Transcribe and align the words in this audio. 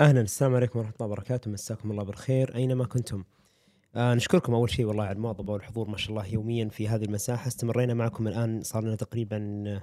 أهلا. 0.00 0.20
السلام 0.20 0.54
عليكم 0.54 0.78
ورحمة 0.78 0.94
الله 0.94 1.06
وبركاته. 1.06 1.50
مساكم 1.50 1.90
الله 1.90 2.02
بالخير 2.02 2.54
أينما 2.54 2.84
كنتم. 2.84 3.24
آه 3.98 4.14
نشكركم 4.14 4.54
أول 4.54 4.70
شيء 4.70 4.86
والله 4.86 5.04
على 5.04 5.16
المواظبة 5.16 5.52
والحضور 5.52 5.88
ما 5.88 5.96
شاء 5.96 6.10
الله 6.10 6.26
يوميا 6.26 6.68
في 6.68 6.88
هذه 6.88 7.04
المساحة. 7.04 7.48
استمرينا 7.48 7.94
معكم 7.94 8.28
الآن 8.28 8.62
صار 8.62 8.84
لنا 8.84 8.96
تقريبا 8.96 9.64
آه، 9.66 9.82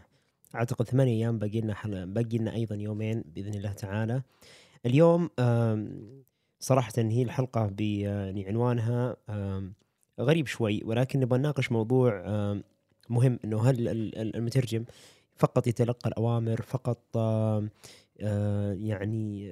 أعتقد 0.55 0.85
ثمانية 0.85 1.13
أيام 1.13 1.39
باقي 1.39 1.61
لنا 1.61 1.73
حل... 1.73 2.05
باقي 2.05 2.37
لنا 2.37 2.53
أيضا 2.53 2.75
يومين 2.75 3.23
بإذن 3.35 3.53
الله 3.53 3.71
تعالى. 3.71 4.21
اليوم 4.85 5.29
آه 5.39 5.87
صراحة 6.59 6.93
هي 6.97 7.23
الحلقة 7.23 7.73
يعني 7.79 8.47
عنوانها 8.47 9.15
آه 9.29 9.71
غريب 10.19 10.47
شوي 10.47 10.81
ولكن 10.85 11.19
نبغى 11.19 11.39
نناقش 11.39 11.71
موضوع 11.71 12.23
آه 12.25 12.61
مهم 13.09 13.39
إنه 13.45 13.69
هل 13.69 13.87
المترجم 14.17 14.85
فقط 15.35 15.67
يتلقى 15.67 16.09
الأوامر 16.09 16.61
فقط 16.61 17.17
آه 17.17 17.69
يعني 18.73 19.51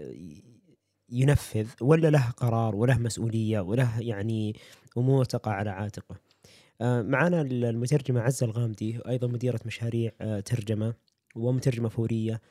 ينفذ 1.14 1.68
ولا 1.82 2.08
له 2.08 2.30
قرار 2.38 2.76
وله 2.76 2.98
مسؤولية 2.98 3.60
وله 3.60 4.02
يعني 4.02 4.56
أمور 4.98 5.26
تقع 5.26 5.52
على 5.52 5.70
عاتقه. 5.70 6.16
آه، 6.82 7.02
معنا 7.02 7.42
المترجمه 7.42 8.22
عزه 8.22 8.46
الغامدي 8.46 9.00
أيضا 9.08 9.28
مديرة 9.28 9.60
مشاريع 9.66 10.12
آه، 10.22 10.40
ترجمة 10.40 10.94
ومترجمة 11.36 11.90
فورية. 11.90 12.42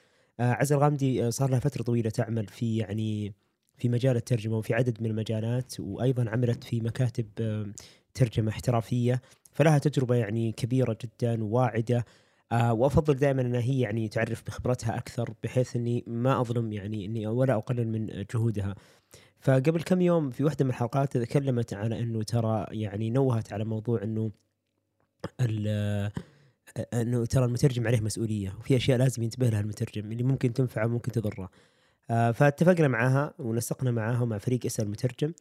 آه، 0.41 0.53
عزه 0.53 0.77
الغامدي 0.77 1.31
صار 1.31 1.51
لها 1.51 1.59
فترة 1.59 1.83
طويلة 1.83 2.11
تعمل 2.11 2.47
في 2.47 2.77
يعني 2.77 3.33
في 3.77 3.89
مجال 3.89 4.17
الترجمة 4.17 4.59
وفي 4.59 4.75
عدد 4.75 5.03
من 5.03 5.11
المجالات 5.11 5.81
وأيضا 5.81 6.31
عملت 6.31 6.65
في 6.65 6.81
مكاتب 6.81 7.27
ترجمة 8.15 8.51
احترافية 8.51 9.23
فلها 9.53 9.79
تجربة 9.79 10.15
يعني 10.15 10.53
كبيرة 10.53 10.97
جدا 11.03 11.45
وواعده 11.45 12.05
آه 12.53 12.73
وأفضل 12.73 13.15
دائما 13.15 13.43
إنها 13.43 13.61
هي 13.61 13.81
يعني 13.81 14.09
تعرف 14.09 14.43
بخبرتها 14.47 14.97
أكثر 14.99 15.35
بحيث 15.43 15.77
إني 15.77 16.05
ما 16.07 16.41
أظلم 16.41 16.73
يعني 16.73 17.05
إني 17.05 17.27
ولا 17.27 17.55
أقلل 17.55 17.89
من 17.89 18.25
جهودها. 18.35 18.75
فقبل 19.41 19.83
كم 19.83 20.01
يوم 20.01 20.31
في 20.31 20.45
واحدة 20.45 20.65
من 20.65 20.71
الحلقات 20.71 21.17
تكلمت 21.17 21.75
على 21.75 22.01
إنه 22.01 22.23
ترى 22.23 22.67
يعني 22.71 23.11
نوهت 23.11 23.53
على 23.53 23.65
موضوع 23.65 24.03
إنه 24.03 24.31
إنه 26.95 27.25
ترى 27.27 27.45
المترجم 27.45 27.87
عليه 27.87 28.01
مسؤولية 28.01 28.55
وفي 28.61 28.77
أشياء 28.77 28.99
لازم 28.99 29.23
ينتبه 29.23 29.49
لها 29.49 29.61
المترجم 29.61 30.13
اللي 30.13 30.23
ممكن 30.23 30.53
تنفعه 30.53 30.87
وممكن 30.87 31.13
تضره. 31.13 31.51
آه 32.11 32.31
فاتفقنا 32.31 32.89
معها 32.89 33.35
ونسقنا 33.39 33.91
معها 33.91 34.23
ومع 34.23 34.39
فريق 34.39 34.67
إسأل 34.67 34.85
المترجم 34.85 35.33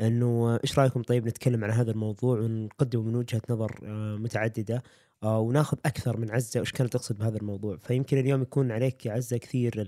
إنه 0.00 0.58
إيش 0.64 0.78
رأيكم 0.78 1.02
طيب 1.02 1.26
نتكلم 1.28 1.64
عن 1.64 1.70
هذا 1.70 1.90
الموضوع 1.90 2.38
ونقدم 2.40 3.06
من 3.06 3.16
وجهة 3.16 3.42
نظر 3.50 3.80
آه 3.84 4.16
متعددة 4.16 4.76
آه، 4.76 4.82
وناخذ 5.24 5.78
أكثر 5.84 6.16
من 6.16 6.30
عزة 6.30 6.60
وش 6.60 6.72
كانت 6.72 6.92
تقصد 6.92 7.18
بهذا 7.18 7.36
الموضوع؟ 7.36 7.76
فيمكن 7.76 8.18
اليوم 8.18 8.42
يكون 8.42 8.72
عليك 8.72 9.06
يا 9.06 9.12
عزة 9.12 9.36
كثير 9.36 9.86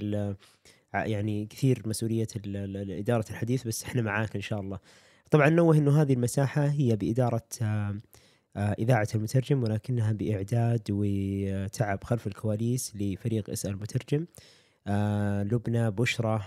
يعني 0.94 1.46
كثير 1.46 1.82
مسؤولية 1.86 2.26
إدارة 2.98 3.24
الحديث 3.30 3.66
بس 3.66 3.84
إحنا 3.84 4.02
معاك 4.02 4.36
إن 4.36 4.42
شاء 4.42 4.60
الله. 4.60 4.78
طبعا 5.30 5.48
نوه 5.48 5.76
إنه 5.76 6.02
هذه 6.02 6.12
المساحة 6.12 6.66
هي 6.66 6.96
بإدارة 6.96 7.46
آه، 7.62 7.98
آه، 8.56 8.76
إذاعة 8.78 9.08
المترجم 9.14 9.62
ولكنها 9.62 10.12
بإعداد 10.12 10.82
وتعب 10.90 12.04
خلف 12.04 12.26
الكواليس 12.26 12.96
لفريق 12.96 13.50
اسأل 13.50 13.70
المترجم. 13.70 14.26
لبنى 15.52 15.90
بشرى 15.90 16.42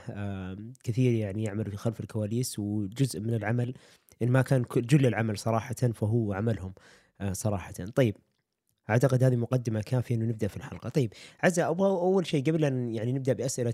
كثير 0.83 1.13
يعني 1.13 1.43
يعملوا 1.43 1.71
في 1.71 1.77
خلف 1.77 1.99
الكواليس 1.99 2.59
وجزء 2.59 3.19
من 3.19 3.33
العمل 3.33 3.73
إن 4.21 4.29
ما 4.29 4.41
كان 4.41 4.65
جل 4.77 5.05
العمل 5.05 5.37
صراحة 5.37 5.73
فهو 5.73 6.33
عملهم 6.33 6.73
صراحة. 7.31 7.73
طيب 7.95 8.15
أعتقد 8.89 9.23
هذه 9.23 9.35
مقدمة 9.35 9.81
كافية 9.81 10.15
إنه 10.15 10.25
نبدأ 10.25 10.47
في 10.47 10.57
الحلقة 10.57 10.89
طيب 10.89 11.13
عزة 11.43 11.69
أبغى 11.69 11.87
أول 11.87 12.27
شيء 12.27 12.43
قبل 12.43 12.65
أن 12.65 12.89
يعني 12.89 13.11
نبدأ 13.11 13.33
بأسئلة 13.33 13.73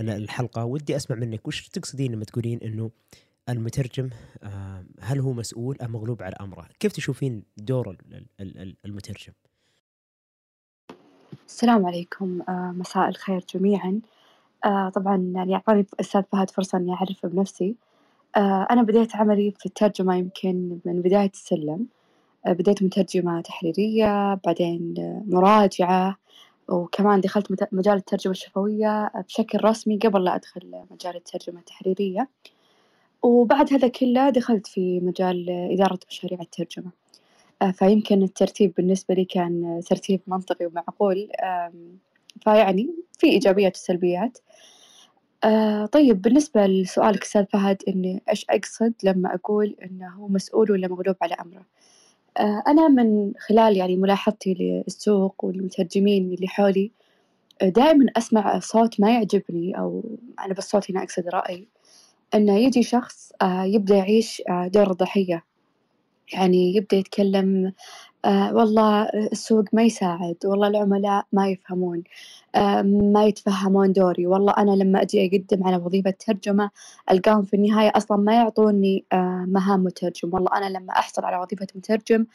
الحلقة 0.00 0.64
ودي 0.64 0.96
أسمع 0.96 1.16
منك 1.16 1.48
وش 1.48 1.68
تقصدين 1.68 2.12
لما 2.12 2.24
تقولين 2.24 2.58
إنه 2.62 2.90
المترجم 3.48 4.10
آه، 4.42 4.84
هل 5.00 5.20
هو 5.20 5.32
مسؤول 5.32 5.76
أم 5.82 5.92
مغلوب 5.92 6.22
على 6.22 6.34
أمره؟ 6.40 6.68
كيف 6.80 6.92
تشوفين 6.92 7.42
دور 7.56 7.96
المترجم؟ 8.84 9.32
السلام 11.46 11.86
عليكم 11.86 12.42
آه، 12.48 12.74
مساء 12.76 13.08
الخير 13.08 13.44
جميعا 13.54 14.00
آه، 14.64 14.88
طبعا 14.88 15.32
يعني 15.34 15.54
أعطاني 15.54 15.86
أستاذ 16.00 16.22
فهد 16.32 16.50
فرصة 16.50 16.78
إني 16.78 16.92
أعرف 16.92 17.26
بنفسي 17.26 17.76
أنا 18.70 18.82
بديت 18.82 19.16
عملي 19.16 19.50
في 19.50 19.66
الترجمة 19.66 20.16
يمكن 20.16 20.78
من 20.84 21.02
بداية 21.02 21.30
السلم 21.30 21.86
بديت 22.52 22.82
مترجمة 22.82 23.40
تحريرية 23.40 24.34
بعدين 24.34 24.94
مراجعة 25.26 26.16
وكمان 26.68 27.20
دخلت 27.20 27.68
مجال 27.72 27.96
الترجمة 27.96 28.30
الشفوية 28.30 29.10
بشكل 29.26 29.64
رسمي 29.64 29.98
قبل 29.98 30.24
لا 30.24 30.34
أدخل 30.34 30.84
مجال 30.90 31.16
الترجمة 31.16 31.60
التحريرية. 31.60 32.28
وبعد 33.22 33.72
هذا 33.72 33.88
كله 33.88 34.30
دخلت 34.30 34.66
في 34.66 35.00
مجال 35.00 35.50
إدارة 35.50 35.98
مشاريع 36.10 36.40
الترجمة. 36.40 36.90
فيمكن 37.72 38.22
الترتيب 38.22 38.74
بالنسبة 38.76 39.14
لي 39.14 39.24
كان 39.24 39.80
ترتيب 39.86 40.20
منطقي 40.26 40.66
ومعقول 40.66 41.28
فيعني 42.40 42.90
في 43.18 43.26
إيجابيات 43.26 43.76
وسلبيات. 43.76 44.38
طيب 45.92 46.22
بالنسبة 46.22 46.66
لسؤالك 46.66 47.22
أستاذ 47.22 47.44
فهد 47.46 47.82
إني 47.88 48.22
إيش 48.30 48.46
أقصد 48.50 48.94
لما 49.02 49.34
أقول 49.34 49.76
إنه 49.84 50.08
هو 50.08 50.28
مسؤول 50.28 50.72
ولا 50.72 50.88
مغلوب 50.88 51.16
على 51.22 51.34
أمره؟ 51.34 51.62
آه، 52.38 52.62
أنا 52.66 52.88
من 52.88 53.32
خلال 53.48 53.76
يعني 53.76 53.96
ملاحظتي 53.96 54.54
للسوق 54.54 55.44
والمترجمين 55.44 56.34
اللي 56.34 56.48
حولي 56.48 56.90
آه، 57.62 57.68
دائما 57.68 58.06
أسمع 58.16 58.58
صوت 58.58 59.00
ما 59.00 59.14
يعجبني 59.14 59.78
أو 59.78 60.18
أنا 60.40 60.54
بالصوت 60.54 60.90
هنا 60.90 61.02
أقصد 61.02 61.28
رأي 61.28 61.68
إنه 62.34 62.58
يجي 62.58 62.82
شخص 62.82 63.32
آه، 63.42 63.64
يبدأ 63.64 63.96
يعيش 63.96 64.42
دور 64.48 64.90
الضحية 64.90 65.44
يعني 66.32 66.76
يبدأ 66.76 66.96
يتكلم 66.96 67.72
آه 68.24 68.54
والله 68.54 69.02
السوق 69.32 69.64
ما 69.72 69.82
يساعد 69.82 70.36
والله 70.44 70.68
العملاء 70.68 71.26
ما 71.32 71.48
يفهمون 71.48 72.02
آه 72.54 72.82
ما 72.82 73.24
يتفهمون 73.26 73.92
دوري. 73.92 74.26
والله 74.26 74.52
أنا 74.58 74.70
لما 74.70 75.02
أجي 75.02 75.26
أقدم 75.26 75.66
على 75.66 75.76
وظيفة 75.76 76.10
ترجمة 76.10 76.70
ألقاهم 77.10 77.42
في 77.44 77.54
النهاية 77.56 77.92
أصلا 77.96 78.16
ما 78.16 78.34
يعطوني 78.34 79.04
آه 79.12 79.44
مهام 79.48 79.84
مترجم. 79.84 80.34
والله 80.34 80.50
أنا 80.56 80.78
لما 80.78 80.92
أحصل 80.92 81.24
على 81.24 81.36
وظيفة 81.36 81.66
مترجم 81.74 82.26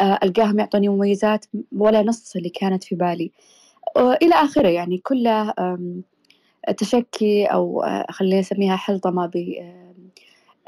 آه 0.00 0.18
ألقاهم 0.22 0.58
يعطوني 0.58 0.88
مميزات 0.88 1.44
ولا 1.76 2.02
نص 2.02 2.36
اللي 2.36 2.48
كانت 2.48 2.84
في 2.84 2.94
بالي. 2.94 3.30
إلى 3.96 4.34
آخره 4.34 4.68
يعني 4.68 4.98
كله 4.98 5.54
تشكي 6.78 7.46
أو 7.46 7.82
آه، 7.82 8.06
خلينا 8.10 8.40
نسميها 8.40 8.76
حلطمة 8.76 9.26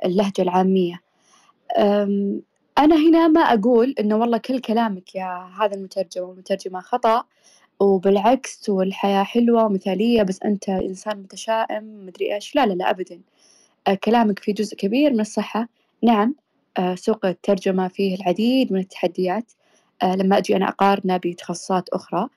باللهجة 0.04 0.42
العامية. 0.42 1.00
أنا 2.78 2.96
هنا 2.96 3.28
ما 3.28 3.40
أقول 3.40 3.94
إنه 4.00 4.16
والله 4.16 4.38
كل 4.38 4.60
كلامك 4.60 5.14
يا 5.14 5.50
هذا 5.60 5.74
المترجم 5.74 6.22
والمترجمة 6.22 6.80
خطأ 6.80 7.24
وبالعكس 7.80 8.68
والحياة 8.68 9.22
حلوة 9.24 9.64
ومثالية 9.64 10.22
بس 10.22 10.42
أنت 10.42 10.68
إنسان 10.68 11.18
متشائم 11.18 12.06
مدري 12.06 12.34
إيش. 12.34 12.56
لا 12.56 12.66
لا 12.66 12.72
لا 12.74 12.90
أبدا. 12.90 13.20
آه، 13.86 13.94
كلامك 13.94 14.38
فيه 14.38 14.54
جزء 14.54 14.76
كبير 14.76 15.12
من 15.12 15.20
الصحة. 15.20 15.68
نعم 16.02 16.34
آه، 16.78 16.94
سوق 16.94 17.26
الترجمة 17.26 17.88
فيه 17.88 18.14
العديد 18.16 18.72
من 18.72 18.80
التحديات. 18.80 19.52
آه، 20.02 20.14
لما 20.16 20.38
أجي 20.38 20.56
أنا 20.56 20.68
أقارنه 20.68 21.16
بتخصصات 21.16 21.88
أخرى 21.88 22.28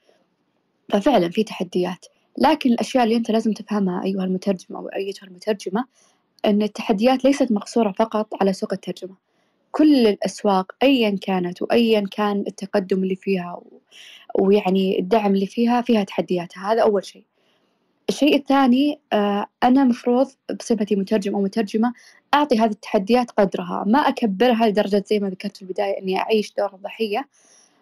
ففعلا 0.89 1.30
في 1.30 1.44
تحديات. 1.44 2.06
لكن 2.38 2.72
الأشياء 2.72 3.04
اللي 3.04 3.16
أنت 3.16 3.31
لازم 3.31 3.54
تفهمها 3.54 4.04
أيها 4.04 4.24
المترجم 4.24 4.75
أو 4.75 4.88
أيتها 4.88 5.28
المترجمة 5.28 5.86
أن 6.45 6.62
التحديات 6.62 7.25
ليست 7.25 7.51
مقصورة 7.51 7.92
فقط 7.92 8.28
على 8.42 8.54
سوق 8.54 8.74
الترجمة. 8.74 9.26
كل 9.77 10.07
الأسواق 10.07 10.71
أيًا 10.83 11.18
كانت 11.21 11.62
وأيًا 11.62 12.03
كان 12.12 12.44
التقدم 12.47 13.03
اللي 13.03 13.15
فيها 13.15 13.62
ويعني 14.39 15.00
الدعم 15.00 15.35
اللي 15.35 15.45
فيها 15.45 15.81
فيها 15.81 16.03
تحدياتها 16.03 16.74
هذا 16.74 16.81
أول 16.81 17.06
شيء، 17.06 17.24
الشيء 18.09 18.35
الثاني 18.35 19.00
آه، 19.13 19.45
أنا 19.63 19.83
مفروض 19.83 20.27
بصفتي 20.59 20.95
مترجم 20.95 21.35
أو 21.35 21.41
مترجمة 21.41 21.94
أعطي 22.33 22.59
هذه 22.59 22.71
التحديات 22.71 23.31
قدرها 23.31 23.83
ما 23.88 24.00
أكبرها 24.00 24.68
لدرجة 24.68 25.03
زي 25.07 25.19
ما 25.19 25.29
ذكرت 25.29 25.57
في 25.57 25.62
البداية 25.63 26.00
إني 26.01 26.18
أعيش 26.19 26.53
دور 26.57 26.75
الضحية 26.75 27.27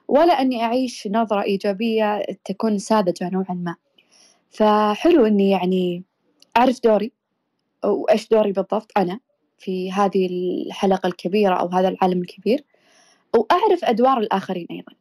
ولا 0.08 0.34
إني 0.42 0.64
أعيش 0.64 1.08
نظرة 1.12 1.44
إيجابية 1.44 2.24
تكون 2.46 2.78
ساذجة 2.80 3.30
نوعًا 3.30 3.54
ما، 3.54 3.76
فحلو 4.52 5.26
إني 5.26 5.50
يعني 5.52 6.04
أعرف 6.58 6.82
دوري 6.84 7.12
وإيش 7.86 8.30
دوري 8.30 8.52
بالضبط 8.52 8.92
أنا. 8.98 9.20
في 9.58 9.92
هذه 9.92 10.28
الحلقة 10.28 11.08
الكبيرة 11.08 11.56
أو 11.56 11.68
هذا 11.68 11.88
العالم 11.88 12.22
الكبير 12.22 12.64
وأعرف 13.36 13.86
أدوار 13.86 14.18
الآخرين 14.18 14.68
أيضا. 14.72 14.94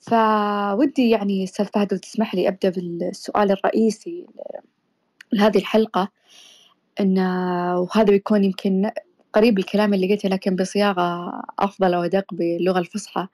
فودي 0.00 1.10
يعني 1.10 1.44
أستاذ 1.44 1.66
فهد 1.66 1.92
لو 1.92 1.98
تسمح 1.98 2.34
لي 2.34 2.48
أبدأ 2.48 2.68
بالسؤال 2.68 3.50
الرئيسي 3.50 4.26
لهذه 5.32 5.58
الحلقة. 5.58 6.08
إن 7.00 7.18
وهذا 7.76 8.10
بيكون 8.10 8.44
يمكن 8.44 8.90
قريب 9.32 9.58
الكلام 9.58 9.94
اللي 9.94 10.14
قلته 10.14 10.28
لكن 10.28 10.56
بصياغة 10.56 11.32
أفضل 11.58 11.96
وأدق 11.96 12.34
باللغة 12.34 12.78
الفصحى. 12.78 13.28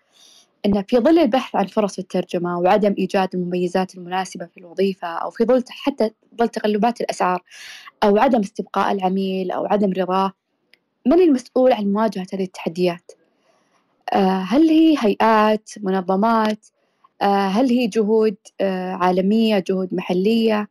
إن 0.66 0.82
في 0.82 0.96
ظل 0.98 1.18
البحث 1.18 1.56
عن 1.56 1.66
فرص 1.66 1.98
الترجمة 1.98 2.58
وعدم 2.58 2.94
إيجاد 2.98 3.28
المميزات 3.34 3.94
المناسبة 3.94 4.46
في 4.46 4.60
الوظيفة 4.60 5.08
أو 5.08 5.30
في 5.30 5.44
ظل 5.44 5.64
حتى 5.68 6.10
ظل 6.38 6.48
تقلبات 6.48 7.00
الأسعار 7.00 7.42
أو 8.02 8.18
عدم 8.18 8.40
استبقاء 8.40 8.92
العميل 8.92 9.50
أو 9.50 9.66
عدم 9.66 9.92
رضاه 9.92 10.32
من 11.08 11.20
المسؤول 11.20 11.72
عن 11.72 11.92
مواجهة 11.92 12.26
هذه 12.34 12.44
التحديات؟ 12.44 13.12
آه، 14.12 14.40
هل 14.40 14.68
هي 14.68 14.96
هيئات 14.98 15.70
منظمات؟ 15.82 16.66
آه، 17.22 17.48
هل 17.48 17.70
هي 17.70 17.86
جهود 17.86 18.36
آه، 18.60 18.92
عالمية 18.92 19.58
جهود 19.58 19.94
محلية؟ 19.94 20.68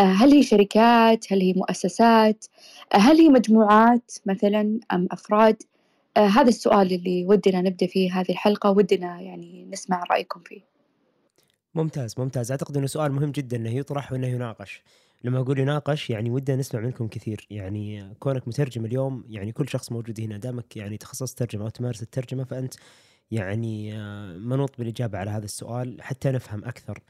هل 0.00 0.32
هي 0.32 0.42
شركات؟ 0.42 1.32
هل 1.32 1.40
هي 1.40 1.52
مؤسسات؟ 1.52 2.44
هل 2.92 3.16
هي 3.16 3.28
مجموعات 3.28 4.12
مثلا 4.26 4.80
أم 4.92 5.08
أفراد؟ 5.10 5.62
هذا 6.16 6.48
السؤال 6.48 6.92
اللي 6.92 7.26
ودنا 7.26 7.60
نبدأ 7.60 7.86
فيه 7.86 8.20
هذه 8.20 8.30
الحلقة 8.30 8.70
ودنا 8.70 9.20
يعني 9.20 9.66
نسمع 9.70 10.04
رأيكم 10.10 10.40
فيه. 10.40 10.60
ممتاز 11.74 12.14
ممتاز. 12.18 12.50
أعتقد 12.50 12.76
أنه 12.76 12.86
سؤال 12.86 13.12
مهم 13.12 13.30
جدا 13.30 13.56
أنه 13.56 13.70
يطرح 13.70 14.12
وأنه 14.12 14.26
يناقش. 14.26 14.82
لما 15.24 15.38
أقول 15.40 15.58
يناقش 15.58 16.10
يعني 16.10 16.30
ودنا 16.30 16.56
نسمع 16.56 16.80
منكم 16.80 17.08
كثير. 17.08 17.46
يعني 17.50 18.14
كونك 18.18 18.48
مترجم 18.48 18.84
اليوم 18.84 19.24
يعني 19.28 19.52
كل 19.52 19.68
شخص 19.68 19.92
موجود 19.92 20.20
هنا 20.20 20.36
دامك 20.36 20.76
يعني 20.76 20.96
تخصصت 20.96 21.38
ترجمة 21.38 21.64
أو 21.64 21.68
تمارس 21.68 22.02
الترجمة 22.02 22.44
فأنت 22.44 22.74
يعني 23.30 23.98
آه، 23.98 24.32
منوط 24.32 24.78
بالإجابة 24.78 25.18
على 25.18 25.30
هذا 25.30 25.44
السؤال 25.44 26.02
حتى 26.02 26.30
نفهم 26.30 26.64
أكثر. 26.64 27.00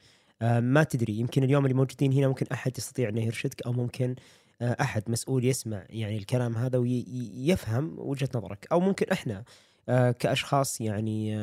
آه، 0.43 0.61
ما 0.61 0.83
تدري 0.83 1.13
يمكن 1.19 1.45
اليوم 1.45 1.65
اللي 1.65 1.75
موجودين 1.75 2.13
هنا 2.13 2.29
ممكن 2.29 2.47
أحد 2.53 2.79
يستطيع 2.79 3.09
انه 3.09 3.21
يرشدك 3.21 3.63
أو 3.63 3.73
ممكن 3.73 4.15
آه، 4.63 4.77
أحد 4.81 5.03
مسؤول 5.11 5.45
يسمع 5.45 5.85
يعني 5.91 6.17
الكلام 6.17 6.57
هذا 6.57 6.79
ويفهم 6.79 7.95
وجهة 7.99 8.29
نظرك. 8.35 8.67
أو 8.73 8.81
ممكن 8.81 9.07
إحنا 9.13 9.45
كأشخاص 10.19 10.81
يعني 10.81 11.37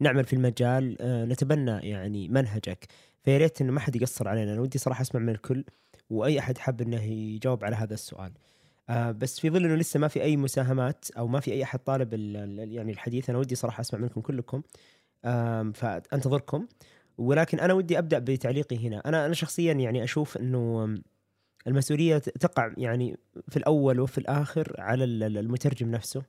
نعمل 0.00 0.24
في 0.24 0.32
المجال 0.32 0.96
نتبنى 1.28 1.70
يعني 1.70 2.28
منهجك. 2.28 2.86
فيا 3.24 3.38
ريت 3.38 3.60
انه 3.60 3.72
ما 3.72 3.80
حد 3.80 3.96
يقصر 3.96 4.28
علينا. 4.28 4.52
أنا 4.52 4.60
ودي 4.60 4.78
صراحة 4.78 5.02
أسمع 5.02 5.20
من 5.20 5.28
الكل. 5.28 5.64
وأي 6.10 6.38
أحد 6.38 6.58
حاب 6.58 6.80
إنه 6.80 7.02
يجاوب 7.02 7.64
على 7.64 7.76
هذا 7.76 7.94
السؤال. 7.94 8.32
آه 8.88 9.10
بس 9.10 9.40
في 9.40 9.50
ظل 9.50 9.64
إنه 9.64 9.74
لسه 9.74 10.00
ما 10.00 10.08
في 10.08 10.22
أي 10.22 10.36
مساهمات 10.36 11.10
أو 11.18 11.26
ما 11.26 11.40
في 11.40 11.52
أي 11.52 11.62
أحد 11.62 11.78
طالب 11.78 12.14
يعني 12.58 12.92
الحديث 12.92 13.30
أنا 13.30 13.38
ودي 13.38 13.54
صراحة 13.54 13.80
أسمع 13.80 14.00
منكم 14.00 14.20
كلكم. 14.20 14.62
آه 15.24 15.72
فأنتظركم. 15.74 16.66
ولكن 17.18 17.60
أنا 17.60 17.74
ودي 17.74 17.98
أبدأ 17.98 18.18
بتعليقي 18.18 18.88
هنا. 18.88 19.02
أنا 19.06 19.26
أنا 19.26 19.34
شخصيا 19.34 19.72
يعني 19.72 20.04
أشوف 20.04 20.36
إنه 20.36 20.94
المسؤولية 21.66 22.18
تقع 22.18 22.74
يعني 22.78 23.16
في 23.48 23.56
الأول 23.56 24.00
وفي 24.00 24.18
الآخر 24.18 24.74
على 24.78 25.04
المترجم 25.04 25.90
نفسه. 25.90 26.22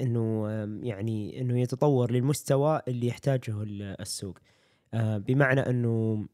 إنه 0.00 0.48
يعني 0.82 1.40
إنه 1.40 1.60
يتطور 1.60 2.10
للمستوى 2.10 2.80
اللي 2.88 3.06
يحتاجه 3.06 3.54
السوق. 4.00 4.38
آه، 4.94 5.18
بمعنى 5.18 5.60
إنه 5.60 6.26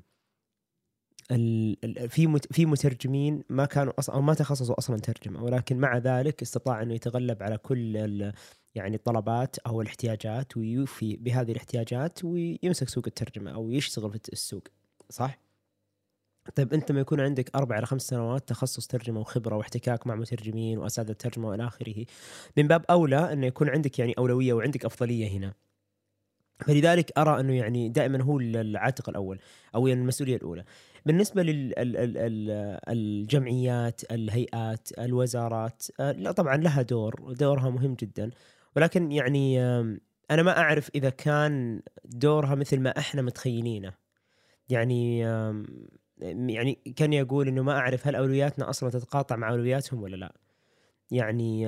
في 2.08 2.40
في 2.50 2.66
مترجمين 2.66 3.42
ما 3.48 3.64
كانوا 3.64 3.92
أصلا 3.98 4.14
أو 4.14 4.20
ما 4.20 4.34
تخصصوا 4.34 4.78
أصلا 4.78 4.96
ترجمة 4.96 5.44
ولكن 5.44 5.78
مع 5.78 5.98
ذلك 5.98 6.42
استطاع 6.42 6.82
إنه 6.82 6.94
يتغلب 6.94 7.42
على 7.42 7.58
كل 7.58 8.32
يعني 8.74 8.96
الطلبات 8.96 9.58
أو 9.58 9.80
الاحتياجات 9.80 10.56
ويوفي 10.56 11.16
بهذه 11.16 11.52
الاحتياجات 11.52 12.24
ويمسك 12.24 12.88
سوق 12.88 13.04
الترجمة 13.06 13.50
أو 13.50 13.70
يشتغل 13.70 14.10
في 14.10 14.18
السوق 14.32 14.68
صح؟ 15.10 15.38
طيب 16.54 16.74
أنت 16.74 16.90
لما 16.90 17.00
يكون 17.00 17.20
عندك 17.20 17.56
أربع 17.56 17.78
إلى 17.78 17.86
خمس 17.86 18.02
سنوات 18.02 18.48
تخصص 18.48 18.86
ترجمة 18.86 19.20
وخبرة 19.20 19.56
واحتكاك 19.56 20.06
مع 20.06 20.14
مترجمين 20.14 20.78
وأساتذة 20.78 21.12
ترجمه 21.12 21.48
وإلى 21.48 21.66
آخره 21.66 22.06
من 22.56 22.68
باب 22.68 22.84
أولى 22.90 23.32
إنه 23.32 23.46
يكون 23.46 23.68
عندك 23.68 23.98
يعني 23.98 24.14
أولوية 24.18 24.52
وعندك 24.52 24.84
أفضلية 24.84 25.28
هنا. 25.28 25.54
فلذلك 26.66 27.18
أرى 27.18 27.40
إنه 27.40 27.52
يعني 27.52 27.88
دائما 27.88 28.22
هو 28.22 28.38
العاتق 28.38 29.08
الأول 29.08 29.40
أو 29.74 29.86
يعني 29.86 30.00
المسؤولية 30.00 30.36
الأولى. 30.36 30.64
بالنسبة 31.06 31.42
للجمعيات 32.88 34.12
الهيئات 34.12 34.88
الوزارات 34.98 35.86
آه، 36.00 36.12
لا 36.12 36.32
طبعا 36.32 36.56
لها 36.56 36.82
دور 36.82 37.32
دورها 37.32 37.70
مهم 37.70 37.94
جدا. 37.94 38.30
ولكن 38.76 39.12
يعني 39.12 39.60
أنا 40.30 40.42
ما 40.42 40.58
أعرف 40.58 40.90
إذا 40.94 41.10
كان 41.10 41.82
دورها 42.04 42.54
مثل 42.54 42.80
ما 42.80 42.98
إحنا 42.98 43.22
متخيلينه. 43.22 43.92
يعني 44.68 45.18
يعني 46.48 46.78
كان 46.96 47.12
يقول 47.12 47.48
إنه 47.48 47.62
ما 47.62 47.72
أعرف 47.72 48.06
هل 48.06 48.14
أولوياتنا 48.16 48.70
أصلا 48.70 48.90
تتقاطع 48.90 49.36
مع 49.36 49.50
أولوياتهم 49.50 50.02
ولا 50.02 50.16
لا. 50.16 50.32
يعني 51.10 51.66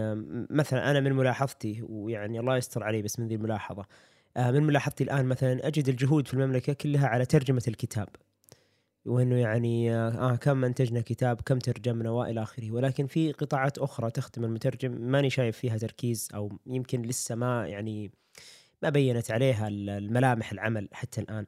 مثلا 0.51 0.91
أنا 0.91 1.01
من 1.01 1.13
ملاحظتي 1.13 1.83
ويعني 1.89 2.41
الله 2.41 2.57
يستر 2.57 2.83
علي 2.85 3.03
بس 3.03 3.21
من 3.21 3.29
ذي 3.29 3.35
الملاحظة 3.35 3.87
آه، 4.37 4.51
من 4.51 4.63
ملاحظتي 4.63 5.05
الآن 5.05 5.27
مثلا 5.27 5.67
أجد 5.67 5.89
الجهود 5.89 6.29
في 6.29 6.35
المملكة 6.35 6.73
كلها 6.73 7.09
على 7.09 7.25
ترجمة 7.25 7.63
الكتاب. 7.69 8.09
وإنه 9.07 9.37
يعني 9.37 9.95
آه 9.95 10.37
كم 10.37 10.65
انتجنا 10.65 11.01
كتاب 11.01 11.41
كم 11.41 11.59
ترجمنا 11.59 12.11
وإلى 12.11 12.43
آخره. 12.43 12.71
ولكن 12.71 13.07
في 13.07 13.33
قطاعات 13.33 13.79
أخرى 13.79 14.11
تخدم 14.11 14.45
المترجم. 14.45 14.93
ماني 14.93 15.31
شايف 15.31 15.59
فيها 15.59 15.79
تركيز 15.79 16.29
أو 16.35 16.53
يمكن 16.67 17.03
لسه 17.03 17.35
ما 17.35 17.67
يعني 17.69 18.11
ما 18.83 18.89
بينت 18.91 19.31
عليها 19.31 19.69
الملامح 19.69 20.53
العمل 20.53 20.89
حتى 20.93 21.21
الآن. 21.21 21.47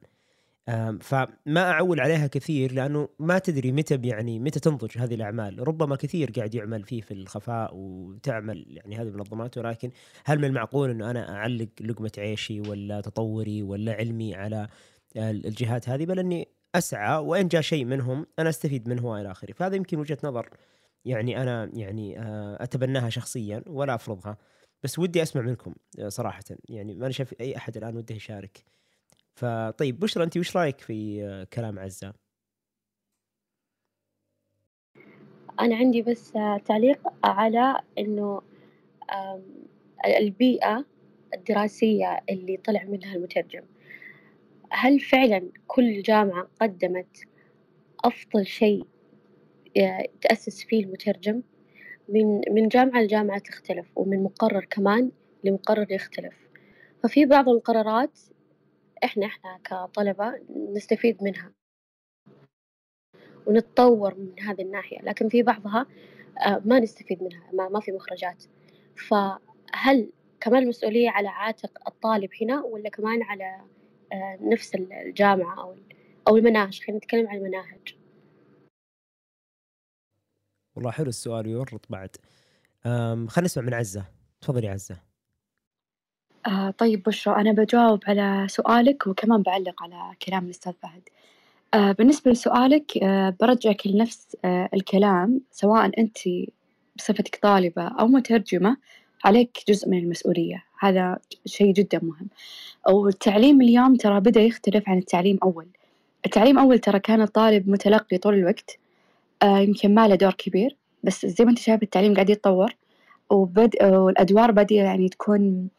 فما 1.01 1.71
أعول 1.71 1.99
عليها 1.99 2.27
كثير 2.27 2.71
لأنه 2.73 3.09
ما 3.19 3.39
تدري 3.39 3.71
متى 3.71 3.99
يعني 4.03 4.39
متى 4.39 4.59
تنضج 4.59 4.97
هذه 4.97 5.15
الأعمال. 5.15 5.67
ربما 5.67 5.95
كثير 5.95 6.31
قاعد 6.31 6.55
يعمل 6.55 6.83
فيه 6.83 7.01
في 7.01 7.13
الخفاء 7.13 7.71
وتعمل 7.75 8.65
يعني 8.67 8.95
هذه 8.95 9.07
المنظمات. 9.07 9.57
ولكن 9.57 9.91
هل 10.25 10.37
من 10.37 10.45
المعقول 10.45 10.89
إنه 10.89 11.11
أنا 11.11 11.35
أعلق 11.35 11.69
لقمة 11.81 12.11
عيشي 12.17 12.61
ولا 12.61 13.01
تطوري 13.01 13.63
ولا 13.63 13.93
علمي 13.93 14.35
على 14.35 14.67
الجهات 15.17 15.89
هذه؟ 15.89 16.05
بل 16.05 16.19
إني 16.19 16.54
أسعى 16.77 17.17
وإن 17.17 17.47
جاء 17.47 17.61
شيء 17.61 17.85
منهم 17.85 18.25
أنا 18.39 18.49
أستفيد 18.49 18.89
منه 18.89 19.05
وإلى 19.05 19.31
آخره. 19.31 19.53
فهذا 19.53 19.75
يمكن 19.75 19.99
وجهة 19.99 20.17
نظر. 20.23 20.49
يعني 21.05 21.41
أنا 21.41 21.71
يعني 21.73 22.19
آه، 22.19 22.63
أتبناها 22.63 23.09
شخصيا 23.09 23.63
ولا 23.67 23.95
أفرضها. 23.95 24.37
بس 24.83 24.99
ودي 24.99 25.21
أسمع 25.21 25.41
منكم 25.41 25.75
آه، 25.99 26.09
صراحة. 26.09 26.43
يعني 26.69 26.95
ما 26.95 27.05
أنا 27.05 27.13
شايف 27.13 27.33
أي 27.41 27.57
أحد 27.57 27.77
الآن 27.77 27.97
وده 27.97 28.15
يشارك. 28.15 28.63
فطيب 29.35 29.99
بشرى 29.99 30.23
أنت 30.23 30.37
وش 30.37 30.57
رأيك 30.57 30.79
في 30.81 31.23
آه، 31.23 31.43
كلام 31.43 31.79
عزة؟ 31.79 32.13
أنا 35.59 35.75
عندي 35.75 36.01
بس 36.01 36.31
تعليق 36.65 37.13
على 37.23 37.81
إنه 37.97 38.41
البيئة 40.05 40.85
الدراسية 41.33 42.23
اللي 42.29 42.57
طلع 42.57 42.83
منها 42.83 43.15
المترجم. 43.15 43.63
هل 44.71 44.99
فعلا 44.99 45.49
كل 45.67 46.01
جامعة 46.01 46.47
قدمت 46.61 47.17
أفضل 48.05 48.45
شيء 48.45 48.85
تأسس 50.21 50.63
فيه 50.63 50.83
المترجم؟ 50.83 51.41
من 52.09 52.41
من 52.51 52.67
جامعة 52.67 53.01
لجامعة 53.01 53.39
تختلف 53.39 53.87
ومن 53.95 54.23
مقرر 54.23 54.65
كمان 54.65 55.11
لمقرر 55.43 55.91
يختلف. 55.91 56.49
ففي 57.03 57.25
بعض 57.25 57.49
المقررات 57.49 58.19
إحنا 59.03 59.25
إحنا 59.25 59.59
كطلبة 59.63 60.33
نستفيد 60.75 61.23
منها 61.23 61.51
ونتطور 63.47 64.15
من 64.15 64.39
هذه 64.39 64.61
الناحية 64.61 65.01
لكن 65.01 65.29
في 65.29 65.43
بعضها 65.43 65.85
آه، 66.45 66.61
ما 66.65 66.79
نستفيد 66.79 67.23
منها 67.23 67.49
ما, 67.53 67.69
ما 67.69 67.79
في 67.79 67.91
مخرجات. 67.91 68.43
فهل 69.09 70.09
كمان 70.41 70.63
المسؤولية 70.63 71.09
على 71.09 71.27
عاتق 71.27 71.87
الطالب 71.87 72.29
هنا 72.41 72.63
ولا 72.63 72.89
كمان 72.89 73.23
على 73.23 73.43
آه، 73.43 73.74
نفس 74.41 74.75
الجامعة 74.75 75.61
أو 75.61 75.75
أو 76.27 76.37
المناهج. 76.37 76.81
خلينا 76.81 76.97
نتكلم 76.97 77.27
عن 77.27 77.37
المناهج. 77.37 77.95
والله 80.75 80.91
حلو 80.91 81.09
السؤال 81.09 81.47
ويورط 81.47 81.85
بعد. 81.89 82.15
خلينا 82.83 83.41
نسمع 83.41 83.63
من 83.63 83.73
عزة. 83.73 84.05
تفضلي 84.41 84.67
عزة. 84.67 84.97
آه 86.47 86.69
طيب 86.71 87.03
بشرى 87.03 87.35
أنا 87.35 87.51
بجاوب 87.51 87.99
على 88.07 88.47
سؤالك 88.49 89.07
وكمان 89.07 89.41
بعلق 89.41 89.83
على 89.83 90.15
كلام 90.21 90.45
الأستاذ 90.45 90.73
فهد. 90.73 91.09
آه 91.73 91.91
بالنسبة 91.91 92.31
لسؤالك 92.31 92.97
آه 92.97 93.35
برجعك 93.39 93.87
لنفس 93.87 94.37
آه 94.45 94.69
الكلام 94.73 95.41
سواء 95.51 95.99
أنت 95.99 96.17
بصفتك 96.95 97.35
طالبة 97.41 97.87
أو 97.87 98.07
مترجمة 98.07 98.77
عليك 99.25 99.63
جزء 99.67 99.89
من 99.89 99.97
المسؤولية. 99.97 100.64
هذا 100.79 101.19
شيء 101.45 101.73
جدا 101.73 101.99
مهم. 102.03 102.27
والتعليم 102.89 103.61
اليوم 103.61 103.95
ترى 103.95 104.19
بدأ 104.19 104.41
يختلف 104.41 104.89
عن 104.89 104.97
التعليم 104.97 105.39
أول. 105.43 105.67
التعليم 106.25 106.59
أول 106.59 106.79
ترى 106.79 106.99
كان 106.99 107.21
الطالب 107.21 107.69
متلقي 107.69 108.17
طول 108.17 108.33
الوقت 108.33 108.77
آه 109.43 109.59
يمكن 109.59 109.95
ما 109.95 110.07
له 110.07 110.15
دور 110.15 110.33
كبير 110.33 110.75
بس 111.03 111.25
زي 111.25 111.45
ما 111.45 111.51
أنت 111.51 111.59
شايف 111.59 111.83
التعليم 111.83 112.13
قاعد 112.13 112.29
يتطور 112.29 112.75
وبد... 113.29 113.83
والأدوار 113.83 114.51
بدأ 114.51 114.75
يعني 114.75 115.09
تكون 115.09 115.69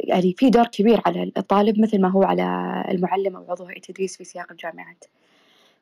يعني 0.00 0.34
في 0.38 0.50
دور 0.50 0.66
كبير 0.66 1.00
على 1.06 1.32
الطالب 1.36 1.80
مثل 1.80 2.00
ما 2.00 2.08
هو 2.08 2.22
على 2.22 2.44
المعلم 2.90 3.36
أو 3.36 3.50
عضو 3.50 3.64
هيئة 3.64 3.76
التدريس 3.76 4.16
في 4.16 4.24
سياق 4.24 4.52
الجامعات. 4.52 5.04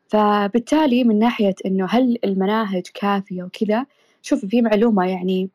فبالتالي 0.08 1.04
من 1.04 1.18
ناحية 1.18 1.54
إنه 1.66 1.86
هل 1.90 2.18
المناهج 2.24 2.82
كافية 2.94 3.42
وكذا 3.42 3.86
شوف 4.22 4.46
في 4.46 4.62
معلومة 4.62 5.06
يعني 5.06 5.48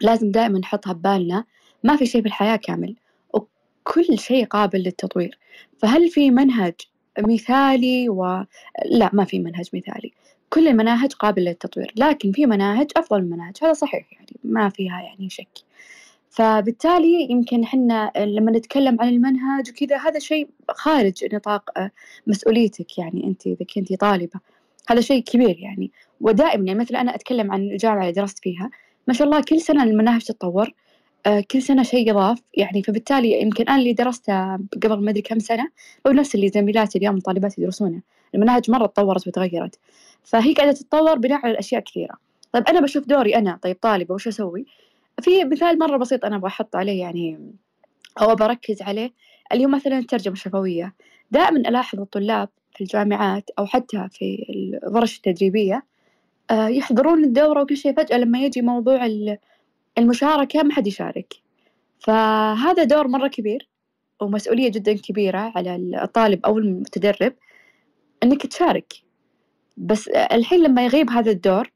لازم 0.00 0.30
دائما 0.30 0.58
نحطها 0.58 0.92
ببالنا 0.92 1.44
ما 1.84 1.96
في 1.96 2.06
شيء 2.06 2.20
بالحياة 2.20 2.56
كامل 2.56 2.96
وكل 3.34 4.18
شيء 4.18 4.44
قابل 4.44 4.78
للتطوير. 4.78 5.38
فهل 5.78 6.08
في 6.08 6.30
منهج 6.30 6.74
مثالي 7.18 8.08
و؟ 8.08 8.44
لا 8.90 9.10
ما 9.12 9.24
في 9.24 9.38
منهج 9.38 9.68
مثالي. 9.74 10.12
كل 10.50 10.68
المناهج 10.68 11.12
قابلة 11.12 11.50
للتطوير 11.50 11.92
لكن 11.96 12.32
في 12.32 12.46
مناهج 12.46 12.90
أفضل 12.96 13.22
من 13.22 13.30
مناهج. 13.30 13.56
هذا 13.62 13.72
صحيح 13.72 14.12
يعني 14.12 14.32
ما 14.44 14.68
فيها 14.68 15.00
يعني 15.00 15.30
شك. 15.30 15.48
فبالتالي 16.30 17.30
يمكن 17.30 17.64
حنا 17.64 18.12
لما 18.16 18.50
نتكلم 18.50 19.00
عن 19.00 19.08
المنهج 19.08 19.70
وكذا 19.70 19.96
هذا 19.96 20.18
شيء 20.18 20.48
خارج 20.70 21.34
نطاق 21.34 21.70
مسؤوليتك 22.26 22.98
يعني 22.98 23.24
أنت 23.24 23.46
إذا 23.46 23.66
كنتي 23.74 23.96
طالبة. 23.96 24.40
هذا 24.88 25.00
شيء 25.00 25.22
كبير 25.22 25.58
يعني. 25.58 25.90
ودائما 26.20 26.66
يعني 26.66 26.78
مثلا 26.78 27.00
أنا 27.00 27.14
أتكلم 27.14 27.52
عن 27.52 27.60
الجامعة 27.60 28.00
اللي 28.00 28.12
درست 28.12 28.38
فيها 28.38 28.70
ما 29.08 29.14
شاء 29.14 29.26
الله 29.26 29.40
كل 29.40 29.60
سنة 29.60 29.82
المناهج 29.82 30.22
تتطور. 30.22 30.66
آه، 30.66 30.72
كل 31.50 31.62
سنة 31.62 31.82
شيء 31.82 32.08
يضاف. 32.10 32.42
يعني 32.54 32.82
فبالتالي 32.82 33.42
يمكن 33.42 33.64
أنا 33.68 33.78
اللي 33.78 33.92
درسته 33.92 34.56
قبل 34.56 35.04
ما 35.04 35.10
أدري 35.10 35.22
كم 35.22 35.38
سنة 35.38 35.68
هو 36.06 36.12
نفس 36.12 36.34
اللي 36.34 36.48
زميلاتي 36.48 36.98
اليوم 36.98 37.20
طالبات 37.20 37.58
يدرسونه 37.58 38.02
المناهج 38.34 38.70
مرة 38.70 38.86
تطورت 38.86 39.26
وتغيرت. 39.26 39.78
فهي 40.24 40.52
قاعدة 40.52 40.72
تتطور 40.72 41.18
بناء 41.18 41.46
على 41.46 41.58
أشياء 41.58 41.80
كثيرة. 41.82 42.14
طيب 42.52 42.64
أنا 42.64 42.80
بشوف 42.80 43.06
دوري 43.06 43.36
أنا 43.36 43.58
طيب 43.62 43.76
طالبة 43.82 44.14
وش 44.14 44.28
أسوي؟ 44.28 44.66
في 45.20 45.44
مثال 45.44 45.78
مرة 45.78 45.96
بسيط 45.96 46.24
أنا 46.24 46.36
أبغى 46.36 46.48
أحط 46.48 46.76
عليه 46.76 47.00
يعني 47.00 47.38
أو 48.20 48.34
بركز 48.34 48.82
عليه. 48.82 49.12
اللي 49.52 49.64
هو 49.64 49.68
مثلا 49.68 49.98
الترجمة 49.98 50.32
الشفوية. 50.34 50.94
دائما 51.30 51.58
ألاحظ 51.58 52.00
الطلاب 52.00 52.48
في 52.74 52.80
الجامعات 52.80 53.50
أو 53.58 53.66
حتى 53.66 54.08
في 54.10 54.46
الورش 54.84 55.16
التدريبية 55.16 55.84
آه، 56.50 56.68
يحضرون 56.68 57.24
الدورة 57.24 57.62
وكل 57.62 57.76
شيء 57.76 57.92
فجأة 57.96 58.18
لما 58.18 58.38
يجي 58.38 58.62
موضوع 58.62 59.06
المشاركة 59.98 60.62
ما 60.62 60.74
حد 60.74 60.86
يشارك. 60.86 61.34
فهذا 61.98 62.84
دور 62.84 63.08
مرة 63.08 63.28
كبير 63.28 63.68
ومسؤولية 64.20 64.68
جدا 64.68 64.92
كبيرة 64.92 65.52
على 65.56 65.76
الطالب 66.02 66.46
أو 66.46 66.58
المتدرب 66.58 67.32
إنك 68.22 68.46
تشارك. 68.46 68.92
بس 69.76 70.08
الحين 70.08 70.62
لما 70.62 70.84
يغيب 70.84 71.10
هذا 71.10 71.30
الدور 71.30 71.70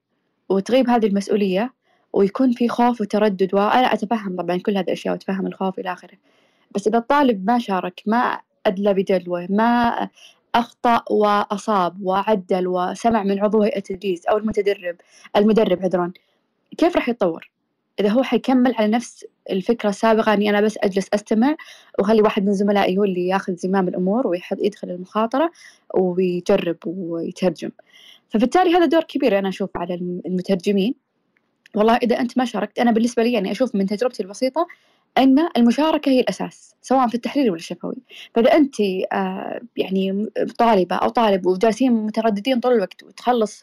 وتغيب 0.48 0.90
هذه 0.90 1.06
المسؤولية 1.06 1.72
ويكون 2.12 2.52
في 2.52 2.68
خوف 2.68 3.00
وتردد 3.00 3.54
وأنا 3.54 3.92
أتفهم 3.92 4.36
طبعا 4.36 4.56
كل 4.56 4.76
هذه 4.76 4.84
الأشياء 4.84 5.14
وأتفهم 5.14 5.46
الخوف 5.46 5.78
إلى 5.78 5.92
آخره. 5.92 6.18
بس 6.70 6.86
إذا 6.86 6.98
الطالب 6.98 7.46
ما 7.46 7.58
شارك 7.58 8.02
ما 8.06 8.40
أدلى 8.66 8.94
بدلوة 8.94 9.46
ما 9.50 10.08
أخطأ 10.54 11.04
وأصاب 11.10 12.02
وعدل 12.02 12.68
وسمع 12.68 13.22
من 13.22 13.40
عضو 13.40 13.62
هيئة 13.62 13.78
التدريس 13.78 14.26
أو 14.26 14.36
المتدرب 14.36 14.96
المدرب 15.36 15.82
عذرا 15.82 16.12
كيف 16.78 16.96
راح 16.96 17.08
يتطور؟ 17.08 17.51
إذا 18.00 18.08
هو 18.08 18.22
حيكمل 18.22 18.74
على 18.74 18.88
نفس 18.88 19.24
الفكرة 19.50 19.88
السابقة 19.88 20.34
إني 20.34 20.50
أنا 20.50 20.60
بس 20.60 20.78
أجلس 20.82 21.08
أستمع 21.14 21.56
وخلي 21.98 22.22
واحد 22.22 22.44
من 22.44 22.52
زملائي 22.52 22.98
هو 22.98 23.04
اللي 23.04 23.26
ياخذ 23.26 23.56
زمام 23.56 23.88
الأمور 23.88 24.26
ويدخل 24.26 24.90
المخاطرة 24.90 25.50
ويجرب 25.94 26.76
ويترجم. 26.86 27.70
فبالتالي 28.28 28.74
هذا 28.74 28.84
دور 28.84 29.02
كبير 29.04 29.38
أنا 29.38 29.48
أشوف 29.48 29.70
على 29.76 29.94
المترجمين. 30.26 30.94
والله 31.74 31.96
إذا 31.96 32.20
أنت 32.20 32.38
ما 32.38 32.44
شاركت 32.44 32.78
أنا 32.78 32.90
بالنسبة 32.90 33.22
لي 33.22 33.32
يعني 33.32 33.50
أشوف 33.52 33.74
من 33.74 33.86
تجربتي 33.86 34.22
البسيطة 34.22 34.66
أن 35.18 35.48
المشاركة 35.56 36.10
هي 36.10 36.20
الأساس 36.20 36.74
سواء 36.82 37.08
في 37.08 37.14
التحرير 37.14 37.50
ولا 37.50 37.58
الشفوي. 37.58 37.96
فإذا 38.34 38.52
أنت 38.56 38.80
آه 39.12 39.60
يعني 39.76 40.26
طالبة 40.58 40.96
أو 40.96 41.08
طالب 41.08 41.46
وجالسين 41.46 41.92
مترددين 41.92 42.60
طول 42.60 42.72
الوقت 42.72 43.02
وتخلص 43.02 43.62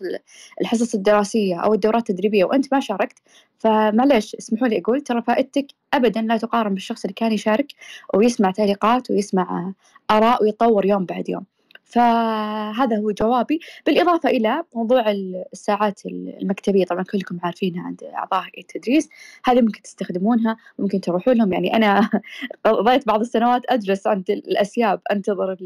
الحصص 0.62 0.96
الدراسية 0.96 1.56
أو 1.56 1.74
الدورات 1.74 2.10
التدريبية 2.10 2.46
وأنت 2.46 2.74
ما 2.74 2.80
شاركت 2.80 3.20
فمعليش 3.60 4.36
اسمحوا 4.36 4.68
لي 4.68 4.80
أقول 4.80 5.02
ترى 5.02 5.22
فائدتك 5.22 5.68
أبدا 5.94 6.22
لا 6.22 6.38
تقارن 6.38 6.74
بالشخص 6.74 7.04
اللي 7.06 7.14
كان 7.14 7.32
يشارك 7.32 7.74
ويسمع 8.14 8.52
تعليقات 8.52 9.12
ويسمع 9.12 9.74
آراء 10.12 10.44
ويتطور 10.44 10.86
يوم 10.86 11.06
بعد 11.06 11.30
يوم. 11.30 11.46
فهذا 11.84 12.98
هو 12.98 13.12
جوابي. 13.12 13.60
بالإضافة 13.86 14.30
إلى 14.30 14.64
موضوع 14.76 15.12
الساعات 15.54 16.02
المكتبية 16.06 16.86
طبعا 16.86 17.04
كلكم 17.04 17.40
عارفينها 17.44 17.84
عند 17.84 18.04
أعضاء 18.04 18.46
التدريس. 18.58 19.10
هذه 19.46 19.62
ممكن 19.62 19.82
تستخدمونها 19.82 20.58
ممكن 20.80 21.02
تروحوا 21.02 21.34
لهم. 21.34 21.54
يعني 21.54 21.76
أنا 21.76 22.10
قضيت 22.66 23.08
بعض 23.08 23.20
السنوات 23.20 23.62
أجلس 23.70 24.08
عند 24.08 24.32
الأسياب 24.32 25.02
أنتظر 25.12 25.58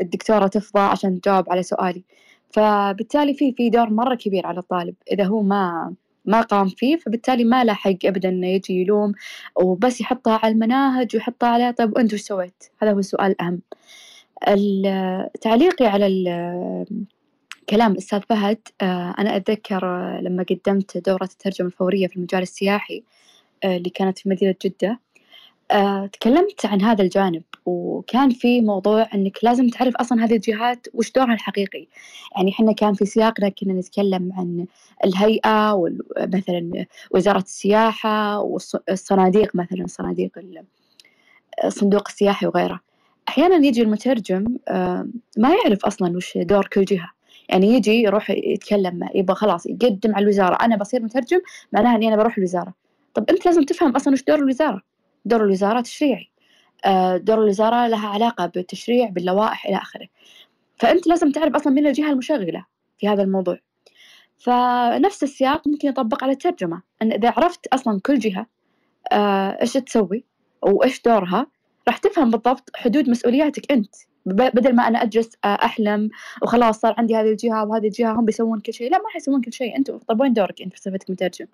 الدكتورة 0.00 0.46
تفضى 0.46 0.80
عشان 0.80 1.20
تجاوب 1.20 1.50
على 1.50 1.62
سؤالي. 1.62 2.04
فبالتالي 2.50 3.34
في 3.34 3.52
في 3.52 3.70
دور 3.70 3.90
مرة 3.90 4.14
كبير 4.14 4.46
على 4.46 4.58
الطالب 4.60 4.94
إذا 5.12 5.24
هو 5.24 5.42
ما 5.42 5.94
ما 6.28 6.40
قام 6.40 6.68
فيه 6.68 6.96
فبالتالي 6.96 7.44
ما 7.44 7.64
له 7.64 7.72
حق 7.72 8.04
ابدا 8.04 8.28
إنه 8.28 8.46
يجي 8.46 8.80
يلوم 8.80 9.12
وبس 9.56 10.00
يحطها 10.00 10.40
على 10.42 10.52
المناهج 10.52 11.16
ويحطها 11.16 11.48
على 11.48 11.72
طيب 11.72 11.96
وانت 11.96 12.14
وش 12.14 12.20
سويت؟ 12.20 12.64
هذا 12.82 12.92
هو 12.92 12.98
السؤال 12.98 13.30
الأهم. 13.30 13.60
تعليقي 15.40 15.86
على 15.86 16.06
كلام 17.70 17.92
الأستاذ 17.92 18.20
فهد 18.20 18.58
آه، 18.82 19.14
أنا 19.18 19.36
أتذكر 19.36 19.84
لما 20.20 20.44
قدمت 20.50 20.98
دورة 20.98 21.24
الترجمة 21.24 21.68
الفورية 21.68 22.06
في 22.06 22.16
المجال 22.16 22.42
السياحي 22.42 23.02
آه، 23.64 23.76
اللي 23.76 23.90
كانت 23.90 24.18
في 24.18 24.28
مدينة 24.28 24.54
جدة 24.64 25.00
آه، 25.70 26.06
تكلمت 26.06 26.66
عن 26.66 26.82
هذا 26.82 27.02
الجانب 27.02 27.42
وكان 27.68 28.30
في 28.30 28.60
موضوع 28.60 29.08
إنك 29.14 29.38
لازم 29.42 29.68
تعرف 29.68 29.96
أصلا 29.96 30.24
هذه 30.24 30.34
الجهات 30.34 30.86
وش 30.94 31.12
دورها 31.12 31.34
الحقيقي. 31.34 31.86
يعني 32.36 32.50
إحنا 32.50 32.72
كان 32.72 32.94
في 32.94 33.04
سياقنا 33.04 33.48
كنا 33.48 33.72
نتكلم 33.72 34.32
عن 34.36 34.66
الهيئة 35.04 35.84
مثلا 36.18 36.86
وزارة 37.10 37.38
السياحة 37.38 38.40
والصناديق 38.40 39.56
مثلا 39.56 39.86
صناديق 39.86 40.38
الصندوق 41.64 42.08
السياحي 42.08 42.46
وغيره. 42.46 42.80
أحيانا 43.28 43.66
يجي 43.66 43.82
المترجم 43.82 44.56
آه، 44.68 45.08
ما 45.38 45.48
يعرف 45.54 45.84
أصلا 45.84 46.16
وش 46.16 46.38
دور 46.38 46.66
كل 46.66 46.84
جهة. 46.84 47.10
يعني 47.48 47.66
يجي 47.66 48.02
يروح 48.02 48.30
يتكلم 48.30 49.08
يبغى 49.14 49.34
خلاص 49.34 49.66
يقدم 49.66 50.14
على 50.14 50.22
الوزارة. 50.22 50.54
أنا 50.64 50.76
بصير 50.76 51.02
مترجم 51.02 51.40
معناها 51.72 51.96
إني 51.96 52.08
أنا 52.08 52.16
بروح 52.16 52.38
الوزارة. 52.38 52.74
طب 53.14 53.24
أنت 53.30 53.46
لازم 53.46 53.62
تفهم 53.62 53.96
أصلا 53.96 54.12
وش 54.12 54.22
دور 54.22 54.38
الوزارة. 54.38 54.82
دور 55.24 55.44
الوزارة 55.44 55.80
تشريعي. 55.80 56.30
دور 57.16 57.38
الوزارة 57.42 57.86
لها 57.86 58.08
علاقة 58.08 58.46
بالتشريع 58.46 59.08
باللوائح 59.08 59.66
إلى 59.66 59.76
آخره. 59.76 60.08
فأنت 60.76 61.06
لازم 61.06 61.32
تعرف 61.32 61.54
أصلا 61.54 61.72
من 61.72 61.86
الجهة 61.86 62.10
المشغلة 62.10 62.64
في 62.98 63.08
هذا 63.08 63.22
الموضوع. 63.22 63.58
فنفس 64.38 65.22
السياق 65.22 65.68
ممكن 65.68 65.88
يطبق 65.88 66.24
على 66.24 66.32
الترجمة 66.32 66.82
أن 67.02 67.12
إذا 67.12 67.30
عرفت 67.36 67.66
أصلا 67.66 68.00
كل 68.06 68.18
جهة 68.18 68.46
آه، 69.12 69.58
إيش 69.62 69.72
تسوي 69.72 70.24
وإيش 70.62 71.02
دورها 71.02 71.46
راح 71.88 71.96
تفهم 71.98 72.30
بالضبط 72.30 72.70
حدود 72.76 73.08
مسؤولياتك 73.08 73.72
أنت. 73.72 73.94
بدل 74.26 74.74
ما 74.74 74.88
أنا 74.88 75.02
أجلس 75.02 75.30
آه، 75.44 75.48
أحلم 75.48 76.10
وخلاص 76.42 76.80
صار 76.80 76.94
عندي 76.98 77.16
هذه 77.16 77.30
الجهة 77.30 77.64
وهذه 77.64 77.86
الجهة 77.86 78.12
هم 78.12 78.24
بيسوون 78.24 78.60
كل 78.60 78.72
شيء. 78.72 78.90
لا 78.90 78.98
ما 78.98 79.08
حيسوون 79.08 79.40
كل 79.40 79.52
شيء. 79.52 79.76
أنتم 79.76 79.98
طيب 79.98 80.20
وين 80.20 80.32
دورك 80.32 80.62
أنت 80.62 80.72
في 80.74 80.80
صفتك 80.80 81.10
مترجم. 81.10 81.46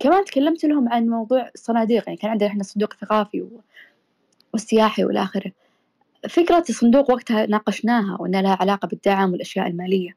كمان 0.00 0.24
تكلمت 0.24 0.64
لهم 0.64 0.88
عن 0.88 1.08
موضوع 1.08 1.50
الصناديق 1.54 2.04
يعني 2.06 2.16
كان 2.16 2.30
عندنا 2.30 2.48
إحنا 2.48 2.62
صندوق 2.62 2.92
ثقافي 2.94 3.46
والسياحي 4.52 5.04
والى 5.04 5.22
آخره. 5.22 5.52
فكرة 6.28 6.64
الصندوق 6.68 7.10
وقتها 7.10 7.46
ناقشناها 7.46 8.16
وأنها 8.20 8.42
لها 8.42 8.58
علاقة 8.60 8.88
بالدعم 8.88 9.32
والأشياء 9.32 9.66
المالية. 9.66 10.16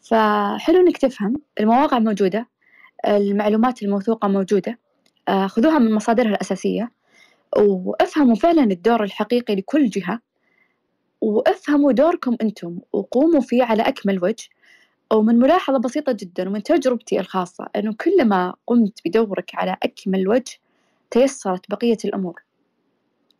فحلو 0.00 0.80
إنك 0.80 0.96
تفهم 0.96 1.34
المواقع 1.60 1.98
موجودة 1.98 2.48
المعلومات 3.06 3.82
الموثوقة 3.82 4.28
موجودة 4.28 4.78
آه، 5.28 5.46
خذوها 5.46 5.78
من 5.78 5.94
مصادرها 5.94 6.30
الأساسية 6.30 6.90
وافهموا 7.56 8.34
فعلا 8.34 8.62
الدور 8.62 9.04
الحقيقي 9.04 9.56
لكل 9.56 9.90
جهة 9.90 10.20
وافهموا 11.20 11.92
دوركم 11.92 12.36
أنتم 12.42 12.78
وقوموا 12.92 13.40
فيه 13.40 13.64
على 13.64 13.82
أكمل 13.82 14.24
وجه 14.24 14.48
ومن 15.12 15.38
ملاحظة 15.38 15.78
بسيطة 15.78 16.12
جدا 16.12 16.48
ومن 16.48 16.62
تجربتي 16.62 17.20
الخاصة 17.20 17.68
أنه 17.76 17.94
كلما 17.94 18.54
قمت 18.66 19.00
بدورك 19.04 19.54
على 19.54 19.76
أكمل 19.82 20.28
وجه 20.28 20.58
تيسرت 21.10 21.70
بقية 21.70 21.98
الأمور. 22.04 22.42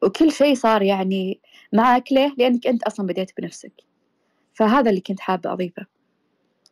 وكل 0.02 0.32
شيء 0.32 0.54
صار 0.54 0.82
يعني 0.82 1.40
معك 1.72 2.12
ليه؟ 2.12 2.34
لأنك 2.38 2.66
أنت 2.66 2.82
أصلا 2.82 3.06
بديت 3.06 3.30
بنفسك. 3.38 3.72
فهذا 4.54 4.90
اللي 4.90 5.00
كنت 5.00 5.20
حابة 5.20 5.52
أضيفه. 5.52 5.86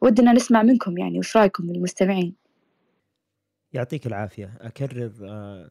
ودنا 0.01 0.33
نسمع 0.33 0.63
منكم 0.63 0.99
يعني 0.99 1.19
وش 1.19 1.37
رأيكم 1.37 1.71
المستمعين؟ 1.71 2.35
يعطيك 3.73 4.07
العافية. 4.07 4.59
أكرر 4.61 5.13
آه، 5.23 5.71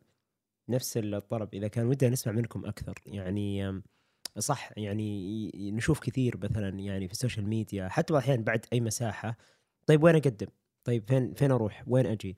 نفس 0.69 0.97
الطلب 0.97 1.49
إذا 1.53 1.67
كان 1.67 1.85
ودنا 1.87 2.09
نسمع 2.09 2.33
منكم 2.33 2.65
أكثر. 2.65 2.93
يعني 3.05 3.81
صح 4.39 4.69
يعني 4.77 5.51
نشوف 5.55 5.99
كثير 5.99 6.37
مثلا 6.43 6.79
يعني 6.79 7.07
في 7.07 7.13
ال 7.13 7.18
social 7.18 7.47
media 7.47 7.87
حتى 7.87 8.17
أحيانا 8.17 8.43
بعد 8.43 8.65
أي 8.73 8.81
مساحة 8.81 9.37
طيب 9.85 10.03
وين 10.03 10.15
أقدم؟ 10.15 10.47
طيب 10.83 11.03
فين 11.07 11.33
فين 11.33 11.51
أروح؟ 11.51 11.83
وين 11.87 12.05
أجي؟ 12.05 12.35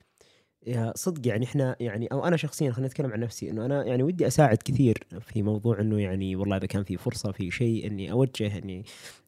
صدق 0.94 1.28
يعني 1.28 1.44
إحنا 1.44 1.76
يعني 1.80 2.06
أو 2.06 2.24
أنا 2.24 2.36
شخصيا 2.36 2.70
خليني 2.70 2.86
أتكلم 2.86 3.12
عن 3.12 3.20
نفسي 3.20 3.50
إنه 3.50 3.64
أنا 3.66 3.84
يعني 3.84 4.02
ودي 4.02 4.26
أساعد 4.26 4.56
كثير 4.64 4.98
في 5.20 5.42
موضوع 5.42 5.80
إنه 5.80 6.00
يعني 6.00 6.36
والله 6.36 6.56
إذا 6.56 6.66
كان 6.66 6.84
في 6.84 6.96
فرصة 6.96 7.32
في 7.32 7.50
شيء 7.50 7.86
إني 7.86 8.12
أوجه 8.12 8.58
إني 8.58 8.84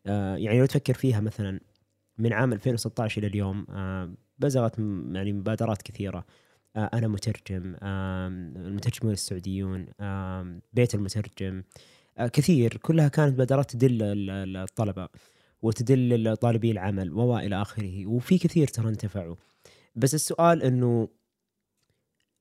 آه 0.07 0.37
يعني 0.37 0.61
لو 0.61 0.67
تفكر 0.67 0.95
فيها 0.95 1.21
مثلا 1.21 1.61
من 2.19 2.33
عام 2.33 2.53
2016 2.53 3.19
إلى 3.19 3.27
اليوم 3.27 3.67
آه 3.71 4.15
بزغت 4.39 4.79
يعني 5.13 5.33
مبادرات 5.33 5.83
كثيرة 5.83 6.25
آه 6.77 6.91
أنا 6.95 7.09
مترجم 7.09 7.77
المترجمون 7.83 9.13
السعوديون 9.13 9.87
بيت 10.73 10.95
المترجم 10.95 11.63
كثير. 12.19 12.77
كلها 12.77 13.09
كانت 13.09 13.33
مبادرات 13.35 13.71
تدل 13.71 13.99
الطلبة 14.57 15.09
وتدل 15.63 16.37
طالبي 16.37 16.71
العمل 16.71 17.13
والى 17.13 17.63
آخره 17.63 18.07
وفي 18.07 18.39
كثير 18.39 18.67
ترى 18.67 18.89
انتفعوا. 18.89 19.37
بس 19.97 20.15
السؤال 20.15 20.63
إنه 20.63 21.09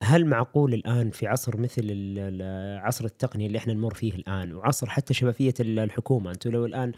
هل 0.02 0.26
معقول 0.26 0.74
الآن 0.74 1.10
في 1.10 1.26
عصر 1.26 1.56
مثل 1.56 2.12
عصر 2.82 3.04
التقنية 3.04 3.46
اللي 3.46 3.58
إحنا 3.58 3.74
نمر 3.74 3.94
فيه 3.94 4.12
الآن 4.14 4.52
وعصر 4.54 4.88
حتى 4.88 5.14
شفافية 5.14 5.54
الحكومة؟ 5.60 6.30
أنتم 6.30 6.50
لو 6.50 6.66
الآن 6.66 6.92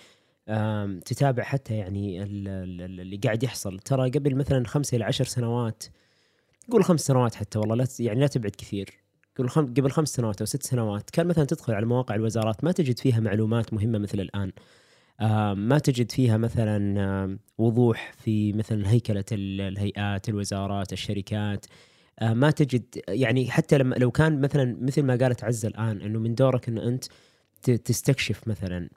تتابع 1.01 1.43
حتى 1.43 1.75
يعني 1.75 2.23
اللي 2.23 3.17
قاعد 3.25 3.43
يحصل. 3.43 3.79
ترى 3.79 4.11
قبل 4.11 4.35
مثلا 4.37 4.67
خمسة 4.67 4.97
إلى 4.97 5.05
عشر 5.05 5.25
سنوات 5.25 5.85
قول 6.71 6.85
خمس 6.85 7.01
سنوات 7.01 7.35
حتى 7.35 7.59
والله 7.59 7.75
لا 7.75 7.87
يعني 8.01 8.21
لا 8.21 8.27
تبعد 8.27 8.51
كثير. 8.51 9.04
قبل 9.37 9.49
قبل 9.49 9.91
خمس 9.91 10.09
سنوات 10.09 10.41
أو 10.41 10.47
ست 10.47 10.63
سنوات 10.63 11.11
كان 11.11 11.27
مثلا 11.27 11.45
تدخل 11.45 11.75
على 11.75 11.87
مواقع 11.87 12.15
الوزارات 12.15 12.65
ما 12.65 12.73
تجد 12.73 12.99
فيها 12.99 13.21
معلومات 13.21 13.75
مهمة 13.75 13.99
مثل 13.99 14.21
الآن. 14.21 14.53
ما 15.57 15.79
تجد 15.79 16.13
فيها 16.13 16.37
مثلا 16.37 17.39
وضوح 17.59 18.13
في 18.19 18.53
مثلا 18.53 18.91
هيكلة 18.91 19.25
الهيئات 19.33 20.29
الوزارات 20.29 20.93
الشركات. 20.93 21.67
ما 22.23 22.51
تجد 22.51 22.85
يعني 23.09 23.51
حتى 23.51 23.79
لما 23.79 23.95
لو 23.95 24.11
كان 24.11 24.41
مثلا 24.41 24.77
مثل 24.81 25.03
ما 25.03 25.17
قالت 25.17 25.45
عزة 25.45 25.69
الآن 25.69 26.01
إنه 26.01 26.19
من 26.19 26.35
دورك 26.35 26.69
انه 26.69 26.89
أنت 26.89 27.05
تستكشف 27.71 28.49
مثلا 28.49 28.89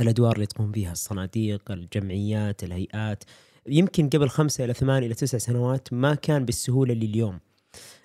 الأدوار 0.00 0.34
اللي 0.34 0.46
تقوم 0.46 0.72
فيها 0.72 0.92
الصناديق، 0.92 1.70
الجمعيات، 1.70 2.64
الهيئات. 2.64 3.24
يمكن 3.66 4.08
قبل 4.08 4.28
خمسة 4.28 4.64
إلى 4.64 4.74
ثمان 4.74 5.02
إلى 5.02 5.14
تسع 5.14 5.38
سنوات 5.38 5.92
ما 5.92 6.14
كان 6.14 6.44
بالسهولة 6.44 6.92
اللي 6.92 7.06
اليوم. 7.06 7.40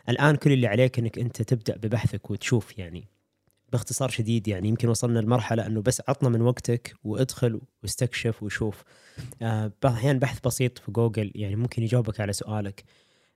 الآن 0.10 0.36
كل 0.36 0.52
اللي 0.52 0.68
عليك 0.68 1.00
أنك 1.00 1.20
أنت 1.20 1.42
تبدأ 1.42 1.78
ببحثك 1.78 2.32
وتشوف 2.32 2.78
يعني. 2.80 3.08
باختصار 3.72 4.10
شديد 4.10 4.48
يعني 4.48 4.68
يمكن 4.68 4.90
وصلنا 4.90 5.20
لمرحلة 5.20 5.66
أنه 5.66 5.82
بس 5.82 6.02
عطنا 6.08 6.30
من 6.30 6.42
وقتك 6.42 6.96
وادخل 7.04 7.62
واستكشف 7.84 8.44
وشوف. 8.44 8.84
آه 9.42 9.72
أحيانا 9.86 10.20
بحث 10.20 10.40
بسيط 10.46 10.78
في 10.78 10.92
جوجل 10.92 11.32
يعني 11.36 11.56
ممكن 11.56 11.84
يجاوبك 11.84 12.20
على 12.20 12.34
سؤالك. 12.34 12.84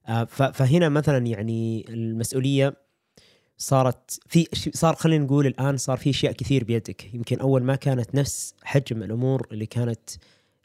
آه 0.07 0.23
فهنا 0.23 0.89
مثلا 0.89 1.27
يعني 1.27 1.85
المسؤولية 1.89 2.73
صارت 3.57 4.19
في 4.27 4.47
صار 4.73 4.95
خلينا 4.95 5.25
نقول 5.25 5.47
الآن 5.47 5.77
صار 5.77 5.97
في 5.97 6.09
أشياء 6.09 6.33
كثير 6.33 6.63
بيدك. 6.63 7.13
يمكن 7.13 7.39
أول 7.39 7.63
ما 7.63 7.75
كانت 7.75 8.15
نفس 8.15 8.55
حجم 8.63 9.03
الأمور 9.03 9.47
اللي 9.51 9.65
كانت 9.65 10.09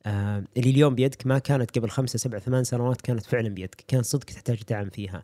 آه 0.07 0.45
اللي 0.57 0.71
اليوم 0.71 0.95
بيدك 0.95 1.27
ما 1.27 1.39
كانت 1.39 1.79
قبل 1.79 1.91
خمسة 1.91 2.19
سبع 2.19 2.39
ثمان 2.39 2.65
سنوات 2.65 3.01
كانت 3.01 3.27
فعلا 3.27 3.49
بيدك. 3.49 3.85
كان 3.89 4.03
صدق 4.03 4.25
تحتاج 4.25 4.63
دعم 4.69 4.91
فيها. 4.91 5.23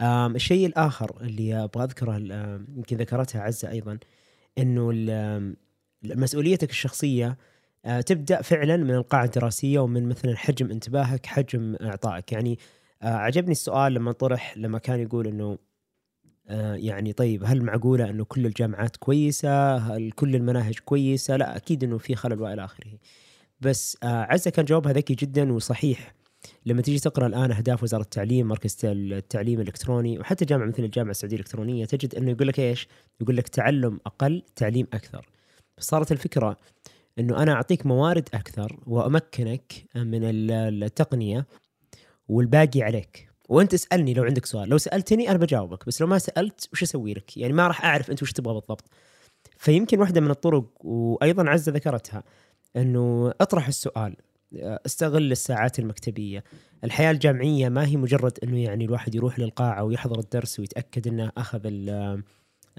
الشيء 0.00 0.66
الآخر 0.66 1.20
اللي 1.20 1.64
أبغى 1.64 1.84
أذكره 1.84 2.16
يمكن 2.76 2.96
ذكرتها 2.96 3.42
عزة 3.42 3.70
أيضا 3.70 3.98
إنه 4.58 4.92
مسؤوليتك 6.04 6.70
الشخصية 6.70 7.38
آه 7.84 8.00
تبدأ 8.00 8.42
فعلا 8.42 8.76
من 8.76 8.94
القاعه 8.94 9.24
الدراسية 9.24 9.78
ومن 9.78 10.08
مثلا 10.08 10.36
حجم 10.36 10.70
انتباهك 10.70 11.26
حجم 11.26 11.76
إعطائك 11.82 12.32
يعني 12.32 12.58
آه 13.02 13.14
عجبني 13.14 13.52
السؤال 13.52 13.94
لما 13.94 14.12
طرح 14.12 14.58
لما 14.58 14.78
كان 14.78 15.00
يقول 15.00 15.26
إنه 15.26 15.58
آه، 16.48 16.74
يعني 16.74 17.12
طيب 17.12 17.44
هل 17.44 17.62
معقولة 17.62 18.10
إنه 18.10 18.24
كل 18.24 18.46
الجامعات 18.46 18.96
كويسة؟ 18.96 19.76
هل 19.76 20.12
كل 20.12 20.36
المناهج 20.36 20.78
كويسة؟ 20.78 21.36
لا 21.36 21.56
أكيد 21.56 21.84
إنه 21.84 21.98
في 21.98 22.14
خلل 22.14 22.40
وإلى 22.42 22.64
آخره. 22.64 22.98
بس 23.60 23.98
عزة 24.02 24.50
كان 24.50 24.64
جوابها 24.64 24.92
ذكي 24.92 25.14
جدا 25.14 25.52
وصحيح. 25.52 26.14
لما 26.66 26.82
تيجي 26.82 26.98
تقرأ 26.98 27.26
الآن 27.26 27.52
أهداف 27.52 27.82
وزارة 27.82 28.02
التعليم 28.02 28.48
مركز 28.48 28.76
التعليم 28.84 29.60
الإلكتروني 29.60 30.18
وحتى 30.18 30.44
جامعة 30.44 30.66
مثل 30.66 30.84
الجامعة 30.84 31.10
السعودية 31.10 31.36
الإلكترونية 31.36 31.84
تجد 31.84 32.14
إنه 32.14 32.30
يقول 32.30 32.48
لك 32.48 32.60
إيش؟ 32.60 32.88
يقول 33.20 33.36
لك 33.36 33.48
تعلم 33.48 34.00
أقل 34.06 34.42
تعليم 34.56 34.86
أكثر. 34.92 35.28
صارت 35.78 36.12
الفكرة 36.12 36.56
إنه 37.18 37.42
أنا 37.42 37.52
أعطيك 37.52 37.86
موارد 37.86 38.28
أكثر 38.34 38.80
وأمكنك 38.86 39.72
من 39.94 40.20
التقنية 40.24 41.46
والباقي 42.28 42.82
عليك. 42.82 43.28
وأنت 43.48 43.74
اسألني 43.74 44.14
لو 44.14 44.24
عندك 44.24 44.46
سؤال 44.46 44.68
لو 44.68 44.78
سألتني 44.78 45.30
أنا 45.30 45.38
بجاوبك 45.38 45.86
بس 45.86 46.00
لو 46.00 46.06
ما 46.06 46.18
سألت 46.18 46.68
وش 46.72 46.82
أسوي 46.82 47.14
لك 47.14 47.36
يعني 47.36 47.52
ما 47.52 47.66
راح 47.66 47.84
أعرف 47.84 48.10
أنت 48.10 48.22
وش 48.22 48.32
تبغى 48.32 48.54
بالضبط 48.54 48.84
فيمكن 49.56 50.00
واحدة 50.00 50.20
من 50.20 50.30
الطرق 50.30 50.64
وأيضا 50.80 51.50
عزه 51.50 51.72
ذكرتها 51.72 52.22
إنه 52.76 53.32
أطرح 53.40 53.68
السؤال 53.68 54.16
استغل 54.56 55.32
الساعات 55.32 55.78
المكتبية. 55.78 56.44
الحياة 56.84 57.10
الجامعية 57.10 57.68
ما 57.68 57.86
هي 57.86 57.96
مجرد 57.96 58.38
إنه 58.42 58.62
يعني 58.62 58.84
الواحد 58.84 59.14
يروح 59.14 59.38
للقاعة 59.38 59.84
ويحضر 59.84 60.18
الدرس 60.18 60.60
ويتأكد 60.60 61.06
إنه 61.08 61.32
أخذ 61.36 61.60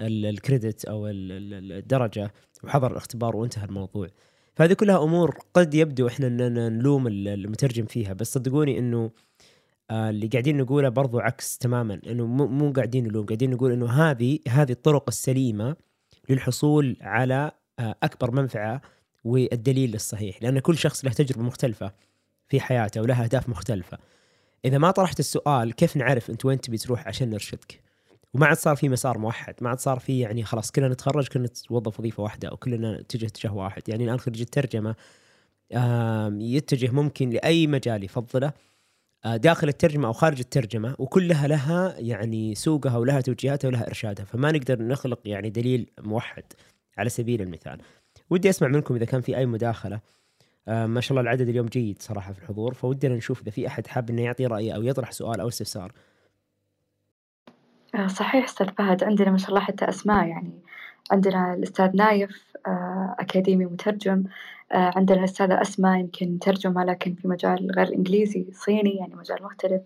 الكريدت 0.00 0.84
أو 0.84 1.06
الدرجة 1.06 2.32
وحضر 2.64 2.90
الاختبار 2.90 3.36
وانتهى 3.36 3.64
الموضوع. 3.64 4.08
فهذه 4.54 4.72
كلها 4.72 5.02
أمور 5.04 5.38
قد 5.54 5.74
يبدو 5.74 6.06
إحنا 6.06 6.28
نلوم 6.68 7.06
المترجم 7.06 7.86
فيها 7.86 8.12
بس 8.12 8.32
صدقوني 8.34 8.78
إنه 8.78 9.10
آه، 9.90 10.10
اللي 10.10 10.26
قاعدين 10.26 10.56
نقوله 10.56 10.88
برضو 10.88 11.18
عكس 11.18 11.58
تماما 11.58 12.00
إنه 12.06 12.26
مو 12.26 12.72
قاعدين 12.72 13.04
نلوم 13.04 13.26
قاعدين 13.26 13.50
نقول 13.50 13.72
إنه 13.72 13.90
هذه 13.90 14.38
هذه 14.48 14.72
الطرق 14.72 15.04
السليمة 15.08 15.76
للحصول 16.28 16.96
على 17.00 17.50
آه، 17.78 17.94
أكبر 18.02 18.30
منفعة 18.30 18.82
والدليل 19.24 19.94
الصحيح 19.94 20.42
لأن 20.42 20.58
كل 20.58 20.78
شخص 20.78 21.04
له 21.04 21.12
تجربة 21.12 21.42
مختلفة 21.42 21.92
في 22.48 22.60
حياته 22.60 23.00
وله 23.00 23.24
أهداف 23.24 23.48
مختلفة. 23.48 23.98
إذا 24.64 24.78
ما 24.78 24.90
طرحت 24.90 25.20
السؤال 25.20 25.72
كيف 25.72 25.96
نعرف 25.96 26.30
أنت 26.30 26.44
وين 26.44 26.60
تبي 26.60 26.78
تروح 26.78 27.08
عشان 27.08 27.30
نرشدك؟ 27.30 27.80
وما 28.34 28.46
عاد 28.46 28.56
صار 28.56 28.76
في 28.76 28.88
مسار 28.88 29.18
موحد 29.18 29.54
ما 29.60 29.68
عاد 29.68 29.80
صار 29.80 29.98
في 29.98 30.20
يعني 30.20 30.44
خلاص 30.44 30.70
كلنا 30.70 30.88
نتخرج 30.88 31.28
كلنا 31.28 31.46
نتوظف 31.46 32.00
وظيفة 32.00 32.22
واحدة 32.22 32.48
أو 32.48 32.56
كلنا 32.56 33.00
نتجه 33.00 33.26
اتجاه 33.26 33.54
واحد. 33.54 33.82
يعني 33.88 34.04
الآن 34.04 34.18
خريج 34.18 34.40
الترجمة 34.40 34.94
يتجه 36.40 36.90
ممكن 36.90 37.30
لأي 37.30 37.66
مجال 37.66 38.04
يفضله 38.04 38.52
آه، 39.24 39.36
داخل 39.36 39.68
الترجمة 39.68 40.08
أو 40.08 40.12
خارج 40.12 40.38
الترجمة 40.38 40.96
وكلها 40.98 41.48
لها 41.48 41.94
يعني 41.98 42.54
سوقها 42.54 42.96
ولها 42.96 43.20
توجيهاتها 43.20 43.68
ولها 43.68 43.86
إرشادها. 43.86 44.24
فما 44.24 44.52
نقدر 44.52 44.82
نخلق 44.82 45.20
يعني 45.24 45.50
دليل 45.50 45.90
موحد 46.00 46.44
على 46.98 47.08
سبيل 47.08 47.42
المثال. 47.42 47.80
ودي 48.30 48.50
أسمع 48.50 48.68
منكم 48.68 48.94
إذا 48.94 49.04
كان 49.04 49.20
في 49.20 49.36
أي 49.36 49.46
مداخلة. 49.46 50.00
آه 50.68 50.86
ما 50.86 51.00
شاء 51.00 51.10
الله 51.10 51.20
العدد 51.20 51.48
اليوم 51.48 51.66
جيد 51.66 52.02
صراحة 52.02 52.32
في 52.32 52.38
الحضور 52.38 52.74
فودنا 52.74 53.16
نشوف 53.16 53.42
إذا 53.42 53.50
في 53.50 53.66
أحد 53.66 53.86
حاب 53.86 54.10
إنه 54.10 54.22
يعطي 54.22 54.46
رأيه 54.46 54.72
أو 54.72 54.82
يطرح 54.82 55.12
سؤال 55.12 55.40
أو 55.40 55.48
استفسار. 55.48 55.92
آه، 57.94 58.06
صحيح 58.06 58.44
أستاذ 58.44 58.68
فهد 58.78 59.04
عندنا 59.04 59.30
ما 59.30 59.38
شاء 59.38 59.48
الله 59.48 59.60
حتى 59.60 59.88
أسماء 59.88 60.26
يعني 60.26 60.60
عندنا 61.12 61.54
الأستاذ 61.54 61.96
نايف 61.96 62.50
آه، 62.66 63.16
أكاديمي 63.18 63.64
مترجم 63.64 64.24
آه، 64.72 64.92
عندنا 64.96 65.18
الأستاذة 65.18 65.60
أسماء 65.62 65.98
يمكن 66.00 66.38
ترجمة 66.38 66.84
لكن 66.84 67.14
في 67.14 67.28
مجال 67.28 67.70
غير 67.76 67.94
إنجليزي 67.94 68.46
صيني 68.52 68.90
يعني 68.90 69.14
مجال 69.14 69.42
مختلف. 69.42 69.82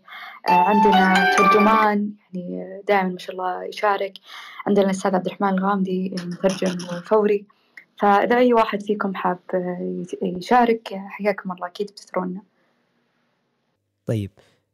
عندنا 0.48 1.34
ترجمان 1.36 2.10
يعني 2.34 2.82
دائما 2.88 3.08
ما 3.08 3.18
شاء 3.18 3.32
الله 3.32 3.64
يشارك. 3.64 4.12
عندنا 4.66 4.84
الأستاذ 4.84 5.14
عبد 5.14 5.26
الرحمن 5.26 5.48
الغامدي 5.48 6.14
مترجم 6.26 6.78
فوري 7.00 7.46
فإذا 7.96 8.38
أي 8.38 8.52
واحد 8.52 8.82
فيكم 8.82 9.14
حاب 9.14 9.38
يشارك 10.22 10.94
حياكم 10.94 11.52
الله 11.52 11.66
أكيد 11.66 11.86
بتترونا 11.86 12.42
طيب 14.06 14.30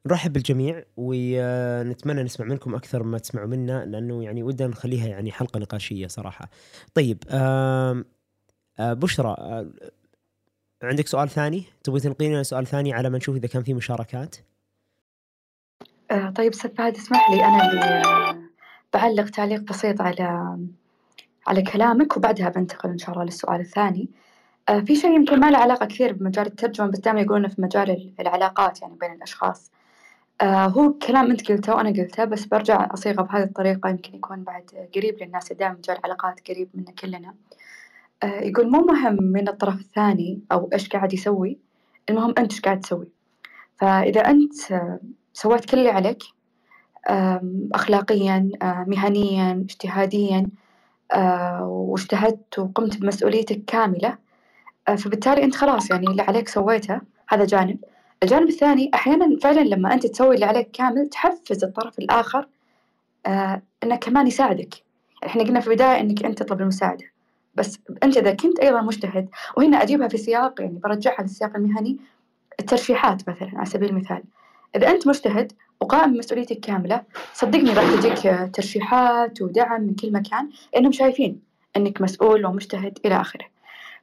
نرحب 0.06 0.32
بالجميع 0.32 0.84
ونتمنى 0.96 2.22
نسمع 2.22 2.46
منكم 2.46 2.74
أكثر 2.74 3.02
ما 3.02 3.18
تسمعوا 3.18 3.46
منا 3.46 3.84
لأنه 3.84 4.24
يعني 4.24 4.42
ودنا 4.42 4.68
نخليها 4.68 5.08
يعني 5.08 5.32
حلقة 5.32 5.60
نقاشية 5.60 6.06
صراحة. 6.06 6.50
طيب 6.94 7.24
آه 7.30 8.04
بشرى 8.78 9.36
آه 9.38 9.70
عندك 10.82 11.06
سؤال 11.06 11.28
ثاني؟ 11.28 11.64
تبغي 11.84 12.00
تنقينا 12.00 12.42
سؤال 12.42 12.66
ثاني 12.66 12.92
على 12.92 13.10
ما 13.10 13.18
نشوف 13.18 13.36
إذا 13.36 13.48
كان 13.48 13.62
في 13.62 13.74
مشاركات؟ 13.74 14.36
آه 16.10 16.30
طيب 16.30 16.52
أستاذ 16.52 16.74
فهد 16.74 16.96
اسمح 16.96 17.30
لي 17.30 17.44
أنا 17.44 18.50
بعلق 18.94 19.28
تعليق 19.30 19.60
بسيط 19.60 20.00
على 20.00 20.58
على 21.50 21.62
كلامك 21.62 22.16
وبعدها 22.16 22.48
بنتقل 22.48 22.90
إن 22.90 22.98
شاء 22.98 23.10
الله 23.12 23.24
للسؤال 23.24 23.60
الثاني. 23.60 24.08
آه 24.68 24.80
في 24.80 24.96
شيء 24.96 25.10
يمكن 25.14 25.40
ما 25.40 25.50
له 25.50 25.58
علاقة 25.58 25.86
كثير 25.86 26.12
بمجال 26.12 26.46
الترجمة 26.46 26.86
بس 26.86 26.98
دائما 26.98 27.20
يقولون 27.20 27.48
في 27.48 27.62
مجال 27.62 28.12
العلاقات 28.20 28.82
يعني 28.82 28.94
بين 29.00 29.12
الأشخاص. 29.12 29.70
آه 30.40 30.66
هو 30.66 30.92
كلام 30.92 31.30
أنت 31.30 31.52
قلته 31.52 31.74
وأنا 31.74 31.90
قلته 31.90 32.24
بس 32.24 32.44
برجع 32.44 32.88
أصيغه 32.94 33.22
بهذه 33.22 33.42
الطريقة 33.42 33.88
يمكن 33.88 34.14
يكون 34.14 34.44
بعد 34.44 34.88
قريب 34.96 35.22
للناس 35.22 35.52
دائما 35.52 35.74
مجال 35.74 35.98
العلاقات 35.98 36.40
قريب 36.50 36.68
منا 36.74 36.92
كلنا 36.92 37.34
آه 38.22 38.40
يقول 38.40 38.70
مو 38.70 38.80
مهم 38.80 39.18
من 39.22 39.48
الطرف 39.48 39.80
الثاني 39.80 40.40
أو 40.52 40.70
إيش 40.72 40.88
قاعد 40.88 41.12
يسوي 41.12 41.58
المهم 42.10 42.34
أنت 42.38 42.52
إيش 42.52 42.60
قاعد 42.60 42.80
تسوي 42.80 43.08
فإذا 43.76 44.20
أنت 44.20 44.52
سويت 45.32 45.64
كل 45.64 45.78
اللي 45.78 45.90
عليك 45.90 46.22
أخلاقيا 47.74 48.50
مهنيا 48.62 49.52
اجتهاديا 49.52 50.46
واجتهدت 51.62 52.58
وقمت 52.58 53.00
بمسؤوليتك 53.00 53.64
كاملة. 53.64 54.18
فبالتالي 54.98 55.44
أنت 55.44 55.54
خلاص 55.54 55.90
يعني 55.90 56.06
اللي 56.06 56.22
عليك 56.22 56.48
سويته 56.48 57.00
هذا 57.28 57.44
جانب. 57.44 57.78
الجانب 58.22 58.48
الثاني 58.48 58.90
أحيانا 58.94 59.38
فعلا 59.38 59.60
لما 59.60 59.94
أنت 59.94 60.06
تسوي 60.06 60.34
اللي 60.34 60.46
عليك 60.46 60.70
كامل 60.70 61.08
تحفز 61.08 61.64
الطرف 61.64 61.98
الآخر 61.98 62.48
إنه 63.82 63.96
كمان 64.00 64.26
يساعدك. 64.26 64.74
إحنا 65.26 65.42
قلنا 65.42 65.60
في 65.60 65.66
البداية 65.66 66.00
إنك 66.00 66.24
أنت 66.24 66.42
تطلب 66.42 66.60
المساعدة. 66.60 67.04
بس 67.54 67.78
أنت 68.02 68.16
إذا 68.16 68.34
كنت 68.34 68.58
أيضا 68.58 68.80
مجتهد 68.80 69.28
وهنا 69.56 69.82
أجيبها 69.82 70.08
في 70.08 70.16
سياق 70.16 70.60
يعني 70.60 70.78
برجعها 70.78 71.22
للسياق 71.22 71.56
المهني 71.56 71.98
الترشيحات 72.60 73.28
مثلا 73.28 73.50
على 73.54 73.66
سبيل 73.66 73.88
المثال. 73.88 74.22
إذا 74.76 74.90
أنت 74.90 75.06
مجتهد 75.06 75.52
وقائم 75.80 76.12
بمسؤوليتك 76.12 76.60
كاملة. 76.60 77.02
صدقني 77.34 77.72
راح 77.72 77.94
تجيك 77.94 78.50
ترشيحات 78.54 79.42
ودعم 79.42 79.82
من 79.82 79.94
كل 79.94 80.12
مكان 80.12 80.50
لأنهم 80.74 80.92
شايفين 80.92 81.40
إنك 81.76 82.00
مسؤول 82.00 82.46
ومجتهد 82.46 82.98
إلى 83.04 83.20
آخره. 83.20 83.44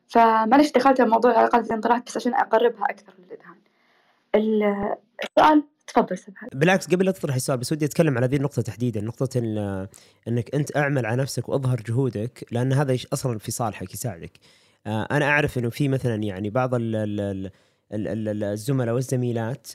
فمعلش 0.08 0.72
دخلت 0.72 1.00
الموضوع 1.00 1.38
علاقات 1.38 1.66
الانطلاق 1.66 2.06
بس 2.06 2.18
عشان 2.18 2.34
أقربها 2.34 2.86
أكثر 2.90 3.14
للأذهان. 3.20 3.58
السؤال 5.24 5.64
تفضل 5.88 6.18
سبحان 6.18 6.50
بالعكس 6.54 6.88
قبل 6.88 7.06
لا 7.06 7.12
تطرح 7.12 7.36
السؤال 7.36 7.58
بس 7.58 7.72
ودي 7.72 7.86
أتكلم 7.86 8.18
على 8.18 8.26
هذه 8.26 8.36
النقطة 8.36 8.62
تحديدا. 8.62 9.02
نقطة 9.02 9.40
إن 9.40 9.88
إنك 10.28 10.56
أنت 10.56 10.78
أعمل 10.78 11.06
على 11.06 11.22
نفسك 11.22 11.50
وأظهر 11.50 11.82
جهودك 11.82 12.46
لأن 12.52 12.74
هذا 12.74 12.98
أصلا 13.14 13.38
في 13.38 13.52
صالحك 13.52 13.94
يساعدك. 13.94 14.32
آه، 14.88 15.08
أنا 15.12 15.26
أعرف 15.26 15.58
إنه 15.58 15.70
في 15.70 15.88
مثلا 15.88 16.16
يعني 16.16 16.50
بعض 16.50 16.70
ال 16.74 17.52
الزملاء 17.92 18.96
والزميلات. 18.96 19.68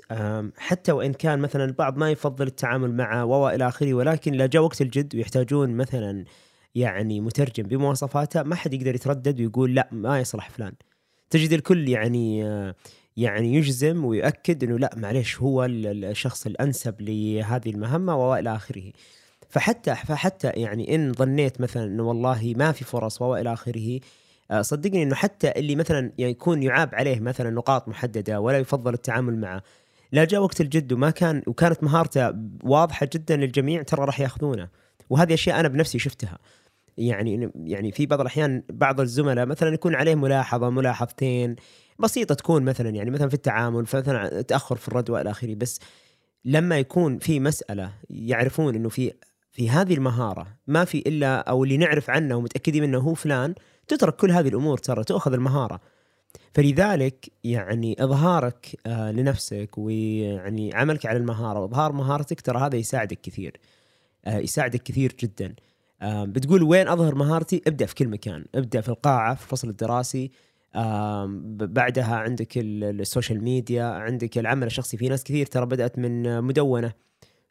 حتى 0.57 0.93
وإن 0.93 1.13
كان 1.13 1.39
مثلا 1.39 1.65
البعض 1.65 1.97
ما 1.97 2.11
يفضل 2.11 2.47
التعامل 2.47 2.95
مع 2.95 3.23
و 3.23 3.49
إلى 3.49 3.69
آخره 3.69 3.95
ولكن 3.95 4.33
لا 4.33 4.47
جاء 4.47 4.63
وقت 4.63 4.83
الجد 4.83 5.17
ويحتاجون 5.17 5.71
مثلا 5.71 6.25
يعني 6.75 7.21
مترجم 7.21 7.63
بمواصفاته 7.63 8.43
ما 8.43 8.55
حد 8.55 8.75
يقدر 8.75 8.95
يتردد 8.95 9.41
ويقول 9.41 9.75
لا 9.75 9.89
ما 9.93 10.21
يصلح 10.21 10.51
فلان. 10.51 10.73
تجد 11.31 11.53
الكل 11.53 11.89
يعني 11.89 12.39
يعني 13.17 13.55
يجزم 13.55 14.05
ويؤكد 14.05 14.65
إنه 14.65 14.79
لا 14.79 14.95
معلش 14.97 15.39
هو 15.41 15.65
الشخص 15.65 16.47
الأنسب 16.47 17.01
لهذه 17.01 17.71
المهمة 17.71 18.17
والى 18.17 18.57
آخره. 18.57 18.93
فحتى 19.49 19.95
فحتى 19.95 20.49
يعني 20.49 20.95
إن 20.95 21.13
ظنيت 21.13 21.61
مثلا 21.61 21.85
إنه 21.85 22.03
والله 22.03 22.55
ما 22.57 22.73
في 22.73 22.85
فرص 22.85 23.23
والى 23.23 23.53
آخره 23.53 24.01
صدقني 24.61 25.03
إنه 25.03 25.15
حتى 25.15 25.53
اللي 25.57 25.77
مثلا 25.77 26.13
يعني 26.19 26.33
يكون 26.33 26.63
يعاب 26.63 26.95
عليه 26.95 27.21
مثلا 27.21 27.51
نقاط 27.51 27.89
محددة 27.89 28.41
ولا 28.41 28.59
يفضل 28.59 28.95
التعامل 28.95 29.39
معه 29.39 29.63
لا 30.13 30.25
جاء 30.25 30.43
وقت 30.43 30.61
الجد 30.61 30.93
وما 30.93 31.11
كان 31.11 31.43
وكانت 31.47 31.85
مهارته 31.85 32.35
واضحة 32.65 33.09
جدا 33.13 33.37
للجميع 33.37 33.83
ترى 33.83 34.05
راح 34.05 34.21
يأخذونه. 34.21 34.69
وهذه 35.11 35.35
أشياء 35.35 35.61
أنا 35.61 35.69
بنفسي 35.69 35.99
شفتها. 35.99 36.39
يعني 36.99 37.51
يعني 37.57 37.93
في 37.93 38.07
بعض 38.07 38.21
الأحيان 38.21 38.63
بعض 38.69 39.01
الزملاء 39.01 39.47
مثلا 39.47 39.75
يكون 39.75 39.95
عليه 39.95 40.15
ملاحظة 40.15 40.71
ملاحظتين 40.71 41.57
بسيطة 41.99 42.35
تكون 42.35 42.63
مثلا 42.63 42.91
يعني 42.91 43.11
مثلا 43.11 43.29
في 43.29 43.35
التعامل 43.35 43.87
فمثلا 43.87 44.43
تأخر 44.43 44.77
في 44.77 44.89
الرد 44.89 45.11
وإلى 45.11 45.31
آخره 45.31 45.55
بس 45.55 45.81
لما 46.45 46.79
يكون 46.79 47.19
في 47.19 47.41
مسألة 47.41 47.93
يعرفون 48.11 48.75
إنه 48.75 48.89
في 48.89 49.13
في 49.51 49.71
هذه 49.71 49.95
المهارة 49.95 50.47
ما 50.67 50.85
في 50.85 50.99
إلا 50.99 51.39
أو 51.41 51.65
اللي 51.65 51.77
نعرف 51.77 52.11
عنه 52.11 52.37
ومتأكدين 52.37 52.83
منه 52.83 52.99
هو 52.99 53.15
فلان 53.15 53.55
تترك 53.89 54.17
كل 54.17 54.31
هذه 54.31 54.49
الأمور 54.49 54.79
ترى 54.79 55.05
تأخذ 55.05 55.33
المهارة. 55.33 55.81
فلذلك 56.55 57.33
يعني 57.45 57.97
إظهارك 58.05 58.77
آه 58.87 59.13
لنفسك 59.13 59.71
ويعني 59.79 60.75
عملك 60.75 61.07
على 61.07 61.19
المهارة 61.19 61.61
وإظهار 61.61 61.93
مهارتك 61.93 62.41
ترى 62.41 62.59
هذا 62.59 62.77
يساعدك 62.77 63.21
كثير. 63.21 63.61
آه 64.25 64.39
يساعدك 64.39 64.83
كثير 64.83 65.17
جدا. 65.21 65.55
آه 66.03 66.25
بتقول 66.25 66.63
وين 66.63 66.89
أظهر 66.89 67.15
مهارتي؟ 67.15 67.63
ابدأ 67.67 67.87
في 67.87 67.95
كل 67.95 68.09
مكان. 68.09 68.45
ابدأ 68.55 68.81
في 68.81 68.89
القاعة 68.89 69.35
في 69.35 69.43
الفصل 69.43 69.69
الدراسي. 69.69 70.31
بعدها 71.49 72.15
عندك 72.17 72.53
ال 72.59 72.71
social 72.71 73.45
media 73.45 73.85
عندك 73.85 74.39
العمل 74.39 74.67
الشخصي. 74.67 74.97
في 74.97 75.09
ناس 75.09 75.25
كثير 75.25 75.47
ترى 75.47 75.67
بدأت 75.67 75.99
من 75.99 76.43
مدونة. 76.45 76.93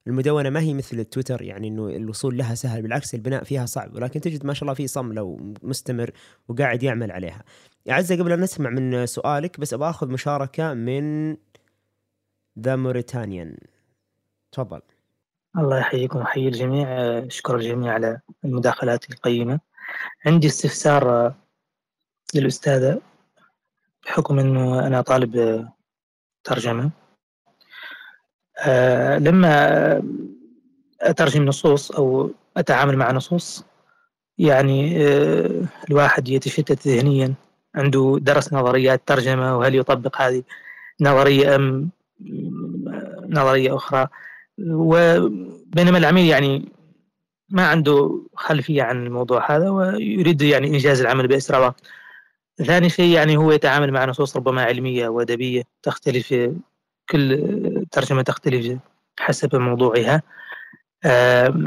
المدونة 0.07 0.49
ما 0.49 0.59
هي 0.59 0.73
مثل 0.73 0.99
التويتر 0.99 1.41
يعني 1.41 1.67
إنه 1.67 1.89
الوصول 1.89 2.37
لها 2.37 2.55
سهل 2.55 2.81
بالعكس 2.81 3.15
البناء 3.15 3.43
فيها 3.43 3.65
صعب 3.65 3.95
ولكن 3.95 4.21
تجد 4.21 4.45
ما 4.45 4.53
شاء 4.53 4.63
الله 4.63 4.73
في 4.73 4.87
صمله 4.87 5.21
ومستمر 5.21 6.11
وقاعد 6.47 6.83
يعمل 6.83 7.11
عليها. 7.11 7.43
عزة 7.87 8.15
قبل 8.15 8.31
أن 8.31 8.39
نسمع 8.39 8.69
من 8.69 9.05
سؤالك 9.05 9.59
بس 9.59 9.73
أبغى 9.73 9.89
أخذ 9.89 10.07
مشاركة 10.07 10.73
من 10.73 11.37
ذا 12.59 12.75
موريتانيان 12.75 13.57
تفضل. 14.51 14.81
الله 15.57 15.79
يحييكم 15.79 16.19
ويحيي 16.19 16.47
الجميع 16.47 16.87
أشكر 17.27 17.55
الجميع 17.55 17.93
على 17.93 18.19
المداخلات 18.45 19.09
القيمة. 19.09 19.59
عندي 20.25 20.47
استفسار 20.47 21.33
للأستاذة 22.35 23.01
بحكم 24.05 24.39
إنه 24.39 24.87
أنا 24.87 25.01
طالب 25.01 25.65
ترجمة 26.43 26.91
لما 29.17 30.01
أترجم 31.01 31.45
نصوص 31.45 31.91
أو 31.91 32.31
أتعامل 32.57 32.97
مع 32.97 33.11
نصوص 33.11 33.65
يعني 34.37 35.07
آه 35.07 35.63
الواحد 35.89 36.29
يتشتت 36.29 36.87
ذهنيا 36.87 37.33
عنده 37.75 38.17
درس 38.21 38.53
نظريات 38.53 39.01
ترجمة 39.05 39.57
وهل 39.57 39.75
يطبق 39.75 40.21
هذه 40.21 40.43
نظريه 41.01 41.55
أم 41.55 41.89
نظرية 43.29 43.75
أخرى. 43.75 44.07
وبينما 44.67 45.97
العميل 45.97 46.25
يعني 46.25 46.69
ما 47.49 47.67
عنده 47.67 48.21
خلفية 48.35 48.83
عن 48.83 49.05
الموضوع 49.05 49.55
هذا 49.55 49.69
ويريد 49.69 50.41
يعني 50.41 50.67
إنجاز 50.67 51.01
العمل 51.01 51.27
بأسرع 51.27 51.59
وقت. 51.59 51.87
ثاني 52.57 52.89
شيء 52.89 53.13
يعني 53.15 53.37
هو 53.37 53.51
يتعامل 53.51 53.91
مع 53.91 54.05
نصوص 54.05 54.37
ربما 54.37 54.63
علمية 54.63 55.07
وأدبية 55.07 55.63
تختلف 55.83 56.33
كل 57.09 57.80
ترجمة 57.91 58.21
تختلف 58.21 58.79
حسب 59.19 59.55
موضوعها. 59.55 60.21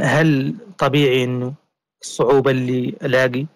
هل 0.00 0.56
طبيعي 0.78 1.24
أنه 1.24 1.54
الصعوبة 2.02 2.50
اللي 2.50 2.88
ألاقي 3.02 3.46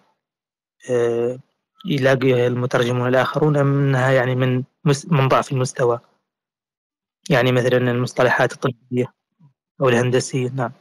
يلاقيها 1.85 2.47
المترجمون 2.47 3.07
الآخرون 3.07 3.57
أم 3.57 3.79
أنها 3.79 4.11
يعني 4.11 4.35
من 4.35 4.63
من 5.07 5.27
ضعف 5.27 5.51
المستوى؟ 5.51 5.99
يعني 7.29 7.51
مثلا 7.51 7.77
المصطلحات 7.77 8.53
الطبية 8.53 9.13
أو 9.81 9.89
الهندسية. 9.89 10.49
نعم. 10.49 10.71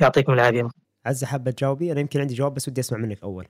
يعطيكم 0.00 0.32
العافية. 0.32 0.68
عزة 1.06 1.26
حابة 1.26 1.50
تجاوبي؟ 1.50 1.92
أنا 1.92 2.00
يمكن 2.00 2.20
عندي 2.20 2.34
جواب 2.34 2.54
بس 2.54 2.68
ودي 2.68 2.80
أسمع 2.80 2.98
منك 2.98 3.22
أول. 3.22 3.48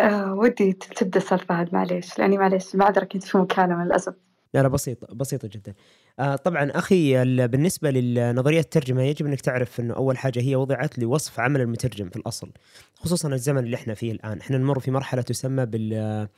آه 0.00 0.34
ودي 0.34 0.72
تبدأ 0.72 1.18
أستاذ 1.18 1.38
فهد 1.38 1.74
معليش 1.74 2.18
لأني 2.18 2.38
معليش 2.38 2.76
معذرة 2.76 3.04
كنت 3.04 3.24
في 3.24 3.38
مكالمة 3.38 3.84
للأسف. 3.84 4.14
لا 4.56 4.62
لا 4.62 4.68
بسيطة 4.68 5.14
بسيطة 5.14 5.48
جدا. 5.52 5.74
آه 6.18 6.36
طبعا 6.36 6.70
أخي 6.70 7.24
بالنسبة 7.46 7.90
للنظرية 7.90 8.60
الترجمة 8.60 9.02
يجب 9.02 9.26
أنك 9.26 9.40
تعرف 9.40 9.80
أنه 9.80 9.94
أول 9.94 10.18
حاجة 10.18 10.40
هي 10.40 10.56
وضعت 10.56 10.98
لوصف 10.98 11.40
عمل 11.40 11.60
المترجم 11.60 12.08
في 12.08 12.16
الأصل 12.16 12.50
خصوصا 12.94 13.28
الزمن 13.28 13.64
اللي 13.64 13.76
إحنا 13.76 13.94
فيه 13.94 14.12
الآن. 14.12 14.38
إحنا 14.38 14.58
نمر 14.58 14.80
في 14.80 14.90
مرحلة 14.90 15.22
تسمى 15.22 15.66
بال 15.66 16.28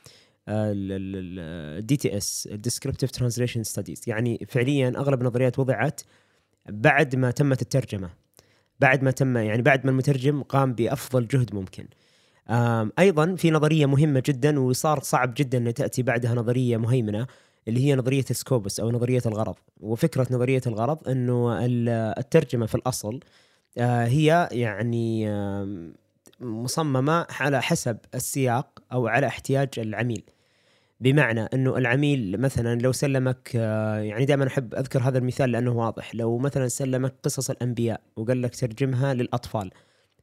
DTS 0.47 2.49
Descriptive 2.67 3.09
Translation 3.19 3.61
Studies. 3.73 4.07
يعني 4.07 4.45
فعليا 4.49 4.93
أغلب 4.97 5.21
النظريات 5.21 5.59
وضعت 5.59 6.01
بعد 6.69 7.15
ما 7.15 7.31
تمت 7.31 7.61
الترجمة 7.61 8.09
بعد 8.79 9.03
ما 9.03 9.11
تم 9.11 9.37
يعني 9.37 9.61
بعد 9.61 9.85
ما 9.85 9.91
المترجم 9.91 10.43
قام 10.43 10.73
بأفضل 10.73 11.27
جهد 11.27 11.55
ممكن. 11.55 11.87
أيضا 12.99 13.35
في 13.35 13.51
نظرية 13.51 13.85
مهمة 13.85 14.23
جدا 14.25 14.59
وصار 14.59 14.99
صعب 14.99 15.33
جدا 15.37 15.57
ان 15.57 15.73
تأتي 15.73 16.03
بعدها 16.03 16.35
نظرية 16.35 16.77
مهيمنة. 16.77 17.27
اللي 17.69 17.85
هي 17.85 17.95
نظرية 17.95 18.25
سكوبس 18.31 18.79
أو 18.79 18.91
نظرية 18.91 19.21
الغرض. 19.25 19.55
وفكرة 19.79 20.27
نظرية 20.31 20.61
الغرض 20.67 21.09
إنه 21.09 21.57
الترجمة 22.19 22.65
في 22.65 22.75
الأصل 22.75 23.19
آه، 23.77 24.05
هي 24.05 24.49
يعني 24.51 25.29
مصممة 26.39 27.27
على 27.39 27.61
حسب 27.61 27.97
السياق 28.15 28.79
أو 28.91 29.07
على 29.07 29.27
احتياج 29.27 29.69
العميل. 29.77 30.23
بمعنى 31.01 31.41
إنه 31.41 31.77
العميل 31.77 32.41
مثلا 32.41 32.79
لو 32.81 32.91
سلمك 32.91 33.51
آه، 33.55 33.99
يعني 33.99 34.25
دائما 34.25 34.47
أحب 34.47 34.75
أذكر 34.75 35.01
هذا 35.01 35.17
المثال 35.17 35.51
لأنه 35.51 35.71
واضح. 35.71 36.15
لو 36.15 36.37
مثلا 36.37 36.67
سلمك 36.67 37.13
قصص 37.23 37.49
الأنبياء 37.49 38.01
وقال 38.15 38.41
لك 38.41 38.55
ترجمها 38.55 39.13
للأطفال 39.13 39.71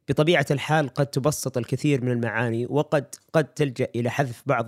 بطبيعة 0.08 0.46
الحال 0.50 0.88
قد 0.88 1.06
تبسط 1.06 1.58
الكثير 1.58 2.04
من 2.04 2.10
المعاني 2.10 2.66
وقد 2.70 3.14
قد 3.32 3.44
تلجأ 3.44 3.88
إلى 3.96 4.10
حذف 4.10 4.42
بعض 4.46 4.66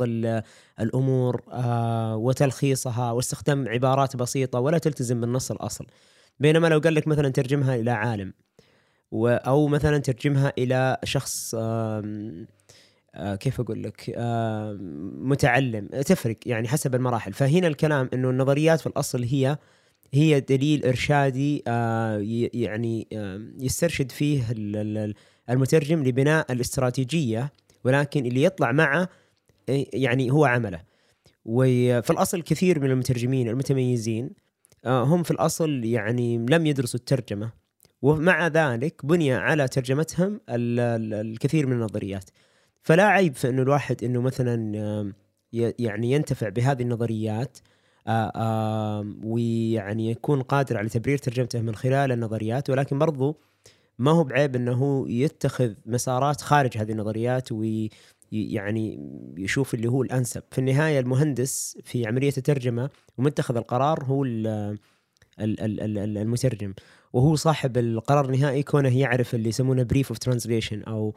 الأمور 0.81 1.43
آه، 1.53 2.17
وتلخيصها 2.17 3.13
واستخدام 3.13 3.69
عبارات 3.69 4.17
بسيطة 4.17 4.61
ولا 4.61 4.79
تلتزم 4.79 5.21
بالنص 5.21 5.51
الأصل. 5.51 5.87
بينما 6.41 6.67
لو 6.67 6.79
قال 6.79 6.95
لك 6.95 7.09
مثلا 7.09 7.29
ترجمها 7.29 7.75
إلى 7.75 7.91
عالم 7.91 8.33
أو 9.25 9.67
مثلا 9.67 9.99
ترجمها 9.99 10.53
إلى 10.59 10.97
شخص 11.05 11.55
آه، 11.55 13.35
كيف 13.41 13.61
أقول 13.61 13.83
لك؟ 13.83 14.15
متعلم 15.21 15.87
تفرق 15.87 16.37
يعني 16.47 16.69
حسب 16.69 16.95
المراحل. 16.95 17.33
فهنا 17.33 17.67
الكلام 17.67 18.11
إنه 18.15 18.31
النظريات 18.31 18.81
في 18.81 18.87
الأصل 18.87 19.25
هي 19.25 19.59
هي 20.13 20.41
دليل 20.41 20.85
إرشادي 20.85 21.63
آه، 21.67 22.19
يعني 22.55 23.09
يسترشد 23.61 24.13
فيه 24.13 24.45
المترجم 25.51 26.05
لبناء 26.05 26.53
الاستراتيجية 26.53 27.53
ولكن 27.85 28.27
اللي 28.27 28.43
يطلع 28.43 28.73
معه 28.73 29.09
يعني 29.93 30.31
هو 30.31 30.45
عمله. 30.45 30.81
وفي 31.45 32.11
الأصل 32.11 32.43
كثير 32.43 32.81
من 32.81 32.91
المترجمين 32.91 33.49
المتميزين 33.49 34.31
هم 34.87 35.23
في 35.23 35.31
الأصل 35.31 35.85
يعني 35.85 36.47
لم 36.51 36.67
يدرسوا 36.67 37.01
الترجمة. 37.01 37.51
ومع 38.03 38.47
ذلك 38.47 39.07
بني 39.07 39.33
على 39.33 39.69
ترجمتهم 39.69 40.41
الكثير 40.49 41.67
من 41.67 41.73
النظريات. 41.73 42.31
فلا 42.83 43.05
عيب 43.05 43.35
في 43.35 43.49
إنه 43.49 43.63
الواحد 43.63 44.05
إنه 44.05 44.21
مثلا 44.21 45.13
يعني 45.53 46.13
ينتفع 46.13 46.49
بهذه 46.49 46.83
النظريات 46.83 47.59
ويعني 49.25 50.11
يكون 50.11 50.43
قادر 50.43 50.79
على 50.79 50.89
تبرير 50.89 51.19
ترجمته 51.19 51.61
من 51.61 51.75
خلال 51.75 52.13
النظريات 52.13 52.71
ولكن 52.71 52.99
برضو 52.99 53.37
ما 53.99 54.11
هو 54.11 54.25
بعيب 54.25 54.57
إنه 54.57 55.11
يتخذ 55.11 55.75
مسارات 55.87 56.41
خارج 56.41 56.79
هذه 56.79 56.93
النظريات 56.93 57.53
ويعني 57.53 59.11
يشوف 59.39 59.75
اللي 59.75 59.89
هو 59.89 60.03
الأنسب. 60.03 60.43
في 60.51 60.59
النهاية 60.59 61.01
المهندس 61.01 61.79
في 61.85 62.07
عملية 62.07 62.33
الترجمة 62.39 62.91
ومتخذ 63.19 63.57
القرار 63.57 64.05
هو 64.05 64.25
المترجم. 65.41 66.75
وهو 67.13 67.37
صاحب 67.37 67.79
القرار 67.79 68.25
النهائي 68.25 68.63
كونه 68.63 68.99
يعرف 68.99 69.35
اللي 69.35 69.49
يسمونه 69.49 69.83
brief 69.83 70.09
of 70.09 70.19
translation 70.19 70.83
أو 70.83 71.15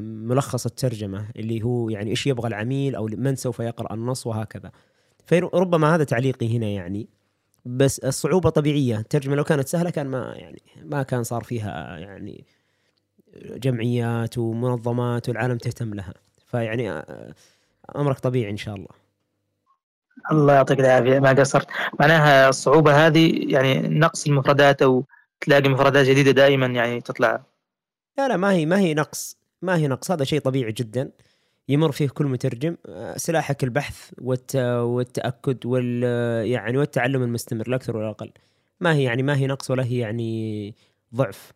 ملخص 0.00 0.66
الترجمة 0.66 1.30
اللي 1.36 1.62
هو 1.62 1.90
يعني 1.90 2.10
إيش 2.10 2.26
يبغى 2.26 2.48
العميل 2.48 2.94
أو 2.94 3.06
من 3.06 3.36
سوف 3.36 3.60
يقرأ 3.60 3.94
النص 3.94 4.26
وهكذا. 4.26 4.72
فربما 5.26 5.94
هذا 5.94 6.04
تعليقي 6.04 6.56
هنا 6.56 6.66
يعني 6.66 7.08
بس 7.64 7.98
الصعوبة 7.98 8.50
طبيعية. 8.50 8.98
الترجمة 8.98 9.34
لو 9.34 9.44
كانت 9.44 9.68
سهلة 9.68 9.90
كان 9.90 10.06
ما 10.06 10.34
يعني 10.36 10.62
ما 10.82 11.02
كان 11.02 11.22
صار 11.22 11.44
فيها 11.44 11.98
يعني 11.98 12.44
جمعيات 13.36 14.38
ومنظمات 14.38 15.28
والعالم 15.28 15.58
تهتم 15.58 15.94
لها. 15.94 16.14
فيعني 16.46 16.90
آه، 16.90 17.34
أمرك 17.96 18.18
طبيعي 18.18 18.50
إن 18.50 18.56
شاء 18.56 18.74
الله. 18.74 18.88
الله 20.32 20.54
يعطيك 20.54 20.80
العافية. 20.80 21.18
ما 21.18 21.32
قصرت. 21.32 21.66
معناها 22.00 22.48
الصعوبة 22.48 23.06
هذه 23.06 23.52
يعني 23.52 23.88
نقص 23.88 24.26
المفردات 24.26 24.82
أو 24.82 25.04
تلاقي 25.40 25.68
مفردات 25.68 26.06
جديدة 26.06 26.30
دائما 26.30 26.66
يعني 26.66 27.00
تطلع. 27.00 27.44
لا 28.18 28.28
لا 28.28 28.36
ما 28.36 28.52
هي 28.52 28.66
ما 28.66 28.78
هي 28.78 28.94
نقص 28.94 29.36
ما 29.62 29.76
هي 29.76 29.88
نقص. 29.88 30.10
هذا 30.10 30.24
شيء 30.24 30.40
طبيعي 30.40 30.72
جدا. 30.72 31.10
يمر 31.68 31.92
فيه 31.92 32.08
كل 32.08 32.26
مترجم 32.26 32.76
سلاحك 33.16 33.64
البحث 33.64 34.10
والتأكد 34.18 35.66
وال 35.66 36.02
يعني 36.46 36.78
والتعلم 36.78 37.22
المستمر 37.22 37.68
لا 37.68 37.76
أكثر 37.76 37.96
ولا 37.96 38.10
أقل. 38.10 38.32
ما 38.80 38.94
هي 38.94 39.02
يعني 39.02 39.22
ما 39.22 39.36
هي 39.36 39.46
نقص 39.46 39.70
ولا 39.70 39.84
هي 39.84 39.98
يعني 39.98 40.74
ضعف. 41.14 41.52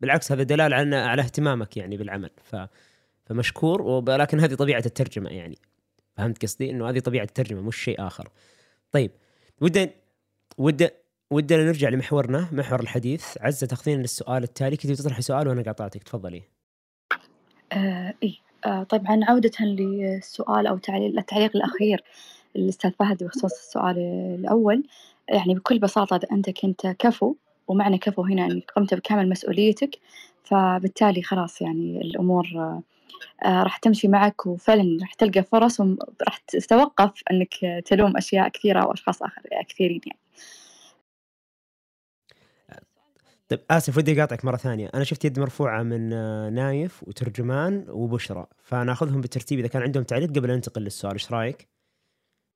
بالعكس 0.00 0.32
هذا 0.32 0.42
دلال 0.42 0.74
على 0.74 0.96
على 0.96 1.22
اهتمامك 1.22 1.76
يعني 1.76 1.96
بالعمل. 1.96 2.30
ف 2.42 2.56
فمشكور 3.24 3.82
ولكن 3.82 4.40
هذه 4.40 4.54
طبيعة 4.54 4.82
الترجمة 4.86 5.30
يعني. 5.30 5.58
فهمت 6.16 6.42
قصدي؟ 6.42 6.70
إنه 6.70 6.88
هذه 6.88 6.98
طبيعة 6.98 7.24
الترجمة 7.24 7.60
مش 7.60 7.76
شيء 7.76 8.06
آخر. 8.06 8.28
طيب 8.92 9.10
ودنا 9.60 9.90
ودنا 10.58 10.90
ودنا 11.30 11.64
نرجع 11.64 11.88
لمحورنا 11.88 12.48
محور 12.52 12.80
الحديث. 12.80 13.38
عزة 13.40 13.66
تاخذين 13.66 14.00
السؤال 14.00 14.42
التالي. 14.42 14.76
كنت 14.76 14.92
تطرحي 14.92 15.22
سؤال 15.22 15.48
وأنا 15.48 15.62
قاطعتك. 15.62 16.02
تفضلي. 16.02 16.42
آه 17.72 18.14
آه 18.22 18.51
طبعا 18.88 19.20
عودة 19.28 19.50
للسؤال 19.60 20.66
أو 20.66 20.78
تعليق 20.78 21.18
التعليق 21.18 21.56
الأخير 21.56 22.04
الأستاذ 22.56 22.90
فهد 22.90 23.24
بخصوص 23.24 23.52
السؤال 23.52 23.98
الأول. 24.40 24.84
يعني 25.28 25.54
بكل 25.54 25.78
بساطة 25.78 26.20
أنت 26.32 26.50
كنت 26.50 26.86
كفو 26.86 27.34
ومعنى 27.68 27.98
كفو 27.98 28.22
هنا 28.22 28.46
أنك 28.46 28.70
قمت 28.76 28.94
بكامل 28.94 29.28
مسؤوليتك 29.28 29.98
فبالتالي 30.44 31.22
خلاص 31.22 31.62
يعني 31.62 32.00
الأمور 32.00 32.46
آه 32.56 32.82
آه 33.44 33.62
راح 33.62 33.76
تمشي 33.76 34.08
معك 34.08 34.46
وفعلا 34.46 34.98
راح 35.00 35.14
تلقى 35.14 35.42
فرص 35.42 35.80
وراح 35.80 36.38
تتوقف 36.48 37.12
أنك 37.30 37.82
تلوم 37.86 38.16
أشياء 38.16 38.48
كثيرة 38.48 38.80
أو 38.82 38.92
أشخاص 38.92 39.22
آخر 39.22 39.42
كثيرين 39.68 40.00
يعني. 40.06 40.18
طيب 43.52 43.60
آسف 43.70 43.98
ودي 43.98 44.18
أقاطعك 44.18 44.44
مرة 44.44 44.56
ثانية. 44.56 44.90
أنا 44.94 45.04
شفت 45.04 45.24
يد 45.24 45.40
مرفوعة 45.40 45.82
من 45.82 46.12
آه، 46.12 46.50
نايف 46.50 47.02
وترجمان 47.02 47.86
وبشرى 47.88 48.46
فناخذهم 48.62 49.20
بالترتيب 49.20 49.58
إذا 49.58 49.68
كان 49.68 49.82
عندهم 49.82 50.04
تعليق 50.04 50.28
قبل 50.30 50.50
ننتقل 50.50 50.82
للسؤال. 50.82 51.12
إيش 51.12 51.32
رأيك؟ 51.32 51.68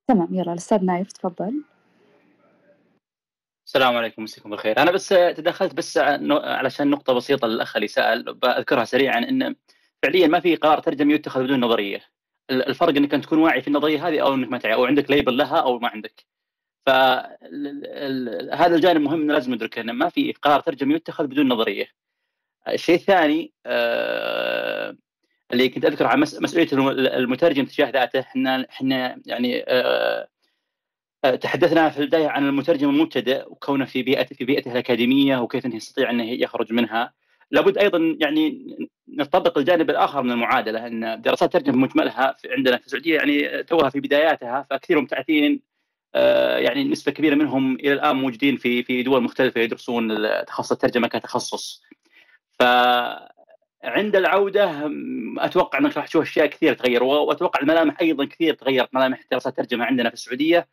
تمام 0.09 0.35
يلا 0.35 0.53
الأستاذ 0.53 0.85
نايف 0.85 1.13
تفضل. 1.13 1.63
السلام 3.67 3.97
عليكم 3.97 4.23
مساكم 4.23 4.51
بالخير. 4.51 4.79
أنا 4.79 4.91
بس 4.91 5.09
تدخلت 5.09 5.75
بس 5.75 5.99
علشان 6.29 6.91
نقطة 6.91 7.13
بسيطة 7.13 7.49
للأخ 7.49 7.77
اللي 7.77 7.89
سأل 7.89 8.35
بذكرها 8.35 8.85
سريعا 8.85 9.19
إن 9.19 9.55
فعليا 10.03 10.27
ما 10.27 10.41
في 10.41 10.57
قرار 10.57 10.81
ترجمة 10.81 11.15
يتخذ 11.15 11.43
بدون 11.43 11.61
نظرية. 11.61 12.01
الفرق 12.51 12.97
إنك 12.97 13.15
أنت 13.15 13.25
تكون 13.25 13.39
واعي 13.39 13.63
في 13.63 13.69
النظرية 13.69 14.09
هذه 14.09 14.21
أو 14.21 14.35
إنك 14.35 14.49
ما 14.49 14.59
تعي 14.59 14.75
أو 14.75 14.85
عندك 14.85 15.11
label 15.11 15.37
لها 15.37 15.57
أو 15.57 15.79
ما 15.79 15.89
عندك. 15.89 16.36
فهذا 16.87 18.75
الجانب 18.75 19.01
مهم 19.01 19.31
لازم 19.31 19.55
ندركه 19.55 19.81
إنه 19.81 19.92
ما 19.92 20.09
في 20.09 20.33
قرار 20.33 20.61
ترجمه 20.61 20.94
يتخذ 20.94 21.27
بدون 21.27 21.49
نظرية. 21.49 21.87
الشيء 22.68 22.94
الثاني 22.94 23.53
آه، 23.66 24.96
اللي 25.53 25.68
كنت 25.68 25.85
اذكر 25.85 26.07
عن 26.07 26.20
مسؤولية 26.20 26.68
المترجم 27.18 27.64
تجاه 27.64 27.90
ذاته 27.90 28.20
إحنا 28.20 28.66
إحنا 28.70 29.20
يعني 29.27 29.64
آه، 29.68 30.29
آه، 31.25 31.35
تحدثنا 31.35 31.90
في 31.90 31.99
البداية 32.01 32.29
عن 32.29 32.46
المترجم 32.49 32.88
المبتدئ 32.90 33.44
وكونه 33.51 33.85
في 33.85 34.03
بيئه 34.03 34.25
في 34.25 34.44
بيئته 34.44 34.72
الأكاديمية 34.72 35.37
وكيف 35.37 35.66
إنه 35.66 35.77
يستطيع 35.77 36.11
إنه 36.11 36.25
يخرج 36.25 36.72
منها. 36.72 37.12
لابد 37.51 37.79
أيضا 37.79 38.16
يعني 38.20 38.77
نطبق 39.09 39.59
الجانب 39.59 39.90
الآخر 39.90 40.22
من 40.22 40.31
المعادلة 40.31 40.87
إن 40.87 41.20
دراسات 41.22 41.57
الترجمه 41.57 41.77
بمجملها 41.77 42.33
في 42.33 42.53
عندنا 42.53 42.77
في 42.77 42.87
السعودية 42.87 43.16
يعني 43.16 43.62
توها 43.62 43.90
في 43.90 44.01
بداياتها 44.01 44.66
فكثير 44.70 45.01
مبتعثين 45.01 45.61
يعني 46.59 46.85
نسبة 46.85 47.12
كبيرة 47.12 47.35
منهم 47.35 47.74
إلى 47.74 47.92
الآن 47.92 48.16
موجودين 48.16 48.57
في 48.57 48.83
في 48.83 49.02
دول 49.02 49.22
مختلفة 49.22 49.61
يدرسون 49.61 50.29
تخصص 50.44 50.72
الترجمة 50.72 51.09
كتخصص. 51.09 51.83
ف 52.59 52.62
عند 53.85 54.16
العوده 54.16 54.90
أتوقع 55.38 55.79
إنك 55.79 55.96
راح 55.96 56.07
تشوف 56.07 56.22
أشياء 56.22 56.46
كثير 56.46 56.74
تغير 56.74 57.02
وأتوقع 57.02 57.61
الملامح 57.61 58.00
أيضا 58.00 58.24
كثير 58.24 58.55
تغيرت 58.55 58.94
ملامح 58.94 59.20
دراسات 59.31 59.59
الترجمة 59.59 59.85
عندنا 59.85 60.09
في 60.09 60.14
السعودية 60.14 60.68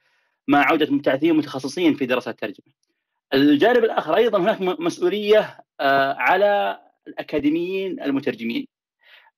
مع 0.47 0.65
عودة 0.65 0.91
مبتعثين 0.91 1.38
متخصصين 1.38 1.93
في 1.93 2.06
دراسات 2.06 2.34
الترجمة. 2.34 2.73
الجانب 3.34 3.84
الآخر 3.84 4.15
أيضا 4.15 4.39
هناك 4.39 4.62
مسؤولية 4.62 5.60
آه، 5.79 6.13
على 6.13 6.79
الأكاديميين 7.08 8.01
المترجمين. 8.01 8.67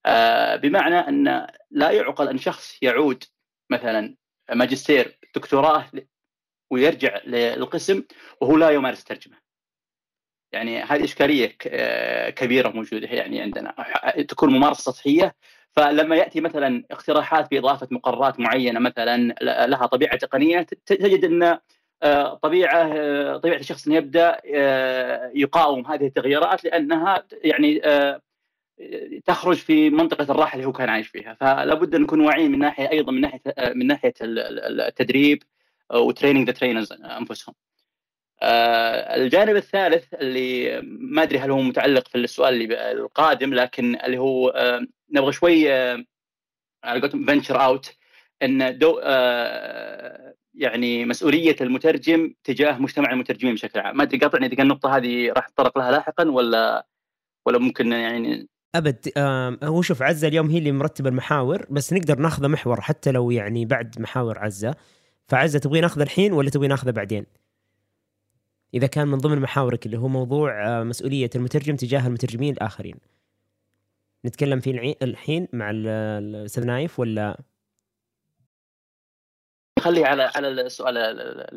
آه، 0.05 0.55
بمعنى 0.55 0.95
أن 0.95 1.47
لا 1.71 1.91
يعقل 1.91 2.27
أن 2.27 2.37
شخص 2.37 2.77
يعود 2.81 3.23
مثلا 3.69 4.15
ماجستير 4.53 5.19
دكتوراه 5.35 5.85
ويرجع 6.71 7.19
للقسم 7.25 8.03
وهو 8.41 8.57
لا 8.57 8.69
يمارس 8.69 8.99
الترجمه. 8.99 9.45
يعني 10.51 10.81
هذه 10.81 11.03
إشكالية 11.03 11.55
آه، 11.67 12.29
كبيرة 12.29 12.69
موجودة 12.69 13.07
يعني 13.07 13.41
عندنا 13.41 13.75
تكون 14.27 14.53
ممارسة 14.53 14.91
سطحية 14.91 15.35
فلما 15.71 16.15
يأتي 16.15 16.41
مثلا 16.41 16.83
اقتراحات 16.91 17.51
بإضافة 17.51 17.87
مقررات 17.91 18.39
معينة 18.39 18.79
مثلا 18.79 19.35
لها 19.67 19.85
طبيعة 19.85 20.17
تقنية 20.17 20.61
تجد 20.85 21.25
إن 21.25 21.59
آه، 22.03 22.33
طبيعة 22.33 22.91
آه، 22.93 23.37
طبيعة 23.37 23.57
الشخص 23.57 23.87
إنه 23.87 23.95
يبدأ 23.95 24.41
يقاوم 25.35 25.87
هذه 25.87 26.05
التغييرات 26.07 26.63
لأنها 26.63 27.23
يعني 27.43 27.81
تخرج 29.25 29.57
في 29.57 29.89
منطقة 29.89 30.31
الراحه 30.31 30.55
اللي 30.55 30.67
هو 30.67 30.71
كان 30.71 30.89
عايش 30.89 31.07
فيها. 31.07 31.33
فلا 31.33 31.73
بد 31.73 31.95
أن 31.95 32.01
نكون 32.01 32.19
واعيين 32.21 32.51
من 32.51 32.59
ناحية 32.59 32.89
أيضا 32.91 33.11
من 33.11 33.21
ناحية 33.21 33.41
من 33.75 33.87
ناحية 33.87 34.13
التدريب 34.21 35.43
و 35.93 35.99
training 35.99 36.47
the 36.47 36.53
trainers 36.53 36.91
أنفسهم. 36.91 37.55
آه، 38.41 39.15
الجانب 39.15 39.55
الثالث 39.55 40.13
اللي 40.13 40.81
ما 40.83 41.23
أدري 41.23 41.39
هل 41.39 41.51
هو 41.51 41.61
متعلق 41.61 42.07
في 42.07 42.17
السؤال 42.17 42.53
اللي 42.53 42.91
القادم 42.91 43.53
لكن 43.53 43.95
اللي 44.03 44.17
هو 44.17 44.49
آه، 44.49 44.87
نبغى 45.11 45.31
شوي 45.31 45.73
آه، 45.73 46.05
على 46.83 47.01
قولتهم 47.01 47.25
venture 47.25 47.65
out 47.65 47.95
into 48.43 48.99
يعني 50.53 51.05
مسؤولية 51.05 51.55
المترجم 51.61 52.33
تجاه 52.43 52.77
مجتمع 52.77 53.11
المترجمين 53.11 53.55
بشكل 53.55 53.79
عام. 53.79 53.97
ما 53.97 54.03
أدري 54.03 54.19
قاطعني 54.19 54.45
إذا 54.45 54.63
النقطة 54.63 54.97
هذه 54.97 55.31
راح 55.31 55.49
نتطرق 55.49 55.77
لها 55.77 55.91
لاحقا 55.91 56.29
ولا 56.31 56.87
ولا 57.45 57.59
ممكن 57.59 57.91
يعني 57.91 58.49
أبد 58.77 59.11
هو 59.63 59.81
شوف 59.81 60.01
عزة 60.01 60.27
اليوم 60.27 60.49
هي 60.49 60.57
اللي 60.57 60.71
مرتبة 60.71 61.09
المحاور 61.09 61.65
بس 61.69 61.93
نقدر 61.93 62.19
ناخذه 62.19 62.47
محور 62.47 62.81
حتى 62.81 63.11
لو 63.11 63.31
يعني 63.31 63.65
بعد 63.65 64.01
محاور 64.01 64.39
عزة. 64.39 64.75
فعزة 65.27 65.59
تبغي 65.59 65.81
ناخذه 65.81 66.03
الحين 66.03 66.33
ولا 66.33 66.49
تبغي 66.49 66.67
ناخذه 66.67 66.91
بعدين؟ 66.91 67.25
إذا 68.73 68.87
كان 68.87 69.07
من 69.07 69.17
ضمن 69.17 69.39
محاورك 69.39 69.85
اللي 69.85 69.97
هو 69.97 70.07
موضوع 70.07 70.83
مسؤولية 70.83 71.29
المترجم 71.35 71.75
تجاه 71.75 72.07
المترجمين 72.07 72.53
الآخرين. 72.53 72.95
نتكلم 74.25 74.59
فيه 74.59 74.95
الحين 75.01 75.47
مع 75.53 75.71
الأستاذ 75.71 76.65
نايف 76.65 76.99
ولا؟ 76.99 77.41
خليه 79.79 80.05
على 80.05 80.23
على 80.23 80.47
السؤال 80.47 80.97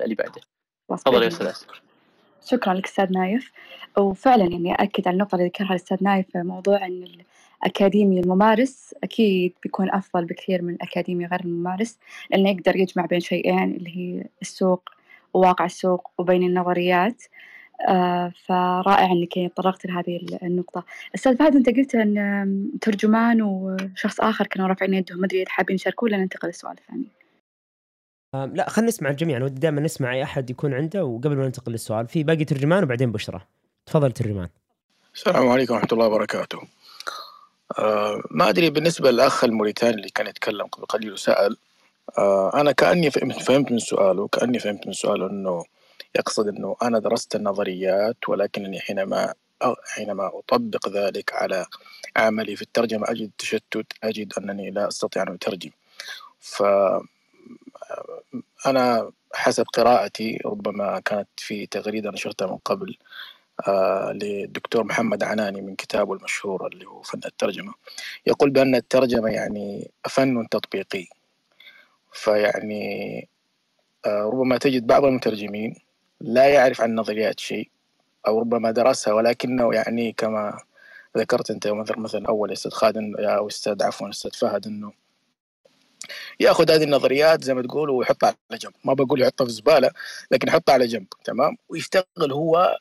اللي 0.03 0.15
بعده. 0.15 0.41
تفضل 0.89 1.23
يا 1.23 1.29
أستاذ 1.29 1.53
شكرا 2.45 2.75
لك 2.75 2.87
أستاذ 2.87 3.13
نايف 3.13 3.53
وفعلا 3.99 4.45
يعني 4.45 4.75
اكد 4.75 5.09
على 5.09 5.15
النقطة 5.15 5.37
اللي 5.37 5.47
ذكرها 5.47 5.71
الأستاذ 5.71 5.97
نايف 6.01 6.37
موضوع 6.37 6.87
إن 6.87 7.05
الأكاديمي 7.63 8.21
الممارس 8.21 8.95
أكيد 9.05 9.55
بيكون 9.63 9.91
أفضل 9.91 10.25
بكثير 10.25 10.63
من 10.63 10.75
الأكاديمي 10.75 11.27
غير 11.27 11.41
الممارس 11.41 11.99
لأنه 12.31 12.51
يقدر 12.51 12.77
يجمع 12.77 13.07
بين 13.07 13.21
شيئين 13.21 13.77
اللي 13.77 13.97
هي 13.97 14.25
السوق 14.43 14.91
وواقع 15.35 15.65
السوق 15.65 16.11
وبين 16.19 16.43
النظريات 16.43 17.23
آه 17.89 18.33
فرائع 18.47 19.13
إنك 19.13 19.37
يعني 19.37 19.49
تطرقت 19.49 19.87
لهذه 19.87 20.21
النقطة. 20.43 20.85
أستاذ 21.15 21.37
فهد 21.37 21.57
أنت 21.57 21.69
قلت 21.69 21.95
إن 21.95 22.71
ترجمان 22.81 23.43
وشخص 23.43 24.21
آخر 24.21 24.47
كانوا 24.47 24.69
رافعين 24.69 24.95
يدهم 24.95 25.19
ما 25.19 25.27
أدري 25.27 25.45
حابين 25.49 25.75
يشاركوا 25.75 26.09
ولا 26.09 26.17
ننتقل 26.17 26.49
للسؤال 26.49 26.73
الثاني. 26.79 27.09
لا 28.35 28.69
خلينا 28.69 28.89
نسمع 28.89 29.11
الجميع. 29.11 29.37
أنا 29.37 29.45
ودي 29.45 29.61
دائما 29.61 29.81
نسمع 29.81 30.15
أي 30.15 30.23
أحد 30.23 30.51
يكون 30.51 30.75
عنده 30.75 31.05
وقبل 31.05 31.37
ما 31.37 31.45
ننتقل 31.45 31.73
للسؤال 31.73 32.09
في 32.09 32.23
باقي 32.23 32.45
ترجمان 32.45 32.83
وبعدين 32.85 33.13
بشرى 33.13 33.41
تفضل 33.87 34.13
ترجمان. 34.13 34.49
السلام 35.15 35.49
عليكم 35.49 35.75
ورحمة 35.75 35.89
الله 35.93 36.07
وبركاته. 36.07 36.63
آه 37.79 38.23
ما 38.31 38.49
أدري 38.49 38.71
بالنسبة 38.71 39.11
للأخ 39.11 39.45
الموريتاني 39.45 39.95
اللي 39.95 40.09
كان 40.09 40.27
يتكلم 40.27 40.67
قبل 40.67 40.87
قليل 40.87 41.13
وسأل 41.13 41.57
آه 42.19 42.61
أنا 42.61 42.73
كأني 42.73 43.11
فهمت 43.11 43.73
من 43.73 43.79
سؤاله 43.79 44.29
كأني 44.29 44.59
فهمت 44.59 44.87
من 44.87 44.93
سؤاله 44.93 45.31
إنه 45.31 45.65
يقصد 46.17 46.49
إنه 46.49 46.77
أنا 46.83 46.99
درست 46.99 47.37
النظريات 47.37 48.29
ولكنني 48.29 48.81
حينما 48.81 49.35
حينما 49.95 50.31
أطبق 50.39 50.89
ذلك 50.89 51.33
على 51.35 51.67
عملي 52.17 52.57
في 52.57 52.63
الترجمة 52.63 53.11
أجد 53.11 53.31
تشتت 53.39 53.87
أجد 54.05 54.33
أنني 54.39 54.71
لا 54.71 54.89
أستطيع 54.89 55.23
أن 55.23 55.35
أترجم. 55.35 55.71
ف 56.41 56.63
أنا 58.67 59.13
حسب 59.35 59.65
قراءتي 59.65 60.39
ربما 60.47 61.01
كانت 61.01 61.29
في 61.37 61.67
تغريدة 61.67 62.11
نشرتها 62.11 62.47
من 62.47 62.57
قبل 62.57 62.97
آه 63.69 64.13
للدكتور 64.13 64.85
محمد 64.85 65.23
عناني 65.23 65.61
من 65.61 65.75
كتابه 65.77 66.15
المشهور 66.15 66.67
اللي 66.67 66.87
هو 66.87 67.03
فن 67.03 67.21
الترجمة. 67.27 67.75
يقول 68.27 68.51
بأن 68.51 68.75
الترجمة 68.75 69.29
يعني 69.31 69.91
فن 70.09 70.49
تطبيقي. 70.51 71.07
فيعني 72.13 73.29
آه 74.07 74.23
ربما 74.23 74.59
تجد 74.59 74.87
بعض 74.87 75.05
المترجمين 75.05 75.75
لا 76.21 76.47
يعرف 76.49 76.81
عن 76.81 76.91
النظريات 76.91 77.41
شيء 77.41 77.71
أو 78.27 78.41
ربما 78.41 78.71
درسها 78.71 79.15
ولكنه 79.15 79.75
يعني 79.75 80.13
كما 80.13 80.59
ذكرت 81.19 81.51
أنت 81.51 81.69
مثلا 81.99 82.29
أول 82.29 82.53
أستاذ 82.53 82.71
خالد 82.71 83.21
أو 83.21 83.49
أستاذ 83.49 83.83
عفوا 83.83 84.11
أستاذ 84.11 84.31
فهد 84.31 84.67
أنه 84.67 84.93
ياخذ 86.41 86.71
هذه 86.71 86.85
النظريات 86.85 87.45
زي 87.45 87.55
ما 87.55 87.63
تقول 87.63 87.91
ويحطها 87.91 88.35
على 88.51 88.59
جنب. 88.59 88.73
ما 88.85 88.95
بقول 88.95 89.23
يحطها 89.23 89.45
في 89.45 89.51
الزباله 89.51 89.91
لكن 90.31 90.49
يحطها 90.49 90.73
على 90.73 90.87
جنب 90.87 91.07
تمام؟ 91.25 91.57
ويشتغل 91.69 92.33
هو 92.33 92.79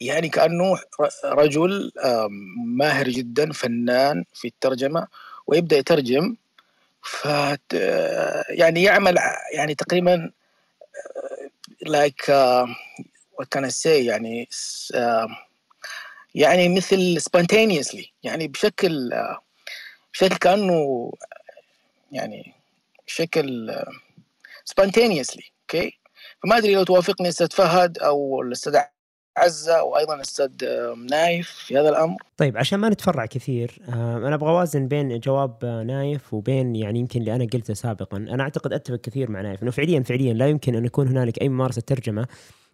يعني 0.00 0.28
كأنه 0.28 0.78
رجل 1.24 1.92
ماهر 2.66 3.08
جدا 3.08 3.52
فنان 3.52 4.24
في 4.34 4.48
الترجمة 4.48 5.06
ويبدأ 5.46 5.76
يترجم 5.76 6.36
ف 7.02 7.28
يعني 8.48 8.82
يعمل 8.82 9.16
يعني 9.52 9.74
تقريبا 9.74 10.30
لايك 11.82 12.28
وات 13.38 13.48
كان 13.50 13.70
يعني 13.84 14.48
يعني 16.34 16.68
مثل 16.68 17.20
spontaneously 17.20 18.06
يعني 18.22 18.48
بشكل 18.48 19.10
بشكل 20.12 20.36
كأنه 20.36 21.12
يعني 22.10 22.52
بشكل 23.06 23.76
spontaneously 24.64 25.42
okay 25.62 25.98
فما 26.42 26.56
أدري 26.56 26.74
لو 26.74 26.84
توافقني 26.84 27.28
أستاذ 27.28 27.50
فهد 27.50 27.98
أو 27.98 28.42
الأستاذ 28.42 28.78
عزة 29.36 29.82
وأيضا 29.82 30.14
الاستاذ 30.14 30.50
نايف 31.10 31.50
في 31.50 31.78
هذا 31.78 31.88
الأمر. 31.88 32.16
طيب 32.36 32.58
عشان 32.58 32.78
ما 32.78 32.88
نتفرع 32.88 33.26
كثير 33.26 33.78
أنا 33.88 34.34
أبغى 34.34 34.50
أوازن 34.50 34.88
بين 34.88 35.20
جواب 35.20 35.64
نايف 35.86 36.34
وبين 36.34 36.76
يعني 36.76 36.98
يمكن 36.98 37.20
اللي 37.20 37.34
أنا 37.34 37.46
قلته 37.52 37.74
سابقا. 37.74 38.16
أنا 38.16 38.42
أعتقد 38.42 38.72
أتفق 38.72 38.96
كثير 38.96 39.30
مع 39.30 39.40
نايف 39.40 39.62
إنه 39.62 39.70
فعليا 39.70 40.02
فعليا 40.02 40.34
لا 40.34 40.48
يمكن 40.48 40.74
أن 40.74 40.84
يكون 40.84 41.08
هنالك 41.08 41.42
أي 41.42 41.48
ممارسة 41.48 41.80
ترجمة 41.80 42.26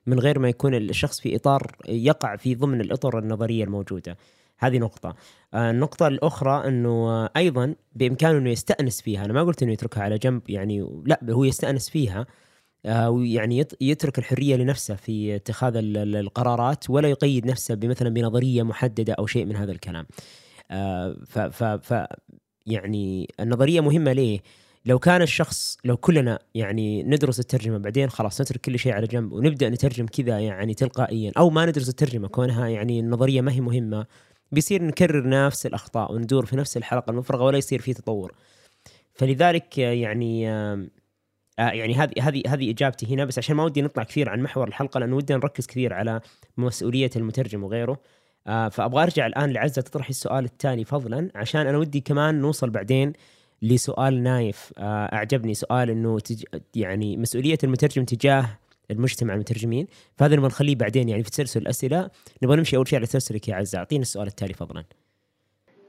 من 0.07 0.19
غير 0.19 0.39
ما 0.39 0.49
يكون 0.49 0.75
الشخص 0.75 1.21
في 1.21 1.37
إطار 1.37 1.77
يقع 1.89 2.37
في 2.37 2.55
ضمن 2.55 2.81
الاطر 2.81 3.19
النظرية 3.19 3.65
الموجودة. 3.65 4.17
هذه 4.59 4.79
نقطة. 4.79 5.15
آه، 5.55 5.71
النقطة 5.71 6.07
الأخرى 6.07 6.69
أنه 6.69 7.27
أيضا 7.37 7.75
بإمكانه 7.95 8.39
أنه 8.39 8.51
يستأنس 8.51 9.01
فيها. 9.03 9.25
أنا 9.25 9.33
ما 9.33 9.43
قلت 9.43 9.63
أنه 9.63 9.73
يتركها 9.73 10.03
على 10.03 10.19
جنب 10.19 10.51
يعني 10.51 11.03
لا 11.07 11.21
هو 11.31 11.45
يستأنس 11.45 11.91
فيها 11.91 12.27
آه، 12.87 13.11
ويعني 13.11 13.67
يترك 13.81 14.19
الحرية 14.19 14.57
لنفسه 14.57 14.95
في 14.95 15.37
اتخاذ 15.37 15.73
القرارات 15.77 16.91
ولا 16.91 17.09
يقيد 17.09 17.47
نفسه 17.47 17.75
بمثلا 17.75 18.09
بنظرية 18.09 18.63
محددة 18.63 19.13
أو 19.13 19.27
شيء 19.27 19.45
من 19.45 19.57
هذا 19.57 19.73
الكلام. 19.73 20.07
آه، 20.71 21.17
ف, 21.27 21.39
ف, 21.39 21.65
ف 21.65 22.07
يعني 22.67 23.35
النظرية 23.41 23.81
مهمة 23.81 24.13
ليه؟ 24.13 24.41
لو 24.87 24.99
كان 24.99 25.23
الشخص 25.23 25.79
لو 25.85 25.97
كلنا 25.97 26.39
يعني 26.55 27.03
ندرس 27.03 27.41
الترجمة 27.41 27.79
بعدين 27.79 28.11
خلاص 28.11 28.41
نترك 28.41 28.61
كل 28.61 28.79
شيء 28.79 28.93
على 28.93 29.07
جنب 29.07 29.33
ونبدأ 29.33 29.69
نترجم 29.69 30.07
كذا 30.07 30.39
يعني 30.39 30.75
تلقائيا 30.75 31.33
أو 31.39 31.51
ما 31.51 31.67
ندرس 31.67 31.89
الترجمة 31.89 32.29
كونها 32.29 32.69
يعني 32.69 33.01
النظرية 33.01 33.41
ما 33.41 33.53
هي 33.53 33.61
مهمة 33.61 34.07
بيصير 34.53 34.83
نكرر 34.83 35.29
نفس 35.29 35.67
الأخطاء 35.67 36.13
وندور 36.13 36.47
في 36.47 36.57
نفس 36.57 36.77
الحلقة 36.77 37.11
المفرغة 37.11 37.45
ولا 37.45 37.59
يصير 37.59 37.81
في 37.81 37.95
تطور. 37.95 38.33
فلذلك 39.15 39.79
يعني 39.79 40.51
آه 40.51 40.87
يعني 41.59 41.95
هذه 41.95 42.13
هذه 42.21 42.43
هذه 42.49 42.71
إجابتي 42.71 43.15
هنا 43.15 43.25
بس 43.25 43.39
عشان 43.39 43.57
ما 43.57 43.65
ودي 43.65 43.83
نطلع 43.83 44.03
كثير 44.05 44.29
عن 44.29 44.43
محور 44.43 44.69
الحلقة 44.69 45.01
لأنه 45.01 45.17
ودنا 45.17 45.39
نركز 45.39 45.67
كثير 45.67 45.93
على 45.93 46.21
مسؤولية 46.57 47.11
المترجم 47.17 47.65
وغيره. 47.65 48.01
آه 48.47 48.69
فأبغى 48.69 49.03
أرجع 49.03 49.27
الآن 49.27 49.53
لعزة 49.53 49.83
تطرح 49.83 50.09
السؤال 50.09 50.45
الثاني 50.45 50.85
فضلا 50.85 51.31
عشان 51.35 51.67
أنا 51.67 51.79
ودي 51.79 52.01
كمان 52.01 52.41
نوصل 52.41 52.71
بعدين 52.71 53.13
لسؤال 53.63 54.23
نايف. 54.23 54.73
آه 54.79 55.15
أعجبني 55.15 55.55
سؤال 55.55 55.91
إنه 55.91 56.19
تج... 56.19 56.45
يعني 56.75 57.17
مسؤولية 57.17 57.59
المترجم 57.65 58.05
تجاه 58.05 58.49
المجتمع 58.91 59.35
المترجمين. 59.35 59.87
فهذا 60.17 60.37
نبغى 60.37 60.47
نخليه 60.47 60.75
بعدين 60.75 61.09
يعني 61.09 61.23
في 61.23 61.31
تسلسل 61.31 61.61
الأسئلة. 61.61 62.11
نبغى 62.43 62.57
نمشي 62.57 62.77
أول 62.77 62.89
شيء 62.89 62.99
على 62.99 63.07
تسلسلك 63.07 63.49
يا 63.49 63.55
عزة. 63.55 63.79
اعطينا 63.79 64.03
السؤال 64.03 64.27
التالي 64.27 64.55
فضلا. 64.55 64.85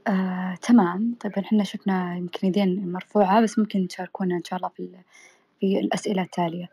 آه، 0.07 0.55
تمام. 0.61 1.15
طيب 1.19 1.33
إحنا 1.37 1.63
شفنا 1.63 2.17
يمكن 2.17 2.47
يدين 2.47 2.91
مرفوعة 2.91 3.41
بس 3.41 3.59
ممكن 3.59 3.87
تشاركونا 3.87 4.35
إن 4.35 4.43
شاء 4.43 4.57
الله 4.57 4.69
في, 4.69 4.89
في 5.59 5.79
الأسئلة 5.79 6.21
التالية. 6.21 6.69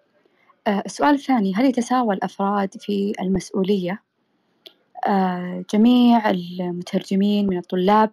آه، 0.66 0.82
السؤال 0.86 1.14
الثاني 1.14 1.54
هل 1.54 1.64
يتساوى 1.64 2.14
الأفراد 2.14 2.74
في 2.80 3.12
المسؤولية؟ 3.20 4.02
آه، 5.06 5.64
جميع 5.72 6.30
المترجمين 6.30 7.46
من 7.46 7.58
الطلاب 7.58 8.10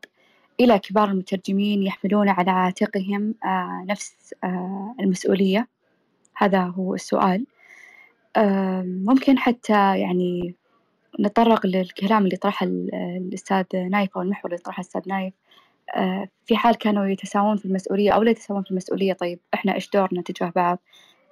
إلى 0.59 0.79
كبار 0.79 1.09
المترجمين 1.09 1.83
يحملون 1.83 2.29
على 2.29 2.51
عاتقهم 2.51 3.35
آه، 3.45 3.85
نفس 3.87 4.33
آه، 4.43 4.95
المسؤولية؟ 4.99 5.67
هذا 6.35 6.61
هو 6.61 6.95
السؤال. 6.95 7.45
ممكن 8.83 9.37
حتى 9.37 9.99
يعني 9.99 10.55
نتطرق 11.19 11.65
للكلام 11.65 12.25
اللي 12.25 12.37
طرحه 12.37 12.65
الأستاذ 12.65 13.65
نايف 13.73 14.17
أو 14.17 14.21
المحور 14.21 14.51
اللي 14.51 14.63
طرحه 14.63 14.81
الأستاذ 14.81 15.01
نايف. 15.07 15.33
آه، 15.95 16.27
في 16.45 16.57
حال 16.57 16.75
كانوا 16.75 17.05
يتساوون 17.05 17.57
في 17.57 17.65
المسؤولية 17.65 18.11
أو 18.11 18.23
لا 18.23 18.31
يتساوون 18.31 18.63
في 18.63 18.71
المسؤولية 18.71 19.13
طيب 19.13 19.39
إحنا 19.53 19.75
إيش 19.75 19.89
دورنا 19.89 20.21
تجاه 20.21 20.51
بعض 20.55 20.79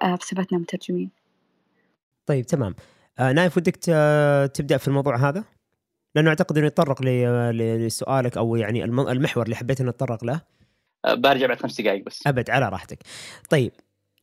آه، 0.02 0.14
بصفتنا 0.14 0.58
مترجمين؟ 0.58 1.10
طيب 2.26 2.46
تمام. 2.46 2.74
آه 3.18 3.32
نايف 3.32 3.56
ودك 3.56 3.76
تبدأ 4.54 4.76
في 4.76 4.88
الموضوع 4.88 5.16
هذا؟ 5.16 5.44
لأنه 6.14 6.28
أعتقد 6.28 6.58
أنه 6.58 6.66
يتطرق 6.66 7.02
لسؤالك 7.52 8.36
أو 8.36 8.56
يعني 8.56 8.84
المحور 8.84 9.44
اللي 9.44 9.56
حبيت 9.56 9.80
أن 9.80 9.86
نتطرق 9.86 10.24
له. 10.24 10.40
برجع 11.08 11.46
بعد 11.46 11.58
خمس 11.58 11.80
دقائق 11.80 12.04
بس. 12.04 12.26
أبد 12.26 12.50
على 12.50 12.68
راحتك. 12.68 12.98
طيب 13.50 13.72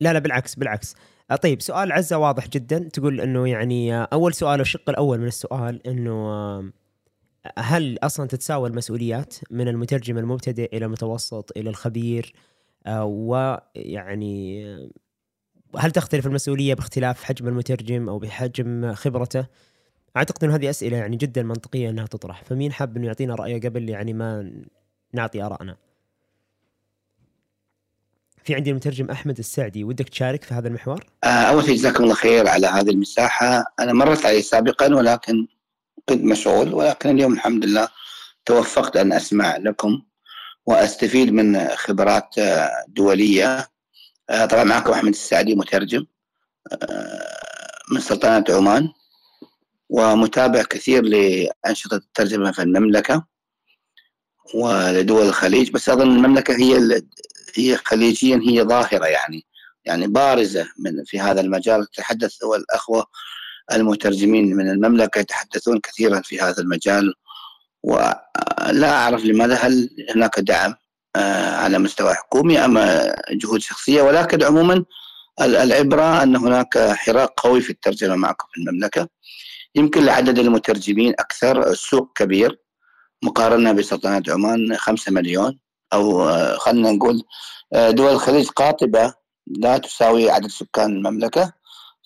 لا 0.00 0.12
لا 0.12 0.18
بالعكس 0.18 0.54
بالعكس. 0.54 0.94
آه، 0.94 0.98
طيب 1.36 1.62
سؤال 1.62 1.92
عزة 1.92 2.18
واضح 2.18 2.48
جدا 2.48 2.78
تقول 2.78 3.20
إنه 3.20 3.48
يعني 3.48 3.94
آه، 3.94 4.08
أول 4.12 4.34
سؤال 4.34 4.60
الشق 4.60 4.90
الأول 4.90 5.18
من 5.18 5.26
السؤال 5.26 5.86
إنه 5.86 6.12
آه، 6.12 6.72
هل 7.58 7.98
أصلا 8.02 8.26
تتساوى 8.26 8.68
المسؤوليات 8.68 9.34
من 9.50 9.68
المترجم 9.68 10.18
المبتدئ 10.18 10.76
إلى 10.76 10.84
المتوسط 10.84 11.52
إلى 11.56 11.70
الخبير 11.70 12.32
ويعني 13.02 14.64
هل 15.76 15.90
تختلف 15.90 16.26
المسؤولية 16.26 16.74
باختلاف 16.74 17.24
حجم 17.24 17.48
المترجم 17.48 18.08
أو 18.08 18.18
بحجم 18.18 18.94
خبرته؟ 18.94 19.46
أعتقد 20.16 20.44
ان 20.44 20.50
هذه 20.50 20.70
أسئلة 20.70 20.96
يعني 20.96 21.16
جدا 21.16 21.42
منطقية 21.42 21.90
إنها 21.90 22.06
تطرح، 22.06 22.44
فمين 22.44 22.72
حاب 22.72 22.96
إنه 22.96 23.06
يعطينا 23.06 23.34
رأيه 23.34 23.60
قبل 23.60 23.88
يعني 23.88 24.12
ما 24.12 24.52
نعطي 25.12 25.42
آرائنا؟ 25.42 25.76
في 28.48 28.54
عندي 28.54 28.70
المترجم 28.70 29.10
أحمد 29.10 29.38
السعدي 29.38 29.84
ودك 29.84 30.08
تشارك 30.08 30.44
في 30.44 30.54
هذا 30.54 30.68
المحور؟ 30.68 31.04
آه، 31.24 31.26
أول 31.26 31.64
شيء 31.64 31.74
جزاكم 31.74 32.04
الله 32.04 32.14
خير 32.14 32.48
على 32.48 32.66
هذه 32.66 32.90
المساحة. 32.90 33.64
أنا 33.80 33.92
مرت 33.92 34.26
علي 34.26 34.42
سابقا 34.42 34.94
ولكن 34.94 35.46
كنت 36.08 36.24
مشغول 36.24 36.74
ولكن 36.74 37.10
اليوم 37.10 37.32
الحمد 37.32 37.64
لله 37.64 37.88
توفقت 38.44 38.96
أن 38.96 39.12
أسمع 39.12 39.56
لكم 39.56 40.02
وأستفيد 40.66 41.32
من 41.32 41.68
خبرات 41.68 42.38
آه، 42.38 42.70
دولية. 42.88 43.68
آه، 44.30 44.46
طبعا 44.46 44.64
معكم 44.64 44.92
أحمد 44.92 45.08
السعدي 45.08 45.54
مترجم 45.54 46.06
من 47.92 48.00
سلطنة 48.00 48.44
عمان 48.48 48.88
ومتابع 49.88 50.62
كثير 50.62 51.02
لأنشطة 51.04 51.96
الترجمة 51.96 52.52
في 52.52 52.62
المملكة 52.62 53.26
ولدول 54.54 55.26
الخليج. 55.26 55.70
بس 55.70 55.88
أظن 55.88 56.16
المملكة 56.16 56.56
هي 56.56 57.02
هي 57.54 57.76
خليجيا 57.76 58.40
هي 58.48 58.62
ظاهرة 58.62 59.06
يعني 59.06 59.44
يعني 59.84 60.06
بارزة 60.06 60.68
من 60.78 61.04
في 61.04 61.20
هذا 61.20 61.40
المجال. 61.40 61.86
تحدث 61.86 62.36
الأخوة 62.44 63.06
المترجمين 63.72 64.56
من 64.56 64.70
المملكة 64.70 65.18
يتحدثون 65.18 65.80
كثيرا 65.80 66.20
في 66.20 66.40
هذا 66.40 66.62
المجال 66.62 67.14
ولا 67.82 68.90
أعرف 68.90 69.24
لماذا 69.24 69.54
هل 69.54 69.90
هناك 70.14 70.40
دعم 70.40 70.74
آه، 71.16 71.56
على 71.56 71.78
مستوى 71.78 72.14
حكومي 72.14 72.58
أم 72.64 72.78
جهود 73.30 73.60
شخصية؟ 73.60 74.02
ولكن 74.02 74.42
عموما 74.42 74.84
العبرة 75.40 76.22
أن 76.22 76.36
هناك 76.36 76.78
حراك 76.78 77.28
قوي 77.36 77.60
في 77.60 77.70
الترجمة 77.70 78.16
معكم 78.16 78.46
في 78.52 78.60
المملكة. 78.60 79.08
يمكن 79.74 80.04
لعدد 80.04 80.38
المترجمين 80.38 81.12
أكثر 81.18 81.70
السوق 81.70 82.12
كبير 82.16 82.58
مقارنة 83.22 83.72
بسلطنة 83.72 84.22
عمان 84.28 84.76
خمسة 84.76 85.12
مليون. 85.12 85.58
أو 85.92 86.28
آه، 86.28 86.56
خلينا 86.56 86.92
نقول 86.92 87.22
آه، 87.72 87.90
دول 87.90 88.12
الخليج 88.12 88.48
قاطبة 88.48 89.14
لا 89.46 89.78
تساوي 89.78 90.30
عدد 90.30 90.46
سكان 90.46 90.96
المملكة 90.96 91.52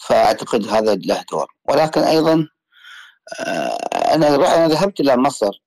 فأعتقد 0.07 0.69
هذا 0.69 0.95
له 0.95 1.25
دور. 1.33 1.47
ولكن 1.65 2.01
أيضا 2.01 2.49
أنا 3.95 4.35
أنا 4.55 4.69
ذهبت 4.69 5.01
إلى 5.01 5.17
مصر 5.17 5.63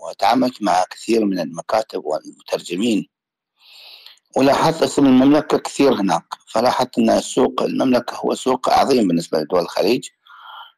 وتعاملت 0.00 0.62
مع 0.62 0.84
كثير 0.90 1.24
من 1.24 1.40
المكاتب 1.40 2.02
والمترجمين 2.04 3.08
ولاحظت 4.36 4.82
أسم 4.82 5.06
المملكة 5.06 5.58
كثير 5.58 5.92
هناك 5.94 6.24
فلاحظت 6.46 6.98
أن 6.98 7.20
سوق 7.20 7.62
المملكة 7.62 8.16
هو 8.16 8.34
سوق 8.34 8.70
عظيم 8.70 9.08
بالنسبة 9.08 9.38
لدول 9.40 9.60
الخليج. 9.60 10.08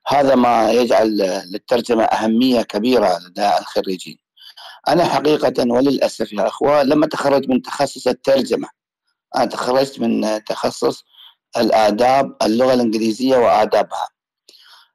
هذا 0.06 0.34
ما 0.34 0.70
يجعل 0.72 1.16
للترجمة 1.52 2.04
أهمية 2.04 2.62
كبيرة 2.62 3.18
لدى 3.18 3.58
الخريجين. 3.58 4.18
أنا 4.88 5.04
حقيقة 5.04 5.72
وللأسف 5.72 6.32
يا 6.32 6.46
أخوة 6.46 6.82
لما 6.82 7.06
تخرج 7.06 7.48
من 7.48 7.62
تخصص 7.62 8.06
الترجمة. 8.06 8.68
أنا 9.36 9.44
تخرجت 9.44 10.00
من 10.00 10.44
تخصص 10.44 11.04
الآداب 11.56 12.36
اللغة 12.42 12.74
الإنجليزية 12.74 13.36
وآدابها. 13.36 14.08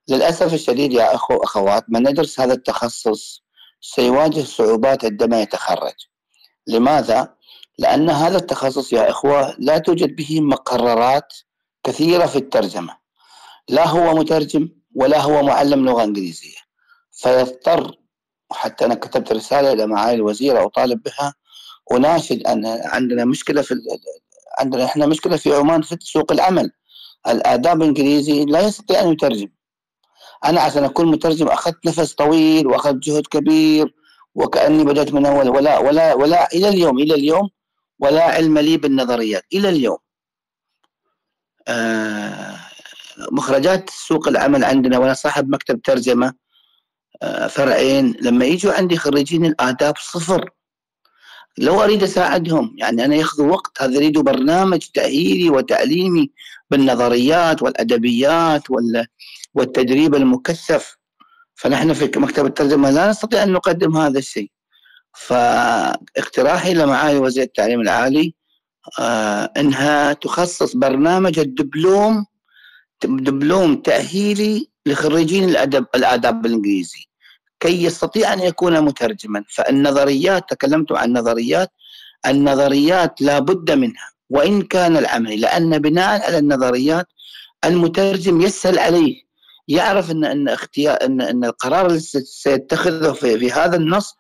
للأسف 0.10 0.54
الشديد 0.54 0.94
يا 0.94 1.16
أخو 1.16 1.38
أخوات 1.38 1.86
من 1.90 2.08
يدرس 2.08 2.40
هذا 2.40 2.54
التخصص 2.54 3.44
سيواجه 3.82 4.42
صعوبات 4.42 5.06
عندما 5.06 5.42
يتخرج. 5.42 5.96
لماذا؟ 6.68 7.34
لأن 7.80 8.10
هذا 8.10 8.38
التخصص 8.38 8.94
يا 8.94 9.10
إخوة 9.10 9.56
لا 9.60 9.78
توجد 9.78 10.16
به 10.16 10.42
مقررات 10.42 11.34
كثيرة 11.84 12.26
في 12.26 12.36
الترجمة. 12.36 12.98
لا 13.70 13.88
هو 13.88 14.16
مترجم 14.16 14.70
ولا 14.96 15.22
هو 15.22 15.44
معلم 15.44 15.86
لغة 15.86 16.04
إنجليزية. 16.04 16.58
فيضطر 17.12 17.98
حتى 18.52 18.86
أنا 18.86 18.96
كتبت 18.96 19.32
رسالة 19.32 19.74
إلى 19.74 19.88
معالي 19.88 20.14
الوزير 20.16 20.66
أطالب 20.66 21.04
بها. 21.04 21.34
وناشد 21.92 22.48
أن 22.48 22.66
عندنا 22.66 23.26
مشكلة 23.26 23.62
في 23.62 23.76
عندنا 24.60 24.86
إحنا 24.86 25.06
مشكلة 25.06 25.38
في 25.38 25.54
عمان 25.54 25.82
في 25.82 25.98
سوق 26.02 26.32
العمل. 26.32 26.72
الآداب 27.28 27.82
الإنجليزي 27.82 28.46
لا 28.46 28.62
يستطيع 28.62 29.02
أن 29.02 29.12
يترجم. 29.12 29.48
أنا 30.46 30.62
عشان 30.62 30.84
أكون 30.84 31.12
مترجم 31.12 31.48
أخذت 31.48 31.86
نفس 31.86 32.14
طويل 32.14 32.68
وأخذت 32.68 33.04
جهد 33.04 33.28
كبير 33.28 33.96
وكأني 34.36 34.84
بدأت 34.84 35.14
من 35.14 35.26
أول 35.26 35.50
ولا 35.50 35.78
ولا 35.78 36.14
ولا 36.14 36.54
إلى 36.54 36.70
اليوم 36.70 37.00
إلى 37.00 37.14
اليوم 37.14 37.50
ولا 38.00 38.24
علم 38.24 38.58
لي 38.58 38.78
بالنظريات. 38.78 39.44
إلى 39.54 39.70
اليوم. 39.70 39.98
آه 41.68 42.58
مخرجات 43.32 43.90
سوق 43.90 44.28
العمل 44.28 44.64
عندنا 44.64 44.98
وأنا 44.98 45.14
صاحب 45.14 45.50
مكتب 45.50 45.82
ترجمة 45.82 46.34
فرعين 47.50 48.16
لما 48.22 48.46
يجوا 48.46 48.74
عندي 48.74 48.98
خريجين 48.98 49.46
الآداب 49.46 49.94
صفر. 49.98 50.50
لو 51.58 51.84
أريد 51.84 52.04
أساعدهم 52.04 52.76
يعني 52.78 53.06
أنا 53.06 53.16
ياخذوا 53.16 53.52
وقت 53.52 53.82
هذا 53.82 53.96
يريدوا 53.96 54.24
برنامج 54.24 54.80
تأهيلي 54.94 55.50
وتعليمي 55.50 56.32
بالنظريات 56.72 57.62
والأدبيات 57.64 58.70
وال 58.70 59.06
والتدريب 59.54 60.16
المكثف. 60.16 60.98
فنحن 61.56 61.94
في 61.94 62.12
مكتب 62.20 62.46
الترجمة 62.46 62.90
لا 62.90 63.10
نستطيع 63.10 63.44
أن 63.44 63.52
نقدم 63.54 63.98
هذا 63.98 64.20
الشيء. 64.20 64.52
فاقتراحي 65.14 66.74
لمعالي 66.74 67.18
وزير 67.18 67.44
التعليم 67.44 67.82
العالي 67.82 68.34
آه 69.00 69.52
إنها 69.58 70.14
تخصص 70.14 70.76
برنامج 70.76 71.40
الدبلوم 71.40 72.26
دبلوم 73.04 73.76
تأهيلي 73.76 74.70
لخريجين 74.86 75.44
الادب 75.44 75.86
الآداب 75.96 76.46
الإنجليزي. 76.46 77.07
كي 77.60 77.84
يستطيع 77.84 78.34
أن 78.34 78.40
يكون 78.40 78.82
مترجما. 78.82 79.44
فالنظريات 79.50 80.50
تكلمت 80.50 80.92
عن 80.92 81.14
نظريات 81.14 81.72
النظريات 82.26 83.22
لا 83.22 83.40
بد 83.40 83.72
منها 83.72 84.12
وإن 84.30 84.62
كان 84.62 84.98
العملي 84.98 85.38
لأن 85.38 85.80
بناء 85.80 86.26
على 86.26 86.38
النظريات 86.38 87.08
المترجم 87.66 88.42
يسهل 88.42 88.80
عليه. 88.80 89.28
يعرف 89.68 90.12
إن 90.12 90.26
إن 90.26 90.50
اختيار 90.50 90.98
إن 91.06 91.22
إن 91.22 91.46
القرار 91.46 91.86
اللي 91.86 92.00
سيتخذه 92.00 93.12
في, 93.12 93.40
في 93.40 93.52
هذا 93.52 93.76
النص 93.76 94.16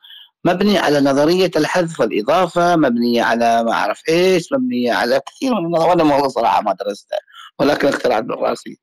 مبني 0.45 0.77
على 0.77 1.01
نظرية 1.01 1.51
الحذف 1.55 1.99
والإضافة، 1.99 2.75
مبنيه 2.75 3.23
على 3.23 3.63
ما 3.63 3.71
أعرف 3.71 4.01
إيش، 4.09 4.53
مبنيه 4.53 4.93
على 4.93 5.21
كثير 5.27 5.53
من 5.61 5.77
وأنا 5.77 6.03
والله 6.03 6.27
صراحة 6.27 6.61
ما 6.61 6.73
درستها 6.73 7.19
ولكن 7.59 7.87
اخترعت 7.87 8.23
من 8.23 8.31
راسي. 8.31 8.79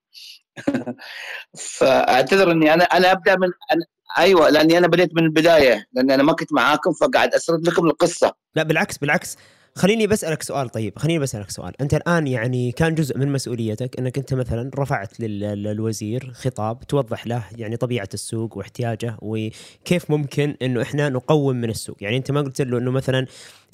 فأعتذر 1.59 2.51
إني 2.53 2.75
أنا 2.75 2.85
أنا 2.85 3.13
أبدأ 3.13 3.37
من 3.37 3.49
أنا 3.73 3.85
أيوه 4.19 4.51
لأني 4.51 4.79
أنا 4.79 4.87
بديت 4.87 5.15
من 5.15 5.25
البداية 5.25 5.87
لأن 5.93 6.11
أنا 6.11 6.23
ما 6.23 6.33
كنت 6.33 6.53
معاكم 6.53 6.93
فقاعد 6.93 7.35
أسرد 7.35 7.69
لكم 7.69 7.87
القصة. 7.87 8.35
لا 8.55 8.63
بالعكس 8.63 8.99
بالعكس. 8.99 9.37
خليني 9.77 10.07
بسالك 10.07 10.43
سؤال 10.43 10.69
طيب 10.69 10.99
خليني 10.99 11.19
بسالك 11.19 11.51
سؤال. 11.51 11.81
أنت 11.81 11.95
الآن 11.95 12.27
يعني 12.27 12.73
كان 12.73 12.95
جزء 12.95 13.19
من 13.19 13.33
مسؤوليتك 13.33 13.99
إنك 13.99 14.19
أنت 14.19 14.35
مثلا 14.35 14.71
رفعت 14.79 15.21
للوزير 15.21 16.33
خطاب 16.35 16.81
توضح 16.81 17.27
له 17.27 17.45
يعني 17.57 17.77
طبيعة 17.77 18.09
السوق 18.15 18.57
واحتياجه 18.59 19.17
وكيف 19.23 20.11
ممكن 20.11 20.57
إنه 20.63 20.83
إحنا 20.83 21.09
نقوم 21.09 21.57
من 21.57 21.71
السوق. 21.71 21.97
يعني 22.01 22.17
أنت 22.17 22.31
ما 22.31 22.41
قلت 22.41 22.61
له 22.61 22.79
إنه 22.79 22.91
مثلا 22.91 23.27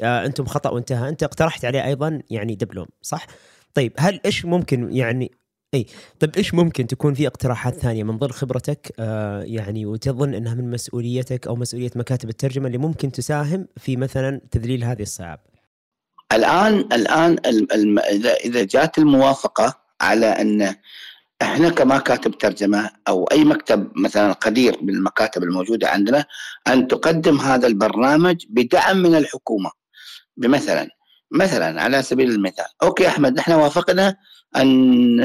آه 0.03 0.27
أنتم 0.27 0.45
خطا 0.45 0.71
وانتهى 0.71 1.09
أنت 1.09 1.23
اقترحت 1.23 1.65
عليه 1.65 1.85
أيضا 1.85 2.23
يعني 2.31 2.55
دبلوم 2.55 2.87
صح؟ 3.03 3.27
طيب 3.75 3.93
هل 3.99 4.21
إيش 4.25 4.45
ممكن 4.45 4.93
يعني 4.93 5.31
إي. 5.75 5.87
طيب 6.21 6.37
إيش 6.37 6.55
ممكن 6.55 6.87
تكون 6.87 7.15
في 7.15 7.27
اقتراحات 7.27 7.75
ثانية 7.75 8.05
من 8.05 8.19
ظل 8.19 8.31
خبرتك؟ 8.31 8.93
آه 8.99 9.43
يعني 9.43 9.87
وتظن 9.87 10.35
إنها 10.35 10.55
من 10.55 10.71
مسؤوليتك 10.71 11.47
أو 11.47 11.57
مسؤولية 11.57 11.91
مكاتب 11.97 12.29
الترجمة 12.29 12.67
اللي 12.67 12.79
ممكن 12.79 13.13
تساهم 13.13 13.67
في 13.77 13.97
مثلا 13.97 14.41
تذليل 14.51 14.85
هذه 14.85 15.03
الصعاب؟ 15.03 15.39
الآن 16.33 16.75
الآن 16.75 17.37
إذا 18.11 18.35
إذا 18.35 18.65
جات 18.65 18.99
الموافقة 18.99 19.81
على 20.01 20.27
إن 20.27 20.75
إحنا 21.43 21.69
كمكاتب 21.69 22.39
ترجمة 22.39 22.91
أو 23.09 23.25
أي 23.25 23.45
مكتب 23.45 23.93
مثلا 23.97 24.33
قدير 24.33 24.79
من 24.83 24.95
المكاتب 24.95 25.43
الموجودة 25.43 25.89
عندنا 25.89 26.25
أن 26.69 26.89
تقدم 26.89 27.41
هذا 27.41 27.67
البرنامج 27.67 28.45
بدعم 28.49 28.97
من 28.97 29.15
الحكومة. 29.15 29.71
بمثلا 30.37 30.89
مثلا 31.33 31.83
على 31.83 32.03
سبيل 32.03 32.31
المثال. 32.31 32.65
أوكي 32.83 33.09
أحمد 33.09 33.39
إحنا 33.39 33.57
وافقنا 33.57 34.17
أن 34.57 35.21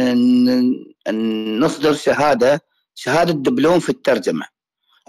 أن 1.07 1.59
نصدر 1.59 1.93
شهادة 1.93 2.61
شهادة 2.95 3.33
دبلوم 3.33 3.79
في 3.79 3.89
الترجمة 3.89 4.45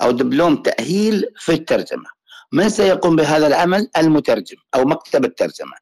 أو 0.03 0.11
دبلوم 0.11 0.57
تأهيل 0.57 1.25
في 1.39 1.53
الترجمة. 1.53 2.17
من 2.53 2.69
سيقوم 2.69 3.17
بهذا 3.17 3.47
العمل؟ 3.47 3.89
المترجم 3.97 4.57
أو 4.75 4.85
مكتب 4.85 5.25
الترجمة. 5.25 5.77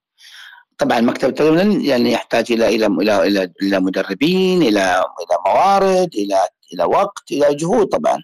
طبعا 0.78 1.00
مكتب 1.00 1.28
الترجمة 1.28 1.86
يعني 1.86 2.12
يحتاج 2.12 2.52
إلى 2.52 2.68
إلى 2.68 2.86
إلى 2.86 3.26
إلى, 3.26 3.52
إلى 3.62 3.80
مدربين 3.80 4.62
إلى 4.62 5.04
إلى 5.20 5.36
موارد 5.46 6.14
إلى 6.14 6.38
إلى 6.74 6.84
وقت 6.84 7.32
إلى 7.32 7.54
جهود 7.54 7.86
طبعا. 7.86 8.18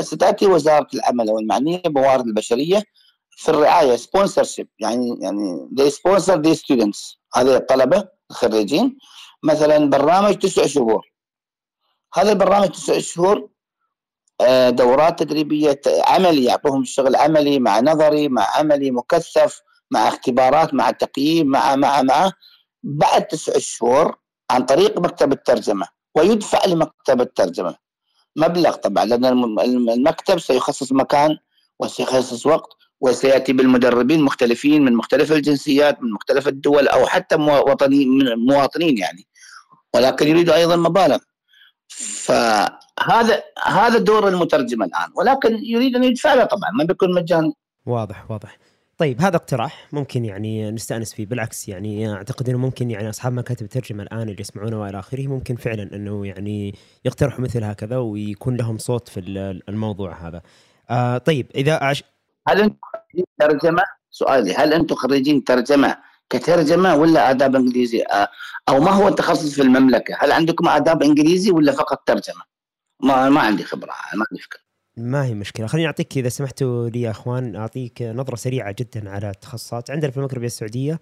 ستأتي 0.00 0.46
وزارة 0.46 0.88
العمل 0.94 1.30
والمعنية 1.30 1.82
بموارد 1.86 2.26
البشرية 2.26 2.82
في 3.36 3.48
الرعاية 3.48 3.96
سبونسرشيب 3.96 4.68
يعني 4.78 5.18
يعني 5.20 5.68
they 5.80 5.90
sponsor 5.92 6.36
these 6.36 6.58
students. 6.58 7.16
هذه 7.34 7.56
الطلبة 7.56 8.08
الخريجين. 8.30 8.98
مثلا 9.42 9.90
برنامج 9.90 10.38
تسع 10.38 10.66
شهور. 10.66 11.12
هذا 12.14 12.32
البرنامج 12.32 12.68
تسع 12.68 12.98
شهور 12.98 13.48
آه، 14.40 14.70
دورات 14.70 15.18
تدريبية 15.18 15.80
عملي 16.06 16.44
يعطوهم 16.44 16.84
شغل 16.84 17.16
عملي 17.16 17.58
مع 17.58 17.80
نظري 17.80 18.28
مع 18.28 18.46
عملي 18.56 18.90
مكثف 18.90 19.62
مع 19.90 20.08
اختبارات 20.08 20.74
مع 20.74 20.90
تقييم 20.90 21.46
مع 21.46 21.76
مع 21.76 22.02
مع. 22.02 22.32
بعد 22.82 23.26
تسع 23.26 23.52
شهور 23.58 24.16
عن 24.50 24.64
طريق 24.64 24.98
مكتب 25.00 25.32
الترجمة. 25.32 25.88
ويدفع 26.14 26.66
لمكتب 26.66 27.20
الترجمة. 27.20 27.76
مبلغ 28.36 28.74
طبعا 28.74 29.04
لأن 29.04 29.26
المكتب 29.88 30.38
سيخصص 30.38 30.92
مكان 30.92 31.38
وسيخصص 31.78 32.46
وقت. 32.46 32.81
وسيأتي 33.02 33.52
بالمدربين 33.52 34.22
مختلفين 34.22 34.84
من 34.84 34.92
مختلف 34.92 35.32
الجنسيات 35.32 36.02
من 36.02 36.12
مختلف 36.12 36.48
الدول 36.48 36.88
أو 36.88 37.06
حتى 37.06 37.36
مواطنين 37.36 38.08
مواطنين 38.36 38.98
يعني. 38.98 39.26
ولكن 39.94 40.28
يريد 40.28 40.50
أيضا 40.50 40.76
مبالغ. 40.76 41.18
فهذا 41.88 43.42
هذا 43.66 43.98
دور 43.98 44.28
المترجم 44.28 44.82
الآن. 44.82 45.10
ولكن 45.16 45.58
يريد 45.64 45.96
أن 45.96 46.04
يدفع 46.04 46.34
له 46.34 46.44
طبعا 46.44 46.70
ما 46.78 46.84
بيكون 46.84 47.14
مجانا. 47.14 47.52
واضح 47.86 48.30
واضح. 48.30 48.58
طيب 48.98 49.20
هذا 49.20 49.36
اقتراح 49.36 49.88
ممكن 49.92 50.24
يعني 50.24 50.70
نستأنس 50.70 51.14
فيه. 51.14 51.26
بالعكس 51.26 51.68
يعني 51.68 52.12
أعتقد 52.12 52.48
إنه 52.48 52.58
ممكن 52.58 52.90
يعني 52.90 53.08
أصحاب 53.08 53.32
مكاتب 53.32 53.62
الترجمة 53.62 54.02
الآن 54.02 54.28
اللي 54.28 54.40
يسمعونا 54.40 54.76
وإلى 54.76 54.98
آخره 54.98 55.26
ممكن 55.26 55.56
فعلا 55.56 55.82
إنه 55.82 56.26
يعني 56.26 56.74
يقترحوا 57.04 57.40
مثل 57.40 57.64
هكذا 57.64 57.96
ويكون 57.96 58.56
لهم 58.56 58.78
صوت 58.78 59.08
في 59.08 59.20
الموضوع 59.68 60.28
هذا. 60.28 60.42
آه 60.90 61.18
طيب 61.18 61.46
إذا 61.54 61.82
أعش... 61.82 62.04
هل 62.48 62.74
أنتم 63.18 63.24
ترجمة 63.40 63.82
سؤالي 64.10 64.54
هل 64.54 64.72
أنتم 64.72 64.94
خريجين 64.94 65.44
ترجمة 65.44 65.96
كترجمة 66.30 66.94
ولا 66.94 67.30
آداب 67.30 67.56
إنجليزي 67.56 68.02
آه، 68.02 68.28
أو 68.68 68.80
ما 68.80 68.90
هو 68.90 69.08
التخصص 69.08 69.54
في 69.54 69.62
المملكة؟ 69.62 70.16
هل 70.18 70.32
عندكم 70.32 70.68
آداب 70.68 71.02
إنجليزي 71.02 71.50
ولا 71.50 71.72
فقط 71.72 72.02
ترجمة؟ 72.06 72.42
ما 73.02 73.28
ما 73.28 73.40
عندي 73.40 73.64
خبرة 73.64 73.92
ما 74.14 74.24
عندي 74.30 74.42
فكرة. 74.42 74.60
ما 74.96 75.24
هي 75.24 75.34
مشكلة 75.34 75.66
خليني 75.66 75.86
أعطيك 75.86 76.18
إذا 76.18 76.28
سمحتوا 76.28 76.88
لي 76.88 77.00
يا 77.00 77.10
أخوان 77.10 77.56
أعطيك 77.56 78.02
نظرة 78.02 78.36
سريعة 78.36 78.74
جدا 78.78 79.10
على 79.10 79.30
التخصصات 79.30 79.90
عندنا 79.90 80.10
في 80.10 80.16
المملكة 80.16 80.36
السعودية 80.36 81.00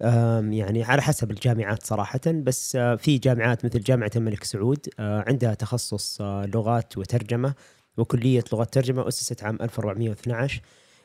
يعني 0.00 0.84
على 0.84 1.02
حسب 1.02 1.30
الجامعات 1.30 1.86
صراحة 1.86 2.20
بس 2.26 2.76
آه، 2.76 2.94
في 2.94 3.18
جامعات 3.18 3.64
مثل 3.64 3.80
جامعة 3.80 4.10
الملك 4.16 4.44
سعود 4.44 4.86
آه، 5.00 5.24
عندها 5.28 5.54
تخصص 5.54 6.20
لغات 6.20 6.98
وترجمة 6.98 7.54
وكلية 7.96 8.44
لغات 8.52 8.74
ترجمة 8.74 9.08
أسست 9.08 9.44
عام 9.44 9.58
1412 9.60 10.60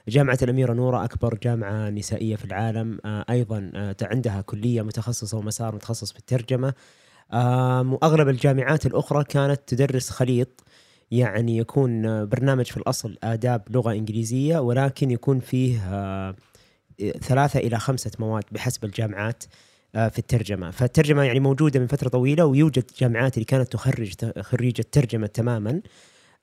جامعة 0.08 0.38
الأميرة 0.42 0.74
نورة 0.74 1.04
أكبر 1.04 1.38
جامعة 1.44 1.90
نسائية 1.90 2.36
في 2.36 2.46
العالم 2.46 3.00
آه، 3.06 3.26
أيضا 3.30 3.72
آه، 3.76 3.96
عندها 4.02 4.42
كلية 4.42 4.82
متخصصة 4.82 5.38
ومسار 5.38 5.76
متخصص 5.76 6.12
في 6.12 6.20
الترجمة. 6.20 6.74
وأغلب 7.34 8.30
الجامعات 8.30 8.86
الأخرى 8.86 9.24
كانت 9.24 9.62
تدرس 9.68 10.10
خليط 10.10 10.64
يعني 11.12 11.58
يكون 11.58 12.26
برنامج 12.26 12.66
في 12.66 12.78
الأصل 12.78 13.18
آداب 13.24 13.64
لغة 13.70 13.94
إنجليزية 13.94 14.60
ولكن 14.60 15.12
يكون 15.12 15.40
فيه 15.40 15.80
آه، 15.86 16.36
ثلاثة 17.22 17.60
إلى 17.60 17.80
خمسة 17.80 18.12
مواد 18.20 18.44
بحسب 18.52 18.86
الجامعات 18.86 19.44
في 19.94 20.20
الترجمة. 20.20 20.72
فالترجمة 20.72 21.24
يعني 21.24 21.40
موجودة 21.40 21.80
من 21.80 21.88
فترة 21.88 22.10
طويلة 22.10 22.46
ويوجد 22.46 22.84
جامعات 23.00 23.34
اللي 23.34 23.46
كانت 23.46 23.72
تخرج 23.72 24.14
خريجة 24.40 24.86
ترجمة 24.92 25.28
تماما. 25.28 25.82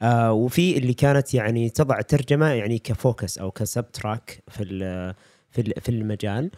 آه 0.02 0.32
وفي 0.32 0.78
اللي 0.78 0.94
كانت 0.94 1.34
يعني 1.34 1.68
تضع 1.70 1.98
الترجمه 1.98 2.46
يعني 2.46 2.78
كفوكس 2.78 3.38
أو 3.38 3.50
كسب 3.50 3.92
تراك 3.92 4.42
في 4.48 4.64
في 5.50 5.62
في 5.80 5.88
المجال. 5.88 6.50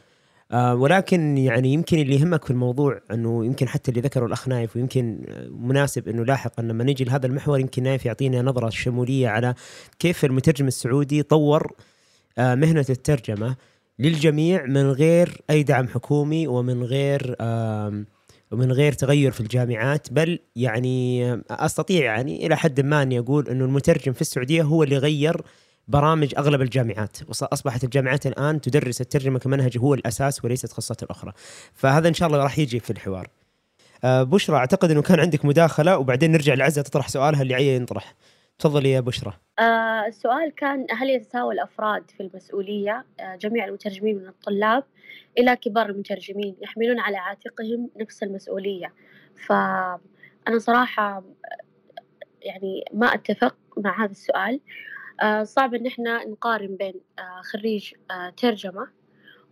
آه 0.52 0.74
ولكن 0.74 1.38
يعني 1.38 1.72
يمكن 1.72 1.98
اللي 1.98 2.16
يهمك 2.16 2.44
في 2.44 2.50
الموضوع 2.50 3.00
إنه 3.10 3.44
يمكن 3.44 3.68
حتى 3.68 3.90
اللي 3.90 4.00
ذكره 4.00 4.26
الاخ 4.26 4.48
نايف 4.48 4.76
ويمكن 4.76 5.24
مناسب 5.50 6.08
إنه 6.08 6.24
لاحقا 6.24 6.62
لما 6.62 6.84
نجي 6.84 7.04
لهذا 7.04 7.26
المحور 7.26 7.60
يمكن 7.60 7.82
نايف 7.82 8.06
يعطينا 8.06 8.42
نظرة 8.42 8.68
شمولية 8.70 9.28
على 9.28 9.54
كيف 9.98 10.24
المترجم 10.24 10.66
السعودي 10.66 11.22
طور 11.22 11.72
آه 12.38 12.54
مهنة 12.54 12.86
الترجمة 12.90 13.56
للجميع 13.98 14.66
من 14.66 14.90
غير 14.90 15.40
أي 15.50 15.62
دعم 15.62 15.88
حكومي 15.88 16.46
ومن 16.48 16.82
غير 16.82 17.36
آه 17.40 18.04
ومن 18.50 18.72
غير 18.72 18.92
تغير 18.92 19.30
في 19.30 19.40
الجامعات 19.40 20.12
بل 20.12 20.38
يعني 20.56 21.32
أستطيع 21.50 22.04
يعني 22.04 22.46
إلى 22.46 22.56
حد 22.56 22.80
ما 22.80 23.02
أني 23.02 23.18
أقول 23.18 23.48
إنه 23.48 23.64
المترجم 23.64 24.12
في 24.12 24.20
السعودية 24.20 24.62
هو 24.62 24.82
اللي 24.82 24.98
غير 24.98 25.42
برامج 25.88 26.34
أغلب 26.38 26.62
الجامعات. 26.62 27.16
واصبحت 27.28 27.84
الجامعات 27.84 28.26
الآن 28.26 28.60
تدرس 28.60 29.00
الترجمة 29.00 29.38
كمنهج 29.38 29.78
هو 29.78 29.94
الأساس 29.94 30.44
وليس 30.44 30.64
التخصصات 30.64 31.02
الأخرى. 31.02 31.32
فهذا 31.74 32.08
إن 32.08 32.14
شاء 32.14 32.28
الله 32.28 32.42
راح 32.42 32.58
يجي 32.58 32.80
في 32.80 32.90
الحوار. 32.90 33.28
آه، 34.04 34.22
بشرى 34.22 34.56
أعتقد 34.56 34.90
إنه 34.90 35.02
كان 35.02 35.20
عندك 35.20 35.44
مداخلة 35.44 35.98
وبعدين 35.98 36.32
نرجع 36.32 36.54
لعزة 36.54 36.82
تطرح 36.82 37.08
سؤالها 37.08 37.42
اللي 37.42 37.54
عيه 37.54 37.76
ينطرح؟ 37.76 38.14
تفضلي 38.58 38.90
يا 38.90 39.00
بشرى. 39.00 39.32
آه 39.58 40.06
السؤال 40.06 40.54
كان 40.56 40.86
هل 40.90 41.10
يتساوى 41.10 41.54
الأفراد 41.54 42.10
في 42.16 42.22
المسؤولية؟ 42.22 43.04
آه 43.20 43.36
جميع 43.36 43.64
المترجمين 43.64 44.16
من 44.16 44.28
الطلاب؟ 44.28 44.84
إلى 45.38 45.56
كبار 45.56 45.90
المترجمين 45.90 46.56
يحملون 46.60 47.00
على 47.00 47.16
عاتقهم 47.16 47.90
نفس 47.96 48.22
المسؤولية. 48.22 48.94
فأنا 49.46 50.58
صراحة 50.58 51.24
يعني 52.42 52.84
ما 52.92 53.14
أتفق 53.14 53.56
مع 53.76 54.04
هذا 54.04 54.10
السؤال. 54.10 54.60
آه، 55.22 55.42
صعب 55.42 55.74
إن 55.74 55.86
إحنا 55.86 56.24
نقارن 56.24 56.76
بين 56.76 56.94
آه، 57.18 57.40
خريج 57.42 57.94
آه، 58.10 58.30
ترجمة 58.30 58.88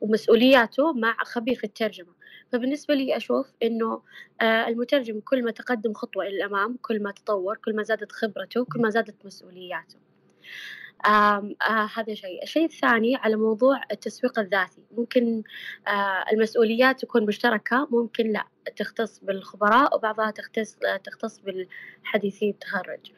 ومسؤولياته 0.01 0.93
مع 0.93 1.16
خبير 1.24 1.55
في 1.55 1.64
الترجمة. 1.64 2.12
فبالنسبة 2.53 2.95
لي 2.95 3.16
أشوف 3.16 3.53
إنه 3.62 4.03
المترجم 4.43 5.20
كل 5.20 5.45
ما 5.45 5.51
تقدم 5.51 5.93
خطوة 5.93 6.24
إلى 6.24 6.37
الأمام 6.37 6.79
كل 6.83 7.03
ما 7.03 7.12
تطور 7.12 7.57
كل 7.57 7.76
ما 7.76 7.83
زادت 7.83 8.12
خبرته 8.12 8.64
كل 8.64 8.81
ما 8.81 8.91
زادت 8.91 9.26
مسؤولياته. 9.26 9.97
هذا 11.94 12.14
شيء. 12.14 12.42
الشيء 12.42 12.64
الثاني 12.64 13.16
على 13.16 13.36
موضوع 13.36 13.80
التسويق 13.92 14.38
الذاتي. 14.38 14.82
ممكن 14.96 15.42
آه 15.88 16.24
المسؤوليات 16.32 17.01
تكون 17.01 17.26
مشتركة 17.26 17.88
ممكن 17.90 18.32
لا 18.32 18.44
تختص 18.76 19.18
بالخبراء 19.24 19.96
وبعضها 19.96 20.30
تختص 20.30 20.76
تختص 21.05 21.38
بالحديثي 21.40 22.51
التخرج. 22.51 23.12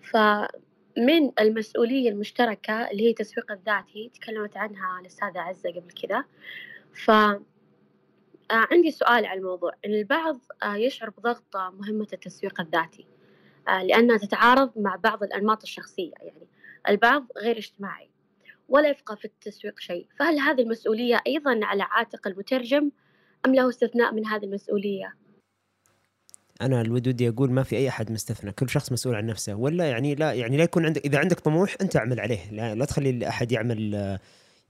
فمن 0.00 1.30
المسؤولية 1.40 2.10
المشتركة 2.10 2.90
اللي 2.90 3.02
هي 3.02 3.10
التسويق 3.10 3.52
الذاتي 3.52 4.10
تكلمت 4.14 4.56
عنها 4.56 5.00
الأستاذة 5.00 5.38
عزة 5.40 5.70
قبل 5.70 5.90
كذا. 6.02 6.24
ف 6.92 7.10
آه 7.10 8.66
عندي 8.72 8.90
سؤال 8.90 9.26
على 9.26 9.38
الموضوع. 9.40 9.72
إن 9.86 9.90
البعض 9.94 10.40
آه 10.62 10.76
يشعر 10.76 11.10
بضغط 11.10 11.56
مهمة 11.56 12.06
التسويق 12.12 12.60
الذاتي 12.60 13.06
آه 13.68 13.82
لأنها 13.82 14.16
تتعارض 14.16 14.70
مع 14.76 14.96
بعض 14.96 15.22
الأنماط 15.22 15.62
الشخصية. 15.62 16.12
يعني 16.22 16.46
البعض 16.88 17.26
غير 17.38 17.58
اجتماعي 17.58 18.10
ولا 18.68 18.90
يفقه 18.90 19.14
في 19.14 19.24
التسويق 19.24 19.80
شيء. 19.80 20.06
فهل 20.18 20.38
هذه 20.38 20.60
المسؤولية 20.60 21.20
أيضا 21.26 21.60
على 21.62 21.82
عاتق 21.82 22.26
المترجم 22.26 22.90
أم 23.46 23.54
له 23.54 23.68
استثناء 23.68 24.14
من 24.14 24.26
هذه 24.26 24.44
المسؤولية؟ 24.44 25.14
أنا 26.60 26.80
الودودي 26.80 27.28
أقول 27.28 27.52
ما 27.52 27.62
في 27.62 27.76
أي 27.76 27.88
أحد 27.88 28.12
مستثنى. 28.12 28.52
كل 28.52 28.70
شخص 28.70 28.92
مسؤول 28.92 29.14
عن 29.14 29.26
نفسه. 29.26 29.54
ولا 29.54 29.90
يعني 29.90 30.14
لا 30.14 30.32
يعني 30.32 30.56
لا 30.56 30.64
يكون 30.64 30.86
عندك 30.86 31.06
إذا 31.06 31.18
عندك 31.18 31.40
طموح 31.40 31.76
أنت 31.80 31.96
أعمل 31.96 32.20
عليه. 32.20 32.50
لا, 32.52 32.74
لا 32.74 32.84
تخلي 32.84 33.28
احد 33.28 33.52
يعمل 33.52 34.18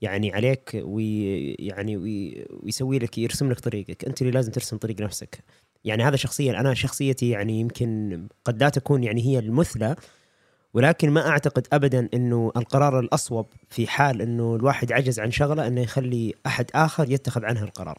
يعني 0.03 0.33
عليك 0.33 0.71
ويعني 0.75 1.97
ويسوي 1.97 2.99
لك 2.99 3.19
يرسم 3.19 3.51
لك 3.51 3.61
طريقك. 3.61 4.05
أنت 4.05 4.23
اللي 4.23 4.33
لازم 4.33 4.53
ترسم 4.53 4.77
طريق 4.77 5.01
نفسك. 5.01 5.45
يعني 5.85 6.03
هذا 6.03 6.17
شخصيا 6.17 6.61
أنا 6.61 6.75
شخصيتي 6.75 7.31
يعني 7.31 7.61
يمكن 7.61 8.23
قد 8.45 8.63
لا 8.63 8.69
تكون 8.69 9.05
يعني 9.05 9.27
هي 9.27 9.39
المثلى 9.39 9.97
ولكن 10.77 11.11
ما 11.11 11.29
أعتقد 11.29 11.67
ابدا 11.73 12.09
إنه 12.15 12.53
القرار 12.57 13.01
الأصوب 13.01 13.47
في 13.69 13.87
حال 13.87 14.23
إنه 14.23 14.57
الواحد 14.57 14.93
عجز 14.93 15.21
عن 15.21 15.31
شغلة 15.31 15.67
إنه 15.67 15.81
يخلي 15.81 16.35
أحد 16.47 16.71
آخر 16.75 17.11
يتخذ 17.11 17.45
عنها 17.45 17.65
القرار. 17.65 17.99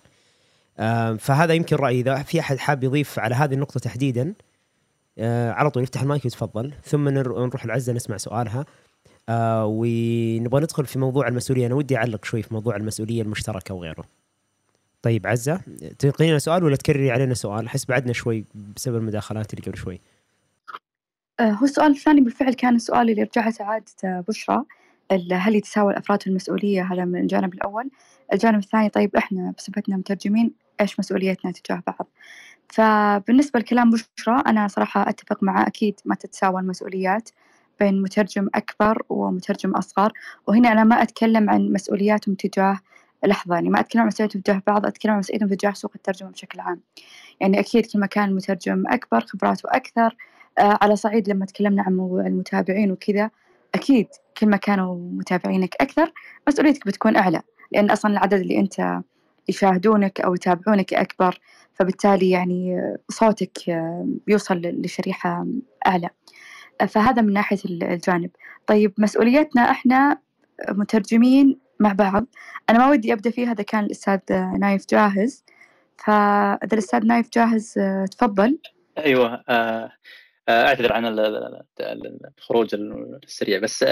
فهذا 1.18 1.54
يمكن 1.54 1.76
رأيي 1.76 2.00
إذا 2.00 2.24
في 2.24 2.40
أحد 2.40 2.58
حاب 2.58 2.84
يضيف 2.84 3.20
على 3.20 3.36
هذه 3.36 3.54
النقطة 3.54 3.80
تحديدا 3.80 4.34
آه، 5.20 5.52
على 5.52 5.70
طول 5.70 5.84
يفتح 5.84 6.02
المايك 6.02 6.26
ويتفضل 6.26 6.74
ثم 6.84 7.10
نروح 7.10 7.64
العزة 7.64 7.94
نسمع 7.94 8.18
سؤالها 8.18 8.66
آه، 9.30 9.66
ونبغى 9.66 10.62
ندخل 10.62 10.86
في 10.86 11.00
موضوع 11.00 11.28
المسؤولية 11.28 11.66
أنا 11.68 11.76
ودي 11.76 11.98
أعلق 11.98 12.26
شوي 12.26 12.42
في 12.42 12.54
موضوع 12.54 12.76
المسؤولية 12.76 13.22
المشتركة 13.22 13.76
وغيره. 13.76 14.04
طيب 15.02 15.28
عزة 15.28 15.62
تلقينا 16.00 16.40
سؤال 16.40 16.64
ولا 16.64 16.76
تكرري 16.76 17.12
علينا 17.12 17.34
سؤال؟ 17.34 17.66
أحس 17.66 17.86
بعدنا 17.86 18.14
شوي 18.14 18.46
بسبب 18.76 18.96
المداخلات 18.96 19.54
اللي 19.54 19.66
قبل 19.66 19.78
شوي. 19.78 20.00
آه، 21.40 21.52
هو 21.52 21.66
السؤال 21.66 21.92
الثاني 21.92 22.22
بالفعل 22.22 22.54
كان 22.54 22.76
السؤال 22.76 23.10
اللي 23.10 23.24
رجعت 23.24 23.62
عادة 23.62 24.22
بشرى 24.28 24.64
هل 25.32 25.56
يتساوى 25.56 25.92
الأفراد 25.94 26.22
في 26.22 26.28
المسؤولية؟ 26.28 26.84
هذا 26.94 27.06
من 27.06 27.20
الجانب 27.20 27.54
الأول. 27.54 27.90
الجانب 28.34 28.60
الثاني 28.60 28.90
طيب 28.90 29.16
إحنا 29.16 29.54
بصفتنا 29.58 29.98
مترجمين 29.98 30.52
إيش 30.82 31.00
مسؤوليتنا 31.00 31.52
تجاه 31.52 31.84
بعض. 31.88 32.08
فبالنسبة 32.70 33.60
لكلام 33.60 33.90
بشرى 33.90 34.44
أنا 34.48 34.68
صراحة 34.68 35.10
أتفق 35.10 35.44
معه 35.44 35.68
أكيد 35.68 36.00
ما 36.06 36.16
تتساوى 36.16 36.62
المسؤوليات 36.62 37.30
بين 37.80 38.02
مترجم 38.02 38.50
أكبر 38.56 39.02
ومترجم 39.10 39.72
أصغر. 39.72 40.14
وهنا 40.48 40.72
أنا 40.72 40.84
ما 40.84 41.02
أتكلم 41.02 41.50
عن 41.50 41.72
مسؤولياتهم 41.74 42.36
تجاه 42.36 42.80
لحظة 43.26 43.56
يعني 43.56 43.70
ما 43.70 43.80
أتكلم 43.80 44.02
عن 44.02 44.08
مسؤولياتهم 44.08 44.42
تجاه 44.42 44.62
بعض 44.68 44.86
أتكلم 44.86 45.12
عن 45.12 45.20
مسؤولياتهم 45.20 45.50
تجاه 45.50 45.72
سوق 45.72 45.92
الترجمة 45.96 46.30
بشكل 46.30 46.60
عام. 46.60 46.82
يعني 47.40 47.60
أكيد 47.60 47.86
كل 47.86 48.00
ما 48.00 48.06
كان 48.06 48.30
المترجم 48.30 48.84
أكبر 48.88 49.22
خبراته 49.22 49.70
أكثر 49.70 50.16
على 50.60 50.96
صعيد 50.96 51.30
لما 51.30 51.46
تكلمنا 51.46 51.84
عن 51.84 51.94
موضوع 51.96 52.28
المتابعين 52.28 52.92
وكذا 52.92 53.30
أكيد 53.76 54.08
كل 54.38 54.48
ما 54.48 54.58
كانوا 54.58 54.96
متابعينك 54.96 55.76
أكثر 55.82 56.12
مسؤوليتك 56.48 56.88
بتكون 56.88 57.16
أعلى 57.16 57.42
لأن 57.72 57.92
أصلا 57.92 58.12
العدد 58.12 58.40
اللي 58.40 58.60
أنت 58.60 59.02
يشاهدونك 59.50 60.22
أو 60.22 60.36
يتابعونك 60.36 60.94
أكبر 60.94 61.40
فبالتالي 61.74 62.30
يعني 62.30 62.82
صوتك 63.10 63.58
بيوصل 64.28 64.62
لشريحة 64.64 65.48
أعلى. 65.88 66.10
فهذا 66.88 67.22
من 67.22 67.34
ناحية 67.34 67.58
الجانب. 67.66 68.30
طيب 68.68 68.94
مسؤوليتنا 68.98 69.72
إحنا 69.72 70.18
مترجمين 70.70 71.60
مع 71.80 71.94
بعض. 71.94 72.26
أنا 72.70 72.78
ما 72.80 72.90
ودي 72.90 73.14
أبدأ 73.14 73.30
فيها 73.30 73.52
إذا 73.52 73.64
كان 73.64 73.84
الأستاذ 73.84 74.20
نايف 74.60 74.86
جاهز. 74.90 75.46
فإذا 75.98 76.74
الأستاذ 76.74 77.06
نايف 77.06 77.30
جاهز 77.34 77.74
تفضل. 78.12 78.60
أيوة 78.98 79.44
آه 79.50 79.92
أعتذر 80.50 80.94
عن 80.94 81.06
الخروج 82.38 82.76
السريع 83.24 83.60
بس 83.60 83.84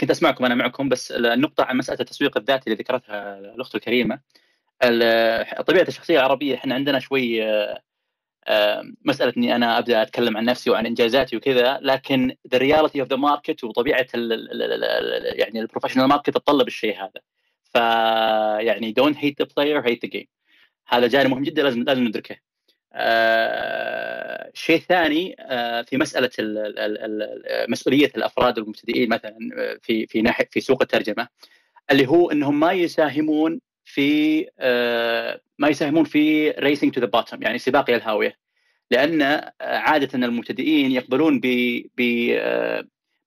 كنت 0.00 0.10
أسمعكم 0.10 0.44
أنا 0.44 0.54
معكم 0.54 0.88
بس 0.88 1.12
النقطة 1.12 1.64
عن 1.64 1.76
مسألة 1.76 2.00
التسويق 2.00 2.36
الذاتي 2.38 2.70
اللي 2.70 2.82
ذكرتها 2.82 3.38
الأخت 3.38 3.74
الكريمة 3.74 4.20
طبيعة 5.66 5.88
الشخصية 5.88 6.18
العربية 6.18 6.54
إحنا 6.54 6.74
عندنا 6.74 6.98
شوي 6.98 7.42
مسألة 9.04 9.32
إني 9.36 9.56
أنا 9.56 9.78
أبدأ 9.78 10.02
أتكلم 10.02 10.36
عن 10.36 10.44
نفسي 10.44 10.70
وعن 10.70 10.86
إنجازاتي 10.86 11.36
وكذا 11.36 11.78
لكن 11.82 12.36
the 12.52 12.58
reality 12.58 13.00
of 13.00 13.08
the 13.08 13.16
market 13.16 13.64
وطبيعة 13.64 14.06
ال 14.14 14.48
يعني 15.40 15.60
ال 15.60 15.64
professional 15.64 16.06
market 16.08 16.30
تتطلب 16.30 16.66
الشيء 16.68 16.96
هذا. 16.96 17.20
فيعني 17.64 18.92
don't 18.92 19.16
hate 19.18 19.42
the 19.42 19.48
player 19.56 19.80
hate 19.80 20.04
the 20.04 20.10
game 20.10 20.26
هذا 20.88 21.06
جانب 21.06 21.30
مهم 21.30 21.42
جدا 21.42 21.62
لازم 21.62 21.82
لازم 21.82 22.04
ندركه. 22.04 22.36
آه 22.94 24.50
شيء 24.54 24.80
ثاني 24.80 25.36
آه 25.40 25.82
في 25.82 25.96
مسألة 25.96 26.30
ال 26.38 26.58
ال 26.58 26.98
ال 26.98 27.70
مسؤولية 27.70 28.10
الأفراد 28.16 28.58
المبتدئين 28.58 29.08
مثلا 29.08 29.38
في 29.82 30.06
في 30.06 30.22
ناحية 30.22 30.48
في 30.50 30.60
سوق 30.60 30.82
الترجمة 30.82 31.28
اللي 31.90 32.06
هو 32.08 32.30
إنهم 32.30 32.60
ما 32.60 32.72
يساهمون 32.72 33.60
في 33.84 34.46
آه 34.58 35.40
ما 35.58 35.68
يساهمون 35.68 36.04
في 36.04 36.50
racing 36.50 36.92
to 36.92 37.00
the 37.00 37.06
bottom 37.06 37.42
يعني 37.42 37.58
سباق 37.58 37.90
إلى 37.90 37.96
الهاوية 37.96 38.38
لأن 38.90 39.50
عادة 39.60 40.26
المبتدئين 40.26 40.90
يقبلون 40.92 41.40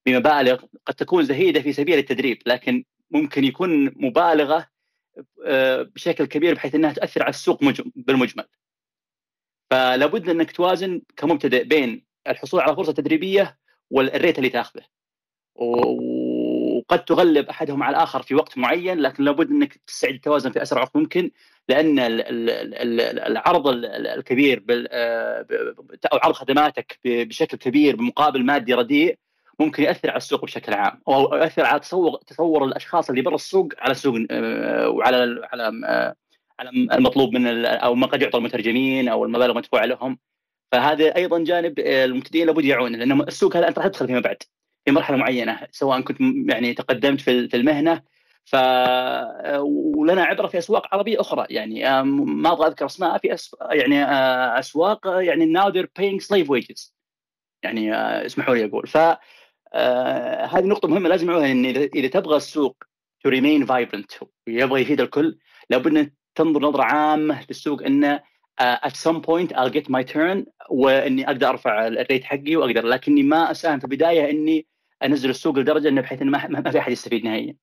بمبالغ 0.06 0.64
قد 0.86 0.94
تكون 0.94 1.24
زهيدة 1.24 1.60
في 1.62 1.72
سبيل 1.72 1.98
التدريب 1.98 2.38
لكن 2.46 2.84
ممكن 3.10 3.44
يكون 3.44 3.84
مبالغة 3.96 4.66
بشكل 5.94 6.24
كبير 6.26 6.54
بحيث 6.54 6.74
إنها 6.74 6.92
تاثر 6.92 7.22
على 7.22 7.30
السوق 7.30 7.64
بالمجمل. 7.96 8.44
فلابد 9.70 10.28
أنك 10.28 10.52
توازن 10.52 11.02
كمبتدئ 11.16 11.64
بين 11.64 12.04
الحصول 12.28 12.60
على 12.60 12.76
فرصة 12.76 12.92
تدريبية 12.92 13.58
والريت 13.90 14.38
اللي 14.38 14.48
تاخذه. 14.48 14.82
وقد 15.54 17.04
تغلب 17.04 17.48
أحدهم 17.48 17.82
على 17.82 17.96
الآخر 17.96 18.22
في 18.22 18.34
وقت 18.34 18.58
معين 18.58 18.98
لكن 18.98 19.24
لابد 19.24 19.50
أنك 19.50 19.74
تستعيد 19.86 20.14
التوازن 20.14 20.50
في 20.50 20.62
أسرع 20.62 20.82
وقت 20.82 20.96
ممكن 20.96 21.30
لأن 21.68 21.98
العرض 21.98 23.68
الكبير 23.84 24.64
أو 26.12 26.18
عرض 26.18 26.34
خدماتك 26.34 26.98
بشكل 27.04 27.56
كبير 27.56 27.96
بمقابل 27.96 28.44
مادي 28.44 28.74
رديء 28.74 29.18
ممكن 29.60 29.82
ياثر 29.82 30.10
على 30.10 30.16
السوق 30.16 30.44
بشكل 30.44 30.74
عام 30.74 31.02
أو 31.08 31.34
ياثر 31.34 31.64
على 31.64 31.80
تصور 31.80 32.16
تصور 32.26 32.64
الأشخاص 32.64 33.08
اللي 33.10 33.22
برا 33.22 33.34
السوق 33.34 33.68
على 33.78 33.90
السوق 33.90 34.14
وعلى 34.88 35.48
على 35.52 36.14
على 36.60 36.70
المطلوب 36.70 37.32
من 37.34 37.64
أو 37.66 37.94
ما 37.94 38.06
قد 38.06 38.22
يعطى 38.22 38.38
المترجمين 38.38 39.08
أو 39.08 39.24
المبالغ 39.24 39.50
المدفوعة 39.50 39.84
لهم. 39.84 40.18
فهذا 40.72 41.16
أيضا 41.16 41.44
جانب 41.44 41.78
المبتدئين 41.78 42.46
لابد 42.46 42.64
يعون 42.64 42.96
لأن 42.96 43.20
السوق 43.20 43.56
هذا 43.56 43.68
انت 43.68 43.78
راح 43.78 43.86
تدخل 43.86 44.06
فيما 44.06 44.20
بعد 44.20 44.42
في 44.84 44.92
مرحلة 44.92 45.16
معينة 45.16 45.66
سواء 45.70 46.00
كنت 46.00 46.20
يعني 46.50 46.74
تقدمت 46.74 47.20
في 47.20 47.56
المهنة. 47.56 48.02
ف 48.44 48.56
ولنا 49.96 50.24
عبرة 50.24 50.46
في 50.46 50.58
أسواق 50.58 50.94
عربية 50.94 51.20
أخرى 51.20 51.46
يعني 51.50 52.02
ما 52.12 52.52
أبغى 52.52 52.66
أذكر 52.66 52.86
أسماء 52.86 53.18
في 53.18 53.34
أس... 53.34 53.56
يعني 53.70 54.04
أسواق 54.58 55.00
يعني 55.06 55.58
now 55.58 55.66
they're 55.70 56.02
paying 56.02 56.20
slave 56.20 56.48
wages. 56.48 56.92
يعني 57.62 57.94
اسمحوا 58.26 58.54
لي 58.54 58.64
أقول. 58.64 58.86
ف 58.86 58.96
هذه 60.54 60.64
نقطة 60.64 60.88
مهمة 60.88 61.08
لازم 61.08 61.30
إن 61.30 61.66
إذا 61.66 62.08
تبغى 62.08 62.36
السوق 62.36 62.84
to 63.26 63.30
remain 63.30 63.66
vibrant 63.66 64.26
ويبغى 64.46 64.82
يفيد 64.82 65.00
الكل 65.00 65.38
لابد 65.70 65.96
ان 65.96 66.10
تنظر 66.38 66.62
نظرة 66.62 66.82
عامة 66.82 67.44
للسوق 67.48 67.82
إنه 67.82 68.20
at 68.60 68.96
some 68.96 69.20
point 69.20 69.52
I'll 69.52 69.70
get 69.70 69.88
my 69.88 70.02
turn 70.02 70.44
وإني 70.70 71.26
أقدر 71.26 71.48
أرفع 71.48 71.86
الريت 71.86 72.24
حقي 72.24 72.56
وأقدر 72.56 72.86
لكني 72.86 73.22
ما 73.22 73.50
أساهم 73.50 73.78
في 73.78 73.84
البداية 73.84 74.30
إني 74.30 74.66
أنزل 75.02 75.30
السوق 75.30 75.58
لدرجة 75.58 75.88
إنه 75.88 76.00
بحيث 76.00 76.22
إنه 76.22 76.30
ما 76.48 76.70
في 76.70 76.78
أحد 76.78 76.92
يستفيد 76.92 77.24
نهائيا. 77.24 77.56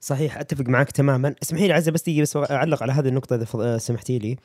صحيح 0.00 0.38
أتفق 0.38 0.68
معك 0.68 0.90
تماما 0.90 1.34
اسمحي 1.42 1.66
لي 1.66 1.72
عزه 1.72 1.92
بس 1.92 2.02
دقيقة 2.02 2.22
بس 2.22 2.36
أعلق 2.36 2.82
على 2.82 2.92
هذه 2.92 3.08
النقطة 3.08 3.36
إذا 3.36 3.78
سمحتي 3.78 4.18
لي 4.18 4.36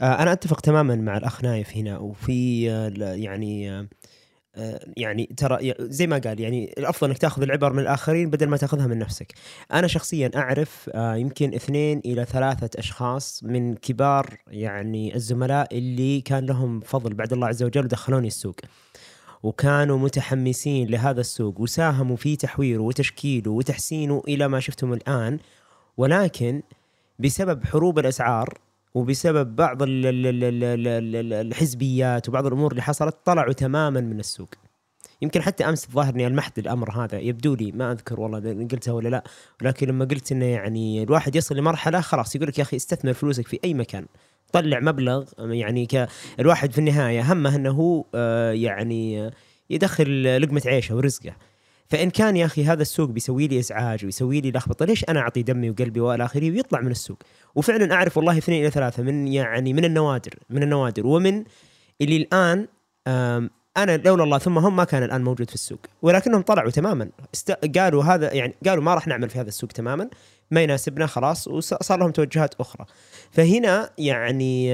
أنا 0.00 0.32
أتفق 0.32 0.60
تماما 0.60 0.94
مع 0.94 1.16
الأخ 1.16 1.44
نايف 1.44 1.76
هنا 1.76 1.98
وفي 1.98 2.64
يعني 3.00 3.88
يعني 4.96 5.26
ترى 5.36 5.74
زي 5.80 6.06
ما 6.06 6.18
قال 6.18 6.40
يعني 6.40 6.74
الأفضل 6.78 7.08
إنك 7.08 7.18
تأخذ 7.18 7.42
العبر 7.42 7.72
من 7.72 7.78
الآخرين 7.78 8.30
بدل 8.30 8.46
ما 8.46 8.56
تأخذها 8.56 8.86
من 8.86 8.98
نفسك. 8.98 9.32
أنا 9.72 9.86
شخصيا 9.86 10.30
أعرف 10.36 10.90
يمكن 10.96 11.54
اثنين 11.54 12.00
إلى 12.04 12.24
ثلاثة 12.24 12.70
أشخاص 12.78 13.44
من 13.44 13.74
كبار 13.74 14.38
يعني 14.46 15.14
الزملاء 15.14 15.78
اللي 15.78 16.20
كان 16.20 16.46
لهم 16.46 16.80
فضل 16.80 17.14
بعد 17.14 17.32
الله 17.32 17.46
عز 17.46 17.62
وجل 17.62 17.84
ودخلوني 17.84 18.26
السوق. 18.26 18.56
وكانوا 19.42 19.98
متحمسين 19.98 20.88
لهذا 20.88 21.20
السوق 21.20 21.60
وساهموا 21.60 22.16
في 22.16 22.36
تحويره 22.36 22.82
وتشكيله 22.82 23.50
وتحسينه 23.50 24.22
إلى 24.28 24.48
ما 24.48 24.60
شفتم 24.60 24.92
الآن 24.92 25.38
ولكن 25.96 26.62
بسبب 27.18 27.64
حروب 27.64 27.98
الأسعار 27.98 28.58
وبسبب 28.94 29.56
بعض 29.56 29.78
الحزبيات 31.42 32.28
وبعض 32.28 32.46
الأمور 32.46 32.70
اللي 32.70 32.82
حصلت 32.82 33.16
طلعوا 33.24 33.52
تماما 33.52 34.00
من 34.00 34.20
السوق. 34.20 34.48
يمكن 35.22 35.42
حتى 35.42 35.68
أمس 35.68 35.90
ظاهرني 35.90 36.26
المحد 36.26 36.58
الأمر 36.58 37.04
هذا 37.04 37.18
يبدو 37.18 37.54
لي 37.54 37.72
ما 37.72 37.92
أذكر 37.92 38.20
والله 38.20 38.38
قلتها 38.72 38.92
ولا 38.92 39.08
لا 39.08 39.24
ولكن 39.62 39.88
لما 39.88 40.04
قلت 40.04 40.32
إنه 40.32 40.44
يعني 40.44 41.02
الواحد 41.02 41.36
يصل 41.36 41.56
لمرحلة 41.56 42.00
خلاص 42.00 42.36
يقول 42.36 42.48
لك 42.48 42.58
يا 42.58 42.62
أخي 42.62 42.76
استثمر 42.76 43.12
فلوسك 43.12 43.48
في 43.48 43.60
أي 43.64 43.74
مكان 43.74 44.06
طلع 44.52 44.80
مبلغ 44.80 45.24
يعني 45.38 45.86
ك 45.86 46.08
الواحد 46.40 46.72
في 46.72 46.78
النهاية 46.78 47.32
همه 47.32 47.56
إنه 47.56 47.70
هو 47.70 48.04
يعني 48.52 49.30
يدخل 49.70 50.42
لقمة 50.42 50.62
عيشه 50.66 50.94
ورزقه. 50.94 51.36
فإن 51.94 52.10
كان 52.10 52.36
يا 52.36 52.46
أخي 52.46 52.64
هذا 52.64 52.82
السوق 52.82 53.10
بيسوي 53.10 53.46
لي 53.48 53.58
إزعاج 53.58 54.04
ويسوي 54.04 54.40
لي 54.40 54.50
لخبطة 54.50 54.84
ليش 54.86 55.04
أنا 55.08 55.20
أعطي 55.20 55.42
دمي 55.42 55.70
وقلبي 55.70 56.00
والى 56.00 56.24
اخره 56.24 56.50
ويطلع 56.50 56.80
من 56.80 56.90
السوق؟ 56.90 57.18
وفعلا 57.54 57.94
أعرف 57.94 58.16
والله 58.16 58.38
اثنين 58.38 58.62
إلى 58.62 58.70
ثلاثة 58.70 59.02
من 59.02 59.28
يعني 59.28 59.72
من 59.72 59.84
النوادر 59.84 60.34
من 60.50 60.62
النوادر 60.62 61.06
ومن 61.06 61.44
اللي 62.00 62.16
الآن 62.16 62.66
أنا 63.76 63.96
لولا 64.04 64.24
الله 64.24 64.38
ثم 64.38 64.58
هم 64.58 64.76
ما 64.76 64.84
كان 64.84 65.02
الآن 65.02 65.24
موجود 65.24 65.48
في 65.48 65.54
السوق 65.54 65.78
ولكنهم 66.02 66.42
طلعوا 66.42 66.70
تماما. 66.70 67.08
است... 67.34 67.50
قالوا 67.50 68.04
هذا 68.04 68.32
يعني 68.32 68.54
قالوا 68.66 68.84
ما 68.84 68.94
راح 68.94 69.06
نعمل 69.06 69.30
في 69.30 69.38
هذا 69.38 69.48
السوق 69.48 69.70
تماما 69.70 70.08
ما 70.50 70.62
يناسبنا 70.62 71.06
خلاص 71.06 71.48
وصار 71.48 71.98
لهم 71.98 72.10
توجهات 72.10 72.54
أخرى. 72.60 72.86
فهنا 73.30 73.90
يعني 73.98 74.70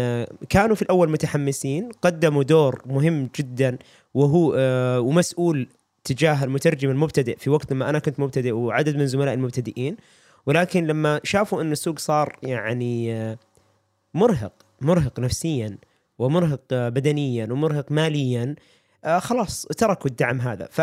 كانوا 0.48 0.76
في 0.76 0.82
الأول 0.82 1.10
متحمسين 1.10 1.88
قدموا 2.02 2.42
دور 2.42 2.82
مهم 2.86 3.28
جدا 3.38 3.78
وهو 4.14 4.54
ومسؤول 5.08 5.68
تجاه 6.05 6.44
المترجم 6.44 6.90
المبتدئ 6.90 7.36
في 7.38 7.51
وقت 7.51 7.72
لما 7.72 7.90
أنا 7.90 7.98
كنت 7.98 8.20
مبتدئ 8.20 8.53
وعدد 8.53 8.96
من 8.96 9.07
زملائي 9.07 9.34
المبتدئين 9.34 9.96
ولكن 10.46 10.86
لما 10.86 11.20
شافوا 11.24 11.62
إن 11.62 11.72
السوق 11.72 11.98
صار 11.98 12.38
يعني 12.42 13.36
مرهق 14.14 14.53
مرهق 14.80 15.20
نفسيا 15.20 15.78
ومرهق 16.18 16.61
بدنيا 16.70 17.44
ومرهق 17.53 17.92
ماليا 17.92 18.55
خلاص 19.18 19.62
تركوا 19.62 20.11
الدعم 20.11 20.40
هذا. 20.40 20.68
ف 20.70 20.80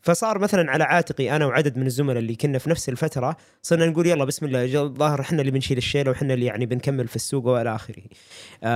فصار 0.00 0.38
مثلا 0.38 0.70
على 0.70 0.84
عاتقي 0.84 1.36
أنا 1.36 1.46
وعدد 1.46 1.78
من 1.78 1.86
الزملاء 1.86 2.18
اللي 2.18 2.34
كنا 2.34 2.58
في 2.58 2.70
نفس 2.70 2.88
الفترة 2.88 3.36
صرنا 3.62 3.86
نقول 3.86 4.06
يلا 4.06 4.24
بسم 4.24 4.46
الله 4.46 4.82
الظاهر 4.82 5.20
إحنا 5.20 5.40
اللي 5.40 5.50
بنشيل 5.50 5.78
الشيله 5.78 6.10
وإحنا 6.10 6.34
اللي 6.34 6.46
يعني 6.46 6.66
بنكمل 6.66 7.08
في 7.08 7.16
السوق 7.16 7.46
والى 7.46 7.74
اخره. 7.74 8.02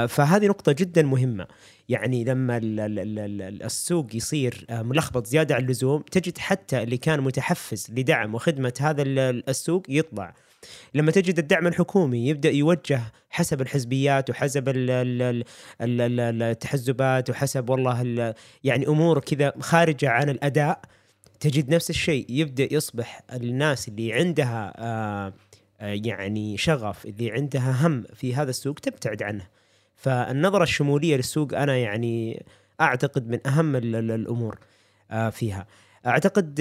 فهذه 0.06 0.46
نقطه 0.46 0.72
جدا 0.72 1.02
مهمه 1.02 1.46
يعني 1.88 2.24
لما 2.24 2.60
السوق 3.64 4.16
يصير 4.16 4.66
ملخبط 4.70 5.26
زياده 5.26 5.54
عن 5.54 5.62
اللزوم 5.62 6.02
تجد 6.02 6.38
حتى 6.38 6.82
اللي 6.82 6.96
كان 6.96 7.20
متحفز 7.20 7.86
لدعم 7.90 8.34
وخدمه 8.34 8.74
هذا 8.80 9.02
السوق 9.02 9.82
يطلع. 9.88 10.34
لما 10.94 11.10
تجد 11.10 11.38
الدعم 11.38 11.66
الحكومي 11.66 12.28
يبدا 12.28 12.50
يوجه 12.50 13.00
حسب 13.30 13.60
الحزبيات 13.60 14.30
وحسب 14.30 14.64
التحزبات 15.80 17.30
وحسب 17.30 17.70
والله 17.70 18.34
يعني 18.64 18.86
امور 18.86 19.18
كذا 19.18 19.52
خارجه 19.60 20.10
عن 20.10 20.28
الاداء 20.28 20.80
تجد 21.42 21.74
نفس 21.74 21.90
الشيء 21.90 22.26
يبدأ 22.28 22.74
يصبح 22.74 23.22
الناس 23.32 23.88
اللي 23.88 24.12
عندها 24.12 24.72
آآ 24.76 25.32
آآ 25.80 25.94
يعني 26.04 26.56
شغف 26.56 27.06
اللي 27.06 27.30
عندها 27.30 27.86
هم 27.86 28.04
في 28.14 28.34
هذا 28.34 28.50
السوق 28.50 28.74
تبتعد 28.74 29.22
عنه. 29.22 29.46
فالنظرة 29.96 30.62
الشمولية 30.62 31.16
للسوق 31.16 31.54
أنا 31.54 31.76
يعني 31.76 32.44
أعتقد 32.80 33.28
من 33.28 33.46
أهم 33.46 33.76
الأمور 33.76 34.58
فيها. 35.30 35.66
أعتقد 36.06 36.54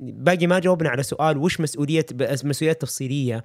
باقي 0.00 0.46
ما 0.46 0.58
جاوبنا 0.58 0.88
على 0.88 1.02
سؤال 1.02 1.38
وش 1.38 1.60
مسؤولية 1.60 2.06
مسؤوليات 2.44 2.82
تفصيلية؟ 2.82 3.44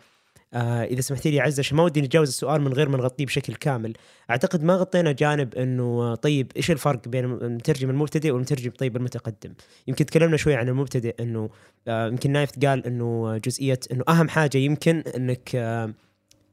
آه 0.54 0.84
إذا 0.84 1.02
سمحت 1.02 1.28
لي 1.28 1.39
عزة 1.39 1.60
عشان 1.62 1.78
ما 1.78 1.84
ودي 1.84 2.02
نتجاوز 2.02 2.28
السؤال 2.28 2.62
من 2.62 2.74
غير 2.74 2.89
ما 2.89 2.97
نغطيه 2.97 3.26
بشكل 3.26 3.56
كامل. 3.56 3.93
أعتقد 4.30 4.64
ما 4.64 4.76
غطينا 4.76 5.12
جانب 5.12 5.56
إنه 5.56 6.16
طيب 6.16 6.52
إيش 6.58 6.72
الفرق 6.72 7.08
بين 7.08 7.26
المترجم 7.26 7.89
المبتدئ 7.89 8.32
والمترجم 8.32 8.72
طيب 8.72 8.97
المتقدم؟ 8.97 9.54
يمكن 9.88 10.06
تكلمنا 10.06 10.38
شوي 10.38 10.56
عن 10.56 10.70
المبتدئ 10.70 11.16
إنه 11.24 11.50
آه 11.88 12.08
يمكن 12.08 12.32
نايف 12.32 12.52
قال 12.66 12.86
إنه 12.86 13.38
جزئية 13.38 13.80
إنه 13.91 14.04
أهم 14.10 14.30
حاجة 14.30 14.58
يمكن 14.58 15.04
إنك 15.16 15.52
آه 15.56 15.93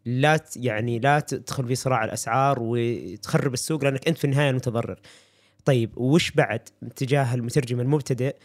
لا 0.06 0.40
يعني 0.56 0.98
لا 0.98 1.20
تدخل 1.20 1.66
في 1.66 1.74
صراع 1.74 2.04
الأسعار 2.04 2.58
وتخرب 2.60 3.52
السوق 3.54 3.84
لأنك 3.84 4.08
أنت 4.08 4.18
في 4.18 4.24
النهاية 4.24 4.50
المتضرر. 4.50 5.00
طيب 5.64 5.98
وش 5.98 6.30
بعد 6.30 6.60
تجاه 6.96 7.34
المترجم 7.34 7.80
المبتدئ؟ 7.80 8.36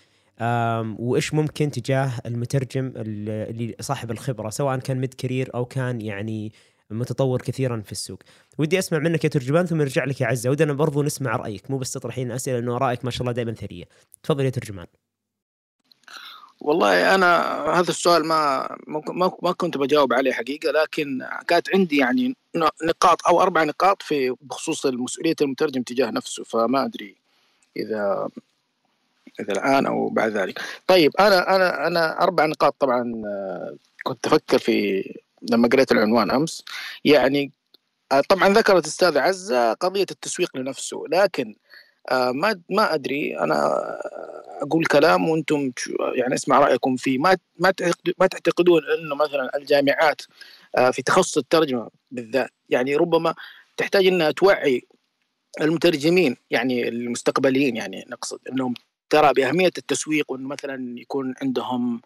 وإيش 0.99 1.33
ممكن 1.33 1.71
تجاه 1.71 2.11
المترجم 2.25 2.93
اللي 2.95 3.75
صاحب 3.79 4.11
الخبرة 4.11 4.49
سواء 4.49 4.77
كان 4.77 4.99
mid 4.99 5.13
career 5.13 5.49
أو 5.55 5.65
كان 5.65 6.01
يعني 6.01 6.53
متطور 6.89 7.41
كثيرا 7.41 7.81
في 7.85 7.91
السوق. 7.91 8.19
ودي 8.57 8.79
أسمع 8.79 8.99
منك 8.99 9.23
يا 9.23 9.29
ترجمان 9.29 9.65
ثم 9.65 9.77
نرجع 9.77 10.03
لك 10.05 10.21
يا 10.21 10.27
عزة. 10.27 10.49
ودنا 10.49 10.73
برضو 10.73 11.03
نسمع 11.03 11.35
رأيك 11.35 11.71
مو 11.71 11.77
بس 11.77 11.91
تطرحين 11.93 12.31
أسئلة 12.31 12.59
لأنه 12.59 12.77
رايك 12.77 13.05
ما 13.05 13.11
شاء 13.11 13.21
الله 13.21 13.31
دائما 13.31 13.53
ثرية. 13.53 13.85
تفضل 14.23 14.45
يا 14.45 14.49
ترجمان. 14.49 14.87
والله 16.61 17.15
أنا 17.15 17.41
هذا 17.79 17.89
السؤال 17.89 18.25
ما 18.25 18.69
ما 18.87 19.31
ما 19.43 19.51
كنت 19.51 19.77
بجاوب 19.77 20.13
عليه 20.13 20.31
حقيقة 20.31 20.71
لكن 20.71 21.27
كانت 21.47 21.75
عندي 21.75 21.97
يعني 21.97 22.35
نقاط 22.83 23.27
أو 23.27 23.41
أربع 23.41 23.63
نقاط 23.63 24.01
في 24.01 24.35
بخصوص 24.41 24.85
مسؤوليه 24.85 25.35
المترجم 25.41 25.81
تجاه 25.81 26.11
نفسه 26.11 26.43
فما 26.43 26.85
أدري 26.85 27.15
إذا 27.77 28.29
اذا 29.39 29.53
الآن 29.53 29.85
أو 29.85 30.09
بعد 30.09 30.31
ذلك. 30.31 30.61
طيب 30.87 31.11
أنا 31.19 31.55
أنا 31.55 31.87
أنا 31.87 32.21
أربع 32.21 32.45
نقاط 32.45 32.75
طبعا 32.79 33.21
آه، 33.25 33.75
كنت 34.03 34.27
أفكر 34.27 34.59
في 34.59 35.03
لما 35.51 35.67
قريت 35.67 35.91
العنوان 35.91 36.31
أمس. 36.31 36.63
يعني 37.05 37.51
آه، 38.11 38.21
طبعا 38.29 38.49
ذكرت 38.49 38.85
أستاذ 38.85 39.17
عزة 39.17 39.73
قضية 39.73 40.05
التسويق 40.11 40.57
لنفسه 40.57 41.03
لكن 41.11 41.55
آه، 42.11 42.31
ما 42.31 42.61
ما 42.69 42.93
أدري 42.93 43.39
أنا 43.39 43.85
أقول 44.61 44.85
كلام 44.85 45.29
وأنتم 45.29 45.71
يعني 46.15 46.33
أسمع 46.35 46.59
رأيكم 46.59 46.95
فيه. 46.95 47.17
ما 47.17 47.37
ما 47.59 47.73
ما 48.19 48.27
تعتقدون 48.27 48.81
إنه 48.99 49.15
مثلا 49.15 49.57
الجامعات 49.57 50.21
في 50.91 51.01
تخصص 51.01 51.37
الترجمة 51.37 51.89
بالذات 52.11 52.49
يعني 52.69 52.95
ربما 52.95 53.35
تحتاج 53.77 54.07
إنها 54.07 54.31
توعي 54.31 54.87
المترجمين 55.61 56.37
يعني 56.51 56.87
المستقبليين 56.87 57.75
يعني 57.75 58.05
نقصد 58.09 58.39
إنهم 58.51 58.73
ترى 59.11 59.33
بأهمية 59.33 59.71
التسويق 59.77 60.31
وإنه 60.31 60.47
مثلا 60.47 60.99
يكون 60.99 61.33
عندهم 61.41 62.01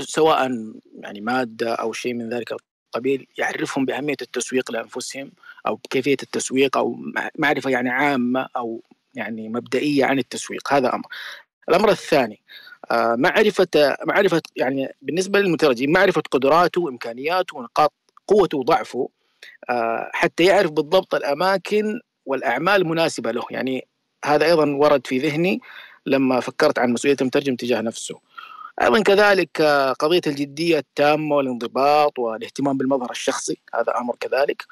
سواء 0.00 0.72
يعني 0.94 1.20
مادة 1.20 1.74
أو 1.74 1.92
شيء 1.92 2.14
من 2.14 2.28
ذلك 2.28 2.54
القبيل 2.94 3.26
يعرفهم 3.38 3.84
بأهمية 3.84 4.16
التسويق 4.22 4.72
لأنفسهم 4.72 5.32
أو 5.66 5.76
كيفية 5.76 6.16
التسويق 6.22 6.76
أو 6.76 6.96
معرفة 7.38 7.70
يعني 7.70 7.90
عامة 7.90 8.48
أو 8.56 8.82
يعني 9.14 9.48
مبدئية 9.48 10.04
عن 10.04 10.18
التسويق 10.18 10.72
هذا 10.72 10.94
أمر. 10.94 11.06
الأمر 11.68 11.90
الثاني 11.90 12.42
آه، 12.90 13.14
معرفة 13.14 13.96
معرفة 14.06 14.42
يعني 14.56 14.88
بالنسبة 15.02 15.40
للمترجم 15.40 15.90
معرفة 15.90 16.22
قدراته 16.30 16.80
وإمكانياته 16.80 17.56
ونقاط 17.56 17.92
قوته 18.28 18.58
وضعفه 18.58 19.08
آه، 19.70 20.10
حتى 20.14 20.44
يعرف 20.44 20.70
بالضبط 20.70 21.14
الأماكن 21.14 22.00
والأعمال 22.26 22.82
المناسبة 22.82 23.30
له 23.32 23.44
يعني 23.50 23.88
هذا 24.24 24.46
أيضا 24.46 24.66
ورد 24.66 25.06
في 25.06 25.18
ذهني 25.18 25.60
لما 26.06 26.40
فكرت 26.40 26.78
عن 26.78 26.92
مسؤولية 26.92 27.16
المترجم 27.20 27.56
تجاه 27.56 27.80
نفسه. 27.80 28.20
أيضا 28.82 29.02
كذلك 29.02 29.60
آه، 29.60 29.92
قضية 29.92 30.20
الجدية 30.26 30.78
التامة 30.78 31.36
والانضباط 31.36 32.18
والاهتمام 32.18 32.78
بالمظهر 32.78 33.10
الشخصي 33.10 33.58
هذا 33.74 33.98
أمر 33.98 34.16
كذلك. 34.20 34.64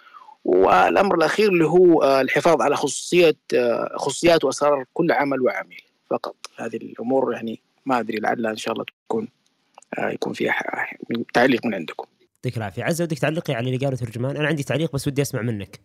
والأمر 0.44 1.14
الأخير 1.14 1.48
اللي 1.48 1.64
هو 1.64 2.03
آه، 2.03 2.20
الحفاظ 2.20 2.62
على 2.62 2.76
خصوصية 2.76 3.36
آه، 3.55 3.96
خصوصيات 3.96 4.44
وأسرار 4.44 4.84
كل 4.94 5.12
عمل 5.12 5.40
وعميل 5.40 5.82
فقط. 6.11 6.36
هذه 6.57 6.76
الأمور 6.76 7.32
يعني 7.32 7.62
ما 7.86 7.98
أدري 7.98 8.18
لعلها 8.18 8.50
إن 8.50 8.57
شاء 8.57 8.72
الله 8.74 8.84
تكون 9.09 9.28
يكون 9.98 10.32
فيها 10.32 10.55
تعليق 11.34 11.66
من 11.66 11.74
عندكم. 11.74 12.07
يعطيك 12.36 12.57
العافية. 12.57 12.84
عزة 12.84 13.05
ودك 13.05 13.18
تعلقي 13.18 13.55
على 13.55 13.66
اللي 13.66 13.86
قاله 13.86 13.96
ترجمان؟ 13.96 14.36
أنا 14.36 14.48
عندي 14.48 14.62
تعليق 14.62 14.92
بس 14.92 15.09
ودي 15.09 15.22
أسمع 15.22 15.42
منك. 15.42 15.80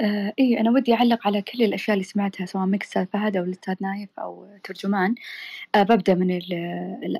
آه 0.00 0.32
إيه 0.38 0.60
أنا 0.60 0.70
ودي 0.70 0.94
أعلق 0.94 1.26
على 1.26 1.42
كل 1.42 1.62
الأشياء 1.62 1.94
اللي 1.94 2.04
سمعتها 2.04 2.46
سواء 2.46 2.64
الأستاذ 2.64 3.06
فهد 3.06 3.36
أو 3.36 3.44
الأستاذ 3.44 3.74
نايف 3.80 4.08
أو 4.20 4.46
ترجمان. 4.64 5.14
آه 5.74 5.82
ببدأ 5.82 6.14
من 6.14 6.30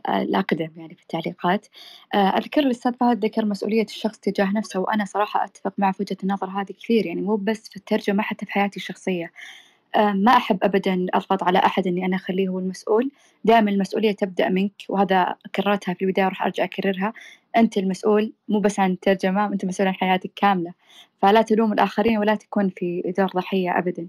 الأقدم 0.09 0.71
يعني 0.77 0.95
في 0.95 1.03
التعليقات. 1.03 1.67
آه 2.15 2.19
أذكر 2.39 2.61
الأستاذ 2.63 2.93
فهد 3.01 3.25
ذكر 3.25 3.45
مسؤولية 3.45 3.85
الشخص 3.85 4.19
تجاه 4.19 4.53
نفسه 4.53 4.81
وأنا 4.81 5.05
صراحة 5.05 5.45
أتفق 5.45 5.75
في 5.93 6.03
وجهة 6.03 6.17
النظر 6.25 6.47
هذه 6.51 6.73
كثير 6.73 7.07
يعني 7.07 7.21
مو 7.23 7.37
بس 7.37 7.69
في 7.69 7.77
الترجمة 7.77 8.23
حتى 8.23 8.47
في 8.47 8.53
حياتي 8.53 8.77
الشخصية. 8.77 9.33
ما 9.97 10.37
أحب 10.37 10.59
أبدا 10.63 11.07
أضغط 11.15 11.43
على 11.43 11.59
أحد 11.59 11.87
إني 11.87 12.07
أنا 12.07 12.17
أخليه 12.17 12.49
هو 12.49 12.59
المسؤول. 12.59 13.11
دائما 13.45 13.71
المسؤولية 13.71 14.13
تبدأ 14.13 14.49
منك 14.49 14.73
وهذا 14.89 15.35
كررتها 15.55 15.95
في 15.95 16.05
البداية 16.05 16.27
وراح 16.27 16.43
أرجع 16.43 16.65
أكررها. 16.65 17.13
أنت 17.57 17.79
المسؤول 17.79 18.33
مو 18.49 18.61
بس 18.61 18.81
عن 18.81 18.91
الترجمة 18.91 19.47
أنت 19.47 19.65
مسؤول 19.65 19.89
عن 19.89 19.95
حياتك 19.95 20.31
كاملة. 20.37 20.73
فلا 21.23 21.43
تلوم 21.43 21.73
الآخرين 21.73 22.19
ولا 22.19 22.35
تكون 22.35 22.69
في 22.69 23.15
دور 23.19 23.27
ضحية 23.27 23.79
أبدا. 23.79 24.03
آه 24.03 24.09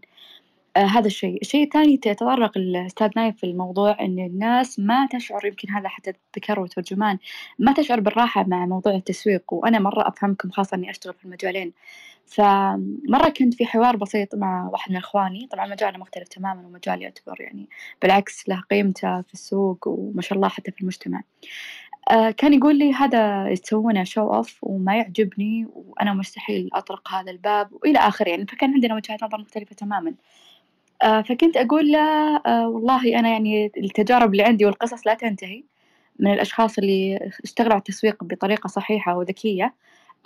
هذا 0.78 1.07
الشيء، 1.07 1.41
الشيء 1.41 1.63
الثاني 1.63 1.97
تطرق 1.97 2.57
الأستاذ 2.57 3.09
نايف 3.15 3.38
في 3.38 3.43
الموضوع 3.43 3.97
إن 3.99 4.19
الناس 4.19 4.80
ما 4.80 5.07
تشعر 5.11 5.45
يمكن 5.45 5.69
هذا 5.69 5.88
حتى 5.88 6.13
ذكره 6.36 6.61
وترجمان 6.61 7.17
ما 7.59 7.73
تشعر 7.73 7.99
بالراحة 7.99 8.43
مع 8.47 8.65
موضوع 8.65 8.95
التسويق. 8.95 9.53
وأنا 9.53 9.80
مرة 9.80 10.07
أفهمكم 10.07 10.49
خاصة 10.49 10.76
إني 10.76 10.89
أشتغل 10.89 11.13
في 11.13 11.26
المجالين. 11.26 11.73
فمرة 12.26 13.30
كنت 13.38 13.53
في 13.53 13.65
حوار 13.65 13.95
بسيط 13.95 14.36
مع 14.36 14.69
واحد 14.73 14.91
من 14.91 14.97
إخواني. 14.97 15.47
طبعا 15.51 15.67
مجالنا 15.67 15.97
مختلف 15.97 16.28
تماما 16.28 16.67
ومجال 16.67 17.01
يعتبر 17.01 17.41
يعني 17.41 17.69
بالعكس 18.01 18.49
له 18.49 18.63
قيمته 18.71 19.21
في 19.21 19.34
السوق 19.34 19.88
وما 19.88 20.21
شاء 20.21 20.36
الله 20.36 20.47
حتى 20.49 20.71
في 20.71 20.82
المجتمع. 20.82 21.21
آه، 22.11 22.32
كان 22.32 22.53
يقول 22.53 22.78
لي 22.78 22.93
هذا 22.93 23.49
يسوونه 23.49 24.03
شو 24.03 24.34
أوف 24.34 24.59
وما 24.61 24.95
يعجبني 24.97 25.67
وأنا 25.73 26.13
مستحيل 26.13 26.69
أطرق 26.73 27.09
هذا 27.13 27.32
الباب 27.32 27.73
وإلى 27.73 27.99
آخره. 27.99 28.30
يعني 28.30 28.45
فكان 28.45 28.73
عندنا 28.73 28.95
وجهات 28.95 29.23
نظر 29.23 29.38
مختلفة 29.38 29.76
تماما. 29.76 30.09
آه، 30.09 30.15
فكنت 31.02 31.58
أقول 31.58 31.91
له 31.91 32.36
آه، 32.38 32.68
والله 32.70 33.20
أنا 33.20 33.30
يعني 33.30 33.72
التجارب 33.78 34.32
اللي 34.32 34.43
عندي 34.43 34.66
والقصص 34.66 35.08
لا 35.08 35.14
تنتهي 35.14 35.64
من 36.20 36.34
الأشخاص 36.34 36.78
اللي 36.78 37.32
اشتغلوا 37.43 37.74
على 37.74 37.80
التسويق 37.80 38.24
بطريقة 38.24 38.68
صحيحة 38.68 39.18
وذكية 39.18 39.74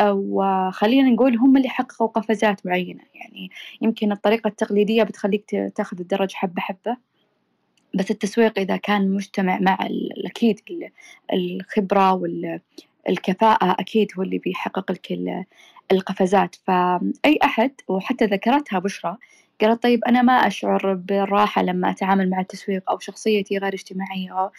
وخلينا 0.01 1.09
نقول 1.09 1.37
هم 1.37 1.57
اللي 1.57 1.69
حققوا 1.69 2.07
قفزات 2.07 2.65
معينة. 2.65 3.03
يعني 3.15 3.49
يمكن 3.81 4.11
الطريقة 4.11 4.47
التقليدية 4.47 5.03
بتخليك 5.03 5.71
تاخذ 5.75 5.99
الدرج 5.99 6.33
حبة 6.33 6.61
حبة 6.61 6.97
بس 7.93 8.11
التسويق 8.11 8.59
إذا 8.59 8.77
كان 8.77 9.11
مجتمع 9.11 9.59
مع 9.59 9.77
أكيد 10.25 10.59
الخبرة 11.33 12.13
والكفاءة 12.13 13.75
أكيد 13.79 14.11
هو 14.17 14.23
اللي 14.23 14.37
بيحقق 14.37 14.91
لك 14.91 15.11
القفزات. 15.91 16.55
فأي 16.55 17.39
أحد 17.43 17.71
وحتى 17.87 18.25
ذكرتها 18.25 18.79
بشرى 18.79 19.17
قالت 19.61 19.83
طيب 19.83 20.03
أنا 20.07 20.21
ما 20.21 20.33
أشعر 20.33 20.93
بالراحة 20.93 21.61
لما 21.63 21.89
أتعامل 21.89 22.29
مع 22.29 22.39
التسويق 22.39 22.91
أو 22.91 22.99
شخصيتي 22.99 23.57
غير 23.57 23.73
اجتماعية. 23.73 24.51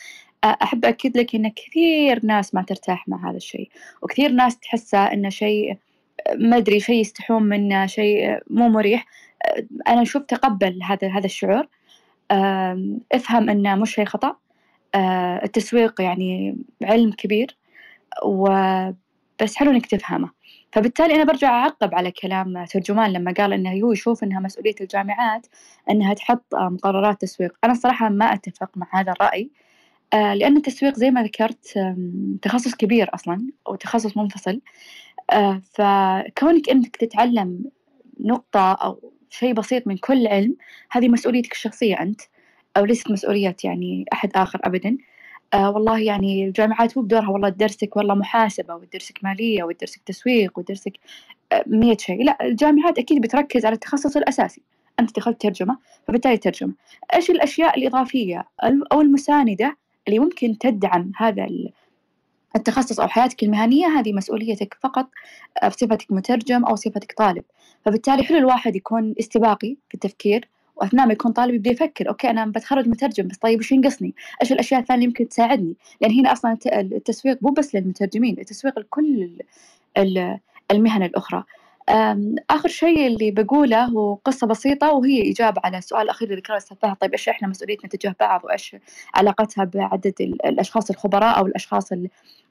أحب 0.44 0.84
أكد 0.84 1.16
لك 1.16 1.34
إن 1.34 1.48
كثير 1.48 2.26
ناس 2.26 2.54
ما 2.54 2.62
ترتاح 2.62 3.08
مع 3.08 3.30
هذا 3.30 3.36
الشيء 3.36 3.70
وكثير 4.02 4.32
ناس 4.32 4.58
تحسه 4.58 4.98
إنه 4.98 5.28
شيء 5.28 5.76
ما 6.36 6.56
أدري 6.56 6.80
شيء 6.80 7.00
يستحون 7.00 7.42
منه 7.42 7.86
شيء 7.86 8.38
مو 8.50 8.68
مريح. 8.68 9.06
أنا 9.88 10.02
أشوف 10.02 10.22
تقبل 10.22 10.82
هذا 10.82 11.08
هذا 11.08 11.26
الشعور. 11.26 11.68
أفهم 13.12 13.50
إنه 13.50 13.74
مش 13.74 13.94
شيء 13.94 14.04
خطأ. 14.04 14.36
التسويق 15.44 16.00
يعني 16.00 16.56
علم 16.82 17.12
كبير. 17.12 17.56
وبس 18.24 19.56
حلو 19.56 19.70
إنك 19.70 19.86
تفهمه. 19.86 20.30
فبالتالي 20.72 21.14
أنا 21.14 21.24
برجع 21.24 21.48
أعقب 21.48 21.94
على 21.94 22.10
كلام 22.10 22.64
ترجمان 22.64 23.12
لما 23.12 23.32
قال 23.32 23.52
إنه 23.52 23.82
هو 23.82 23.92
يشوف 23.92 24.24
إنها 24.24 24.40
مسؤولية 24.40 24.74
الجامعات 24.80 25.46
إنها 25.90 26.14
تحط 26.14 26.54
مقررات 26.54 27.20
تسويق. 27.20 27.56
أنا 27.64 27.72
الصراحة 27.72 28.08
ما 28.08 28.24
أتفق 28.24 28.70
مع 28.76 28.86
هذا 28.92 29.12
الرأي 29.12 29.50
آه، 30.12 30.34
لأن 30.34 30.56
التسويق 30.56 30.94
زي 30.96 31.10
ما 31.10 31.22
ذكرت 31.22 31.78
تخصص 32.42 32.74
كبير 32.74 33.14
أصلا 33.14 33.46
وتخصص 33.68 34.16
منفصل 34.16 34.60
آه، 35.32 35.62
فكونك 35.74 36.70
إنك 36.70 36.96
تتعلم 36.96 37.64
نقطة 38.20 38.72
أو 38.72 39.12
شيء 39.30 39.52
بسيط 39.52 39.86
من 39.86 39.96
كل 39.96 40.26
علم 40.26 40.56
هذه 40.90 41.08
مسؤوليتك 41.08 41.52
الشخصية 41.52 41.94
أنت 42.02 42.20
أو 42.76 42.84
ليست 42.84 43.10
مسؤولية 43.10 43.56
يعني 43.64 44.04
أحد 44.12 44.30
آخر 44.36 44.60
أبدا. 44.64 44.98
آه 45.54 45.70
والله 45.70 45.98
يعني 45.98 46.44
الجامعات 46.46 46.96
مو 46.96 47.02
بدورها 47.02 47.28
والله 47.28 47.48
تدرسك 47.48 47.96
والله 47.96 48.14
محاسبة 48.14 48.74
وتدرسك 48.74 49.18
مالية 49.24 49.64
وتدرسك 49.64 50.00
تسويق 50.06 50.58
وتدرسك 50.58 50.92
آه 51.52 51.64
مية 51.66 51.96
شيء. 51.96 52.24
لا 52.24 52.44
الجامعات 52.44 52.98
أكيد 52.98 53.20
بتركز 53.22 53.66
على 53.66 53.74
التخصص 53.74 54.16
الأساسي. 54.16 54.62
أنت 55.00 55.16
دخلت 55.16 55.40
ترجمة 55.42 55.78
فبالتالي 56.08 56.36
ترجمة. 56.36 56.72
إيش 57.14 57.30
الأشياء 57.30 57.78
الإضافية 57.78 58.44
أو 58.92 59.00
المساندة 59.00 59.76
اللي 60.08 60.18
ممكن 60.18 60.58
تدعم 60.58 61.12
هذا 61.16 61.46
التخصص 62.56 63.00
أو 63.00 63.08
حياتك 63.08 63.42
المهنية؟ 63.42 63.86
هذه 63.86 64.12
مسؤوليتك 64.12 64.76
فقط 64.80 65.08
بصفتك 65.66 66.12
مترجم 66.12 66.64
أو 66.64 66.76
صفتك 66.76 67.12
طالب. 67.12 67.44
فبالتالي 67.84 68.22
حلو 68.22 68.38
الواحد 68.38 68.76
يكون 68.76 69.14
استباقي 69.20 69.76
في 69.88 69.94
التفكير 69.94 70.48
وأثناء 70.80 71.06
ما 71.06 71.12
يكون 71.12 71.32
طالب 71.32 71.54
يبدأ 71.54 71.70
يفكر 71.70 72.08
أوكي 72.08 72.30
أنا 72.30 72.46
بتخرج 72.46 72.88
مترجم 72.88 73.28
بس 73.28 73.36
طيب 73.36 73.58
وش 73.58 73.72
ينقصني؟ 73.72 74.14
إيش 74.42 74.52
الأشياء 74.52 74.80
الثانية 74.80 74.98
اللي 74.98 75.06
يمكن 75.06 75.28
تساعدني؟ 75.28 75.74
لأن 76.00 76.12
هنا 76.12 76.32
أصلا 76.32 76.58
التسويق 76.66 77.38
مو 77.42 77.50
بس 77.50 77.74
للمترجمين 77.74 78.38
التسويق 78.38 78.78
لكل 78.78 79.30
المهن 80.70 81.02
الأخرى. 81.02 81.44
آخر 82.50 82.68
شيء 82.68 83.06
اللي 83.06 83.30
بقوله 83.30 83.84
هو 83.84 84.14
قصة 84.14 84.46
بسيطة 84.46 84.92
وهي 84.92 85.30
إجابة 85.30 85.60
على 85.64 85.78
السؤال 85.78 86.02
الاخير 86.02 86.28
اللي 86.28 86.40
ذكره 86.40 86.52
الأستاذ 86.52 86.76
فهد 86.76 86.96
طيب 86.96 87.12
إيش 87.12 87.28
إحنا 87.28 87.48
مسؤوليتنا 87.48 87.90
تجاه 87.90 88.14
بعض 88.20 88.44
وإيش 88.44 88.76
علاقتها 89.14 89.64
بعدد 89.64 90.14
الأشخاص 90.44 90.90
الخبراء 90.90 91.38
أو 91.38 91.46
الأشخاص 91.46 91.88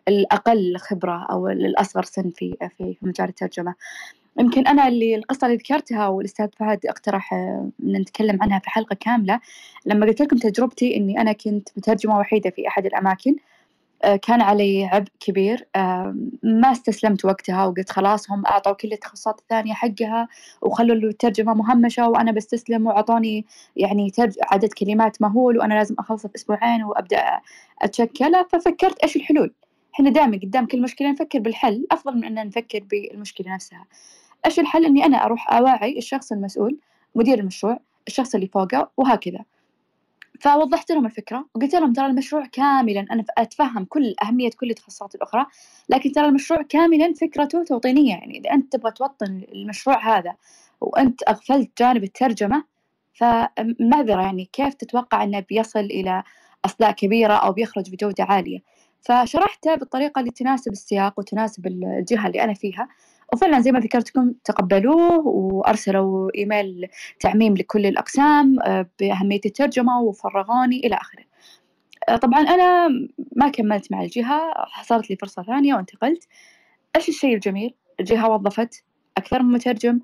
الأقل 0.07 0.77
خبرة 0.77 1.27
أو 1.31 1.47
الأصغر 1.47 2.03
سن 2.03 2.29
في 2.29 2.55
في 2.77 2.95
مجال 3.01 3.29
الترجمة. 3.29 3.75
يمكن 4.39 4.67
أنا 4.67 4.87
اللي 4.87 5.15
القصة 5.15 5.47
اللي 5.47 5.57
ذكرتها 5.57 6.07
والأستاذ 6.07 6.47
فهد 6.57 6.85
اقترح 6.85 7.33
آه، 7.33 7.69
أن 7.83 8.01
نتكلم 8.01 8.37
عنها 8.41 8.59
في 8.59 8.69
حلقة 8.69 8.93
كاملة. 8.99 9.39
لما 9.85 10.05
قلت 10.05 10.21
لكم 10.21 10.37
تجربتي 10.37 10.95
إني 10.97 11.21
أنا 11.21 11.31
كنت 11.33 11.69
مترجمة 11.77 12.19
وحيدة 12.19 12.49
في 12.49 12.67
أحد 12.67 12.85
الأماكن 12.85 13.35
آه، 14.03 14.15
كان 14.15 14.41
علي 14.41 14.85
عبء 14.85 15.07
كبير 15.19 15.67
آه، 15.75 16.15
ما 16.43 16.71
استسلمت 16.71 17.25
وقتها 17.25 17.65
وقلت 17.65 17.89
خلاص 17.91 18.31
هم 18.31 18.45
أعطوا 18.45 18.73
كل 18.73 18.93
التخصصات 18.93 19.39
الثانية 19.39 19.73
حقها 19.73 20.27
وخلوا 20.61 20.95
الترجمة 20.95 21.53
مهمشة 21.53 22.09
وأنا 22.09 22.31
بستسلم 22.31 22.87
وأعطوني 22.87 23.45
يعني 23.75 24.11
عدد 24.43 24.73
كلمات 24.73 25.21
مهول 25.21 25.57
وأنا 25.57 25.73
لازم 25.73 25.95
أخلصها 25.99 26.29
في 26.29 26.35
أسبوعين 26.35 26.83
وأبدأ 26.83 27.39
أتشكل 27.81 28.45
ففكرت 28.51 28.99
إيش 29.03 29.15
الحلول؟ 29.15 29.53
إحنا 29.93 30.09
دائما 30.09 30.37
قدام 30.37 30.65
كل 30.65 30.81
مشكلة 30.81 31.11
نفكر 31.11 31.39
بالحل 31.39 31.87
أفضل 31.91 32.15
من 32.17 32.37
أن 32.37 32.47
نفكر 32.47 32.83
بالمشكلة 32.91 33.53
نفسها. 33.53 33.85
إيش 34.45 34.59
الحل؟ 34.59 34.85
إني 34.85 35.05
أنا 35.05 35.25
أروح 35.25 35.53
أوعي 35.53 35.97
الشخص 35.97 36.31
المسؤول 36.31 36.77
مدير 37.15 37.39
المشروع 37.39 37.79
الشخص 38.07 38.35
اللي 38.35 38.47
فوقه 38.47 38.91
وهكذا. 38.97 39.45
فوضحت 40.39 40.91
لهم 40.91 41.05
الفكرة 41.05 41.45
وقلت 41.55 41.75
لهم 41.75 41.93
ترى 41.93 42.05
المشروع 42.05 42.45
كاملا 42.45 43.05
أنا 43.11 43.23
أتفهم 43.37 43.85
كل 43.85 44.15
أهمية 44.23 44.49
كل 44.59 44.69
التخصصات 44.69 45.15
الأخرى 45.15 45.45
لكن 45.89 46.11
ترى 46.11 46.25
المشروع 46.25 46.61
كاملا 46.61 47.13
فكرته 47.13 47.63
توطينية 47.63 48.09
يعني 48.09 48.37
إذا 48.39 48.51
أنت 48.51 48.73
تبغى 48.73 48.91
توطن 48.91 49.41
المشروع 49.53 50.17
هذا 50.17 50.35
وأنت 50.81 51.23
أغفلت 51.29 51.69
جانب 51.79 52.03
الترجمة 52.03 52.63
فمعذرة 53.13 54.21
يعني 54.21 54.49
كيف 54.53 54.73
تتوقع 54.73 55.23
أنه 55.23 55.39
بيصل 55.39 55.79
إلى 55.79 56.23
أصداء 56.65 56.91
كبيرة 56.91 57.33
أو 57.33 57.51
بيخرج 57.51 57.91
بجودة 57.91 58.23
عالية؟ 58.23 58.59
فشرحته 59.01 59.75
بالطريقة 59.75 60.19
اللي 60.19 60.31
تناسب 60.31 60.71
السياق 60.71 61.19
وتناسب 61.19 61.67
الجهة 61.67 62.27
اللي 62.27 62.43
أنا 62.43 62.53
فيها. 62.53 62.87
وفعلا 63.33 63.59
زي 63.59 63.71
ما 63.71 63.79
ذكرتكم 63.79 64.33
تقبلوه 64.43 65.27
وأرسلوا 65.27 66.29
إيميل 66.37 66.87
تعميم 67.19 67.57
لكل 67.57 67.85
الأقسام 67.85 68.59
آه، 68.59 68.89
بأهمية 68.99 69.41
الترجمة 69.45 70.01
وفرغوني 70.01 70.79
إلى 70.79 70.95
آخره. 70.95 71.23
آه، 72.09 72.15
طبعا 72.15 72.39
أنا 72.39 72.87
ما 73.35 73.49
كملت 73.49 73.91
مع 73.91 74.01
الجهة 74.01 74.53
حصلت 74.57 75.09
لي 75.09 75.15
فرصة 75.15 75.43
ثانية 75.43 75.75
وانتقلت. 75.75 76.27
إيش 76.95 77.09
الشيء 77.09 77.35
الجميل؟ 77.35 77.73
الجهة 77.99 78.29
وظفت 78.29 78.83
أكثر 79.17 79.43
من 79.43 79.51
مترجم 79.51 79.99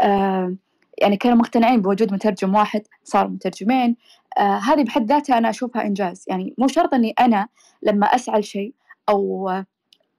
آه، 0.00 0.56
يعني 0.98 1.16
كانوا 1.16 1.36
مقتنعين 1.36 1.82
بوجود 1.82 2.12
مترجم 2.12 2.54
واحد 2.54 2.82
صار 3.04 3.28
مترجمين. 3.28 3.96
آه 4.38 4.58
هذه 4.58 4.82
بحد 4.84 5.08
ذاتها 5.08 5.38
أنا 5.38 5.50
أشوفها 5.50 5.86
إنجاز. 5.86 6.24
يعني 6.28 6.54
مو 6.58 6.68
شرط 6.68 6.94
أني 6.94 7.14
أنا 7.20 7.48
لما 7.82 8.06
أسعى 8.06 8.40
لشيء 8.40 8.74
أو 9.08 9.50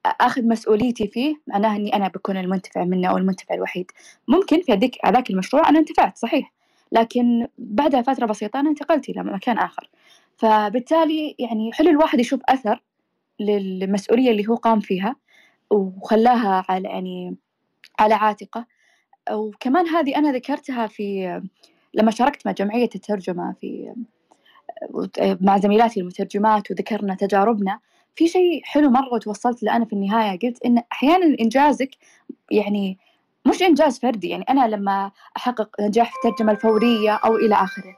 أخذ 0.09 0.47
مسؤوليتي 0.47 1.07
فيه 1.07 1.35
معناها 1.47 1.75
إني 1.75 1.95
أنا 1.95 2.07
بكون 2.07 2.37
المنتفع 2.37 2.83
منه 2.83 3.09
أو 3.09 3.17
المنتفع 3.17 3.55
الوحيد. 3.55 3.91
ممكن 4.27 4.61
في 4.61 4.73
هذيك 4.73 4.97
هذاك 5.05 5.29
المشروع 5.29 5.69
أنا 5.69 5.79
انتفعت 5.79 6.17
صحيح. 6.17 6.53
لكن 6.91 7.47
بعدها 7.57 8.01
فترة 8.01 8.25
بسيطة 8.25 8.59
أنا 8.59 8.69
انتقلت 8.69 9.09
إلى 9.09 9.23
مكان 9.23 9.57
آخر. 9.57 9.89
فبالتالي 10.37 11.35
يعني 11.39 11.73
حلو 11.73 11.89
الواحد 11.89 12.19
يشوف 12.19 12.41
أثر 12.49 12.83
للمسؤولية 13.39 14.31
اللي 14.31 14.47
هو 14.47 14.55
قام 14.55 14.79
فيها 14.79 15.15
وخلاها 15.69 16.65
على 16.69 16.89
يعني 16.89 17.35
على 17.99 18.13
عاتقه. 18.13 18.65
وكمان 19.31 19.87
هذه 19.87 20.15
أنا 20.15 20.31
ذكرتها 20.31 20.87
في 20.87 21.41
لما 21.93 22.11
شاركت 22.11 22.45
مع 22.45 22.51
جمعية 22.51 22.89
الترجمة 22.95 23.55
في 23.61 23.93
مع 25.41 25.57
زميلاتي 25.57 25.99
المترجمات 25.99 26.71
وذكرنا 26.71 27.15
تجاربنا. 27.15 27.79
في 28.15 28.27
شيء 28.27 28.61
حلو 28.63 28.89
مرة 28.89 29.13
وتوصلت 29.13 29.63
له 29.63 29.75
أنا 29.75 29.85
في 29.85 29.93
النهاية 29.93 30.39
قلت 30.39 30.65
إن 30.65 30.83
أحيانا 30.91 31.37
إنجازك 31.39 31.89
يعني 32.51 32.97
مش 33.45 33.61
إنجاز 33.61 33.99
فردي 33.99 34.29
يعني 34.29 34.45
أنا 34.49 34.67
لما 34.67 35.11
أحقق 35.37 35.69
نجاح 35.81 36.11
في 36.11 36.27
الترجمة 36.27 36.51
الفورية 36.51 37.11
أو 37.11 37.35
إلى 37.35 37.55
آخره. 37.55 37.95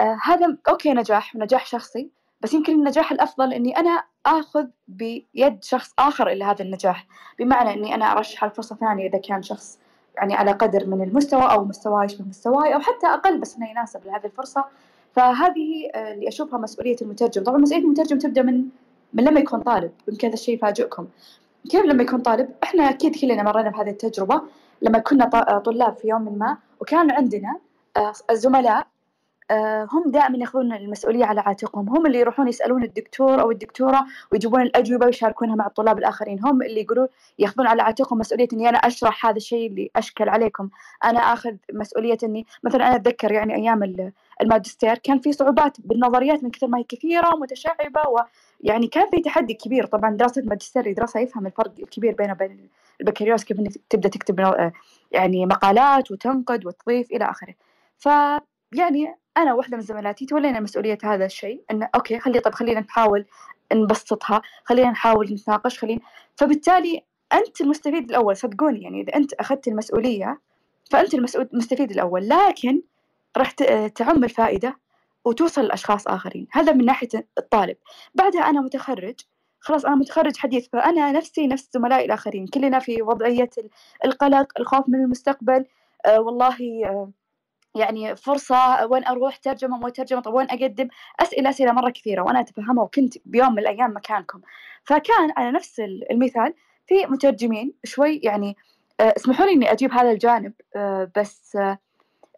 آه 0.00 0.18
هذا 0.24 0.56
أوكي 0.68 0.92
نجاح 0.92 1.36
نجاح 1.36 1.66
شخصي 1.66 2.10
بس 2.40 2.54
يمكن 2.54 2.72
النجاح 2.72 3.12
الأفضل 3.12 3.52
إني 3.52 3.76
أنا 3.76 4.04
آخذ 4.26 4.66
بيد 4.88 5.64
شخص 5.64 5.94
آخر 5.98 6.28
إلى 6.28 6.44
هذا 6.44 6.64
النجاح 6.64 7.06
بمعنى 7.38 7.74
إني 7.74 7.94
أنا 7.94 8.04
أرشح 8.04 8.44
الفرصة 8.44 8.76
ثانية 8.76 9.08
إذا 9.08 9.18
كان 9.18 9.42
شخص 9.42 9.78
يعني 10.16 10.34
على 10.34 10.52
قدر 10.52 10.86
من 10.86 11.02
المستوى 11.02 11.42
أو 11.42 11.64
مستوى 11.64 12.04
يشبه 12.04 12.24
مستواي 12.24 12.74
أو 12.74 12.80
حتى 12.80 13.06
أقل 13.06 13.38
بس 13.38 13.56
إنه 13.56 13.70
يناسب 13.70 14.06
لهذه 14.06 14.24
الفرصة. 14.24 14.64
فهذه 15.12 15.90
آه، 15.94 16.12
اللي 16.12 16.28
أشوفها 16.28 16.58
مسؤولية 16.58 16.96
المترجم. 17.02 17.44
طبعا 17.44 17.58
مسؤولية 17.58 17.84
المترجم 17.84 18.18
تبدأ 18.18 18.42
من 18.42 18.64
من 19.12 19.24
لما 19.24 19.40
يكون 19.40 19.60
طالب 19.60 19.92
يمكن 20.08 20.26
هذا 20.26 20.34
الشيء 20.34 20.54
يفاجئكم. 20.54 21.06
كيف 21.70 21.84
لما 21.84 22.02
يكون 22.02 22.20
طالب؟ 22.20 22.48
إحنا 22.62 22.90
أكيد 22.90 23.16
كلنا 23.20 23.42
مرينا 23.42 23.70
بهذه 23.70 23.90
التجربة 23.90 24.42
لما 24.82 24.98
كنا 24.98 25.24
طلاب 25.58 25.96
في 25.96 26.08
يوم 26.08 26.38
ما 26.38 26.56
وكان 26.80 27.10
عندنا 27.10 27.58
آه، 27.96 28.12
الزملاء 28.30 28.86
آه، 29.50 29.88
هم 29.92 30.10
دائما 30.10 30.38
ياخذون 30.38 30.72
المسؤولية 30.72 31.24
على 31.24 31.40
عاتقهم 31.40 31.88
هم 31.88 32.06
اللي 32.06 32.18
يروحون 32.18 32.48
يسألون 32.48 32.82
الدكتور 32.82 33.40
أو 33.40 33.50
الدكتورة 33.50 34.06
ويجيبون 34.32 34.62
الأجوبة 34.62 35.06
ويشاركونها 35.06 35.54
مع 35.54 35.66
الطلاب 35.66 35.98
الآخرين 35.98 36.44
هم 36.44 36.62
اللي 36.62 36.80
يقولون 36.80 37.06
ياخذون 37.38 37.66
على 37.66 37.82
عاتقهم 37.82 38.18
مسؤولية 38.18 38.48
إني 38.52 38.68
أنا 38.68 38.78
أشرح 38.78 39.26
هذا 39.26 39.36
الشيء 39.36 39.70
اللي 39.70 39.90
أشكل 39.96 40.28
عليكم. 40.28 40.68
أنا 41.04 41.20
آخذ 41.20 41.54
مسؤولية 41.72 42.18
إني 42.24 42.46
مثلا 42.62 42.86
أنا 42.86 42.96
أتذكر 42.96 43.32
يعني 43.32 43.54
أيام 43.54 44.12
الماجستير 44.40 44.98
كان 44.98 45.18
في 45.18 45.32
صعوبات 45.32 45.76
بالنظريات 45.80 46.44
من 46.44 46.50
كثر 46.50 46.66
ما 46.66 46.78
هي 46.78 46.84
كثيرة 46.84 47.34
ومتشعبة 47.34 48.08
ويعني 48.64 48.86
كان 48.86 49.10
في 49.10 49.20
تحدي 49.20 49.54
كبير. 49.54 49.86
طبعا 49.86 50.10
دراسة 50.10 50.40
الماجستير 50.42 50.86
يدرسها 50.86 51.22
يفهم 51.22 51.46
الفرق 51.46 51.74
الكبير 51.78 52.14
بينه 52.14 52.32
وبين 52.32 52.68
البكالوريوس 53.00 53.44
كيف 53.44 53.60
إنك 53.60 53.72
تبدأ 53.90 54.08
تكتب 54.08 54.40
آه، 54.40 54.72
يعني 55.12 55.46
مقالات 55.46 56.10
وتنقد 56.10 56.66
وتضيف 56.66 57.10
إلى 57.10 57.24
آخره. 57.24 57.54
ف 57.98 58.06
يعني 58.72 59.14
أنا 59.36 59.54
واحدة 59.54 59.76
من 59.76 59.82
زملاتي 59.82 60.26
تولينا 60.26 60.60
مسؤولية 60.60 60.98
هذا 61.04 61.24
الشيء 61.24 61.62
إنه 61.70 61.88
أوكي 61.94 62.18
خلي 62.18 62.40
طب 62.40 62.54
خلينا 62.54 62.80
نحاول 62.80 63.26
نبسطها 63.72 64.42
خلينا 64.64 64.90
نحاول 64.90 65.32
نتناقش 65.32 65.78
خلينا 65.78 66.00
فبالتالي 66.36 67.04
أنت 67.32 67.60
المستفيد 67.60 68.10
الأول 68.10 68.36
صدقوني 68.36 68.82
يعني 68.82 69.00
إذا 69.00 69.16
أنت 69.16 69.32
أخذت 69.32 69.68
المسؤولية 69.68 70.40
فأنت 70.90 71.14
المستفيد 71.14 71.90
الأول. 71.90 72.28
لكن 72.28 72.82
راح 73.36 73.50
تعم 73.94 74.24
الفائدة 74.24 74.78
وتوصل 75.24 75.64
لأشخاص 75.64 76.08
آخرين. 76.08 76.46
هذا 76.52 76.72
من 76.72 76.84
ناحية 76.84 77.08
الطالب. 77.38 77.76
بعدها 78.14 78.40
أنا 78.40 78.60
متخرج. 78.60 79.14
خلاص 79.60 79.84
أنا 79.84 79.94
متخرج 79.94 80.36
حديث. 80.36 80.68
فأنا 80.72 81.12
نفسي 81.12 81.46
نفس 81.46 81.68
زملائي 81.72 82.04
الآخرين. 82.04 82.46
كلنا 82.46 82.78
في 82.78 83.02
وضعية 83.02 83.50
القلق 84.04 84.52
الخوف 84.60 84.88
من 84.88 85.04
المستقبل. 85.04 85.64
آه 86.06 86.20
والله 86.20 86.56
آه 86.86 87.10
يعني 87.74 88.16
فرصة 88.16 88.86
وين 88.86 89.04
أروح؟ 89.06 89.36
ترجمة 89.36 89.78
مو 89.78 89.88
ترجمة. 89.88 90.20
طب 90.20 90.34
وين 90.34 90.50
أقدم؟ 90.50 90.88
أسئلة 91.20 91.50
أسئلة 91.50 91.72
مرة 91.72 91.90
كثيرة 91.90 92.22
وأنا 92.22 92.40
أتفهمها. 92.40 92.84
وكنت 92.84 93.14
بيوم 93.24 93.52
من 93.52 93.58
الأيام 93.58 93.96
مكانكم. 93.96 94.40
فكان 94.84 95.32
على 95.36 95.50
نفس 95.50 95.80
المثال 96.10 96.54
في 96.86 97.06
مترجمين 97.06 97.72
شوي 97.84 98.20
يعني 98.24 98.56
آه، 99.00 99.14
اسمحوا 99.16 99.46
لي 99.46 99.52
إني 99.52 99.72
أجيب 99.72 99.92
هذا 99.92 100.10
الجانب. 100.10 100.52
آه، 100.76 101.10
بس 101.16 101.56
آه، 101.56 101.78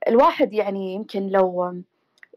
الواحد 0.08 0.52
يعني 0.52 0.94
يمكن 0.94 1.28
لو 1.28 1.82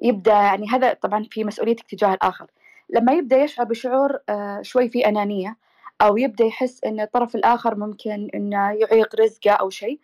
يبدأ 0.02 0.32
يعني 0.32 0.68
هذا 0.70 0.94
طبعا 0.94 1.26
في 1.32 1.44
مسؤوليتك 1.44 1.86
تجاه 1.90 2.14
الآخر. 2.14 2.52
لما 2.90 3.14
يبدأ 3.14 3.38
يشعر 3.38 3.66
بشعور 3.66 4.20
شوي 4.62 4.90
في 4.90 5.08
أنانية 5.08 5.58
أو 6.02 6.18
يبدأ 6.18 6.46
يحس 6.46 6.84
أن 6.84 7.00
الطرف 7.00 7.36
الآخر 7.36 7.76
ممكن 7.76 8.30
أنه 8.36 8.72
يعيق 8.72 9.16
رزقه 9.16 9.52
أو 9.52 9.70
شيء 9.70 10.00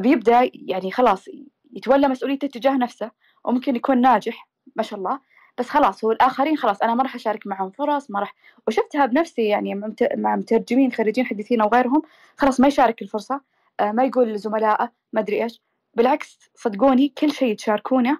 بيبدأ 0.00 0.50
يعني 0.54 0.90
خلاص 0.90 1.28
يتولى 1.72 2.08
مسؤوليته 2.08 2.48
تجاه 2.48 2.76
نفسه 2.76 3.10
وممكن 3.44 3.76
يكون 3.76 4.00
ناجح 4.00 4.48
ما 4.76 4.82
شاء 4.82 4.98
الله. 4.98 5.20
بس 5.58 5.68
خلاص 5.68 6.04
هو 6.04 6.12
الآخرين 6.12 6.56
خلاص 6.56 6.82
أنا 6.82 6.94
ما 6.94 7.02
راح 7.02 7.14
أشارك 7.14 7.46
معهم 7.46 7.70
فرص 7.70 8.10
ما 8.10 8.20
راح. 8.20 8.34
وشفتها 8.68 9.06
بنفسي 9.06 9.42
يعني 9.42 9.94
مع 10.16 10.36
مترجمين 10.36 10.92
خريجين 10.92 11.26
حديثين 11.26 11.60
أو 11.60 11.68
غيرهم 11.68 12.02
خلاص 12.36 12.60
ما 12.60 12.68
يشارك 12.68 13.02
الفرصة 13.02 13.40
آه، 13.80 13.92
ما 13.92 14.04
يقول 14.04 14.32
لزملائه 14.32 14.92
ما 15.12 15.20
أدري 15.20 15.42
إيش. 15.44 15.62
بالعكس 15.94 16.38
صدقوني 16.54 17.08
كل 17.08 17.32
شيء 17.32 17.56
تشاركونه 17.56 18.18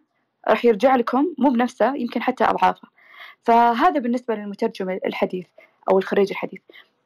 راح 0.48 0.64
يرجع 0.64 0.96
لكم 0.96 1.34
مو 1.38 1.50
بنفسه 1.50 1.94
يمكن 1.94 2.22
حتى 2.22 2.44
أضعافه. 2.44 2.88
فهذا 3.42 4.00
بالنسبة 4.00 4.34
للمترجم 4.34 4.90
الحديث 4.90 5.46
أو 5.90 5.98
الخريج 5.98 6.30
الحديث. 6.30 6.60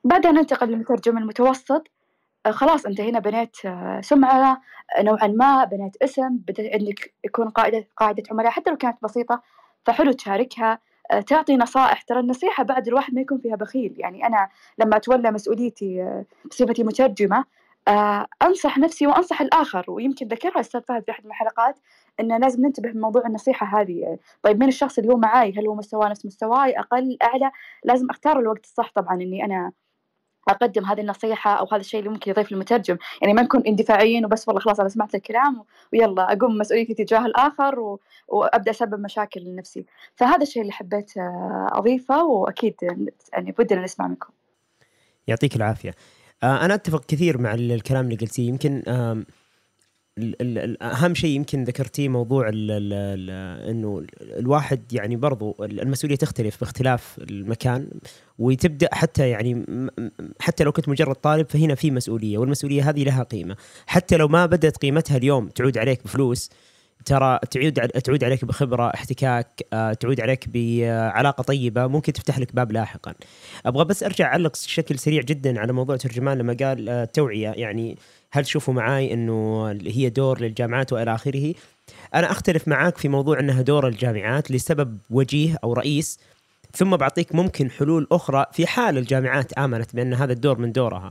بعدها 0.05 0.33
ننتقل 0.33 0.69
للمترجم 0.69 1.19
المتوسط 1.19 1.87
آه، 2.47 2.51
خلاص 2.51 2.87
أنت 2.87 3.01
هنا 3.01 3.19
بنيت 3.19 3.57
آه، 3.65 4.01
سمعة 4.01 4.61
نوعا 5.01 5.27
ما 5.27 5.65
بنيت 5.65 5.97
اسم 6.03 6.29
بدأ 6.49 6.71
عندك 6.75 7.15
يكون 7.25 7.49
قاعدة 7.49 7.87
قاعدة 7.97 8.23
عملاء 8.31 8.51
حتى 8.51 8.71
لو 8.71 8.77
كانت 8.77 8.99
بسيطة 9.03 9.43
فحلو 9.85 10.13
تشاركها 10.13 10.79
آه، 11.11 11.21
تعطي 11.21 11.57
نصائح. 11.57 12.03
ترى 12.03 12.21
النصيحة 12.21 12.65
بعد 12.65 12.89
الواحد 12.89 13.15
ما 13.15 13.21
يكون 13.21 13.39
فيها 13.39 13.57
بخيل. 13.57 13.95
يعني 13.99 14.27
أنا 14.27 14.49
لما 14.79 14.97
أتولى 14.97 15.31
مسؤوليتي 15.31 16.03
آه، 16.03 16.25
بصفتي 16.51 16.85
مترجمة 16.85 17.39
آه، 17.39 17.45
أنصح 18.43 18.79
نفسي 18.79 19.07
وأنصح 19.07 19.41
الآخر 19.41 19.85
ويمكن 19.89 20.29
ذكرها 20.29 20.61
أستاذ 20.61 20.81
فهد 20.81 21.05
في 21.05 21.11
أحد 21.11 21.27
الحلقات 21.27 21.79
إنه 22.21 22.39
لازم 22.39 22.63
ننتبه 22.67 22.89
من 22.93 23.01
موضوع 23.01 23.27
النصيحة 23.27 23.81
هذه. 23.81 24.19
طيب 24.43 24.59
مين 24.59 24.69
الشخص 24.69 24.99
اللي 24.99 25.13
هو 25.13 25.17
معاي؟ 25.17 25.53
هل 25.59 25.67
هو 25.67 25.75
مستواه 25.75 26.09
نفس 26.09 26.27
مستواي؟ 26.27 26.79
أقل 26.79 27.17
أعلى؟ 27.23 27.51
لازم 27.85 28.11
أختار 28.11 28.39
الوقت 28.39 28.65
الصح 28.65 28.93
طبعا 28.95 29.15
إني 29.15 29.45
أنا 29.45 29.73
أقدم 30.49 30.85
هذه 30.85 31.01
النصيحة 31.01 31.55
أو 31.55 31.67
هذا 31.73 31.81
الشيء 31.81 32.01
اللي 32.01 32.11
ممكن 32.11 32.31
يضيف 32.31 32.53
المترجم 32.53 32.97
يعني 33.23 33.35
ما 33.35 33.43
نكون 33.43 33.63
اندفاعيين 33.67 34.25
وبس 34.25 34.49
والله 34.49 34.61
خلاص 34.61 34.81
أنا 34.81 34.89
سمعت 34.89 35.15
الكلام 35.15 35.65
ويلا 35.93 36.33
أقوم 36.33 36.59
مسؤوليتي 36.59 36.95
تجاه 36.95 37.27
الآخر 37.27 37.81
و... 37.81 38.01
وأبدأ 38.29 38.71
أسبب 38.71 39.01
مشاكل 39.01 39.41
لنفسي. 39.41 39.87
فهذا 40.17 40.43
الشيء 40.43 40.63
اللي 40.63 40.73
حبيت 40.73 41.17
آه، 41.17 41.69
أضيفه 41.73 42.25
وأكيد 42.25 42.75
يعني 43.33 43.53
بدنا 43.59 43.83
نسمع 43.83 44.09
منكم. 44.09 44.33
يعطيك 45.27 45.57
العافية. 45.57 45.91
آه، 45.91 45.95
أنا 46.43 46.75
أتفق 46.75 47.05
كثير 47.05 47.39
مع 47.39 47.55
ال- 47.55 47.73
الكلام 47.73 48.05
اللي 48.05 48.17
قلتيه. 48.17 48.49
يمكن 48.49 48.83
أهم 50.83 51.15
شيء 51.15 51.31
يمكن 51.37 51.65
ذكرتيه 51.65 52.09
موضوع 52.09 52.49
إنه 52.49 54.03
الواحد 54.21 54.93
يعني 54.93 55.17
برضو 55.17 55.57
المسؤولية 55.61 56.17
تختلف 56.17 56.61
باختلاف 56.61 57.19
المكان 57.19 57.89
وتبدأ 58.39 58.89
حتى 58.93 59.29
يعني 59.29 59.65
حتى 60.41 60.65
لو 60.65 60.73
كنت 60.73 60.89
مجرد 60.89 61.15
طالب 61.15 61.47
فهنا 61.51 61.75
في 61.75 61.91
مسؤولية 61.91 62.39
والمسؤولية 62.39 62.91
هذه 62.91 63.05
لها 63.05 63.23
قيمة. 63.23 63.57
حتى 63.87 64.17
لو 64.17 64.29
ما 64.29 64.47
بدأت 64.47 64.77
قيمتها 64.77 65.17
اليوم 65.17 65.49
تعود 65.49 65.79
عليك 65.79 66.05
بفلوس 66.05 66.51
ترى 67.05 67.39
تعود 67.51 67.73
تعود 67.89 68.25
عليك 68.25 68.45
بخبرة 68.45 68.89
احتكاك 68.95 69.63
آه، 69.73 69.93
تعود 69.93 70.21
عليك 70.21 70.49
بعلاقه 70.49 71.43
طيبة. 71.43 71.87
ممكن 71.87 72.13
تفتح 72.13 72.39
لك 72.39 72.55
باب 72.55 72.73
لاحقا. 72.73 73.15
أبغى 73.67 73.85
بس 73.85 74.03
أرجع 74.03 74.27
أعلق 74.27 74.53
بشكل 74.53 74.99
سريع 74.99 75.23
جدا 75.23 75.61
على 75.61 75.73
موضوع 75.73 75.97
ترجمان. 75.97 76.39
لما 76.39 76.57
قال 76.61 76.89
آه، 76.89 77.05
توعية 77.05 77.49
يعني 77.49 77.97
هل 78.33 78.45
تشوفوا 78.45 78.75
معاي 78.75 79.13
إنه 79.15 79.69
هي 79.71 80.11
دور 80.11 80.41
للجامعات 80.41 80.93
وإلى 80.93 81.15
آخره؟ 81.15 81.55
أنا 82.15 82.31
أختلف 82.31 82.69
معاك 82.69 82.99
في 82.99 83.09
موضوع 83.09 83.41
إنها 83.41 83.63
دور 83.63 83.89
الجامعات 83.89 84.51
لسبب 84.51 84.99
وجيه 85.11 85.57
أو 85.65 85.73
رئيس. 85.73 86.19
ثم 86.77 86.97
بعطيك 86.97 87.35
ممكن 87.35 87.71
حلول 87.71 88.07
أخرى 88.13 88.47
في 88.53 88.67
حال 88.67 88.99
الجامعات 88.99 89.53
آمنت 89.53 89.95
بأن 89.95 90.15
هذا 90.15 90.33
الدور 90.33 90.59
من 90.59 90.73
دورها. 90.73 91.11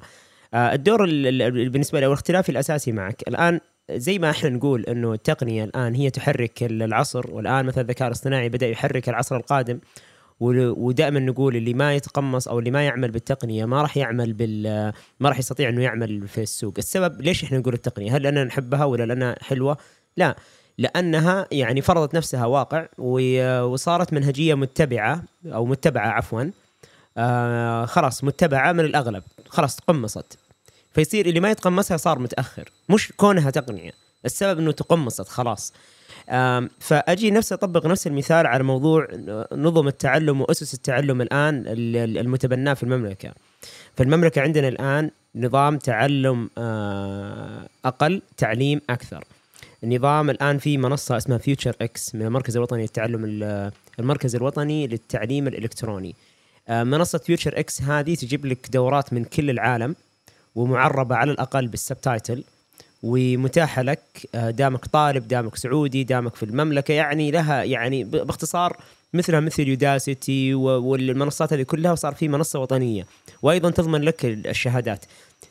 آه، 0.53 0.73
الدور 0.73 1.03
ال- 1.03 1.41
ال- 1.41 1.69
بالنسبة 1.69 1.99
لي 1.99 2.05
أو 2.05 2.13
الأساسي 2.49 2.91
معك. 2.91 3.23
الآن 3.27 3.59
زي 3.91 4.19
ما 4.19 4.29
إحنا 4.29 4.49
نقول 4.49 4.83
انه 4.83 5.13
التقنية 5.13 5.63
الآن 5.63 5.95
هي 5.95 6.09
تحرك 6.09 6.63
العصر 6.63 7.31
والآن 7.31 7.65
مثلا 7.65 7.81
الذكاء 7.81 8.07
الاصطناعي 8.07 8.49
بدأ 8.49 8.67
يحرك 8.67 9.09
العصر 9.09 9.35
القادم 9.35 9.79
ودائما 10.39 11.19
نقول 11.19 11.55
اللي 11.55 11.73
ما 11.73 11.95
يتقمص 11.95 12.47
أو 12.47 12.59
اللي 12.59 12.71
ما 12.71 12.85
يعمل 12.85 13.11
بالتقنية 13.11 13.65
ما 13.65 13.81
راح 13.81 13.97
يعمل 13.97 14.33
بال 14.33 14.93
ما 15.19 15.29
راح 15.29 15.39
يستطيع 15.39 15.69
إنه 15.69 15.83
يعمل 15.83 16.27
في 16.27 16.41
السوق، 16.41 16.73
السبب 16.77 17.21
ليش 17.21 17.43
إحنا 17.43 17.57
نقول 17.57 17.73
التقنية؟ 17.73 18.15
هل 18.15 18.23
لأننا 18.23 18.43
نحبها 18.43 18.85
ولا 18.85 19.03
لأنها 19.03 19.35
حلوة؟ 19.41 19.77
لا 20.17 20.35
لأنها 20.77 21.47
يعني 21.51 21.81
فرضت 21.81 22.15
نفسها 22.15 22.45
واقع 22.45 22.87
وصارت 23.63 24.13
منهجية 24.13 24.53
متبعة 24.53 25.23
أو 25.45 25.65
متبعة 25.65 26.07
عفوا 26.07 26.43
آه 27.17 27.85
خلاص 27.85 28.23
متبعة 28.23 28.71
من 28.71 28.79
الأغلب، 28.79 29.23
خلاص 29.49 29.75
تقمصت 29.75 30.39
فيصير 30.93 31.25
اللي 31.25 31.39
ما 31.39 31.51
يتقمصها 31.51 31.97
صار 31.97 32.19
متأخر، 32.19 32.69
مش 32.89 33.11
كونها 33.17 33.49
تقنية، 33.49 33.91
السبب 34.25 34.59
إنه 34.59 34.71
تقمصت 34.71 35.27
خلاص. 35.27 35.73
فأجي 36.79 37.31
نفس 37.31 37.53
أطبق 37.53 37.85
نفس 37.85 38.07
المثال 38.07 38.47
على 38.47 38.63
موضوع 38.63 39.07
نظم 39.51 39.87
التعلم 39.87 40.41
وأسس 40.41 40.73
التعلم 40.73 41.21
الآن 41.21 41.55
ال- 41.67 41.95
ال- 41.97 42.17
المتبناه 42.17 42.73
في 42.73 42.83
المملكة. 42.83 43.33
في 43.97 44.03
المملكة 44.03 44.41
عندنا 44.41 44.67
الآن 44.67 45.11
نظام 45.35 45.77
تعلم 45.77 46.49
آه، 46.57 47.67
أقل 47.85 48.21
تعليم 48.37 48.81
أكثر. 48.89 49.23
النظام 49.83 50.29
الآن 50.29 50.57
في 50.57 50.77
منصة 50.77 51.17
اسمها 51.17 51.37
فيوتشر 51.37 51.75
إكس 51.81 52.15
من 52.15 52.21
المركز 52.21 52.55
الوطني 52.57 52.81
للتعلم 52.81 53.25
ال- 53.25 53.71
المركز 53.99 54.35
الوطني 54.35 54.87
للتعليم 54.87 55.47
الإلكتروني. 55.47 56.15
آه، 56.69 56.83
منصة 56.83 57.17
FutureX 57.17 57.81
هذه 57.81 58.15
تجيب 58.15 58.45
لك 58.45 58.69
دورات 58.73 59.13
من 59.13 59.23
كل 59.23 59.49
العالم 59.49 59.95
ومعربة 60.55 61.15
على 61.15 61.31
الأقل 61.31 61.67
بال 61.67 61.81
subtitle. 61.81 62.43
ومتاحة 63.03 63.81
لك 63.81 63.99
آه، 64.35 64.49
دامك 64.49 64.85
طالب 64.85 65.27
دامك 65.27 65.55
سعودي 65.55 66.03
دامك 66.03 66.35
في 66.35 66.43
المملكة. 66.43 66.91
يعني 66.93 67.31
لها 67.31 67.63
يعني 67.63 68.03
باختصار 68.03 68.77
مثلها 69.13 69.39
مثل 69.39 69.67
Udacity 69.67 70.53
والمنصات 70.53 71.53
هذه 71.53 71.63
كلها 71.63 71.91
وصار 71.91 72.13
في 72.13 72.27
منصة 72.27 72.59
وطنية. 72.59 73.05
وأيضا 73.41 73.69
تضمن 73.69 74.01
لك 74.01 74.25
ال- 74.25 74.47
الشهادات. 74.47 75.05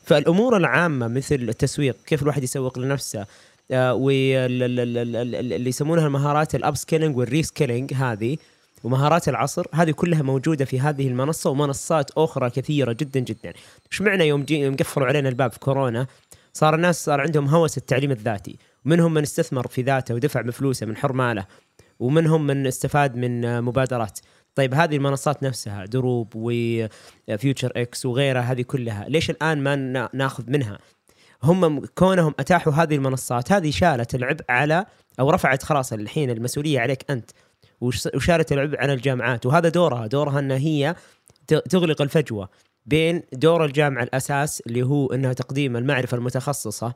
فالأمور 0.05 0.57
العامة 0.57 1.07
مثل 1.07 1.35
التسويق 1.35 1.95
كيف 2.05 2.21
الواحد 2.21 2.43
يسوق 2.43 2.79
لنفسه 2.79 3.25
واللي 3.71 5.69
يسمونها 5.69 6.07
المهارات 6.07 6.55
ال 6.55 6.75
upskilling 6.75 7.17
وال 7.17 7.43
reskilling 7.43 7.93
هذه 7.93 8.37
ومهارات 8.83 9.29
العصر 9.29 9.65
هذه 9.73 9.91
كلها 9.91 10.21
موجودة 10.21 10.65
في 10.65 10.79
هذه 10.79 11.07
المنصة 11.07 11.49
ومنصات 11.49 12.11
أخرى 12.11 12.49
كثيرة 12.49 12.91
جدا 12.91 13.19
جدا. 13.19 13.53
إيش 13.91 14.01
معنى 14.01 14.27
يوم 14.27 14.45
يوم 14.49 14.75
قفلوا 14.75 15.07
علينا 15.07 15.29
الباب 15.29 15.51
في 15.51 15.59
كورونا؟ 15.59 16.07
صار 16.53 16.75
الناس 16.75 17.05
صار 17.05 17.21
عندهم 17.21 17.47
هوس 17.47 17.77
التعليم 17.77 18.11
الذاتي. 18.11 18.57
ومنهم 18.85 19.13
من 19.13 19.21
استثمر 19.21 19.67
في 19.67 19.81
ذاته 19.81 20.15
ودفع 20.15 20.41
بفلوسه 20.41 20.85
من 20.85 20.97
حر 20.97 21.13
ماله 21.13 21.45
ومنهم 21.99 22.47
من 22.47 22.67
استفاد 22.67 23.15
من 23.15 23.61
مبادرات. 23.61 24.19
طيب 24.55 24.73
هذه 24.73 24.95
المنصات 24.95 25.43
نفسها 25.43 25.85
دروب 25.85 26.33
و 26.35 27.71
FutureX 27.75 28.05
وغيرها 28.05 28.41
هذه 28.41 28.61
كلها 28.61 29.05
ليش 29.09 29.29
الآن 29.29 29.63
ما 29.63 29.75
نا- 29.75 30.09
ناخذ 30.13 30.43
منها؟ 30.47 30.77
هم 31.43 31.85
كونهم 31.85 32.33
أتاحوا 32.39 32.73
هذه 32.73 32.95
المنصات 32.95 33.51
هذه 33.51 33.71
شالت 33.71 34.15
العبء 34.15 34.45
على 34.49 34.85
أو 35.19 35.29
رفعت 35.29 35.63
خلاص 35.63 35.93
الحين 35.93 36.29
المسؤولية 36.29 36.79
عليك 36.79 37.05
أنت. 37.11 37.31
وش- 37.81 38.07
وشالت 38.15 38.51
العبء 38.51 38.77
على 38.79 38.93
الجامعات. 38.93 39.45
وهذا 39.45 39.69
دورها. 39.69 40.07
دورها 40.07 40.39
إن 40.39 40.51
هي 40.51 40.95
تغلق 41.47 42.01
الفجوة 42.01 42.49
بين 42.85 43.21
دور 43.33 43.65
الجامعة 43.65 44.03
الأساس 44.03 44.61
اللي 44.67 44.83
هو 44.83 45.07
إنها 45.13 45.33
تقديم 45.33 45.77
المعرفة 45.77 46.17
المتخصصة. 46.17 46.93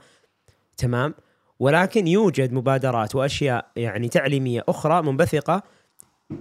تمام؟ 0.77 1.13
ولكن 1.59 2.07
يوجد 2.07 2.53
مبادرات 2.53 3.15
وأشياء 3.15 3.71
يعني 3.75 4.09
تعليمية 4.09 4.63
أخرى 4.69 5.01
منبثقة. 5.01 5.63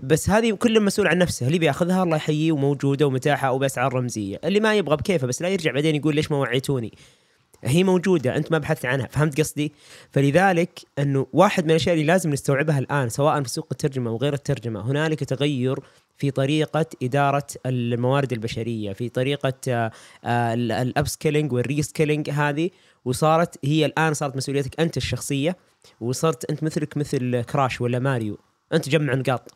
بس 0.03 0.30
هذه 0.30 0.53
كل 0.53 0.80
مسؤول 0.80 1.07
عن 1.09 1.18
نفسه. 1.18 1.47
اللي 1.47 1.59
بياخذها 1.59 2.03
الله 2.03 2.16
يحييه 2.16 2.53
وموجودة 2.53 3.07
ومتاحة 3.07 3.53
وبأسعار 3.53 3.95
رمزية. 3.95 4.40
اللي 4.45 4.61
ما 4.61 4.74
يبغى 4.74 4.97
بكيفه 4.97 5.26
بس 5.26 5.43
لا 5.43 5.49
يرجع 5.49 5.72
بعدين 5.72 5.95
يقول 5.97 6.14
ليش 6.14 6.30
ما 6.30 6.36
وعيتوني؟ 6.36 6.93
هي 7.64 7.84
موجودة 7.84 8.36
أنت 8.36 8.52
ما 8.52 8.58
بحثت 8.58 8.86
عنها 8.86 9.06
فهمت 9.06 9.40
قصدي؟ 9.40 9.72
فلذلك 10.10 10.80
أنه 10.98 11.26
واحد 11.32 11.64
من 11.64 11.70
الأشياء 11.70 11.94
اللي 11.94 12.06
لازم 12.06 12.30
نستوعبها 12.30 12.78
الآن 12.78 13.08
سواء 13.08 13.42
في 13.42 13.48
سوق 13.48 13.68
الترجمة 13.72 14.10
أو 14.10 14.16
غير 14.16 14.34
الترجمة 14.34 14.90
هنالك 14.90 15.24
تغير 15.24 15.78
في 16.16 16.30
طريقة 16.30 16.86
إدارة 17.02 17.46
الموارد 17.66 18.32
البشرية 18.32 18.92
في 18.92 19.08
طريقة 19.08 19.90
ال 20.24 21.09
upskilling 21.09 21.53
وال 21.53 21.82
reskilling 21.82 22.30
هذه 22.30 22.70
وصارت 23.04 23.58
هي 23.64 23.86
الآن 23.86 24.14
صارت 24.14 24.36
مسؤوليتك 24.36 24.80
أنت 24.80 24.96
الشخصية 24.96 25.56
وصرت 26.00 26.50
أنت 26.50 26.62
مثلك 26.62 26.96
مثل 26.96 27.42
كراش 27.42 27.80
ولا 27.80 27.98
ماريو 27.98 28.38
أنت 28.72 28.88
جمع 28.88 29.14
نقاط. 29.14 29.54